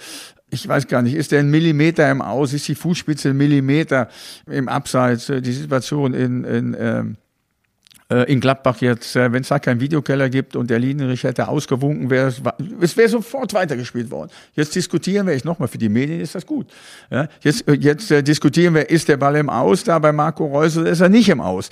ich 0.52 0.68
weiß 0.68 0.86
gar 0.86 1.00
nicht, 1.00 1.14
ist 1.14 1.32
der 1.32 1.40
ein 1.40 1.50
Millimeter 1.50 2.10
im 2.10 2.20
Aus, 2.20 2.52
ist 2.52 2.68
die 2.68 2.74
Fußspitze 2.74 3.30
ein 3.30 3.36
Millimeter 3.36 4.08
im 4.46 4.68
Abseits, 4.68 5.30
äh, 5.30 5.40
die 5.40 5.52
Situation 5.52 6.12
in, 6.12 6.44
in, 6.44 6.76
ähm, 6.78 7.16
äh, 8.10 8.30
in 8.30 8.40
Gladbach 8.40 8.82
jetzt, 8.82 9.16
äh, 9.16 9.32
wenn 9.32 9.40
es 9.40 9.48
da 9.48 9.58
keinen 9.58 9.80
Videokeller 9.80 10.28
gibt 10.28 10.54
und 10.54 10.68
der 10.68 10.78
Linienrichter 10.78 11.30
hätte 11.30 11.48
ausgewunken, 11.48 12.10
wäre 12.10 12.34
es 12.80 12.96
wäre 12.96 13.08
sofort 13.08 13.54
weitergespielt 13.54 14.10
worden. 14.10 14.30
Jetzt 14.54 14.74
diskutieren 14.74 15.26
wir, 15.26 15.34
ich 15.34 15.44
nochmal, 15.44 15.68
für 15.68 15.78
die 15.78 15.88
Medien 15.88 16.20
ist 16.20 16.34
das 16.34 16.44
gut. 16.44 16.66
Ja, 17.10 17.28
jetzt 17.40 17.64
jetzt 17.78 18.10
äh, 18.10 18.22
diskutieren 18.22 18.74
wir, 18.74 18.90
ist 18.90 19.08
der 19.08 19.16
Ball 19.16 19.36
im 19.36 19.48
Aus, 19.48 19.84
da 19.84 19.98
bei 19.98 20.12
Marco 20.12 20.44
Reus 20.44 20.76
oder 20.76 20.90
ist 20.90 21.00
er 21.00 21.08
nicht 21.08 21.30
im 21.30 21.40
Aus. 21.40 21.70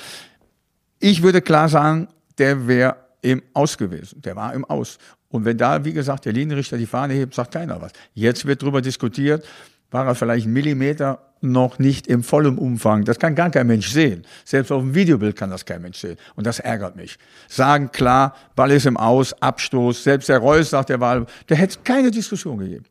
Ich 1.01 1.22
würde 1.22 1.40
klar 1.40 1.68
sagen, 1.70 2.09
der 2.36 2.68
wäre 2.68 2.97
im 3.22 3.43
Aus 3.55 3.78
gewesen. 3.78 4.20
Der 4.20 4.36
war 4.36 4.52
im 4.52 4.66
Aus. 4.66 4.98
Und 5.31 5.47
wenn 5.47 5.56
da, 5.56 5.85
wie 5.85 5.94
gesagt, 5.94 6.27
der 6.27 6.35
Linienrichter 6.35 6.77
die 6.77 6.86
Fahne 6.86 7.14
hebt, 7.14 7.35
sagt 7.35 7.52
keiner 7.52 7.81
was. 7.81 7.93
Jetzt 8.14 8.44
wird 8.44 8.62
darüber 8.62 8.82
diskutiert, 8.82 9.47
war 9.90 10.06
er 10.06 10.14
vielleicht 10.14 10.44
einen 10.44 10.52
Millimeter 10.52 11.18
noch 11.40 11.78
nicht 11.78 12.06
im 12.06 12.22
vollen 12.22 12.59
Umfang. 12.59 13.05
Das 13.05 13.18
kann 13.18 13.35
gar 13.35 13.51
kein 13.51 13.66
Mensch 13.66 13.90
sehen. 13.90 14.27
Selbst 14.44 14.70
auf 14.70 14.82
dem 14.82 14.94
Videobild 14.94 15.36
kann 15.36 15.51
das 15.51 15.64
kein 15.64 15.81
Mensch 15.81 15.98
sehen. 15.98 16.18
Und 16.36 16.47
das 16.47 16.59
ärgert 16.59 16.97
mich. 16.97 17.18
Sagen 17.48 17.90
klar, 17.90 18.35
Ball 18.55 18.70
ist 18.70 18.85
im 18.85 18.98
Aus, 18.98 19.32
Abstoß. 19.40 20.05
Selbst 20.05 20.28
der 20.28 20.39
Reus 20.39 20.70
sagt, 20.70 20.90
der 20.90 21.01
war, 21.01 21.24
der 21.48 21.56
hätte 21.56 21.78
keine 21.82 22.10
Diskussion 22.10 22.59
gegeben. 22.59 22.85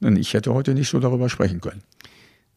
Und 0.00 0.16
ich 0.16 0.34
hätte 0.34 0.52
heute 0.52 0.74
nicht 0.74 0.88
so 0.88 0.98
darüber 0.98 1.28
sprechen 1.28 1.60
können. 1.60 1.82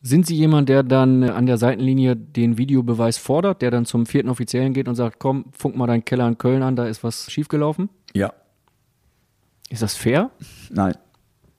Sind 0.07 0.27
Sie 0.27 0.35
jemand, 0.35 0.69
der 0.69 0.83
dann 0.83 1.23
an 1.23 1.47
der 1.47 1.57
Seitenlinie 1.57 2.15
den 2.15 2.59
Videobeweis 2.59 3.17
fordert, 3.17 3.63
der 3.63 3.71
dann 3.71 3.85
zum 3.85 4.05
vierten 4.05 4.29
Offiziellen 4.29 4.71
geht 4.71 4.87
und 4.87 4.93
sagt, 4.93 5.17
komm, 5.17 5.45
funk 5.57 5.75
mal 5.75 5.87
deinen 5.87 6.05
Keller 6.05 6.27
in 6.27 6.37
Köln 6.37 6.61
an, 6.61 6.75
da 6.75 6.85
ist 6.85 7.03
was 7.03 7.31
schiefgelaufen? 7.31 7.89
Ja. 8.13 8.31
Ist 9.71 9.81
das 9.81 9.95
fair? 9.95 10.29
Nein. 10.69 10.93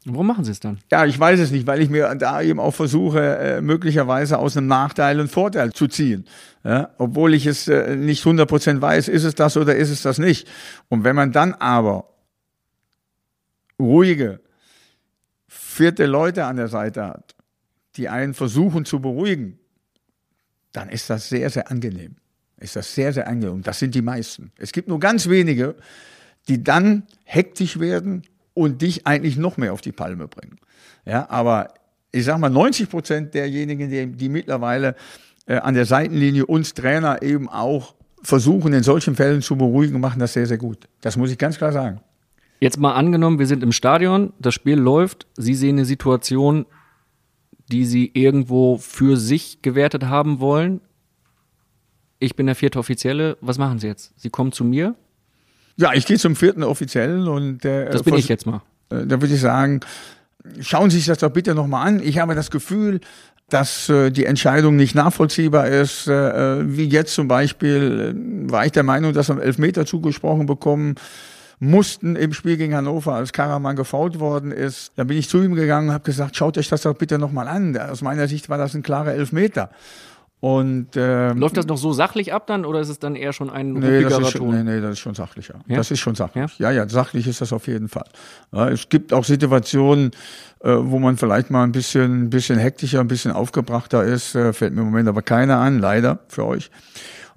Warum 0.05 0.29
machen 0.29 0.45
Sie 0.45 0.53
es 0.53 0.61
dann? 0.61 0.79
Ja, 0.93 1.07
ich 1.07 1.19
weiß 1.19 1.41
es 1.41 1.51
nicht, 1.51 1.67
weil 1.67 1.83
ich 1.83 1.91
mir 1.91 2.15
da 2.15 2.41
eben 2.41 2.61
auch 2.61 2.71
versuche, 2.71 3.37
äh, 3.37 3.61
möglicherweise 3.61 4.39
aus 4.39 4.57
einem 4.57 4.69
Nachteil 4.69 5.19
einen 5.19 5.29
Vorteil 5.29 5.73
zu 5.73 5.89
ziehen. 5.89 6.25
Ja, 6.63 6.91
obwohl 6.99 7.35
ich 7.35 7.47
es 7.47 7.67
äh, 7.67 7.97
nicht 7.97 8.23
100% 8.25 8.81
weiß, 8.81 9.09
ist 9.09 9.25
es 9.25 9.35
das 9.35 9.57
oder 9.57 9.75
ist 9.75 9.91
es 9.91 10.03
das 10.03 10.21
nicht. 10.21 10.47
Und 10.89 11.03
wenn 11.03 11.17
man 11.17 11.33
dann 11.33 11.53
aber 11.55 12.11
ruhige, 13.81 14.39
vierte 15.49 16.07
Leute 16.07 16.45
an 16.45 16.59
der 16.59 16.69
Seite 16.69 17.05
hat, 17.05 17.36
die 17.97 18.09
einen 18.09 18.35
versuchen 18.35 18.85
zu 18.85 19.01
beruhigen, 19.01 19.59
dann 20.73 20.89
ist 20.89 21.09
das 21.11 21.29
sehr, 21.29 21.51
sehr 21.51 21.71
angenehm. 21.71 22.17
Ist 22.59 22.77
das 22.77 22.95
sehr, 22.95 23.13
sehr 23.13 23.29
angenehm. 23.29 23.63
Das 23.63 23.79
sind 23.79 23.95
die 23.95 24.03
meisten. 24.03 24.53
Es 24.59 24.73
gibt 24.73 24.89
nur 24.89 25.01
ganz 25.01 25.29
wenige, 25.29 25.75
die 26.49 26.63
dann 26.63 27.05
hektisch 27.25 27.79
werden 27.79 28.23
und 28.55 28.83
dich 28.83 29.07
eigentlich 29.07 29.37
noch 29.37 29.57
mehr 29.57 29.73
auf 29.73 29.81
die 29.81 29.93
Palme 29.93 30.29
bringen. 30.29 30.59
Ja, 31.05 31.29
aber 31.29 31.75
ich 32.13 32.25
sag 32.25 32.39
mal, 32.39 32.49
90 32.49 32.89
Prozent 32.89 33.35
derjenigen, 33.35 33.91
die, 33.91 34.07
die 34.07 34.29
mittlerweile 34.29 34.97
äh, 35.47 35.57
an 35.57 35.75
der 35.75 35.85
Seitenlinie 35.85 36.47
uns 36.47 36.73
Trainer 36.73 37.23
eben 37.23 37.49
auch 37.49 37.95
versuchen, 38.23 38.73
in 38.73 38.83
solchen 38.83 39.15
Fällen 39.15 39.43
zu 39.43 39.57
beruhigen, 39.57 40.01
machen 40.01 40.19
das 40.19 40.33
sehr, 40.33 40.47
sehr 40.47 40.59
gut. 40.59 40.89
Das 41.01 41.17
muss 41.17 41.31
ich 41.31 41.39
ganz 41.39 41.59
klar 41.59 41.73
sagen. 41.73 42.01
Jetzt 42.59 42.79
mal 42.79 42.95
angenommen, 42.95 43.39
wir 43.39 43.47
sind 43.47 43.63
im 43.63 43.73
Stadion, 43.73 44.33
das 44.39 44.55
Spiel 44.55 44.79
läuft, 44.79 45.27
Sie 45.37 45.55
sehen 45.55 45.77
eine 45.77 45.85
Situation, 45.85 46.65
die 47.71 47.85
Sie 47.85 48.11
irgendwo 48.15 48.79
für 48.79 49.17
sich 49.17 49.63
gewertet 49.63 50.05
haben 50.05 50.41
wollen. 50.41 50.81
Ich 52.19 52.37
bin 52.37 52.47
der 52.47 52.55
vierte 52.55 52.79
Offizielle. 52.79 53.37
Was 53.41 53.59
machen 53.59 53.79
Sie 53.79 53.87
jetzt? 53.87 54.13
Sie 54.17 54.31
kommen 54.31 54.53
zu 54.53 54.65
mir 54.65 54.95
ja, 55.77 55.93
ich 55.93 56.07
gehe 56.07 56.19
zum 56.19 56.37
vierten 56.37 56.63
Offiziellen 56.63 57.29
und 57.29 57.65
äh, 57.65 57.91
das 57.91 58.03
bin 58.03 58.15
ich 58.15 58.29
jetzt 58.29 58.47
mal. 58.47 58.63
Äh, 58.91 59.07
da 59.07 59.21
würde 59.21 59.35
ich 59.35 59.41
sagen, 59.41 59.81
schauen 60.61 60.91
Sie 60.91 60.97
sich 60.97 61.07
das 61.07 61.19
doch 61.19 61.31
bitte 61.31 61.55
nochmal 61.55 61.87
an. 61.87 62.01
Ich 62.03 62.19
habe 62.19 62.35
das 62.35 62.51
Gefühl, 62.51 63.01
dass 63.51 63.89
äh, 63.91 64.11
die 64.11 64.25
Entscheidung 64.25 64.77
nicht 64.77 64.95
nachvollziehbar 64.95 65.69
ist. 65.69 66.09
Äh, 66.09 66.77
wie 66.77 66.89
jetzt 66.89 67.15
zum 67.15 67.29
Beispiel 67.29 68.15
äh, 68.17 68.51
war 68.51 68.65
ich 68.65 68.73
der 68.73 68.85
Meinung, 68.85 69.13
dass 69.13 69.29
wir 69.29 69.41
Elfmeter 69.41 69.85
zugesprochen 69.85 70.47
bekommen 70.47 70.95
mussten 71.59 72.17
im 72.17 72.33
Spiel 72.33 72.57
gegen 72.57 72.75
Hannover, 72.75 73.15
als 73.15 73.33
Karaman 73.33 73.77
gefault 73.77 74.21
worden 74.21 74.53
ist. 74.53 74.93
Da 74.97 75.05
bin 75.05 75.17
ich 75.17 75.29
zu 75.29 75.43
ihm 75.43 75.55
gegangen 75.55 75.89
und 75.89 75.95
habe 75.95 76.05
gesagt, 76.05 76.37
schaut 76.37 76.59
euch 76.59 76.69
das 76.69 76.83
doch 76.83 76.95
bitte 76.95 77.19
nochmal 77.19 77.49
an. 77.49 77.77
Aus 77.77 78.03
meiner 78.03 78.29
Sicht 78.29 78.49
war 78.49 78.59
das 78.59 78.75
ein 78.75 78.83
klarer 78.83 79.15
Elfmeter. 79.15 79.71
Und, 80.39 80.89
ähm, 80.97 81.39
Läuft 81.39 81.57
das 81.57 81.67
noch 81.67 81.79
so 81.79 81.95
sachlich 81.95 82.33
ab 82.33 82.47
dann 82.47 82.67
oder 82.67 82.81
ist 82.81 82.91
es 82.91 82.99
dann 82.99 83.17
eher 83.17 83.33
schon 83.33 83.49
ein 83.49 83.73
nee, 83.73 84.03
das 84.03 84.19
ist 84.19 84.33
schon, 84.33 84.51
nee, 84.51 84.63
nee, 84.63 84.81
das 84.83 84.93
ist 84.93 84.99
schon 84.99 85.15
sachlicher. 85.15 85.55
Ja? 85.67 85.77
Das 85.77 85.91
ist 85.91 85.99
schon 85.99 86.15
sachlich. 86.15 86.59
Ja? 86.59 86.71
ja, 86.71 86.83
ja, 86.83 86.89
sachlich 86.89 87.27
ist 87.27 87.41
das 87.41 87.55
auf 87.55 87.67
jeden 87.67 87.89
Fall. 87.89 88.05
Ja, 88.53 88.69
es 88.69 88.91
gibt 88.91 89.15
auch 89.15 89.25
Situationen, 89.25 90.11
äh, 90.61 90.75
wo 90.79 90.99
man 90.99 91.17
vielleicht 91.17 91.51
mal 91.51 91.65
ein 91.65 91.73
bisschen, 91.73 92.25
ein 92.25 92.31
bisschen 92.31 92.59
hektischer, 92.59 93.01
ein 93.01 93.09
bisschen 93.09 93.33
aufgebrachter 93.33 94.05
ist, 94.05 94.35
äh, 94.35 94.53
fällt 94.53 94.75
mir 94.75 94.83
im 94.83 94.89
Moment 94.89 95.09
aber 95.09 95.23
keiner 95.23 95.57
an, 95.57 95.79
leider 95.79 96.19
für 96.29 96.45
euch. 96.45 96.71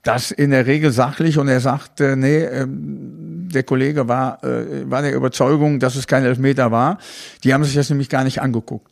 Das 0.03 0.31
in 0.31 0.51
der 0.51 0.65
Regel 0.65 0.91
sachlich 0.91 1.38
und 1.38 1.47
er 1.47 1.59
sagt, 1.59 1.99
äh, 1.99 2.15
nee, 2.15 2.38
äh, 2.38 2.65
der 2.67 3.63
Kollege 3.63 4.07
war, 4.07 4.43
äh, 4.43 4.89
war 4.89 5.01
der 5.01 5.13
Überzeugung, 5.13 5.80
dass 5.80 5.95
es 5.95 6.07
kein 6.07 6.23
Elfmeter 6.23 6.71
war. 6.71 6.99
Die 7.43 7.53
haben 7.53 7.63
sich 7.63 7.76
das 7.76 7.89
nämlich 7.89 8.09
gar 8.09 8.23
nicht 8.23 8.41
angeguckt. 8.41 8.89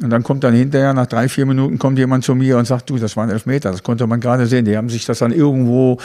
Und 0.00 0.08
dann 0.08 0.22
kommt 0.22 0.44
dann 0.44 0.54
hinterher, 0.54 0.94
nach 0.94 1.06
drei, 1.06 1.28
vier 1.28 1.44
Minuten, 1.44 1.78
kommt 1.78 1.98
jemand 1.98 2.24
zu 2.24 2.34
mir 2.34 2.56
und 2.56 2.64
sagt, 2.64 2.88
du, 2.88 2.96
das 2.96 3.16
waren 3.18 3.28
Elfmeter, 3.28 3.70
das 3.70 3.82
konnte 3.82 4.06
man 4.06 4.18
gerade 4.18 4.46
sehen. 4.46 4.64
Die 4.64 4.76
haben 4.76 4.88
sich 4.88 5.04
das 5.04 5.18
dann 5.18 5.30
irgendwo 5.30 5.98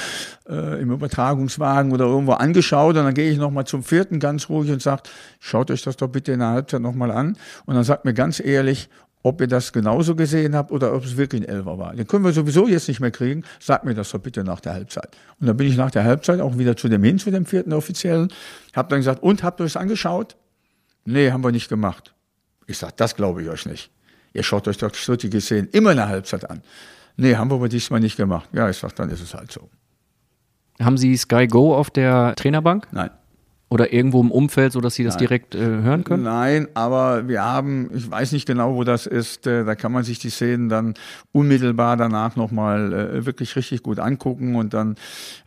äh, 0.50 0.82
im 0.82 0.92
Übertragungswagen 0.92 1.94
oder 1.94 2.04
irgendwo 2.06 2.34
angeschaut. 2.34 2.98
Und 2.98 3.06
dann 3.06 3.14
gehe 3.14 3.32
ich 3.32 3.38
nochmal 3.38 3.66
zum 3.66 3.84
vierten 3.84 4.20
ganz 4.20 4.50
ruhig 4.50 4.70
und 4.72 4.82
sage, 4.82 5.04
schaut 5.40 5.72
euch 5.72 5.82
das 5.82 5.96
doch 5.96 6.10
bitte 6.10 6.34
in 6.34 6.40
der 6.40 6.50
Halbzeit 6.50 6.82
nochmal 6.82 7.12
an. 7.12 7.38
Und 7.66 7.76
dann 7.76 7.86
sagt 7.86 8.04
mir 8.04 8.14
ganz 8.14 8.42
ehrlich, 8.42 8.90
ob 9.26 9.42
ihr 9.42 9.48
das 9.48 9.74
genauso 9.74 10.16
gesehen 10.16 10.56
habt 10.56 10.72
oder 10.72 10.94
ob 10.94 11.04
es 11.04 11.18
wirklich 11.18 11.42
ein 11.42 11.48
Elfer 11.48 11.80
war. 11.80 11.96
Den 11.96 12.06
können 12.06 12.24
wir 12.24 12.32
sowieso 12.32 12.68
jetzt 12.68 12.88
nicht 12.88 13.00
mehr 13.00 13.10
kriegen. 13.10 13.44
Sagt 13.60 13.84
mir 13.84 13.96
das 13.96 14.12
doch 14.12 14.20
bitte 14.20 14.44
nach 14.44 14.60
der 14.60 14.74
Halbzeit. 14.74 15.18
Und 15.40 15.48
dann 15.48 15.58
bin 15.58 15.66
ich 15.66 15.76
nach 15.78 15.90
der 15.90 16.04
Halbzeit 16.04 16.40
auch 16.42 16.60
wieder 16.60 16.78
zu 16.78 16.90
dem 16.90 17.04
hin, 17.04 17.18
zu 17.18 17.32
dem 17.32 17.48
vierten 17.48 17.74
Offiziellen. 17.74 18.32
Hab 18.76 18.90
dann 18.90 19.00
gesagt, 19.00 19.24
und, 19.24 19.42
habt 19.42 19.60
ihr 19.60 19.66
es 19.66 19.78
angeschaut? 19.78 20.36
Nee, 21.06 21.32
haben 21.32 21.44
wir 21.44 21.52
nicht 21.52 21.70
gemacht. 21.70 22.14
Ich 22.68 22.78
sage, 22.78 22.94
das 22.98 23.16
glaube 23.16 23.42
ich 23.42 23.50
euch 23.50 23.66
nicht. 23.66 23.90
Ihr 24.34 24.44
schaut 24.44 24.68
euch 24.68 24.78
doch 24.78 24.94
solche 24.94 25.42
Szenen 25.42 25.70
immer 25.72 25.90
in 25.90 25.98
der 25.98 26.08
Halbzeit 26.08 26.48
an. 26.48 26.62
Nee, 27.18 27.36
haben 27.36 27.50
wir 27.50 27.56
aber 27.56 27.68
diesmal 27.68 28.02
nicht 28.02 28.18
gemacht. 28.18 28.48
Ja, 28.54 28.70
ich 28.70 28.78
sage, 28.78 28.94
dann 28.96 29.10
ist 29.10 29.24
es 29.24 29.34
halt 29.34 29.52
so. 29.52 29.72
Haben 30.80 31.00
Sie 31.00 31.18
Sky 31.18 31.48
Go 31.48 31.76
auf 31.76 31.90
der 31.90 32.36
Trainerbank? 32.36 32.90
Nein. 32.92 33.10
Oder 33.68 33.92
irgendwo 33.92 34.22
im 34.22 34.32
Umfeld, 34.32 34.74
sodass 34.74 34.94
Sie 34.94 35.04
das 35.04 35.16
Nein. 35.16 35.20
direkt 35.20 35.56
äh, 35.56 35.60
hören 35.60 36.04
können? 36.04 36.24
Nein, 36.24 36.68
aber 36.76 37.28
wir 37.28 37.44
haben, 37.44 37.90
ich 37.96 38.10
weiß 38.10 38.32
nicht 38.32 38.46
genau, 38.46 38.76
wo 38.76 38.84
das 38.84 39.08
ist, 39.08 39.48
äh, 39.48 39.66
da 39.66 39.74
kann 39.74 39.92
man 39.92 40.04
sich 40.04 40.20
die 40.20 40.30
Szenen 40.30 40.70
dann 40.70 40.94
unmittelbar 41.32 41.98
danach 41.98 42.36
nochmal 42.36 42.94
äh, 42.94 43.26
wirklich 43.26 43.56
richtig 43.56 43.82
gut 43.82 44.00
angucken 44.00 44.56
und 44.56 44.76
dann 44.76 44.96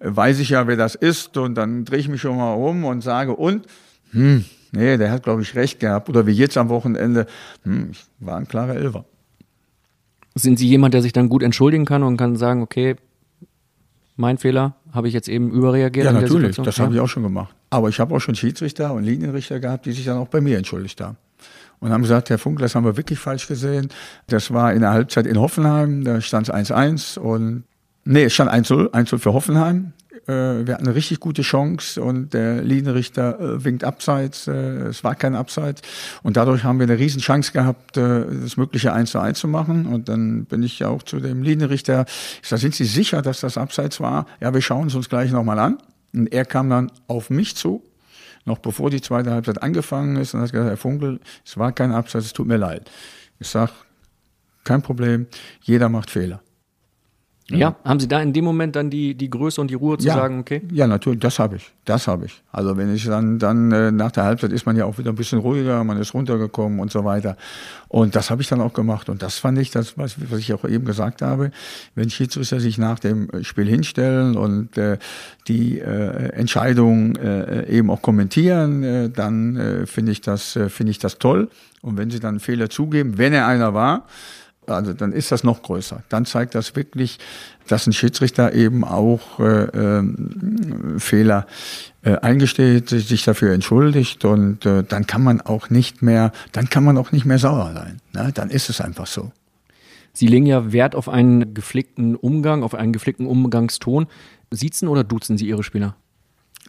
äh, 0.00 0.08
weiß 0.10 0.40
ich 0.40 0.50
ja, 0.50 0.66
wer 0.66 0.76
das 0.76 0.96
ist 0.96 1.36
und 1.36 1.54
dann 1.54 1.84
drehe 1.84 2.00
ich 2.00 2.08
mich 2.08 2.20
schon 2.20 2.36
mal 2.36 2.54
um 2.54 2.84
und 2.84 3.02
sage, 3.02 3.36
und, 3.36 3.66
hm, 4.10 4.44
nee, 4.72 4.96
der 4.96 5.12
hat, 5.12 5.22
glaube 5.22 5.42
ich, 5.42 5.54
recht 5.54 5.78
gehabt. 5.78 6.08
Oder 6.08 6.26
wie 6.26 6.32
jetzt 6.32 6.56
am 6.56 6.70
Wochenende, 6.70 7.26
hm, 7.62 7.92
war 8.18 8.36
ein 8.36 8.48
klarer 8.48 8.74
Elfer. 8.74 9.04
Sind 10.34 10.58
Sie 10.58 10.66
jemand, 10.66 10.92
der 10.94 11.02
sich 11.02 11.12
dann 11.12 11.28
gut 11.28 11.44
entschuldigen 11.44 11.84
kann 11.84 12.02
und 12.02 12.16
kann 12.16 12.34
sagen, 12.34 12.62
okay, 12.62 12.96
mein 14.16 14.38
Fehler, 14.38 14.74
habe 14.92 15.06
ich 15.06 15.14
jetzt 15.14 15.28
eben 15.28 15.50
überreagiert? 15.50 16.06
Ja, 16.06 16.12
natürlich, 16.12 16.56
das 16.56 16.76
ja. 16.76 16.84
habe 16.84 16.94
ich 16.94 17.00
auch 17.00 17.08
schon 17.08 17.22
gemacht. 17.22 17.54
Aber 17.70 17.88
ich 17.88 18.00
habe 18.00 18.14
auch 18.14 18.20
schon 18.20 18.34
Schiedsrichter 18.34 18.92
und 18.92 19.04
Linienrichter 19.04 19.60
gehabt, 19.60 19.86
die 19.86 19.92
sich 19.92 20.04
dann 20.04 20.18
auch 20.18 20.28
bei 20.28 20.40
mir 20.40 20.56
entschuldigt 20.56 21.00
haben. 21.00 21.16
Und 21.80 21.92
haben 21.92 22.02
gesagt, 22.02 22.30
Herr 22.30 22.38
Funk, 22.38 22.58
das 22.58 22.74
haben 22.74 22.84
wir 22.84 22.96
wirklich 22.96 23.18
falsch 23.18 23.46
gesehen. 23.46 23.88
Das 24.26 24.52
war 24.52 24.72
in 24.72 24.80
der 24.80 24.90
Halbzeit 24.90 25.26
in 25.26 25.38
Hoffenheim, 25.38 26.02
da 26.02 26.20
stand 26.20 26.48
es 26.48 26.54
1-1 26.54 27.18
und 27.18 27.64
nee, 28.04 28.24
es 28.24 28.34
stand 28.34 28.50
1-0, 28.50 28.90
1-0 28.90 29.18
für 29.18 29.32
Hoffenheim. 29.32 29.92
Äh, 30.28 30.66
wir 30.66 30.74
hatten 30.74 30.86
eine 30.86 30.94
richtig 30.94 31.20
gute 31.20 31.42
Chance 31.42 32.02
und 32.02 32.34
der 32.34 32.62
Linienrichter 32.62 33.40
äh, 33.40 33.64
winkt 33.64 33.82
abseits. 33.84 34.46
Äh, 34.46 34.88
es 34.88 35.02
war 35.02 35.14
kein 35.14 35.34
Abseits. 35.34 35.82
Und 36.22 36.36
dadurch 36.36 36.64
haben 36.64 36.78
wir 36.78 36.84
eine 36.84 36.98
riesen 36.98 37.20
Chance 37.20 37.52
gehabt, 37.52 37.96
das 37.96 38.56
mögliche 38.56 38.92
1 38.92 39.10
zu 39.10 39.20
1 39.20 39.38
zu 39.38 39.48
machen. 39.48 39.86
Und 39.86 40.08
dann 40.08 40.44
bin 40.44 40.62
ich 40.62 40.80
ja 40.80 40.88
auch 40.88 41.02
zu 41.02 41.20
dem 41.20 41.42
Linienrichter. 41.42 42.04
Ich 42.42 42.48
sage, 42.48 42.60
sind 42.60 42.74
Sie 42.74 42.84
sicher, 42.84 43.22
dass 43.22 43.40
das 43.40 43.56
Abseits 43.56 44.00
war? 44.00 44.26
Ja, 44.40 44.52
wir 44.52 44.60
schauen 44.60 44.88
es 44.88 44.94
uns 44.94 45.08
gleich 45.08 45.30
nochmal 45.30 45.58
an. 45.58 45.78
Und 46.12 46.32
er 46.32 46.44
kam 46.44 46.70
dann 46.70 46.90
auf 47.06 47.30
mich 47.30 47.56
zu, 47.56 47.82
noch 48.44 48.58
bevor 48.58 48.90
die 48.90 49.00
zweite 49.00 49.30
Halbzeit 49.30 49.62
angefangen 49.62 50.16
ist, 50.16 50.34
und 50.34 50.40
hat 50.40 50.52
gesagt, 50.52 50.68
Herr 50.68 50.76
Funkel, 50.76 51.20
es 51.44 51.56
war 51.56 51.72
kein 51.72 51.92
Abseits, 51.92 52.26
es 52.26 52.32
tut 52.32 52.46
mir 52.46 52.56
leid. 52.56 52.90
Ich 53.38 53.48
sage, 53.48 53.72
kein 54.64 54.82
Problem, 54.82 55.26
jeder 55.62 55.88
macht 55.88 56.10
Fehler. 56.10 56.42
Ja, 57.50 57.76
haben 57.82 57.98
Sie 57.98 58.08
da 58.08 58.20
in 58.20 58.34
dem 58.34 58.44
Moment 58.44 58.76
dann 58.76 58.90
die, 58.90 59.14
die 59.14 59.30
Größe 59.30 59.58
und 59.58 59.70
die 59.70 59.74
Ruhe 59.74 59.96
zu 59.96 60.06
ja. 60.06 60.14
sagen, 60.14 60.40
okay? 60.40 60.60
Ja, 60.70 60.86
natürlich, 60.86 61.20
das 61.20 61.38
habe 61.38 61.56
ich. 61.56 61.72
Das 61.86 62.06
habe 62.06 62.26
ich. 62.26 62.42
Also 62.52 62.76
wenn 62.76 62.94
ich 62.94 63.06
dann, 63.06 63.38
dann 63.38 63.72
äh, 63.72 63.90
nach 63.90 64.12
der 64.12 64.24
Halbzeit 64.24 64.52
ist 64.52 64.66
man 64.66 64.76
ja 64.76 64.84
auch 64.84 64.98
wieder 64.98 65.10
ein 65.10 65.14
bisschen 65.14 65.38
ruhiger, 65.38 65.82
man 65.82 65.98
ist 65.98 66.12
runtergekommen 66.12 66.78
und 66.78 66.92
so 66.92 67.06
weiter. 67.06 67.38
Und 67.88 68.14
das 68.14 68.30
habe 68.30 68.42
ich 68.42 68.48
dann 68.48 68.60
auch 68.60 68.74
gemacht. 68.74 69.08
Und 69.08 69.22
das 69.22 69.38
fand 69.38 69.56
ich, 69.58 69.70
das, 69.70 69.96
was, 69.96 70.16
was 70.30 70.40
ich 70.40 70.52
auch 70.52 70.64
eben 70.66 70.84
gesagt 70.84 71.22
habe, 71.22 71.50
wenn 71.94 72.10
Schiedsrichter 72.10 72.60
sich 72.60 72.76
nach 72.76 72.98
dem 72.98 73.30
Spiel 73.42 73.66
hinstellen 73.66 74.36
und 74.36 74.76
äh, 74.76 74.98
die 75.46 75.78
äh, 75.78 76.32
Entscheidung 76.32 77.16
äh, 77.16 77.66
eben 77.66 77.90
auch 77.90 78.02
kommentieren, 78.02 78.82
äh, 78.82 79.08
dann 79.08 79.56
äh, 79.56 79.86
finde 79.86 80.12
ich 80.12 80.20
das, 80.20 80.54
äh, 80.54 80.68
finde 80.68 80.90
ich 80.90 80.98
das 80.98 81.18
toll. 81.18 81.48
Und 81.80 81.96
wenn 81.96 82.10
sie 82.10 82.20
dann 82.20 82.30
einen 82.30 82.40
Fehler 82.40 82.68
zugeben, 82.68 83.16
wenn 83.16 83.32
er 83.32 83.46
einer 83.46 83.72
war, 83.72 84.04
also 84.70 84.92
dann 84.92 85.12
ist 85.12 85.32
das 85.32 85.44
noch 85.44 85.62
größer. 85.62 86.02
Dann 86.08 86.24
zeigt 86.24 86.54
das 86.54 86.76
wirklich, 86.76 87.18
dass 87.66 87.86
ein 87.86 87.92
Schiedsrichter 87.92 88.54
eben 88.54 88.84
auch 88.84 89.40
äh, 89.40 89.64
äh, 89.64 90.02
Fehler 90.98 91.46
äh, 92.02 92.16
eingesteht, 92.16 92.88
sich 92.88 93.24
dafür 93.24 93.52
entschuldigt 93.52 94.24
und 94.24 94.64
äh, 94.66 94.84
dann 94.84 95.06
kann 95.06 95.22
man 95.22 95.40
auch 95.40 95.70
nicht 95.70 96.02
mehr, 96.02 96.32
dann 96.52 96.68
kann 96.68 96.84
man 96.84 96.96
auch 96.98 97.12
nicht 97.12 97.24
mehr 97.24 97.38
sauer 97.38 97.72
sein. 97.74 98.00
Ne? 98.12 98.32
Dann 98.32 98.50
ist 98.50 98.70
es 98.70 98.80
einfach 98.80 99.06
so. 99.06 99.32
Sie 100.12 100.26
legen 100.26 100.46
ja 100.46 100.72
Wert 100.72 100.94
auf 100.94 101.08
einen 101.08 101.54
gepflegten 101.54 102.16
Umgang, 102.16 102.62
auf 102.62 102.74
einen 102.74 102.92
gepflegten 102.92 103.26
Umgangston. 103.26 104.06
Siezen 104.50 104.88
oder 104.88 105.04
duzen 105.04 105.38
Sie 105.38 105.46
Ihre 105.46 105.62
Spieler? 105.62 105.94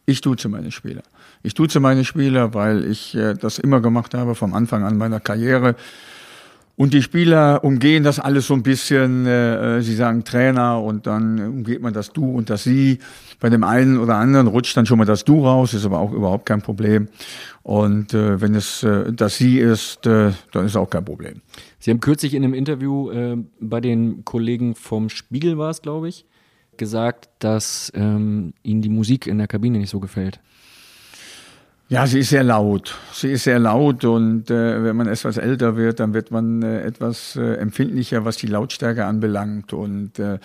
Ich 0.06 0.22
duze 0.22 0.50
meine 0.50 0.72
Spieler. 0.72 1.04
Ich 1.44 1.54
duze 1.54 1.80
meine 1.80 2.04
Spieler, 2.04 2.54
weil 2.54 2.84
ich 2.84 3.16
äh, 3.16 3.36
das 3.36 3.60
immer 3.60 3.80
gemacht 3.80 4.14
habe 4.14 4.36
vom 4.36 4.54
Anfang 4.54 4.84
an 4.84 4.98
meiner 4.98 5.20
Karriere. 5.20 5.76
Und 6.80 6.94
die 6.94 7.02
Spieler 7.02 7.66
umgehen 7.66 8.06
das 8.06 8.22
alles 8.22 8.48
so 8.48 8.54
ein 8.54 8.64
bisschen, 8.64 9.26
äh, 9.26 9.82
sie 9.82 9.96
sagen 9.96 10.24
Trainer 10.24 10.82
und 10.82 11.08
dann 11.08 11.38
umgeht 11.42 11.82
man 11.82 11.92
das 11.92 12.14
Du 12.14 12.24
und 12.32 12.50
das 12.50 12.64
Sie. 12.64 13.00
Bei 13.42 13.50
dem 13.50 13.66
einen 13.66 13.98
oder 13.98 14.16
anderen 14.16 14.48
rutscht 14.48 14.78
dann 14.78 14.86
schon 14.86 14.98
mal 14.98 15.04
das 15.04 15.26
Du 15.26 15.46
raus, 15.46 15.74
ist 15.74 15.84
aber 15.84 16.00
auch 16.00 16.14
überhaupt 16.14 16.46
kein 16.46 16.62
Problem. 16.62 17.10
Und 17.64 18.14
äh, 18.14 18.40
wenn 18.40 18.56
es 18.56 18.82
äh, 18.84 19.12
das 19.12 19.36
Sie 19.36 19.60
ist, 19.60 20.08
äh, 20.08 20.32
dann 20.54 20.68
ist 20.68 20.78
auch 20.78 20.90
kein 20.90 21.04
Problem. 21.04 21.42
Sie 21.80 21.92
haben 21.92 22.00
kürzlich 22.00 22.34
in 22.34 22.46
einem 22.46 22.54
Interview 22.54 23.12
äh, 23.12 23.36
bei 23.60 23.82
den 23.82 24.24
Kollegen 24.24 24.74
vom 24.74 25.10
Spiegel 25.10 25.58
war 25.58 25.72
es, 25.72 25.82
glaube 25.82 26.08
ich, 26.08 26.26
gesagt, 26.78 27.28
dass 27.40 27.92
ähm, 27.94 28.54
Ihnen 28.64 28.82
die 28.82 28.88
Musik 28.88 29.28
in 29.28 29.38
der 29.38 29.48
Kabine 29.48 29.80
nicht 29.80 29.90
so 29.90 30.00
gefällt. 30.00 30.40
Ja, 31.92 32.06
sie 32.06 32.20
ist 32.20 32.30
sehr 32.30 32.44
laut. 32.44 32.96
Sie 33.12 33.32
ist 33.32 33.46
sehr 33.46 33.58
laut 33.58 34.06
und 34.06 34.52
äh, 34.52 34.84
wenn 34.84 34.96
man 34.96 35.08
etwas 35.08 35.38
älter 35.38 35.76
wird, 35.76 36.00
dann 36.00 36.14
wird 36.14 36.30
man 36.30 36.62
äh, 36.62 36.84
etwas 36.84 37.36
äh, 37.36 37.56
empfindlicher, 37.56 38.26
was 38.26 38.38
die 38.38 38.46
Lautstärke 38.46 39.06
anbelangt 39.06 39.74
und 39.74 40.20
äh, 40.20 40.38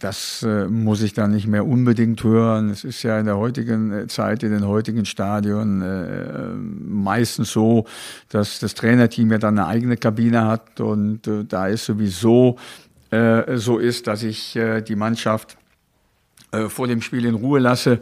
das 0.00 0.42
äh, 0.42 0.66
muss 0.66 1.02
ich 1.02 1.12
dann 1.12 1.30
nicht 1.30 1.46
mehr 1.46 1.64
unbedingt 1.64 2.24
hören. 2.24 2.70
Es 2.70 2.82
ist 2.82 3.04
ja 3.04 3.20
in 3.20 3.26
der 3.26 3.36
heutigen 3.36 3.92
äh, 3.92 4.06
Zeit, 4.08 4.42
in 4.42 4.50
den 4.50 4.66
heutigen 4.66 5.04
Stadien 5.04 5.82
äh, 5.82 6.48
meistens 6.56 7.52
so, 7.52 7.86
dass 8.28 8.58
das 8.58 8.74
Trainerteam 8.74 9.30
ja 9.30 9.38
dann 9.38 9.60
eine 9.60 9.68
eigene 9.68 9.96
Kabine 9.96 10.48
hat 10.48 10.80
und 10.80 11.28
äh, 11.28 11.44
da 11.44 11.68
ist 11.68 11.84
sowieso 11.84 12.56
äh, 13.12 13.56
so 13.56 13.78
ist, 13.78 14.08
dass 14.08 14.24
ich 14.24 14.56
äh, 14.56 14.80
die 14.80 14.96
Mannschaft 14.96 15.56
äh, 16.50 16.68
vor 16.68 16.88
dem 16.88 17.02
Spiel 17.02 17.24
in 17.24 17.36
Ruhe 17.36 17.60
lasse. 17.60 18.00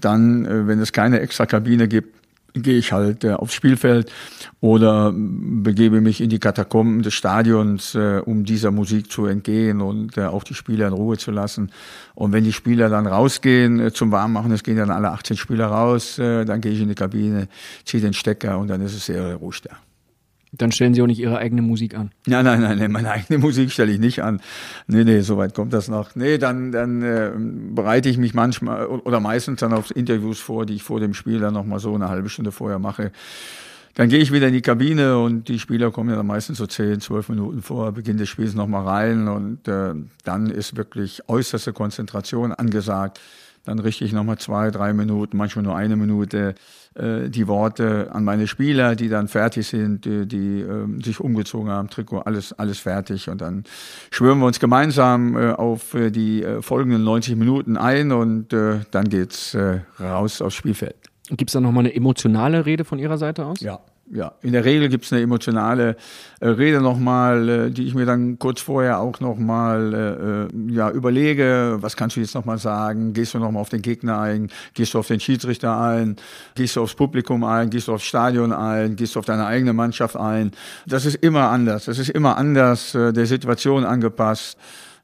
Dann, 0.00 0.44
äh, 0.44 0.66
wenn 0.66 0.80
es 0.80 0.92
keine 0.92 1.20
extra 1.20 1.46
Kabine 1.46 1.88
gibt, 1.88 2.16
gehe 2.62 2.78
ich 2.78 2.92
halt 2.92 3.24
äh, 3.24 3.32
aufs 3.32 3.54
Spielfeld 3.54 4.10
oder 4.60 5.12
begebe 5.14 6.00
mich 6.00 6.20
in 6.20 6.30
die 6.30 6.38
Katakomben 6.38 7.02
des 7.02 7.14
Stadions, 7.14 7.94
äh, 7.94 8.20
um 8.24 8.44
dieser 8.44 8.70
Musik 8.70 9.10
zu 9.10 9.26
entgehen 9.26 9.80
und 9.80 10.16
äh, 10.16 10.24
auch 10.24 10.44
die 10.44 10.54
Spieler 10.54 10.88
in 10.88 10.94
Ruhe 10.94 11.18
zu 11.18 11.30
lassen. 11.30 11.70
Und 12.14 12.32
wenn 12.32 12.44
die 12.44 12.52
Spieler 12.52 12.88
dann 12.88 13.06
rausgehen 13.06 13.80
äh, 13.80 13.92
zum 13.92 14.12
Warmmachen, 14.12 14.52
es 14.52 14.62
gehen 14.62 14.76
dann 14.76 14.90
alle 14.90 15.10
18 15.10 15.36
Spieler 15.36 15.66
raus, 15.66 16.18
äh, 16.18 16.44
dann 16.44 16.60
gehe 16.60 16.72
ich 16.72 16.80
in 16.80 16.88
die 16.88 16.94
Kabine, 16.94 17.48
ziehe 17.84 18.02
den 18.02 18.12
Stecker 18.12 18.58
und 18.58 18.68
dann 18.68 18.80
ist 18.80 18.94
es 18.94 19.06
sehr 19.06 19.34
ruhig 19.36 19.62
da. 19.62 19.76
Dann 20.58 20.72
stellen 20.72 20.94
Sie 20.94 21.02
auch 21.02 21.06
nicht 21.06 21.18
Ihre 21.18 21.38
eigene 21.38 21.62
Musik 21.62 21.96
an. 21.96 22.10
Nein, 22.26 22.44
nein, 22.44 22.60
nein, 22.60 22.78
nein 22.78 22.92
meine 22.92 23.10
eigene 23.10 23.38
Musik 23.38 23.70
stelle 23.72 23.92
ich 23.92 23.98
nicht 23.98 24.22
an. 24.22 24.40
Nee, 24.86 25.04
nee, 25.04 25.20
soweit 25.20 25.54
kommt 25.54 25.72
das 25.72 25.88
noch. 25.88 26.14
Nee, 26.14 26.38
dann, 26.38 26.72
dann 26.72 27.02
äh, 27.02 27.32
bereite 27.36 28.08
ich 28.08 28.18
mich 28.18 28.34
manchmal 28.34 28.86
oder 28.86 29.20
meistens 29.20 29.60
dann 29.60 29.72
auf 29.72 29.94
Interviews 29.94 30.40
vor, 30.40 30.66
die 30.66 30.74
ich 30.74 30.82
vor 30.82 31.00
dem 31.00 31.14
Spiel 31.14 31.40
dann 31.40 31.54
nochmal 31.54 31.78
so 31.78 31.94
eine 31.94 32.08
halbe 32.08 32.28
Stunde 32.28 32.52
vorher 32.52 32.78
mache. 32.78 33.12
Dann 33.96 34.10
gehe 34.10 34.18
ich 34.18 34.30
wieder 34.30 34.48
in 34.48 34.52
die 34.52 34.60
Kabine 34.60 35.18
und 35.18 35.48
die 35.48 35.58
Spieler 35.58 35.90
kommen 35.90 36.10
ja 36.10 36.16
dann 36.16 36.26
meistens 36.26 36.58
so 36.58 36.66
10, 36.66 37.00
12 37.00 37.30
Minuten 37.30 37.62
vor 37.62 37.92
Beginn 37.92 38.18
des 38.18 38.28
Spiels 38.28 38.54
nochmal 38.54 38.84
rein 38.84 39.26
und 39.26 39.66
äh, 39.68 39.94
dann 40.22 40.50
ist 40.50 40.76
wirklich 40.76 41.22
äußerste 41.28 41.72
Konzentration 41.72 42.52
angesagt. 42.52 43.20
Dann 43.66 43.78
richte 43.78 44.04
ich 44.04 44.12
nochmal 44.12 44.38
zwei, 44.38 44.70
drei 44.70 44.92
Minuten, 44.92 45.36
manchmal 45.36 45.64
nur 45.64 45.76
eine 45.76 45.96
Minute 45.96 46.54
äh, 46.94 47.28
die 47.28 47.46
Worte 47.46 48.08
an 48.12 48.24
meine 48.24 48.46
Spieler, 48.46 48.96
die 48.96 49.08
dann 49.08 49.28
fertig 49.28 49.66
sind, 49.66 50.04
die, 50.04 50.26
die 50.26 50.60
äh, 50.60 51.02
sich 51.02 51.20
umgezogen 51.20 51.68
haben, 51.68 51.90
Trikot, 51.90 52.20
alles, 52.20 52.52
alles 52.52 52.78
fertig. 52.78 53.28
Und 53.28 53.40
dann 53.40 53.64
schwören 54.10 54.38
wir 54.38 54.46
uns 54.46 54.60
gemeinsam 54.60 55.36
äh, 55.36 55.50
auf 55.50 55.94
äh, 55.94 56.10
die 56.10 56.42
äh, 56.42 56.62
folgenden 56.62 57.04
90 57.04 57.36
Minuten 57.36 57.76
ein 57.76 58.12
und 58.12 58.52
äh, 58.52 58.80
dann 58.92 59.08
geht's 59.08 59.54
äh, 59.54 59.80
raus 60.00 60.40
aufs 60.40 60.54
Spielfeld. 60.54 60.96
Gibt 61.28 61.50
es 61.50 61.54
da 61.54 61.60
nochmal 61.60 61.84
eine 61.84 61.94
emotionale 61.94 62.66
Rede 62.66 62.84
von 62.84 62.98
Ihrer 62.98 63.18
Seite 63.18 63.44
aus? 63.46 63.60
Ja. 63.60 63.80
Ja, 64.08 64.34
in 64.40 64.52
der 64.52 64.64
Regel 64.64 64.88
gibt's 64.88 65.12
eine 65.12 65.22
emotionale 65.22 65.96
äh, 66.40 66.46
Rede 66.46 66.80
nochmal, 66.80 67.48
äh, 67.48 67.70
die 67.70 67.86
ich 67.88 67.94
mir 67.94 68.06
dann 68.06 68.38
kurz 68.38 68.60
vorher 68.60 69.00
auch 69.00 69.18
nochmal 69.18 69.94
äh, 69.94 70.68
äh, 70.68 70.72
ja, 70.72 70.90
überlege, 70.90 71.78
was 71.80 71.96
kannst 71.96 72.14
du 72.14 72.20
jetzt 72.20 72.34
nochmal 72.34 72.58
sagen? 72.58 73.14
Gehst 73.14 73.34
du 73.34 73.40
nochmal 73.40 73.60
auf 73.60 73.68
den 73.68 73.82
Gegner 73.82 74.20
ein? 74.20 74.48
Gehst 74.74 74.94
du 74.94 75.00
auf 75.00 75.08
den 75.08 75.18
Schiedsrichter 75.18 75.76
ein? 75.76 76.16
Gehst 76.54 76.76
du 76.76 76.82
aufs 76.82 76.94
Publikum 76.94 77.42
ein? 77.42 77.68
Gehst 77.68 77.88
du 77.88 77.94
aufs 77.94 78.04
Stadion 78.04 78.52
ein? 78.52 78.94
Gehst 78.94 79.16
du 79.16 79.18
auf 79.18 79.24
deine 79.24 79.44
eigene 79.44 79.72
Mannschaft 79.72 80.16
ein? 80.16 80.52
Das 80.86 81.04
ist 81.04 81.16
immer 81.16 81.50
anders. 81.50 81.86
Das 81.86 81.98
ist 81.98 82.10
immer 82.10 82.36
anders, 82.36 82.94
äh, 82.94 83.12
der 83.12 83.26
Situation 83.26 83.84
angepasst. 83.84 84.56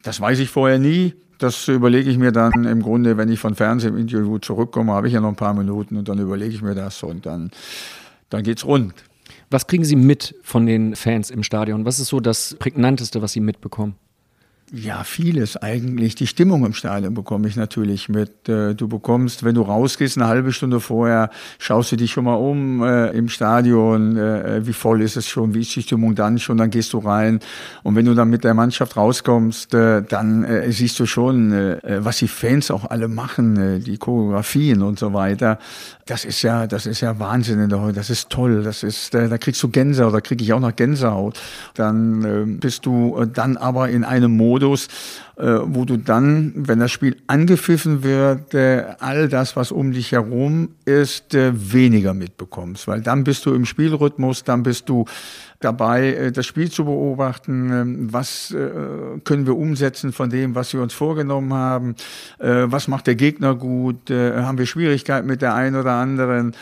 Das 0.04 0.20
weiß 0.20 0.38
ich 0.38 0.50
vorher 0.50 0.78
nie. 0.78 1.14
Das 1.38 1.66
überlege 1.66 2.08
ich 2.08 2.18
mir 2.18 2.30
dann 2.30 2.66
im 2.66 2.82
Grunde, 2.82 3.16
wenn 3.16 3.28
ich 3.28 3.40
von 3.40 3.56
Fernsehinterview 3.56 4.38
zurückkomme, 4.38 4.92
habe 4.92 5.08
ich 5.08 5.14
ja 5.14 5.20
noch 5.20 5.30
ein 5.30 5.34
paar 5.34 5.54
Minuten 5.54 5.96
und 5.96 6.08
dann 6.08 6.20
überlege 6.20 6.54
ich 6.54 6.62
mir 6.62 6.76
das 6.76 7.02
und 7.02 7.26
dann 7.26 7.50
dann 8.32 8.42
geht's 8.42 8.64
rund. 8.64 8.94
Was 9.50 9.66
kriegen 9.66 9.84
Sie 9.84 9.96
mit 9.96 10.34
von 10.42 10.66
den 10.66 10.96
Fans 10.96 11.30
im 11.30 11.42
Stadion? 11.42 11.84
Was 11.84 12.00
ist 12.00 12.08
so 12.08 12.20
das 12.20 12.56
prägnanteste, 12.58 13.20
was 13.22 13.32
Sie 13.32 13.40
mitbekommen? 13.40 13.96
Ja, 14.74 15.04
vieles 15.04 15.58
eigentlich. 15.58 16.14
Die 16.14 16.26
Stimmung 16.26 16.64
im 16.64 16.72
Stadion 16.72 17.12
bekomme 17.12 17.46
ich 17.46 17.56
natürlich 17.56 18.08
mit. 18.08 18.48
Äh, 18.48 18.74
du 18.74 18.88
bekommst, 18.88 19.44
wenn 19.44 19.54
du 19.54 19.60
rausgehst, 19.60 20.16
eine 20.16 20.28
halbe 20.28 20.50
Stunde 20.50 20.80
vorher, 20.80 21.28
schaust 21.58 21.92
du 21.92 21.96
dich 21.96 22.12
schon 22.12 22.24
mal 22.24 22.36
um 22.36 22.82
äh, 22.82 23.10
im 23.10 23.28
Stadion, 23.28 24.16
äh, 24.16 24.66
wie 24.66 24.72
voll 24.72 25.02
ist 25.02 25.18
es 25.18 25.28
schon, 25.28 25.52
wie 25.52 25.60
ist 25.60 25.76
die 25.76 25.82
Stimmung 25.82 26.14
dann 26.14 26.38
schon, 26.38 26.56
dann 26.56 26.70
gehst 26.70 26.94
du 26.94 27.00
rein. 27.00 27.40
Und 27.82 27.96
wenn 27.96 28.06
du 28.06 28.14
dann 28.14 28.30
mit 28.30 28.44
der 28.44 28.54
Mannschaft 28.54 28.96
rauskommst, 28.96 29.74
äh, 29.74 30.02
dann 30.08 30.42
äh, 30.44 30.72
siehst 30.72 30.98
du 30.98 31.04
schon, 31.04 31.52
äh, 31.52 31.98
was 32.02 32.16
die 32.16 32.28
Fans 32.28 32.70
auch 32.70 32.88
alle 32.88 33.08
machen, 33.08 33.56
äh, 33.58 33.78
die 33.78 33.98
Choreografien 33.98 34.80
und 34.80 34.98
so 34.98 35.12
weiter. 35.12 35.58
Das 36.06 36.24
ist 36.24 36.42
ja, 36.42 36.66
das 36.66 36.86
ist 36.86 37.00
ja 37.00 37.18
Wahnsinn 37.18 37.60
in 37.60 37.68
der 37.68 37.80
Heute. 37.80 37.94
Das 37.94 38.10
ist 38.10 38.28
toll. 38.30 38.62
Das 38.62 38.82
ist, 38.82 39.14
äh, 39.14 39.28
da 39.28 39.38
kriegst 39.38 39.62
du 39.62 39.68
Gänsehaut, 39.68 40.14
da 40.14 40.20
kriege 40.20 40.42
ich 40.42 40.52
auch 40.52 40.60
noch 40.60 40.74
Gänsehaut. 40.74 41.38
Dann 41.74 42.24
äh, 42.24 42.44
bist 42.46 42.86
du 42.86 43.18
äh, 43.18 43.26
dann 43.26 43.56
aber 43.56 43.88
in 43.88 44.02
einem 44.02 44.36
Modus, 44.62 44.88
äh, 45.36 45.58
wo 45.62 45.84
du 45.84 45.96
dann, 45.96 46.52
wenn 46.54 46.78
das 46.78 46.92
Spiel 46.92 47.16
angepfiffen 47.26 48.02
wird, 48.02 48.54
äh, 48.54 48.84
all 49.00 49.28
das, 49.28 49.56
was 49.56 49.72
um 49.72 49.92
dich 49.92 50.12
herum 50.12 50.70
ist, 50.84 51.34
äh, 51.34 51.52
weniger 51.54 52.14
mitbekommst. 52.14 52.86
Weil 52.86 53.00
dann 53.00 53.24
bist 53.24 53.44
du 53.44 53.54
im 53.54 53.64
Spielrhythmus, 53.64 54.44
dann 54.44 54.62
bist 54.62 54.88
du 54.88 55.04
dabei, 55.64 56.14
äh, 56.14 56.32
das 56.32 56.46
Spiel 56.46 56.70
zu 56.70 56.84
beobachten. 56.84 57.70
Ähm, 57.72 58.12
was 58.12 58.50
äh, 58.50 58.70
können 59.24 59.46
wir 59.46 59.56
umsetzen 59.56 60.12
von 60.12 60.30
dem, 60.30 60.54
was 60.54 60.72
wir 60.72 60.82
uns 60.82 60.92
vorgenommen 60.92 61.52
haben? 61.54 61.94
Äh, 62.38 62.64
was 62.66 62.88
macht 62.88 63.06
der 63.06 63.14
Gegner 63.14 63.54
gut? 63.54 64.10
Haben 64.10 64.58
wir 64.58 64.66
Schwierigkeiten 64.66 65.26
mit 65.26 65.42
der 65.42 65.54
einen 65.54 65.76
oder 65.76 65.92
anderen 65.92 66.54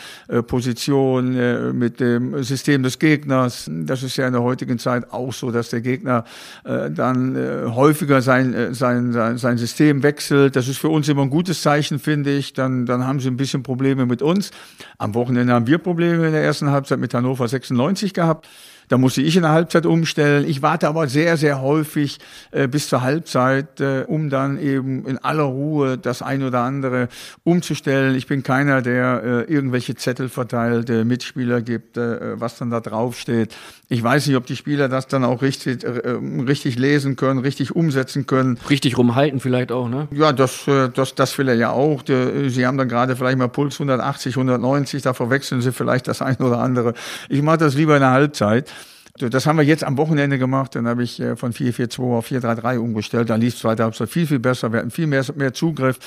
Position, 0.47 1.78
mit 1.78 2.01
dem 2.01 2.43
System 2.43 2.82
des 2.82 2.98
Gegners? 2.98 3.70
Das 3.70 4.02
ist 4.02 4.16
ja 4.16 4.27
in 4.27 4.32
der 4.32 4.43
heutigen 4.43 4.78
Zeit 4.78 5.12
auch 5.12 5.32
so, 5.32 5.51
dass 5.51 5.70
der 5.70 5.81
Gegner 5.81 6.24
dann 6.64 7.36
häufiger 7.74 8.22
sein, 8.22 8.74
sein, 8.74 9.12
sein, 9.12 9.39
sein 9.39 9.59
System 9.59 10.02
wechselt. 10.02 10.56
Das 10.56 10.68
ist 10.68 10.78
für 10.78 10.89
uns 10.89 11.09
immer 11.09 11.22
ein 11.22 11.31
gutes 11.31 11.62
Zeichen, 11.62 11.98
finde 11.98 12.31
ich. 12.31 12.52
Dann, 12.52 12.86
dann 12.86 13.06
haben 13.06 13.20
sie 13.20 13.28
ein 13.28 13.36
bisschen 13.36 13.62
Probleme 13.62 14.06
mit 14.06 14.22
uns. 14.22 14.51
Am 14.98 15.14
Wochenende 15.14 15.52
haben 15.52 15.66
wir 15.66 15.78
Probleme 15.78 16.27
in 16.27 16.32
der 16.32 16.43
ersten 16.43 16.70
Halbzeit 16.70 16.98
mit 16.98 17.14
Hannover 17.14 17.48
96 17.48 18.14
gehabt 18.14 18.48
Da 18.91 18.99
musste 18.99 19.23
ich 19.23 19.37
in 19.37 19.43
der 19.43 19.53
Halbzeit 19.53 19.87
umstellen. 19.87 20.45
Ich 20.49 20.62
warte 20.62 20.89
aber 20.89 21.07
sehr, 21.07 21.37
sehr 21.37 21.62
häufig 21.62 22.19
äh, 22.51 22.67
bis 22.67 22.89
zur 22.89 23.03
Halbzeit, 23.03 23.81
äh, 23.81 24.05
um 24.05 24.31
dann 24.31 24.59
eben 24.59 25.07
in 25.07 25.17
aller 25.17 25.45
Ruhe 25.45 25.97
das 25.97 26.23
ein 26.23 26.43
oder 26.43 26.62
andere 26.62 27.09
umzustellen. 27.45 28.17
Ich 28.17 28.27
bin 28.27 28.43
keiner, 28.43 28.83
der 28.83 29.47
äh, 29.49 29.53
irgendwelche 29.53 29.95
Zettel 29.95 30.29
verteilt, 30.29 30.91
äh, 30.91 31.05
Mitspieler 31.05 31.62
gibt, 31.62 31.99
äh, 31.99 32.41
was 32.41 32.59
dann 32.59 32.71
da 32.71 32.81
draufsteht. 32.81 33.55
Ich 33.89 34.03
weiß 34.03 34.27
nicht, 34.27 34.35
ob 34.37 34.47
die 34.47 34.57
Spieler 34.57 34.89
das 34.89 35.07
dann 35.07 35.23
auch 35.23 35.41
richtig, 35.41 35.85
äh, 35.85 36.19
richtig 36.49 36.77
lesen 36.77 37.15
können, 37.15 37.39
richtig 37.39 37.77
umsetzen 37.77 38.27
können. 38.27 38.59
Richtig 38.69 38.99
rumhalten 38.99 39.39
vielleicht 39.39 39.71
auch, 39.71 39.89
ne? 39.89 40.09
Ja, 40.11 40.33
das, 40.33 40.67
äh, 40.67 40.89
das, 40.89 41.15
das 41.15 41.39
will 41.39 41.47
er 41.47 41.55
ja 41.55 41.71
auch. 41.71 42.03
Sie 42.05 42.67
haben 42.67 42.77
dann 42.77 42.89
gerade 42.89 43.15
vielleicht 43.15 43.39
mal 43.39 43.49
Puls 43.49 43.75
180, 43.75 44.35
190, 44.35 45.03
da 45.03 45.15
verwechseln 45.15 45.62
sie 45.62 45.71
vielleicht 45.71 46.09
das 46.09 46.23
eine 46.23 46.39
oder 46.39 46.59
andere. 46.59 46.95
Ich 47.29 47.41
mache 47.43 47.59
das 47.59 47.77
lieber 47.77 47.95
in 47.95 48.01
der 48.01 48.11
Halbzeit. 48.11 48.73
Das 49.29 49.47
haben 49.47 49.59
wir 49.59 49.65
jetzt 49.65 49.85
am 49.85 49.97
Wochenende 49.97 50.39
gemacht. 50.39 50.75
Dann 50.75 50.87
habe 50.87 51.03
ich 51.03 51.21
äh, 51.21 51.37
von 51.37 51.53
4-4-2 51.53 52.17
auf 52.17 52.31
4-3-3 52.31 52.79
umgestellt. 52.79 53.31
Da 53.31 53.37
lief 53.37 53.55
es 53.55 53.61
zweite 53.61 53.83
Halbzeit 53.85 54.09
viel, 54.09 54.27
viel 54.27 54.39
besser. 54.39 54.73
Wir 54.73 54.81
hatten 54.81 54.91
viel 54.91 55.07
mehr, 55.07 55.25
mehr 55.35 55.53
Zugriff 55.53 55.99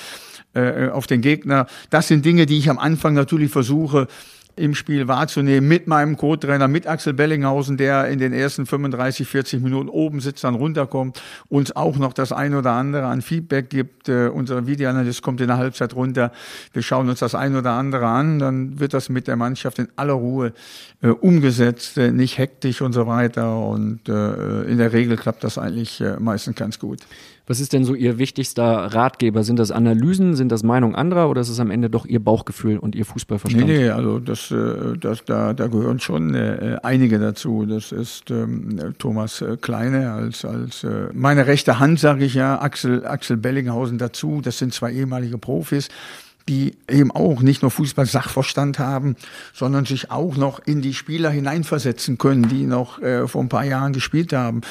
äh, 0.53 0.89
auf 0.89 1.07
den 1.07 1.21
Gegner. 1.21 1.67
Das 1.89 2.07
sind 2.07 2.25
Dinge, 2.25 2.45
die 2.45 2.57
ich 2.57 2.69
am 2.69 2.79
Anfang 2.79 3.13
natürlich 3.13 3.51
versuche, 3.51 4.07
im 4.55 4.75
Spiel 4.75 5.07
wahrzunehmen 5.07 5.67
mit 5.67 5.87
meinem 5.87 6.17
Co-Trainer, 6.17 6.67
mit 6.67 6.87
Axel 6.87 7.13
Bellinghausen, 7.13 7.77
der 7.77 8.07
in 8.07 8.19
den 8.19 8.33
ersten 8.33 8.65
35, 8.65 9.27
40 9.27 9.61
Minuten 9.61 9.89
oben 9.89 10.19
sitzt, 10.19 10.43
dann 10.43 10.55
runterkommt, 10.55 11.21
uns 11.49 11.75
auch 11.75 11.97
noch 11.97 12.13
das 12.13 12.31
ein 12.31 12.53
oder 12.53 12.71
andere 12.71 13.05
an 13.05 13.21
Feedback 13.21 13.69
gibt. 13.69 14.09
Äh, 14.09 14.27
unser 14.27 14.67
Videoanalyst 14.67 15.21
kommt 15.21 15.41
in 15.41 15.47
der 15.47 15.57
Halbzeit 15.57 15.95
runter. 15.95 16.31
Wir 16.71 16.81
schauen 16.81 17.09
uns 17.09 17.19
das 17.19 17.35
ein 17.35 17.55
oder 17.55 17.71
andere 17.71 18.07
an, 18.07 18.39
dann 18.39 18.79
wird 18.79 18.93
das 18.93 19.09
mit 19.09 19.27
der 19.27 19.35
Mannschaft 19.35 19.79
in 19.79 19.87
aller 19.95 20.13
Ruhe 20.13 20.53
äh, 21.01 21.07
umgesetzt, 21.07 21.97
äh, 21.97 22.11
nicht 22.11 22.37
hektisch 22.37 22.81
und 22.81 22.93
so 22.93 23.07
weiter. 23.07 23.57
Und 23.57 24.07
äh, 24.07 24.63
in 24.63 24.77
der 24.77 24.93
Regel 24.93 25.17
klappt 25.17 25.43
das 25.43 25.57
eigentlich 25.57 25.99
äh, 26.01 26.17
meistens 26.19 26.55
ganz 26.55 26.79
gut. 26.79 26.99
Was 27.45 27.59
ist 27.59 27.73
denn 27.73 27.83
so 27.83 27.93
Ihr 27.93 28.17
wichtigster 28.19 28.63
Ratgeber? 28.63 29.43
Sind 29.43 29.59
das 29.59 29.71
Analysen, 29.71 30.35
sind 30.35 30.49
das 30.49 30.63
Meinungen 30.63 30.95
anderer 30.95 31.29
oder 31.29 31.41
ist 31.41 31.49
es 31.49 31.59
am 31.59 31.71
Ende 31.71 31.89
doch 31.89 32.05
Ihr 32.05 32.21
Bauchgefühl 32.21 32.77
und 32.77 32.95
Ihr 32.95 33.05
Fußballverstand? 33.05 33.65
Nee, 33.65 33.77
nee, 33.79 33.89
also 33.89 34.19
das, 34.19 34.49
äh, 34.51 34.97
das, 34.97 35.25
da, 35.25 35.53
da 35.53 35.67
gehören 35.67 35.99
schon 35.99 36.35
äh, 36.35 36.77
einige 36.83 37.19
dazu. 37.19 37.65
Das 37.65 37.91
ist 37.91 38.31
ähm, 38.31 38.93
Thomas 38.97 39.41
äh, 39.41 39.57
Kleine 39.57 40.13
als, 40.13 40.45
als 40.45 40.85
meine 41.13 41.45
rechte 41.45 41.79
Hand, 41.79 41.99
sage 41.99 42.23
ich 42.23 42.33
ja, 42.33 42.61
Axel, 42.61 43.05
Axel 43.05 43.35
Bellinghausen 43.35 43.97
dazu. 43.97 44.39
Das 44.41 44.57
sind 44.57 44.73
zwei 44.73 44.93
ehemalige 44.93 45.37
Profis 45.37 45.89
die 46.49 46.75
eben 46.89 47.11
auch 47.11 47.41
nicht 47.41 47.61
nur 47.61 47.71
Fußball-Sachverstand 47.71 48.79
haben, 48.79 49.15
sondern 49.53 49.85
sich 49.85 50.11
auch 50.11 50.35
noch 50.35 50.59
in 50.65 50.81
die 50.81 50.93
Spieler 50.93 51.29
hineinversetzen 51.29 52.17
können, 52.17 52.49
die 52.49 52.65
noch 52.65 53.01
äh, 53.01 53.27
vor 53.27 53.41
ein 53.41 53.49
paar 53.49 53.65
Jahren 53.65 53.93
gespielt 53.93 54.33
haben, 54.33 54.61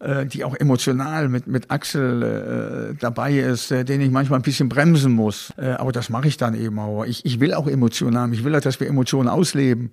äh, 0.00 0.26
die 0.26 0.44
auch 0.44 0.54
emotional 0.54 1.28
mit, 1.28 1.46
mit 1.46 1.70
Axel 1.70 2.92
äh, 2.92 2.96
dabei 3.00 3.38
ist, 3.38 3.70
äh, 3.70 3.84
den 3.84 4.00
ich 4.00 4.10
manchmal 4.10 4.40
ein 4.40 4.42
bisschen 4.42 4.68
bremsen 4.68 5.12
muss. 5.12 5.52
Äh, 5.56 5.70
aber 5.70 5.92
das 5.92 6.10
mache 6.10 6.28
ich 6.28 6.36
dann 6.36 6.54
eben 6.54 6.78
auch. 6.78 7.04
Ich, 7.04 7.24
ich 7.24 7.40
will 7.40 7.54
auch 7.54 7.66
Emotionen 7.66 8.18
haben. 8.18 8.32
Ich 8.32 8.44
will, 8.44 8.52
dass 8.52 8.80
wir 8.80 8.86
Emotionen 8.86 9.28
ausleben 9.28 9.90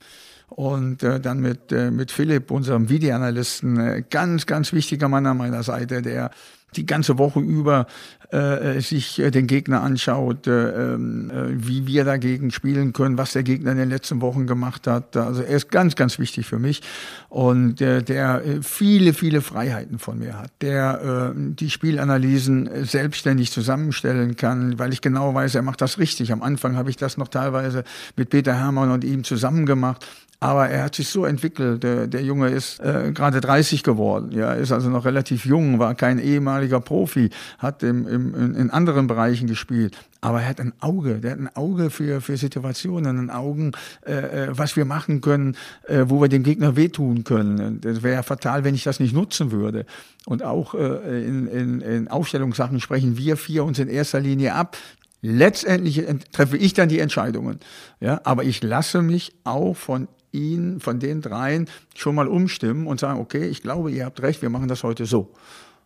und 0.50 1.04
äh, 1.04 1.20
dann 1.20 1.40
mit, 1.40 1.72
äh, 1.72 1.92
mit 1.92 2.12
Philipp, 2.12 2.52
unserem 2.52 2.90
Videoanalysten, 2.90 3.80
äh, 3.80 4.04
ganz, 4.10 4.46
ganz 4.46 4.74
wichtiger 4.74 5.08
Mann 5.08 5.26
an 5.26 5.38
meiner 5.38 5.64
Seite, 5.64 6.02
der 6.02 6.32
die 6.76 6.86
ganze 6.86 7.18
Woche 7.18 7.40
über 7.40 7.88
äh, 8.32 8.80
sich 8.82 9.20
äh, 9.20 9.32
den 9.32 9.48
Gegner 9.48 9.82
anschaut, 9.82 10.48
äh, 10.48 10.94
ähm, 10.94 11.32
äh, 11.32 11.68
wie 11.68 11.88
wir 11.88 12.04
dagegen 12.04 12.52
spielen 12.52 12.94
können, 12.94 13.18
was 13.18 13.34
der 13.34 13.44
Gegner 13.44 13.72
in 13.72 13.78
den 13.78 13.90
letzten 13.90 14.22
Wochen 14.22 14.46
gemacht 14.46 14.86
hat. 14.88 15.18
Also 15.18 15.42
er 15.42 15.58
ist 15.58 15.72
ganz, 15.72 15.96
ganz 15.96 16.20
wichtig 16.20 16.46
für 16.46 16.60
mich 16.60 16.82
und 17.30 17.82
äh, 17.82 18.04
der 18.04 18.46
äh, 18.46 18.62
viele, 18.62 19.14
viele 19.14 19.42
Freiheiten 19.42 19.98
von 19.98 20.20
mir 20.20 20.38
hat, 20.38 20.52
der 20.62 21.34
äh, 21.34 21.40
die 21.56 21.70
Spielanalysen 21.70 22.86
selbstständig 22.86 23.52
zusammenstellen 23.52 24.36
kann, 24.36 24.78
weil 24.78 24.94
ich 24.94 25.02
genau 25.02 25.34
weiß, 25.34 25.56
er 25.56 25.64
macht 25.64 25.82
das 25.82 25.98
richtig. 25.98 26.32
Am 26.32 26.44
Anfang 26.44 26.76
habe 26.76 26.90
ich 26.90 26.98
das 26.98 27.18
noch 27.18 27.30
teilweise 27.30 27.84
mit 28.16 28.30
Peter 28.30 28.54
Hermann 28.54 28.92
und 28.92 29.04
ihm 29.04 29.24
zusammen 29.24 29.66
gemacht. 29.66 30.06
Aber 30.42 30.70
er 30.70 30.84
hat 30.84 30.96
sich 30.96 31.10
so 31.10 31.26
entwickelt. 31.26 31.84
Der, 31.84 32.08
der 32.08 32.24
Junge 32.24 32.48
ist 32.48 32.80
äh, 32.80 33.12
gerade 33.14 33.42
30 33.42 33.84
geworden. 33.84 34.32
Ja, 34.32 34.54
ist 34.54 34.72
also 34.72 34.90
noch 34.90 35.04
relativ 35.04 35.46
jung, 35.46 35.80
war 35.80 35.96
kein 35.96 36.18
ehemaliger 36.18 36.80
Profi, 36.80 37.30
hat 37.58 37.84
im, 37.84 38.08
im, 38.08 38.56
in, 38.56 38.70
anderen 38.70 39.08
Bereichen 39.08 39.48
gespielt. 39.48 39.98
Aber 40.22 40.42
er 40.42 40.48
hat 40.48 40.62
ein 40.62 40.72
Auge, 40.80 41.16
der 41.16 41.32
hat 41.32 41.40
ein 41.40 41.56
Auge 41.56 41.90
für, 41.90 42.22
für 42.22 42.38
Situationen, 42.38 43.20
ein 43.20 43.30
Augen, 43.30 43.74
äh, 44.06 44.14
äh 44.14 44.48
was 44.52 44.78
wir 44.78 44.86
machen 44.86 45.20
können, 45.20 45.58
äh, 45.88 46.06
wo 46.08 46.22
wir 46.22 46.30
dem 46.30 46.44
Gegner 46.44 46.78
wehtun 46.78 47.26
können. 47.26 47.82
Das 47.82 48.02
wäre 48.02 48.16
ja 48.16 48.24
fatal, 48.24 48.64
wenn 48.64 48.76
ich 48.76 48.86
das 48.86 49.02
nicht 49.02 49.14
nutzen 49.14 49.52
würde. 49.52 49.86
Und 50.26 50.44
auch 50.44 50.74
äh, 50.74 51.26
in, 51.26 51.48
in, 51.48 51.82
in 51.82 52.08
Aufstellungssachen 52.08 52.80
sprechen 52.80 53.18
wir 53.18 53.36
vier 53.36 53.66
uns 53.66 53.78
in 53.78 53.90
erster 53.90 54.22
Linie 54.22 54.54
ab. 54.54 54.78
Letztendlich 55.22 56.06
treffe 56.32 56.56
ich 56.56 56.74
dann 56.74 56.88
die 56.88 57.00
Entscheidungen. 57.00 57.60
Ja, 58.00 58.22
aber 58.24 58.46
ich 58.46 58.64
lasse 58.64 59.02
mich 59.02 59.34
auch 59.44 59.76
von 59.76 60.08
ihn, 60.32 60.80
von 60.80 61.00
den 61.00 61.22
dreien, 61.22 61.68
schon 61.96 62.16
mal 62.16 62.28
umstimmen 62.28 62.88
und 62.88 63.00
sagen, 63.00 63.20
okay, 63.20 63.48
ich 63.48 63.62
glaube, 63.62 63.92
ihr 63.92 64.06
habt 64.06 64.22
recht, 64.22 64.42
wir 64.42 64.50
machen 64.50 64.68
das 64.68 64.84
heute 64.84 65.06
so. 65.06 65.34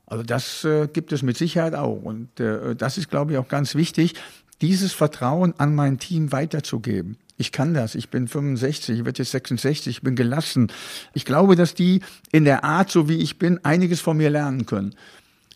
Also 0.06 0.24
das 0.24 0.64
äh, 0.64 0.88
gibt 0.91 1.11
es 1.11 1.24
mit 1.24 1.38
Sicherheit 1.38 1.76
auch. 1.76 2.02
Und 2.02 2.40
äh, 2.40 2.76
das 2.76 2.98
ist, 2.98 3.10
glaube 3.10 3.32
ich, 3.32 3.38
auch 3.38 3.48
ganz 3.48 3.76
wichtig, 3.76 4.15
dieses 4.61 4.94
Vertrauen 4.94 5.53
an 5.57 5.76
mein 5.76 5.98
Team 5.98 6.32
weiterzugeben. 6.32 7.18
Ich 7.38 7.52
kann 7.52 7.74
das. 7.74 7.95
Ich 7.95 8.10
bin 8.10 8.28
65, 8.28 8.99
ich 8.99 9.06
werde 9.06 9.20
jetzt 9.20 9.32
66, 9.32 9.98
ich 9.98 10.02
bin 10.03 10.15
gelassen. 10.15 10.72
Ich 11.14 11.26
glaube, 11.26 11.56
dass 11.56 11.74
die 11.74 12.02
in 12.32 12.45
der 12.45 12.64
Art, 12.64 12.91
so 12.91 13.10
wie 13.10 13.18
ich 13.18 13.40
bin, 13.40 13.64
einiges 13.65 14.02
von 14.02 14.18
mir 14.18 14.30
lernen 14.30 14.65
können. 14.65 14.94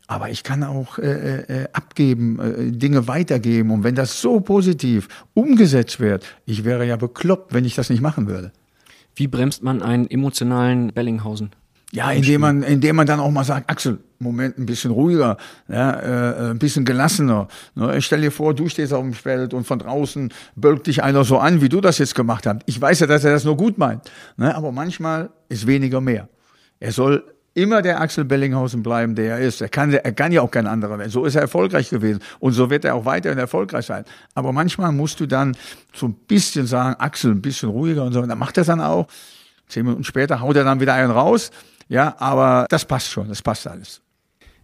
Aber 0.08 0.30
ich 0.30 0.44
kann 0.44 0.64
auch 0.64 0.98
äh, 0.98 1.42
äh, 1.42 1.68
abgeben, 1.74 2.40
äh, 2.40 2.72
Dinge 2.72 3.08
weitergeben. 3.08 3.72
Und 3.72 3.84
wenn 3.84 3.96
das 3.96 4.22
so 4.22 4.40
positiv 4.40 5.08
umgesetzt 5.34 6.00
wird, 6.00 6.26
ich 6.46 6.64
wäre 6.64 6.86
ja 6.88 6.96
bekloppt, 6.96 7.54
wenn 7.54 7.66
ich 7.66 7.76
das 7.76 7.90
nicht 7.90 8.02
machen 8.02 8.28
würde. 8.28 8.52
Wie 9.18 9.28
bremst 9.28 9.64
man 9.64 9.82
einen 9.82 10.10
emotionalen 10.10 10.94
Bellinghausen? 10.94 11.50
Ja, 11.92 12.12
indem 12.12 12.42
man, 12.42 12.64
indem 12.64 12.98
man 12.98 13.08
dann 13.08 13.20
auch 13.20 13.32
mal 13.32 13.44
sagt, 13.44 13.70
Axel, 13.70 14.00
Moment, 14.20 14.58
ein 14.60 14.66
bisschen 14.66 14.92
ruhiger, 14.92 15.38
ja, 15.68 15.92
äh, 15.92 16.52
ein 16.52 16.60
bisschen 16.60 16.86
gelassener. 16.86 17.48
Ne? 17.76 18.00
Stell 18.02 18.22
dir 18.22 18.32
vor, 18.32 18.54
du 18.54 18.68
stehst 18.68 18.94
auf 18.94 19.02
dem 19.02 19.14
Feld 19.14 19.54
und 19.54 19.66
von 19.66 19.80
draußen 19.80 20.32
bölkt 20.56 20.86
dich 20.86 21.02
einer 21.02 21.24
so 21.24 21.40
an, 21.40 21.62
wie 21.62 21.70
du 21.70 21.82
das 21.82 21.98
jetzt 21.98 22.14
gemacht 22.14 22.46
hast. 22.46 22.60
Ich 22.66 22.80
weiß 22.80 23.00
ja, 23.00 23.08
dass 23.08 23.24
er 23.24 23.32
das 23.32 23.44
nur 23.44 23.58
gut 23.58 23.78
meint, 23.78 24.04
ne? 24.36 24.54
aber 24.54 24.72
manchmal 24.72 25.30
ist 25.50 25.66
weniger 25.66 26.00
mehr. 26.00 26.28
Er 26.80 26.92
soll 26.92 27.24
immer 27.58 27.82
der 27.82 28.00
Axel 28.00 28.24
Bellinghausen 28.24 28.84
bleiben, 28.84 29.16
der 29.16 29.38
er 29.38 29.40
ist. 29.40 29.62
Er 29.62 29.70
kann, 29.70 29.92
er 29.92 30.12
kann 30.14 30.32
ja 30.32 30.42
auch 30.42 30.52
kein 30.52 30.68
anderer 30.68 31.00
werden. 31.00 31.10
So 31.10 31.26
ist 31.26 31.36
er 31.36 31.42
erfolgreich 31.42 31.90
gewesen. 31.90 32.22
Und 32.40 32.54
so 32.54 32.70
wird 32.70 32.86
er 32.86 32.94
auch 32.94 33.06
weiterhin 33.06 33.40
erfolgreich 33.40 33.88
sein. 33.88 34.06
Aber 34.36 34.54
manchmal 34.54 34.92
musst 34.92 35.20
du 35.20 35.26
dann 35.26 35.58
so 35.92 36.06
ein 36.06 36.14
bisschen 36.14 36.68
sagen, 36.68 36.96
Axel, 37.00 37.32
ein 37.32 37.42
bisschen 37.42 37.70
ruhiger 37.70 38.04
und 38.04 38.14
so. 38.14 38.22
Und 38.22 38.30
dann 38.30 38.38
macht 38.38 38.58
er 38.58 38.64
dann 38.64 38.80
auch. 38.80 39.08
Zehn 39.68 39.86
Minuten 39.86 40.04
später 40.04 40.40
haut 40.40 40.56
er 40.56 40.64
dann 40.64 40.80
wieder 40.80 40.94
einen 40.94 41.12
raus. 41.12 41.50
Ja, 41.90 42.16
aber 42.20 42.68
das 42.70 42.86
passt 42.86 43.10
schon. 43.10 43.28
Das 43.28 43.42
passt 43.42 43.66
alles. 43.66 44.02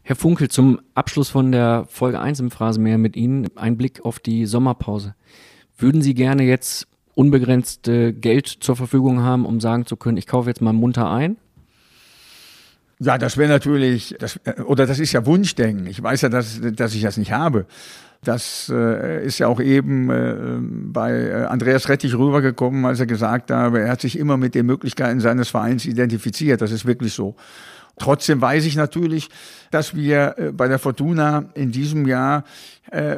Herr 0.03 0.15
Funkel, 0.15 0.49
zum 0.49 0.80
Abschluss 0.94 1.30
von 1.30 1.52
der 1.52 1.86
Folge 1.90 2.20
1 2.20 2.41
im 2.41 2.52
Phrasenmeer 2.52 2.99
mit 2.99 3.15
Ihnen 3.15 3.48
ein 3.56 3.76
Blick 3.76 4.06
auf 4.06 4.20
die 4.20 4.45
Sommerpause. 4.45 5.15
Würden 5.78 6.03
Sie 6.03 6.14
gerne 6.14 6.44
jetzt 6.44 6.88
unbegrenzt 7.15 7.84
Geld 7.84 8.48
zur 8.48 8.76
Verfügung 8.76 9.22
haben, 9.22 9.45
um 9.45 9.60
sagen 9.60 9.88
zu 9.88 9.98
können, 9.98 10.18
ich 10.18 10.28
kaufe 10.28 10.49
jetzt 10.49 10.61
mal 10.61 10.74
munter 10.74 11.10
ein? 11.10 11.38
Ja, 13.04 13.18
das 13.18 13.38
wäre 13.38 13.50
natürlich, 13.50 14.16
das, 14.20 14.40
äh, 14.46 14.62
oder 14.62 14.86
das 14.86 15.00
ist 15.00 15.12
ja 15.12 15.26
Wunschdenken. 15.26 15.88
Ich 15.88 16.02
weiß 16.02 16.22
ja, 16.22 16.30
dass, 16.30 16.60
dass 16.62 16.96
ich 16.96 17.02
das 17.02 17.18
nicht 17.18 17.32
habe. 17.32 17.66
Das 18.24 18.72
äh, 18.74 19.26
ist 19.26 19.40
ja 19.40 19.48
auch 19.48 19.60
eben 19.60 20.10
äh, 20.10 20.36
bei 20.62 21.12
äh, 21.12 21.46
Andreas 21.46 21.90
Rettich 21.90 22.16
rübergekommen, 22.16 22.86
als 22.86 23.02
er 23.02 23.06
gesagt 23.06 23.52
habe, 23.52 23.82
er 23.82 23.92
hat 23.92 24.02
sich 24.02 24.18
immer 24.18 24.38
mit 24.38 24.56
den 24.56 24.66
Möglichkeiten 24.66 25.20
seines 25.20 25.50
Vereins 25.50 25.86
identifiziert. 25.86 26.62
Das 26.62 26.72
ist 26.72 26.86
wirklich 26.86 27.14
so. 27.14 27.36
Trotzdem 28.00 28.42
weiß 28.42 28.66
ich 28.66 28.78
natürlich, 28.78 29.30
dass 29.72 29.94
wir 29.94 30.36
äh, 30.38 30.52
bei 30.54 30.70
der 30.70 30.80
Fortuna 30.80 31.46
in 31.54 31.72
diesem 31.72 32.08
Jahr 32.08 32.44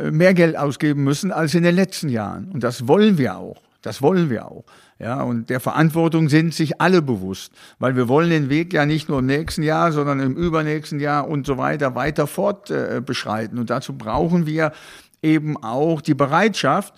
mehr 0.10 0.34
Geld 0.34 0.56
ausgeben 0.58 1.04
müssen 1.04 1.34
als 1.34 1.54
in 1.54 1.64
den 1.64 1.76
letzten 1.76 2.08
Jahren. 2.08 2.50
Und 2.54 2.64
das 2.64 2.88
wollen 2.88 3.18
wir 3.18 3.36
auch. 3.36 3.62
Das 3.86 4.02
wollen 4.02 4.30
wir 4.30 4.48
auch. 4.48 4.66
Ja, 4.98 5.22
und 5.22 5.50
der 5.50 5.60
Verantwortung 5.60 6.30
sind 6.30 6.54
sich 6.54 6.82
alle 6.82 7.02
bewusst, 7.02 7.52
weil 7.78 7.96
wir 7.96 8.08
wollen 8.08 8.30
den 8.30 8.50
Weg 8.50 8.74
ja 8.74 8.86
nicht 8.86 9.10
nur 9.10 9.20
im 9.20 9.28
nächsten 9.28 9.62
Jahr, 9.62 9.92
sondern 9.92 10.20
im 10.20 10.36
übernächsten 10.36 11.00
Jahr 11.00 11.28
und 11.28 11.46
so 11.46 11.58
weiter 11.58 11.94
weiter 11.94 12.26
fort 12.26 12.72
äh, 12.72 13.02
beschreiten. 13.06 13.60
Und 13.60 13.70
dazu 13.70 13.94
brauchen 13.94 14.48
wir 14.48 14.72
eben 15.22 15.62
auch 15.64 16.02
die 16.02 16.14
Bereitschaft, 16.14 16.94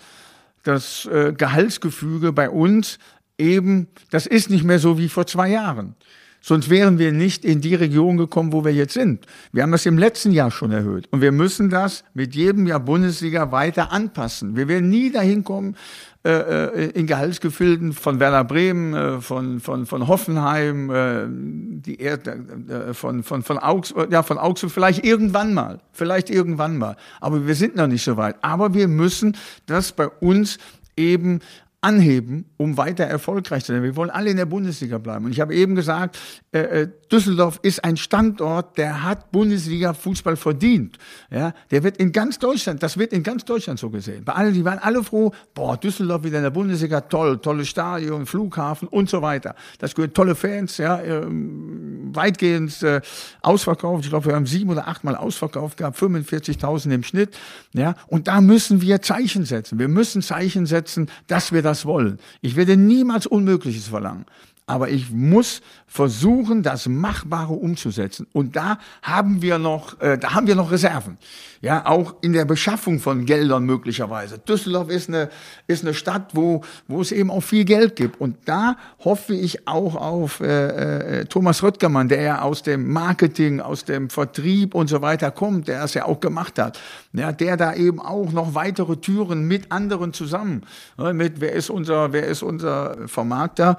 das 0.62 1.06
äh, 1.06 1.32
Gehaltsgefüge 1.36 2.32
bei 2.32 2.48
uns 2.48 2.98
eben, 3.36 3.88
das 4.10 4.26
ist 4.26 4.48
nicht 4.48 4.64
mehr 4.64 4.78
so 4.78 4.98
wie 4.98 5.08
vor 5.08 5.26
zwei 5.26 5.50
Jahren. 5.50 5.94
Sonst 6.40 6.70
wären 6.70 6.98
wir 6.98 7.12
nicht 7.12 7.44
in 7.44 7.60
die 7.60 7.74
Region 7.74 8.16
gekommen, 8.16 8.52
wo 8.52 8.64
wir 8.64 8.72
jetzt 8.72 8.94
sind. 8.94 9.26
Wir 9.52 9.62
haben 9.64 9.72
das 9.72 9.86
im 9.86 9.98
letzten 9.98 10.30
Jahr 10.32 10.50
schon 10.50 10.70
erhöht. 10.70 11.08
Und 11.10 11.20
wir 11.20 11.32
müssen 11.32 11.68
das 11.68 12.04
mit 12.14 12.34
jedem 12.34 12.66
Jahr 12.66 12.80
Bundesliga 12.80 13.50
weiter 13.50 13.92
anpassen. 13.92 14.56
Wir 14.56 14.68
werden 14.68 14.88
nie 14.88 15.10
dahin 15.10 15.42
kommen, 15.42 15.76
äh, 16.24 16.30
äh 16.30 16.90
in 16.90 17.06
Gehaltsgefilden 17.06 17.92
von 17.92 18.20
Werder 18.20 18.44
Bremen, 18.44 18.94
äh, 18.94 19.20
von, 19.20 19.60
von, 19.60 19.86
von 19.86 20.08
Hoffenheim, 20.08 20.90
äh, 20.90 21.26
die 21.28 22.00
Erd, 22.00 22.26
äh, 22.26 22.94
von, 22.94 23.22
von, 23.22 23.42
von, 23.42 23.58
Augsburg, 23.58 24.10
ja, 24.12 24.22
von 24.22 24.38
Augsburg, 24.38 24.72
vielleicht 24.72 25.04
irgendwann 25.04 25.54
mal, 25.54 25.80
vielleicht 25.92 26.30
irgendwann 26.30 26.78
mal. 26.78 26.96
Aber 27.20 27.46
wir 27.46 27.54
sind 27.54 27.76
noch 27.76 27.86
nicht 27.86 28.04
so 28.04 28.16
weit. 28.16 28.36
Aber 28.42 28.74
wir 28.74 28.88
müssen 28.88 29.36
das 29.66 29.92
bei 29.92 30.08
uns 30.08 30.58
eben 30.96 31.40
anheben, 31.80 32.46
um 32.56 32.76
weiter 32.76 33.04
erfolgreich 33.04 33.64
zu 33.64 33.72
sein. 33.72 33.84
Wir 33.84 33.94
wollen 33.94 34.10
alle 34.10 34.30
in 34.30 34.36
der 34.36 34.46
Bundesliga 34.46 34.98
bleiben. 34.98 35.26
Und 35.26 35.30
ich 35.30 35.40
habe 35.40 35.54
eben 35.54 35.76
gesagt, 35.76 36.18
äh, 36.50 36.58
äh, 36.58 36.88
Düsseldorf 37.10 37.60
ist 37.62 37.84
ein 37.84 37.96
Standort, 37.96 38.76
der 38.78 39.04
hat 39.04 39.30
Bundesliga-Fußball 39.30 40.36
verdient. 40.36 40.98
Ja, 41.30 41.54
der 41.70 41.84
wird 41.84 41.96
in 41.98 42.10
ganz 42.10 42.38
Deutschland, 42.38 42.82
das 42.82 42.98
wird 42.98 43.12
in 43.12 43.22
ganz 43.22 43.44
Deutschland 43.44 43.78
so 43.78 43.90
gesehen. 43.90 44.24
Bei 44.24 44.32
allen, 44.32 44.54
die 44.54 44.64
waren 44.64 44.80
alle 44.80 45.04
froh, 45.04 45.32
boah, 45.54 45.76
Düsseldorf 45.76 46.24
wieder 46.24 46.38
in 46.38 46.42
der 46.42 46.50
Bundesliga, 46.50 47.00
toll, 47.02 47.38
tolles 47.38 47.68
Stadion, 47.68 48.26
Flughafen 48.26 48.88
und 48.88 49.08
so 49.08 49.22
weiter. 49.22 49.54
Das 49.78 49.94
gehört 49.94 50.14
tolle 50.14 50.34
Fans, 50.34 50.78
ja, 50.78 51.00
ähm, 51.00 52.10
weitgehend 52.12 52.82
äh, 52.82 53.00
ausverkauft. 53.40 54.04
Ich 54.04 54.10
glaube, 54.10 54.26
wir 54.26 54.34
haben 54.34 54.46
sieben 54.46 54.70
oder 54.70 54.88
achtmal 54.88 55.14
ausverkauft 55.14 55.76
gehabt, 55.76 55.96
45.000 55.96 56.90
im 56.92 57.02
Schnitt. 57.04 57.36
Ja, 57.72 57.94
und 58.08 58.26
da 58.26 58.40
müssen 58.40 58.82
wir 58.82 59.00
Zeichen 59.00 59.44
setzen. 59.44 59.78
Wir 59.78 59.88
müssen 59.88 60.22
Zeichen 60.22 60.66
setzen, 60.66 61.08
dass 61.28 61.52
wir 61.52 61.62
das 61.68 61.84
wollen. 61.84 62.18
Ich 62.40 62.56
werde 62.56 62.76
niemals 62.76 63.26
Unmögliches 63.26 63.88
verlangen. 63.88 64.24
Aber 64.68 64.90
ich 64.90 65.10
muss 65.10 65.62
versuchen, 65.86 66.62
das 66.62 66.86
Machbare 66.86 67.54
umzusetzen. 67.54 68.26
Und 68.32 68.54
da 68.54 68.78
haben 69.02 69.40
wir 69.40 69.58
noch, 69.58 69.98
äh, 70.00 70.18
da 70.18 70.34
haben 70.34 70.46
wir 70.46 70.54
noch 70.54 70.70
Reserven. 70.70 71.16
Ja, 71.62 71.86
auch 71.86 72.16
in 72.20 72.34
der 72.34 72.44
Beschaffung 72.44 73.00
von 73.00 73.24
Geldern 73.24 73.64
möglicherweise. 73.64 74.38
Düsseldorf 74.38 74.90
ist 74.90 75.08
eine, 75.08 75.30
ist 75.66 75.82
eine 75.82 75.94
Stadt, 75.94 76.32
wo, 76.34 76.60
wo 76.86 77.00
es 77.00 77.10
eben 77.10 77.30
auch 77.30 77.40
viel 77.40 77.64
Geld 77.64 77.96
gibt. 77.96 78.20
Und 78.20 78.36
da 78.44 78.76
hoffe 79.02 79.34
ich 79.34 79.66
auch 79.66 79.96
auf 79.96 80.40
äh, 80.40 81.20
äh, 81.20 81.24
Thomas 81.24 81.62
Röttgermann, 81.62 82.08
der 82.08 82.20
ja 82.20 82.42
aus 82.42 82.62
dem 82.62 82.92
Marketing, 82.92 83.60
aus 83.60 83.86
dem 83.86 84.10
Vertrieb 84.10 84.74
und 84.74 84.88
so 84.88 85.00
weiter 85.00 85.30
kommt, 85.30 85.68
der 85.68 85.82
es 85.82 85.94
ja 85.94 86.04
auch 86.04 86.20
gemacht 86.20 86.58
hat. 86.58 86.78
Ja, 87.14 87.32
der 87.32 87.56
da 87.56 87.74
eben 87.74 88.00
auch 88.00 88.30
noch 88.32 88.54
weitere 88.54 88.96
Türen 88.96 89.48
mit 89.48 89.72
anderen 89.72 90.12
zusammen, 90.12 90.62
ja, 90.98 91.14
mit 91.14 91.40
wer 91.40 91.52
ist 91.54 91.70
unser, 91.70 92.12
wer 92.12 92.26
ist 92.26 92.42
unser 92.42 93.08
Vermarkter? 93.08 93.78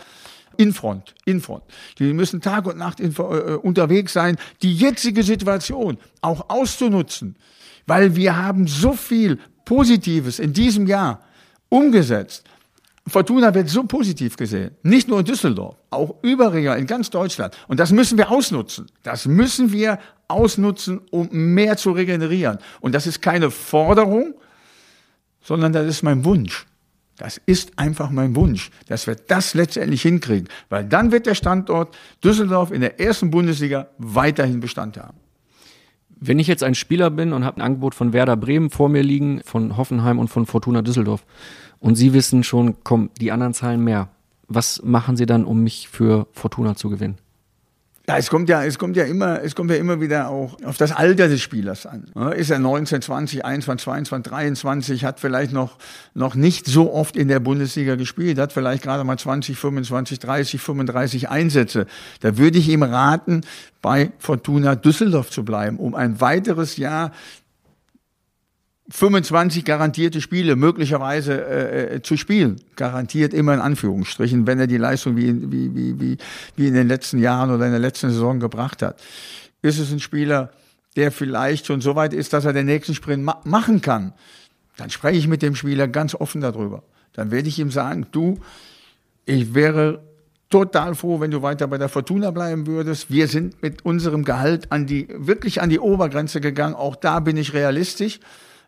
Infront, 0.57 1.15
Infront. 1.25 1.63
Die 1.97 2.13
müssen 2.13 2.41
Tag 2.41 2.65
und 2.65 2.77
Nacht 2.77 2.99
in, 2.99 3.15
äh, 3.15 3.55
unterwegs 3.55 4.13
sein, 4.13 4.37
die 4.61 4.73
jetzige 4.73 5.23
Situation 5.23 5.97
auch 6.21 6.49
auszunutzen, 6.49 7.35
weil 7.87 8.15
wir 8.15 8.37
haben 8.37 8.67
so 8.67 8.93
viel 8.93 9.39
Positives 9.65 10.39
in 10.39 10.53
diesem 10.53 10.87
Jahr 10.87 11.21
umgesetzt. 11.69 12.43
Fortuna 13.07 13.53
wird 13.53 13.69
so 13.69 13.83
positiv 13.83 14.37
gesehen. 14.37 14.71
Nicht 14.83 15.07
nur 15.07 15.19
in 15.19 15.25
Düsseldorf, 15.25 15.75
auch 15.89 16.15
überregional 16.21 16.79
in 16.79 16.87
ganz 16.87 17.09
Deutschland. 17.09 17.57
Und 17.67 17.79
das 17.79 17.91
müssen 17.91 18.17
wir 18.17 18.31
ausnutzen. 18.31 18.87
Das 19.03 19.25
müssen 19.25 19.71
wir 19.71 19.99
ausnutzen, 20.27 21.01
um 21.09 21.29
mehr 21.31 21.75
zu 21.77 21.91
regenerieren. 21.91 22.59
Und 22.81 22.93
das 22.93 23.07
ist 23.07 23.21
keine 23.21 23.51
Forderung, 23.51 24.35
sondern 25.41 25.73
das 25.73 25.87
ist 25.87 26.03
mein 26.03 26.23
Wunsch. 26.23 26.65
Das 27.19 27.39
ist 27.45 27.77
einfach 27.77 28.11
mein 28.11 28.33
Wunsch, 28.37 28.71
dass 28.87 29.05
wir 29.05 29.15
das 29.15 29.53
letztendlich 29.53 30.01
hinkriegen, 30.03 30.47
weil 30.69 30.85
dann 30.85 31.11
wird 31.11 31.25
der 31.25 31.35
Standort 31.35 31.97
Düsseldorf 32.23 32.71
in 32.71 32.79
der 32.79 32.97
ersten 32.97 33.29
Bundesliga 33.29 33.89
weiterhin 33.97 34.61
Bestand 34.61 34.97
haben. 34.97 35.17
Wenn 36.21 36.39
ich 36.39 36.47
jetzt 36.47 36.63
ein 36.63 36.75
Spieler 36.75 37.09
bin 37.09 37.33
und 37.33 37.43
habe 37.43 37.57
ein 37.57 37.61
Angebot 37.61 37.93
von 37.93 38.13
Werder 38.13 38.37
Bremen 38.37 38.69
vor 38.69 38.87
mir 38.87 39.03
liegen, 39.03 39.41
von 39.43 39.75
Hoffenheim 39.75 40.17
und 40.17 40.29
von 40.29 40.45
Fortuna 40.45 40.81
Düsseldorf 40.81 41.25
und 41.79 41.95
Sie 41.95 42.13
wissen 42.13 42.45
schon, 42.45 42.77
komm, 42.85 43.09
die 43.19 43.33
anderen 43.33 43.53
zahlen 43.53 43.83
mehr, 43.83 44.07
was 44.47 44.81
machen 44.81 45.17
Sie 45.17 45.25
dann, 45.25 45.43
um 45.43 45.61
mich 45.61 45.89
für 45.89 46.25
Fortuna 46.31 46.75
zu 46.75 46.89
gewinnen? 46.89 47.17
Ja, 48.09 48.17
es 48.17 48.31
kommt 48.31 48.49
ja, 48.49 48.63
es 48.63 48.79
kommt 48.79 48.97
ja 48.97 49.03
immer, 49.03 49.43
es 49.43 49.53
kommt 49.53 49.69
ja 49.69 49.77
immer 49.77 50.01
wieder 50.01 50.29
auch 50.29 50.57
auf 50.63 50.77
das 50.77 50.91
Alter 50.91 51.27
des 51.27 51.43
Spielers 51.43 51.85
an. 51.85 52.05
Ist 52.35 52.49
er 52.49 52.57
19, 52.57 53.03
20, 53.03 53.45
21, 53.45 53.83
22, 53.83 54.31
23, 54.31 55.05
hat 55.05 55.19
vielleicht 55.19 55.53
noch, 55.53 55.77
noch 56.15 56.33
nicht 56.33 56.65
so 56.65 56.91
oft 56.91 57.15
in 57.15 57.27
der 57.27 57.39
Bundesliga 57.39 57.93
gespielt, 57.93 58.39
hat 58.39 58.51
vielleicht 58.51 58.81
gerade 58.81 59.03
mal 59.03 59.19
20, 59.19 59.55
25, 59.55 60.17
30, 60.17 60.59
35 60.59 61.29
Einsätze. 61.29 61.85
Da 62.21 62.35
würde 62.39 62.57
ich 62.57 62.69
ihm 62.69 62.81
raten, 62.81 63.41
bei 63.83 64.11
Fortuna 64.17 64.73
Düsseldorf 64.73 65.29
zu 65.29 65.45
bleiben, 65.45 65.77
um 65.77 65.93
ein 65.93 66.19
weiteres 66.19 66.77
Jahr 66.77 67.11
25 68.91 69.65
garantierte 69.65 70.19
Spiele 70.19 70.55
möglicherweise 70.55 71.45
äh, 71.45 71.95
äh, 71.95 72.01
zu 72.01 72.17
spielen. 72.17 72.59
Garantiert 72.75 73.33
immer 73.33 73.53
in 73.53 73.59
Anführungsstrichen, 73.59 74.47
wenn 74.47 74.59
er 74.59 74.67
die 74.67 74.77
Leistung 74.77 75.15
wie, 75.15 75.51
wie, 75.51 75.75
wie, 75.75 75.99
wie, 75.99 76.17
wie 76.55 76.67
in 76.67 76.73
den 76.73 76.87
letzten 76.87 77.19
Jahren 77.19 77.51
oder 77.51 77.65
in 77.65 77.71
der 77.71 77.79
letzten 77.79 78.09
Saison 78.09 78.39
gebracht 78.39 78.81
hat. 78.81 78.99
Ist 79.61 79.77
es 79.77 79.91
ein 79.91 79.99
Spieler, 79.99 80.51
der 80.95 81.11
vielleicht 81.11 81.67
schon 81.67 81.81
so 81.81 81.95
weit 81.95 82.13
ist, 82.13 82.33
dass 82.33 82.45
er 82.45 82.53
den 82.53 82.65
nächsten 82.65 82.95
Sprint 82.95 83.23
ma 83.23 83.39
machen 83.43 83.81
kann, 83.81 84.13
dann 84.77 84.89
spreche 84.89 85.17
ich 85.17 85.27
mit 85.27 85.41
dem 85.41 85.55
Spieler 85.55 85.87
ganz 85.87 86.15
offen 86.15 86.41
darüber. 86.41 86.83
Dann 87.13 87.31
werde 87.31 87.47
ich 87.47 87.59
ihm 87.59 87.69
sagen, 87.69 88.07
du, 88.11 88.39
ich 89.25 89.53
wäre 89.53 90.01
total 90.49 90.95
froh, 90.95 91.19
wenn 91.19 91.31
du 91.31 91.41
weiter 91.41 91.67
bei 91.67 91.77
der 91.77 91.89
Fortuna 91.89 92.31
bleiben 92.31 92.65
würdest. 92.65 93.11
Wir 93.11 93.27
sind 93.27 93.61
mit 93.61 93.85
unserem 93.85 94.23
Gehalt 94.23 94.71
an 94.71 94.87
die, 94.87 95.07
wirklich 95.15 95.61
an 95.61 95.69
die 95.69 95.79
Obergrenze 95.79 96.41
gegangen. 96.41 96.73
Auch 96.73 96.95
da 96.95 97.19
bin 97.19 97.37
ich 97.37 97.53
realistisch. 97.53 98.19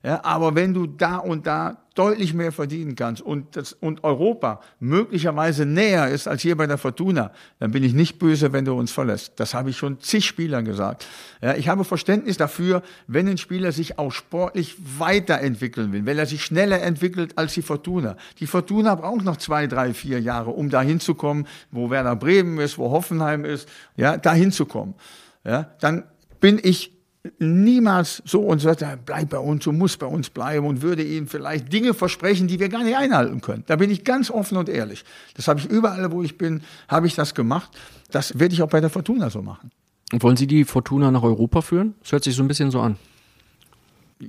Ja, 0.04 0.24
aber 0.24 0.56
wenn 0.56 0.74
du 0.74 0.88
da 0.88 1.18
und 1.18 1.46
da 1.46 1.78
deutlich 1.94 2.34
mehr 2.34 2.52
verdienen 2.52 2.96
kannst 2.96 3.22
und, 3.22 3.56
das, 3.56 3.74
und 3.74 4.04
Europa 4.04 4.62
möglicherweise 4.80 5.66
näher 5.66 6.08
ist 6.08 6.28
als 6.28 6.42
hier 6.42 6.56
bei 6.58 6.66
der 6.66 6.80
Fortuna, 6.80 7.32
dann 7.60 7.70
bin 7.72 7.84
ich 7.84 7.94
nicht 7.94 8.18
böse, 8.18 8.52
wenn 8.52 8.66
du 8.66 8.74
uns 8.74 8.92
verlässt. 8.92 9.34
Das 9.36 9.54
habe 9.54 9.70
ich 9.70 9.78
schon 9.78 10.00
zig 10.00 10.26
Spielern 10.26 10.66
gesagt. 10.66 11.06
Ja, 11.42 11.54
ich 11.56 11.68
habe 11.68 11.84
Verständnis 11.84 12.38
dafür, 12.38 12.82
wenn 13.06 13.28
ein 13.28 13.38
Spieler 13.38 13.72
sich 13.74 14.00
auch 14.00 14.12
sportlich 14.12 14.76
weiterentwickeln 14.98 15.92
will, 15.92 16.06
wenn 16.06 16.18
er 16.18 16.26
sich 16.26 16.44
schneller 16.44 16.82
entwickelt 16.82 17.38
als 17.38 17.54
die 17.54 17.62
Fortuna. 17.62 18.16
Die 18.40 18.48
Fortuna 18.48 18.96
braucht 18.96 19.24
noch 19.24 19.38
zwei, 19.38 19.68
drei, 19.68 19.94
vier 19.94 20.20
Jahre, 20.20 20.52
um 20.52 20.72
dahin 20.72 21.00
zu 21.00 21.14
kommen, 21.14 21.46
wo 21.70 21.92
Werder 21.92 22.16
Bremen 22.16 22.58
ist, 22.58 22.80
wo 22.80 22.90
Hoffenheim 22.90 23.46
ist, 23.46 23.70
ja, 23.98 24.18
dahin 24.18 24.52
zu 24.52 24.66
kommen. 24.66 24.96
Ja, 25.44 25.72
dann 25.80 26.06
bin 26.40 26.60
ich 26.64 27.01
niemals 27.38 28.24
so 28.26 28.42
und 28.42 28.60
sagt, 28.60 28.84
bleib 29.06 29.30
bei 29.30 29.38
uns, 29.38 29.64
du 29.64 29.72
musst 29.72 30.00
bei 30.00 30.08
uns 30.08 30.30
bleiben 30.30 30.66
und 30.66 30.82
würde 30.82 31.04
ihnen 31.04 31.28
vielleicht 31.28 31.72
Dinge 31.72 31.94
versprechen, 31.94 32.48
die 32.48 32.60
wir 32.60 32.70
gar 32.70 32.84
nicht 32.84 32.98
einhalten 32.98 33.42
können. 33.42 33.64
Da 33.68 33.76
bin 33.76 33.92
ich 33.92 34.04
ganz 34.04 34.32
offen 34.32 34.58
und 34.58 34.70
ehrlich. 34.70 35.06
Das 35.36 35.48
habe 35.48 35.60
ich 35.60 35.70
überall, 35.70 36.12
wo 36.12 36.24
ich 36.24 36.38
bin, 36.38 36.62
habe 36.88 37.08
ich 37.08 37.16
das 37.16 37.36
gemacht. 37.36 37.72
Das 38.10 38.40
werde 38.40 38.54
ich 38.54 38.62
auch 38.62 38.70
bei 38.70 38.82
der 38.82 38.90
Fortuna 38.90 39.30
so 39.30 39.42
machen. 39.42 39.72
Und 40.12 40.24
wollen 40.24 40.36
Sie 40.36 40.48
die 40.48 40.66
Fortuna 40.66 41.12
nach 41.12 41.24
Europa 41.24 41.62
führen? 41.62 41.96
Das 42.02 42.12
hört 42.12 42.24
sich 42.24 42.36
so 42.36 42.44
ein 42.44 42.48
bisschen 42.48 42.72
so 42.72 42.82
an. 42.82 42.98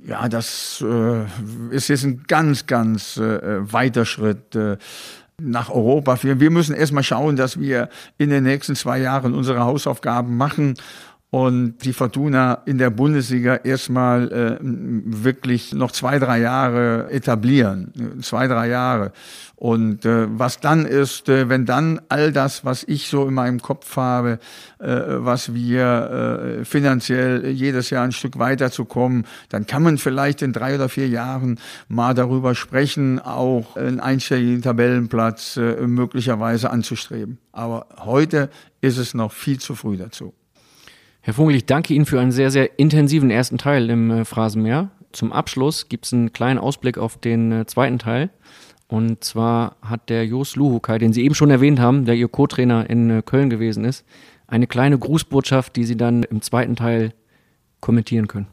Ja, 0.07 0.29
das 0.29 0.83
äh, 0.87 1.25
ist 1.71 1.87
jetzt 1.87 2.03
ein 2.03 2.23
ganz, 2.27 2.65
ganz 2.65 3.17
äh, 3.17 3.71
weiter 3.71 4.05
Schritt. 4.05 4.55
Äh, 4.55 4.77
nach 5.41 5.69
Europa 5.69 6.15
führen. 6.15 6.39
Wir 6.39 6.51
müssen 6.51 6.75
erstmal 6.75 7.03
schauen, 7.03 7.35
dass 7.35 7.59
wir 7.59 7.89
in 8.17 8.29
den 8.29 8.43
nächsten 8.43 8.75
zwei 8.75 8.99
Jahren 8.99 9.33
unsere 9.33 9.61
Hausaufgaben 9.61 10.37
machen 10.37 10.75
und 11.33 11.83
die 11.83 11.93
Fortuna 11.93 12.59
in 12.67 12.77
der 12.77 12.91
Bundesliga 12.91 13.55
erstmal 13.55 14.31
äh, 14.31 14.57
wirklich 14.61 15.73
noch 15.73 15.91
zwei, 15.91 16.19
drei 16.19 16.39
Jahre 16.39 17.09
etablieren. 17.09 17.91
Zwei, 18.21 18.47
drei 18.47 18.67
Jahre. 18.67 19.13
Und 19.55 20.05
äh, 20.05 20.27
was 20.29 20.59
dann 20.59 20.85
ist, 20.85 21.29
äh, 21.29 21.49
wenn 21.49 21.65
dann 21.65 21.99
all 22.07 22.31
das, 22.31 22.65
was 22.65 22.83
ich 22.83 23.07
so 23.07 23.27
in 23.27 23.33
meinem 23.33 23.63
Kopf 23.63 23.97
habe, 23.97 24.37
äh, 24.77 24.85
was 24.85 25.55
wir 25.55 26.59
äh, 26.61 26.65
finanziell 26.65 27.47
jedes 27.47 27.89
Jahr 27.89 28.03
ein 28.03 28.11
Stück 28.11 28.37
weiterzukommen, 28.37 29.25
dann 29.49 29.65
kann 29.65 29.81
man 29.81 29.97
vielleicht 29.97 30.43
in 30.43 30.53
drei 30.53 30.75
oder 30.75 30.87
vier 30.87 31.07
Jahren 31.07 31.59
mal 31.87 32.13
darüber 32.13 32.53
sprechen, 32.53 33.17
auch 33.17 33.75
einen 33.75 33.99
einstelligen 33.99 34.61
Tabellenplatz 34.61 35.57
äh, 35.57 35.87
möglicherweise 35.87 36.69
anzustreben. 36.69 37.39
Aber 37.51 37.87
heute 37.97 38.51
ist 38.81 38.99
es 38.99 39.15
noch 39.15 39.31
viel 39.31 39.57
zu 39.57 39.73
früh 39.73 39.97
dazu. 39.97 40.35
Herr 41.25 41.33
Vogel, 41.33 41.55
ich 41.55 41.65
danke 41.65 41.93
Ihnen 41.93 42.05
für 42.05 42.19
einen 42.19 42.33
sehr, 42.33 42.51
sehr 42.51 42.77
intensiven 42.77 43.31
ersten 43.31 43.57
Teil 43.57 43.89
im 43.89 44.11
äh, 44.11 44.25
Phrasenmeer. 44.25 44.91
Zum 45.13 45.31
Abschluss 45.31 45.87
gibt 45.87 46.05
es 46.05 46.11
einen 46.11 46.33
kleinen 46.33 46.59
Ausblick 46.59 46.97
auf 46.97 47.15
den 47.15 47.49
äh, 47.53 47.65
zweiten 47.65 47.97
Teil. 47.97 48.29
Und 48.89 49.23
zwar 49.23 49.77
hat 49.81 50.09
der 50.09 50.25
Jos 50.25 50.57
Luhukai, 50.57 50.97
den 50.97 51.13
Sie 51.13 51.23
eben 51.23 51.33
schon 51.33 51.49
erwähnt 51.49 51.79
haben, 51.79 52.03
der 52.03 52.15
Ihr 52.15 52.27
Co-Trainer 52.27 52.89
in 52.89 53.09
äh, 53.09 53.21
Köln 53.25 53.49
gewesen 53.49 53.85
ist, 53.85 54.05
eine 54.47 54.67
kleine 54.67 54.99
Grußbotschaft, 54.99 55.77
die 55.77 55.85
Sie 55.85 55.95
dann 55.95 56.23
im 56.23 56.41
zweiten 56.41 56.75
Teil 56.75 57.13
kommentieren 57.79 58.27
können. 58.27 58.47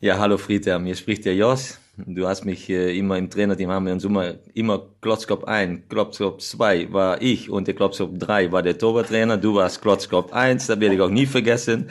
Ja, 0.00 0.18
hallo 0.18 0.38
Frieda, 0.38 0.80
mir 0.80 0.96
spricht 0.96 1.24
der 1.24 1.36
Jos. 1.36 1.78
Du 2.06 2.26
hast 2.26 2.44
mich 2.44 2.68
äh, 2.68 2.96
immer 2.96 3.18
im 3.18 3.30
Trainerteam 3.30 3.70
haben 3.70 3.86
wir 3.86 3.92
uns 3.92 4.04
immer, 4.04 4.34
immer 4.54 4.82
Klotzkopf 5.00 5.44
1, 5.44 5.88
Klotzkopf 5.88 6.38
2 6.38 6.92
war 6.92 7.20
ich 7.22 7.50
und 7.50 7.66
der 7.66 7.74
Klotzkopf 7.74 8.18
3 8.18 8.52
war 8.52 8.62
der 8.62 8.78
Torwarttrainer. 8.78 9.36
Du 9.36 9.54
warst 9.54 9.82
Klotzkopf 9.82 10.32
1, 10.32 10.66
das 10.66 10.80
werde 10.80 10.94
ich 10.94 11.00
auch 11.00 11.10
nie 11.10 11.26
vergessen. 11.26 11.90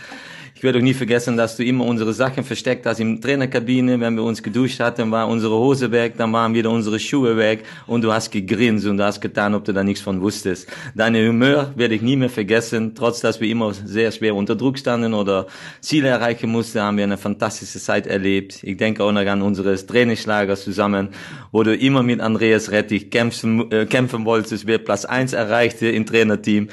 Ich 0.60 0.64
werde 0.64 0.80
auch 0.80 0.84
nie 0.84 0.94
vergessen, 0.94 1.38
dass 1.38 1.56
du 1.56 1.64
immer 1.64 1.86
unsere 1.86 2.12
Sachen 2.12 2.44
versteckt 2.44 2.86
hast 2.86 3.00
im 3.00 3.22
Trainerkabine. 3.22 3.98
Wenn 4.02 4.16
wir 4.16 4.24
uns 4.24 4.44
geduscht 4.44 4.82
hatten, 4.82 5.10
war 5.10 5.26
unsere 5.30 5.54
Hose 5.54 5.90
weg, 5.90 6.16
dann 6.18 6.34
waren 6.34 6.54
wieder 6.54 6.70
unsere 6.70 7.00
Schuhe 7.00 7.38
weg 7.38 7.64
und 7.88 8.02
du 8.02 8.12
hast 8.12 8.30
gegrinst 8.30 8.86
und 8.86 8.98
du 8.98 9.06
hast 9.06 9.22
getan, 9.22 9.56
ob 9.56 9.64
du 9.64 9.72
da 9.72 9.86
nichts 9.86 10.02
von 10.02 10.20
wusstest. 10.20 10.68
Deine 10.94 11.26
Humor 11.26 11.72
werde 11.78 11.96
ich 11.96 12.02
nie 12.02 12.18
mehr 12.18 12.30
vergessen. 12.30 12.94
Trotz, 12.94 13.22
dass 13.22 13.40
wir 13.40 13.48
immer 13.48 13.74
sehr 13.74 14.12
schwer 14.12 14.36
unter 14.36 14.58
Druck 14.58 14.78
standen 14.78 15.14
oder 15.14 15.48
Ziele 15.80 16.10
erreichen 16.10 16.50
mussten, 16.52 16.82
haben 16.82 16.98
wir 16.98 17.06
eine 17.06 17.18
fantastische 17.18 17.80
Zeit 17.80 18.06
erlebt. 18.06 18.62
Ich 18.62 18.76
denke 18.76 19.06
auch 19.06 19.14
noch 19.14 19.26
an 19.26 19.42
unseres 19.42 19.86
Trainingslagers 19.86 20.66
zusammen, 20.66 21.12
wo 21.54 21.64
du 21.64 21.74
immer 21.74 22.04
mit 22.04 22.20
Andreas 22.20 22.70
Rettich 22.72 23.12
kämpfen, 23.12 23.72
äh, 23.72 23.86
kämpfen 23.86 24.26
wolltest, 24.26 24.68
wer 24.68 24.80
Platz 24.80 25.06
eins 25.06 25.32
erreichte 25.32 25.88
im 25.88 26.06
Trainerteam. 26.06 26.68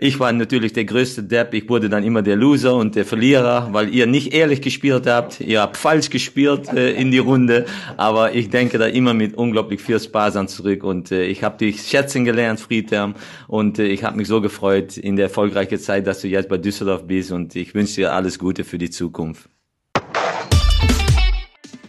Ich 0.00 0.20
war 0.20 0.32
natürlich 0.32 0.72
der 0.72 0.84
größte 0.84 1.24
Depp. 1.24 1.54
Ich 1.54 1.68
wurde 1.68 1.88
dann 1.88 2.04
immer 2.04 2.22
der 2.22 2.36
Loser 2.36 2.76
und 2.76 2.94
der 2.94 3.04
Verlierer, 3.04 3.70
weil 3.72 3.92
ihr 3.92 4.06
nicht 4.06 4.32
ehrlich 4.32 4.62
gespielt 4.62 5.08
habt. 5.08 5.40
Ihr 5.40 5.60
habt 5.60 5.76
falsch 5.76 6.08
gespielt 6.08 6.72
äh, 6.72 6.92
in 6.92 7.10
die 7.10 7.18
Runde. 7.18 7.66
Aber 7.96 8.32
ich 8.32 8.48
denke 8.48 8.78
da 8.78 8.86
immer 8.86 9.12
mit 9.12 9.34
unglaublich 9.34 9.80
viel 9.80 9.98
Spaß 9.98 10.36
an 10.36 10.46
zurück. 10.46 10.84
Und 10.84 11.10
äh, 11.10 11.24
ich 11.24 11.42
habe 11.42 11.58
dich 11.58 11.82
schätzen 11.82 12.24
gelernt, 12.24 12.60
Friedhelm. 12.60 13.16
Und 13.48 13.80
äh, 13.80 13.86
ich 13.86 14.04
habe 14.04 14.16
mich 14.16 14.28
so 14.28 14.40
gefreut 14.40 14.96
in 14.96 15.16
der 15.16 15.24
erfolgreichen 15.24 15.80
Zeit, 15.80 16.06
dass 16.06 16.20
du 16.20 16.28
jetzt 16.28 16.48
bei 16.48 16.58
Düsseldorf 16.58 17.04
bist. 17.04 17.32
Und 17.32 17.56
ich 17.56 17.74
wünsche 17.74 17.96
dir 17.96 18.12
alles 18.12 18.38
Gute 18.38 18.62
für 18.62 18.78
die 18.78 18.90
Zukunft. 18.90 19.48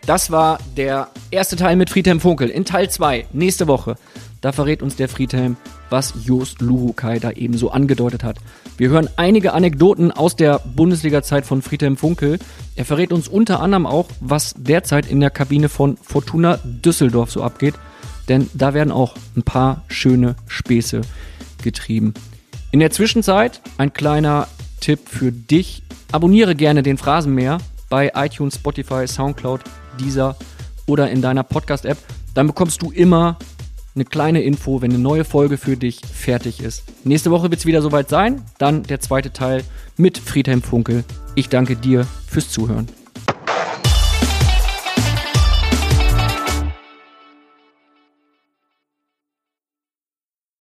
Das 0.07 0.31
war 0.31 0.57
der 0.76 1.10
erste 1.30 1.56
Teil 1.57 1.76
mit 1.76 1.91
Friedhelm 1.91 2.19
Funkel. 2.19 2.49
In 2.49 2.65
Teil 2.65 2.90
2, 2.90 3.27
nächste 3.34 3.68
Woche, 3.68 3.98
da 4.41 4.52
verrät 4.52 4.82
uns 4.82 4.95
der 4.95 5.10
Friedhelm, 5.10 5.57
was 5.90 6.14
Jost 6.24 6.61
Luhukai 6.61 7.20
da 7.20 7.32
eben 7.32 7.57
so 7.57 7.72
angedeutet 7.72 8.24
hat. 8.24 8.38
Wir 8.78 8.90
hören 8.90 9.10
einige 9.18 9.53
Anekdoten 9.53 10.11
aus 10.11 10.36
der 10.36 10.60
Bundesliga-Zeit 10.60 11.45
von 11.45 11.61
Friedhelm 11.61 11.98
Funkel. 11.98 12.40
Er 12.76 12.86
verrät 12.86 13.11
uns 13.11 13.28
unter 13.28 13.60
anderem 13.60 13.86
auch, 13.86 14.07
was 14.22 14.56
derzeit 14.57 15.10
in 15.10 15.20
der 15.20 15.30
Kabine 15.30 15.68
von 15.68 15.98
Fortuna 15.98 16.60
Düsseldorf 16.64 17.32
so 17.32 17.44
abgeht. 17.44 17.76
Denn 18.30 18.49
da 18.53 18.74
werden 18.74 18.91
auch 18.91 19.16
ein 19.36 19.44
paar 19.44 19.84
schöne 19.88 20.36
Späße 20.48 21.02
getrieben. 21.61 22.14
In 22.72 22.80
der 22.80 22.91
Zwischenzeit 22.91 23.61
ein 23.78 23.91
kleiner 23.91 24.48
Tipp 24.80 25.10
für 25.10 25.32
dich. 25.32 25.84
Abonniere 26.11 26.56
gerne 26.56 26.84
den 26.84 26.98
Phrasenmäher 26.98 27.57
bei 27.90 28.11
iTunes, 28.16 28.56
Spotify, 28.56 29.07
Soundcloud, 29.07 29.61
Deezer 29.99 30.38
oder 30.86 31.10
in 31.10 31.22
deiner 31.22 31.44
Podcast-App. 31.44 31.98
Dann 32.34 32.48
bekommst 32.48 32.82
du 32.82 32.91
immer 32.91 33.38
eine 33.95 34.06
kleine 34.06 34.41
Info, 34.41 34.82
wenn 34.82 34.91
eine 34.91 34.99
neue 34.99 35.26
Folge 35.26 35.57
für 35.57 35.78
dich 35.78 36.02
fertig 36.02 36.61
ist. 36.61 36.84
Nächste 37.03 37.32
Woche 37.32 37.49
wird 37.49 37.60
es 37.60 37.66
wieder 37.66 37.82
soweit 37.82 38.10
sein. 38.10 38.44
Dann 38.57 38.84
der 38.84 38.99
zweite 38.99 39.34
Teil 39.34 39.64
mit 39.98 40.18
Friedhelm 40.18 40.61
Funkel. 40.61 41.03
Ich 41.36 41.49
danke 41.49 41.76
dir 41.76 42.06
fürs 42.28 42.49
Zuhören. 42.49 42.88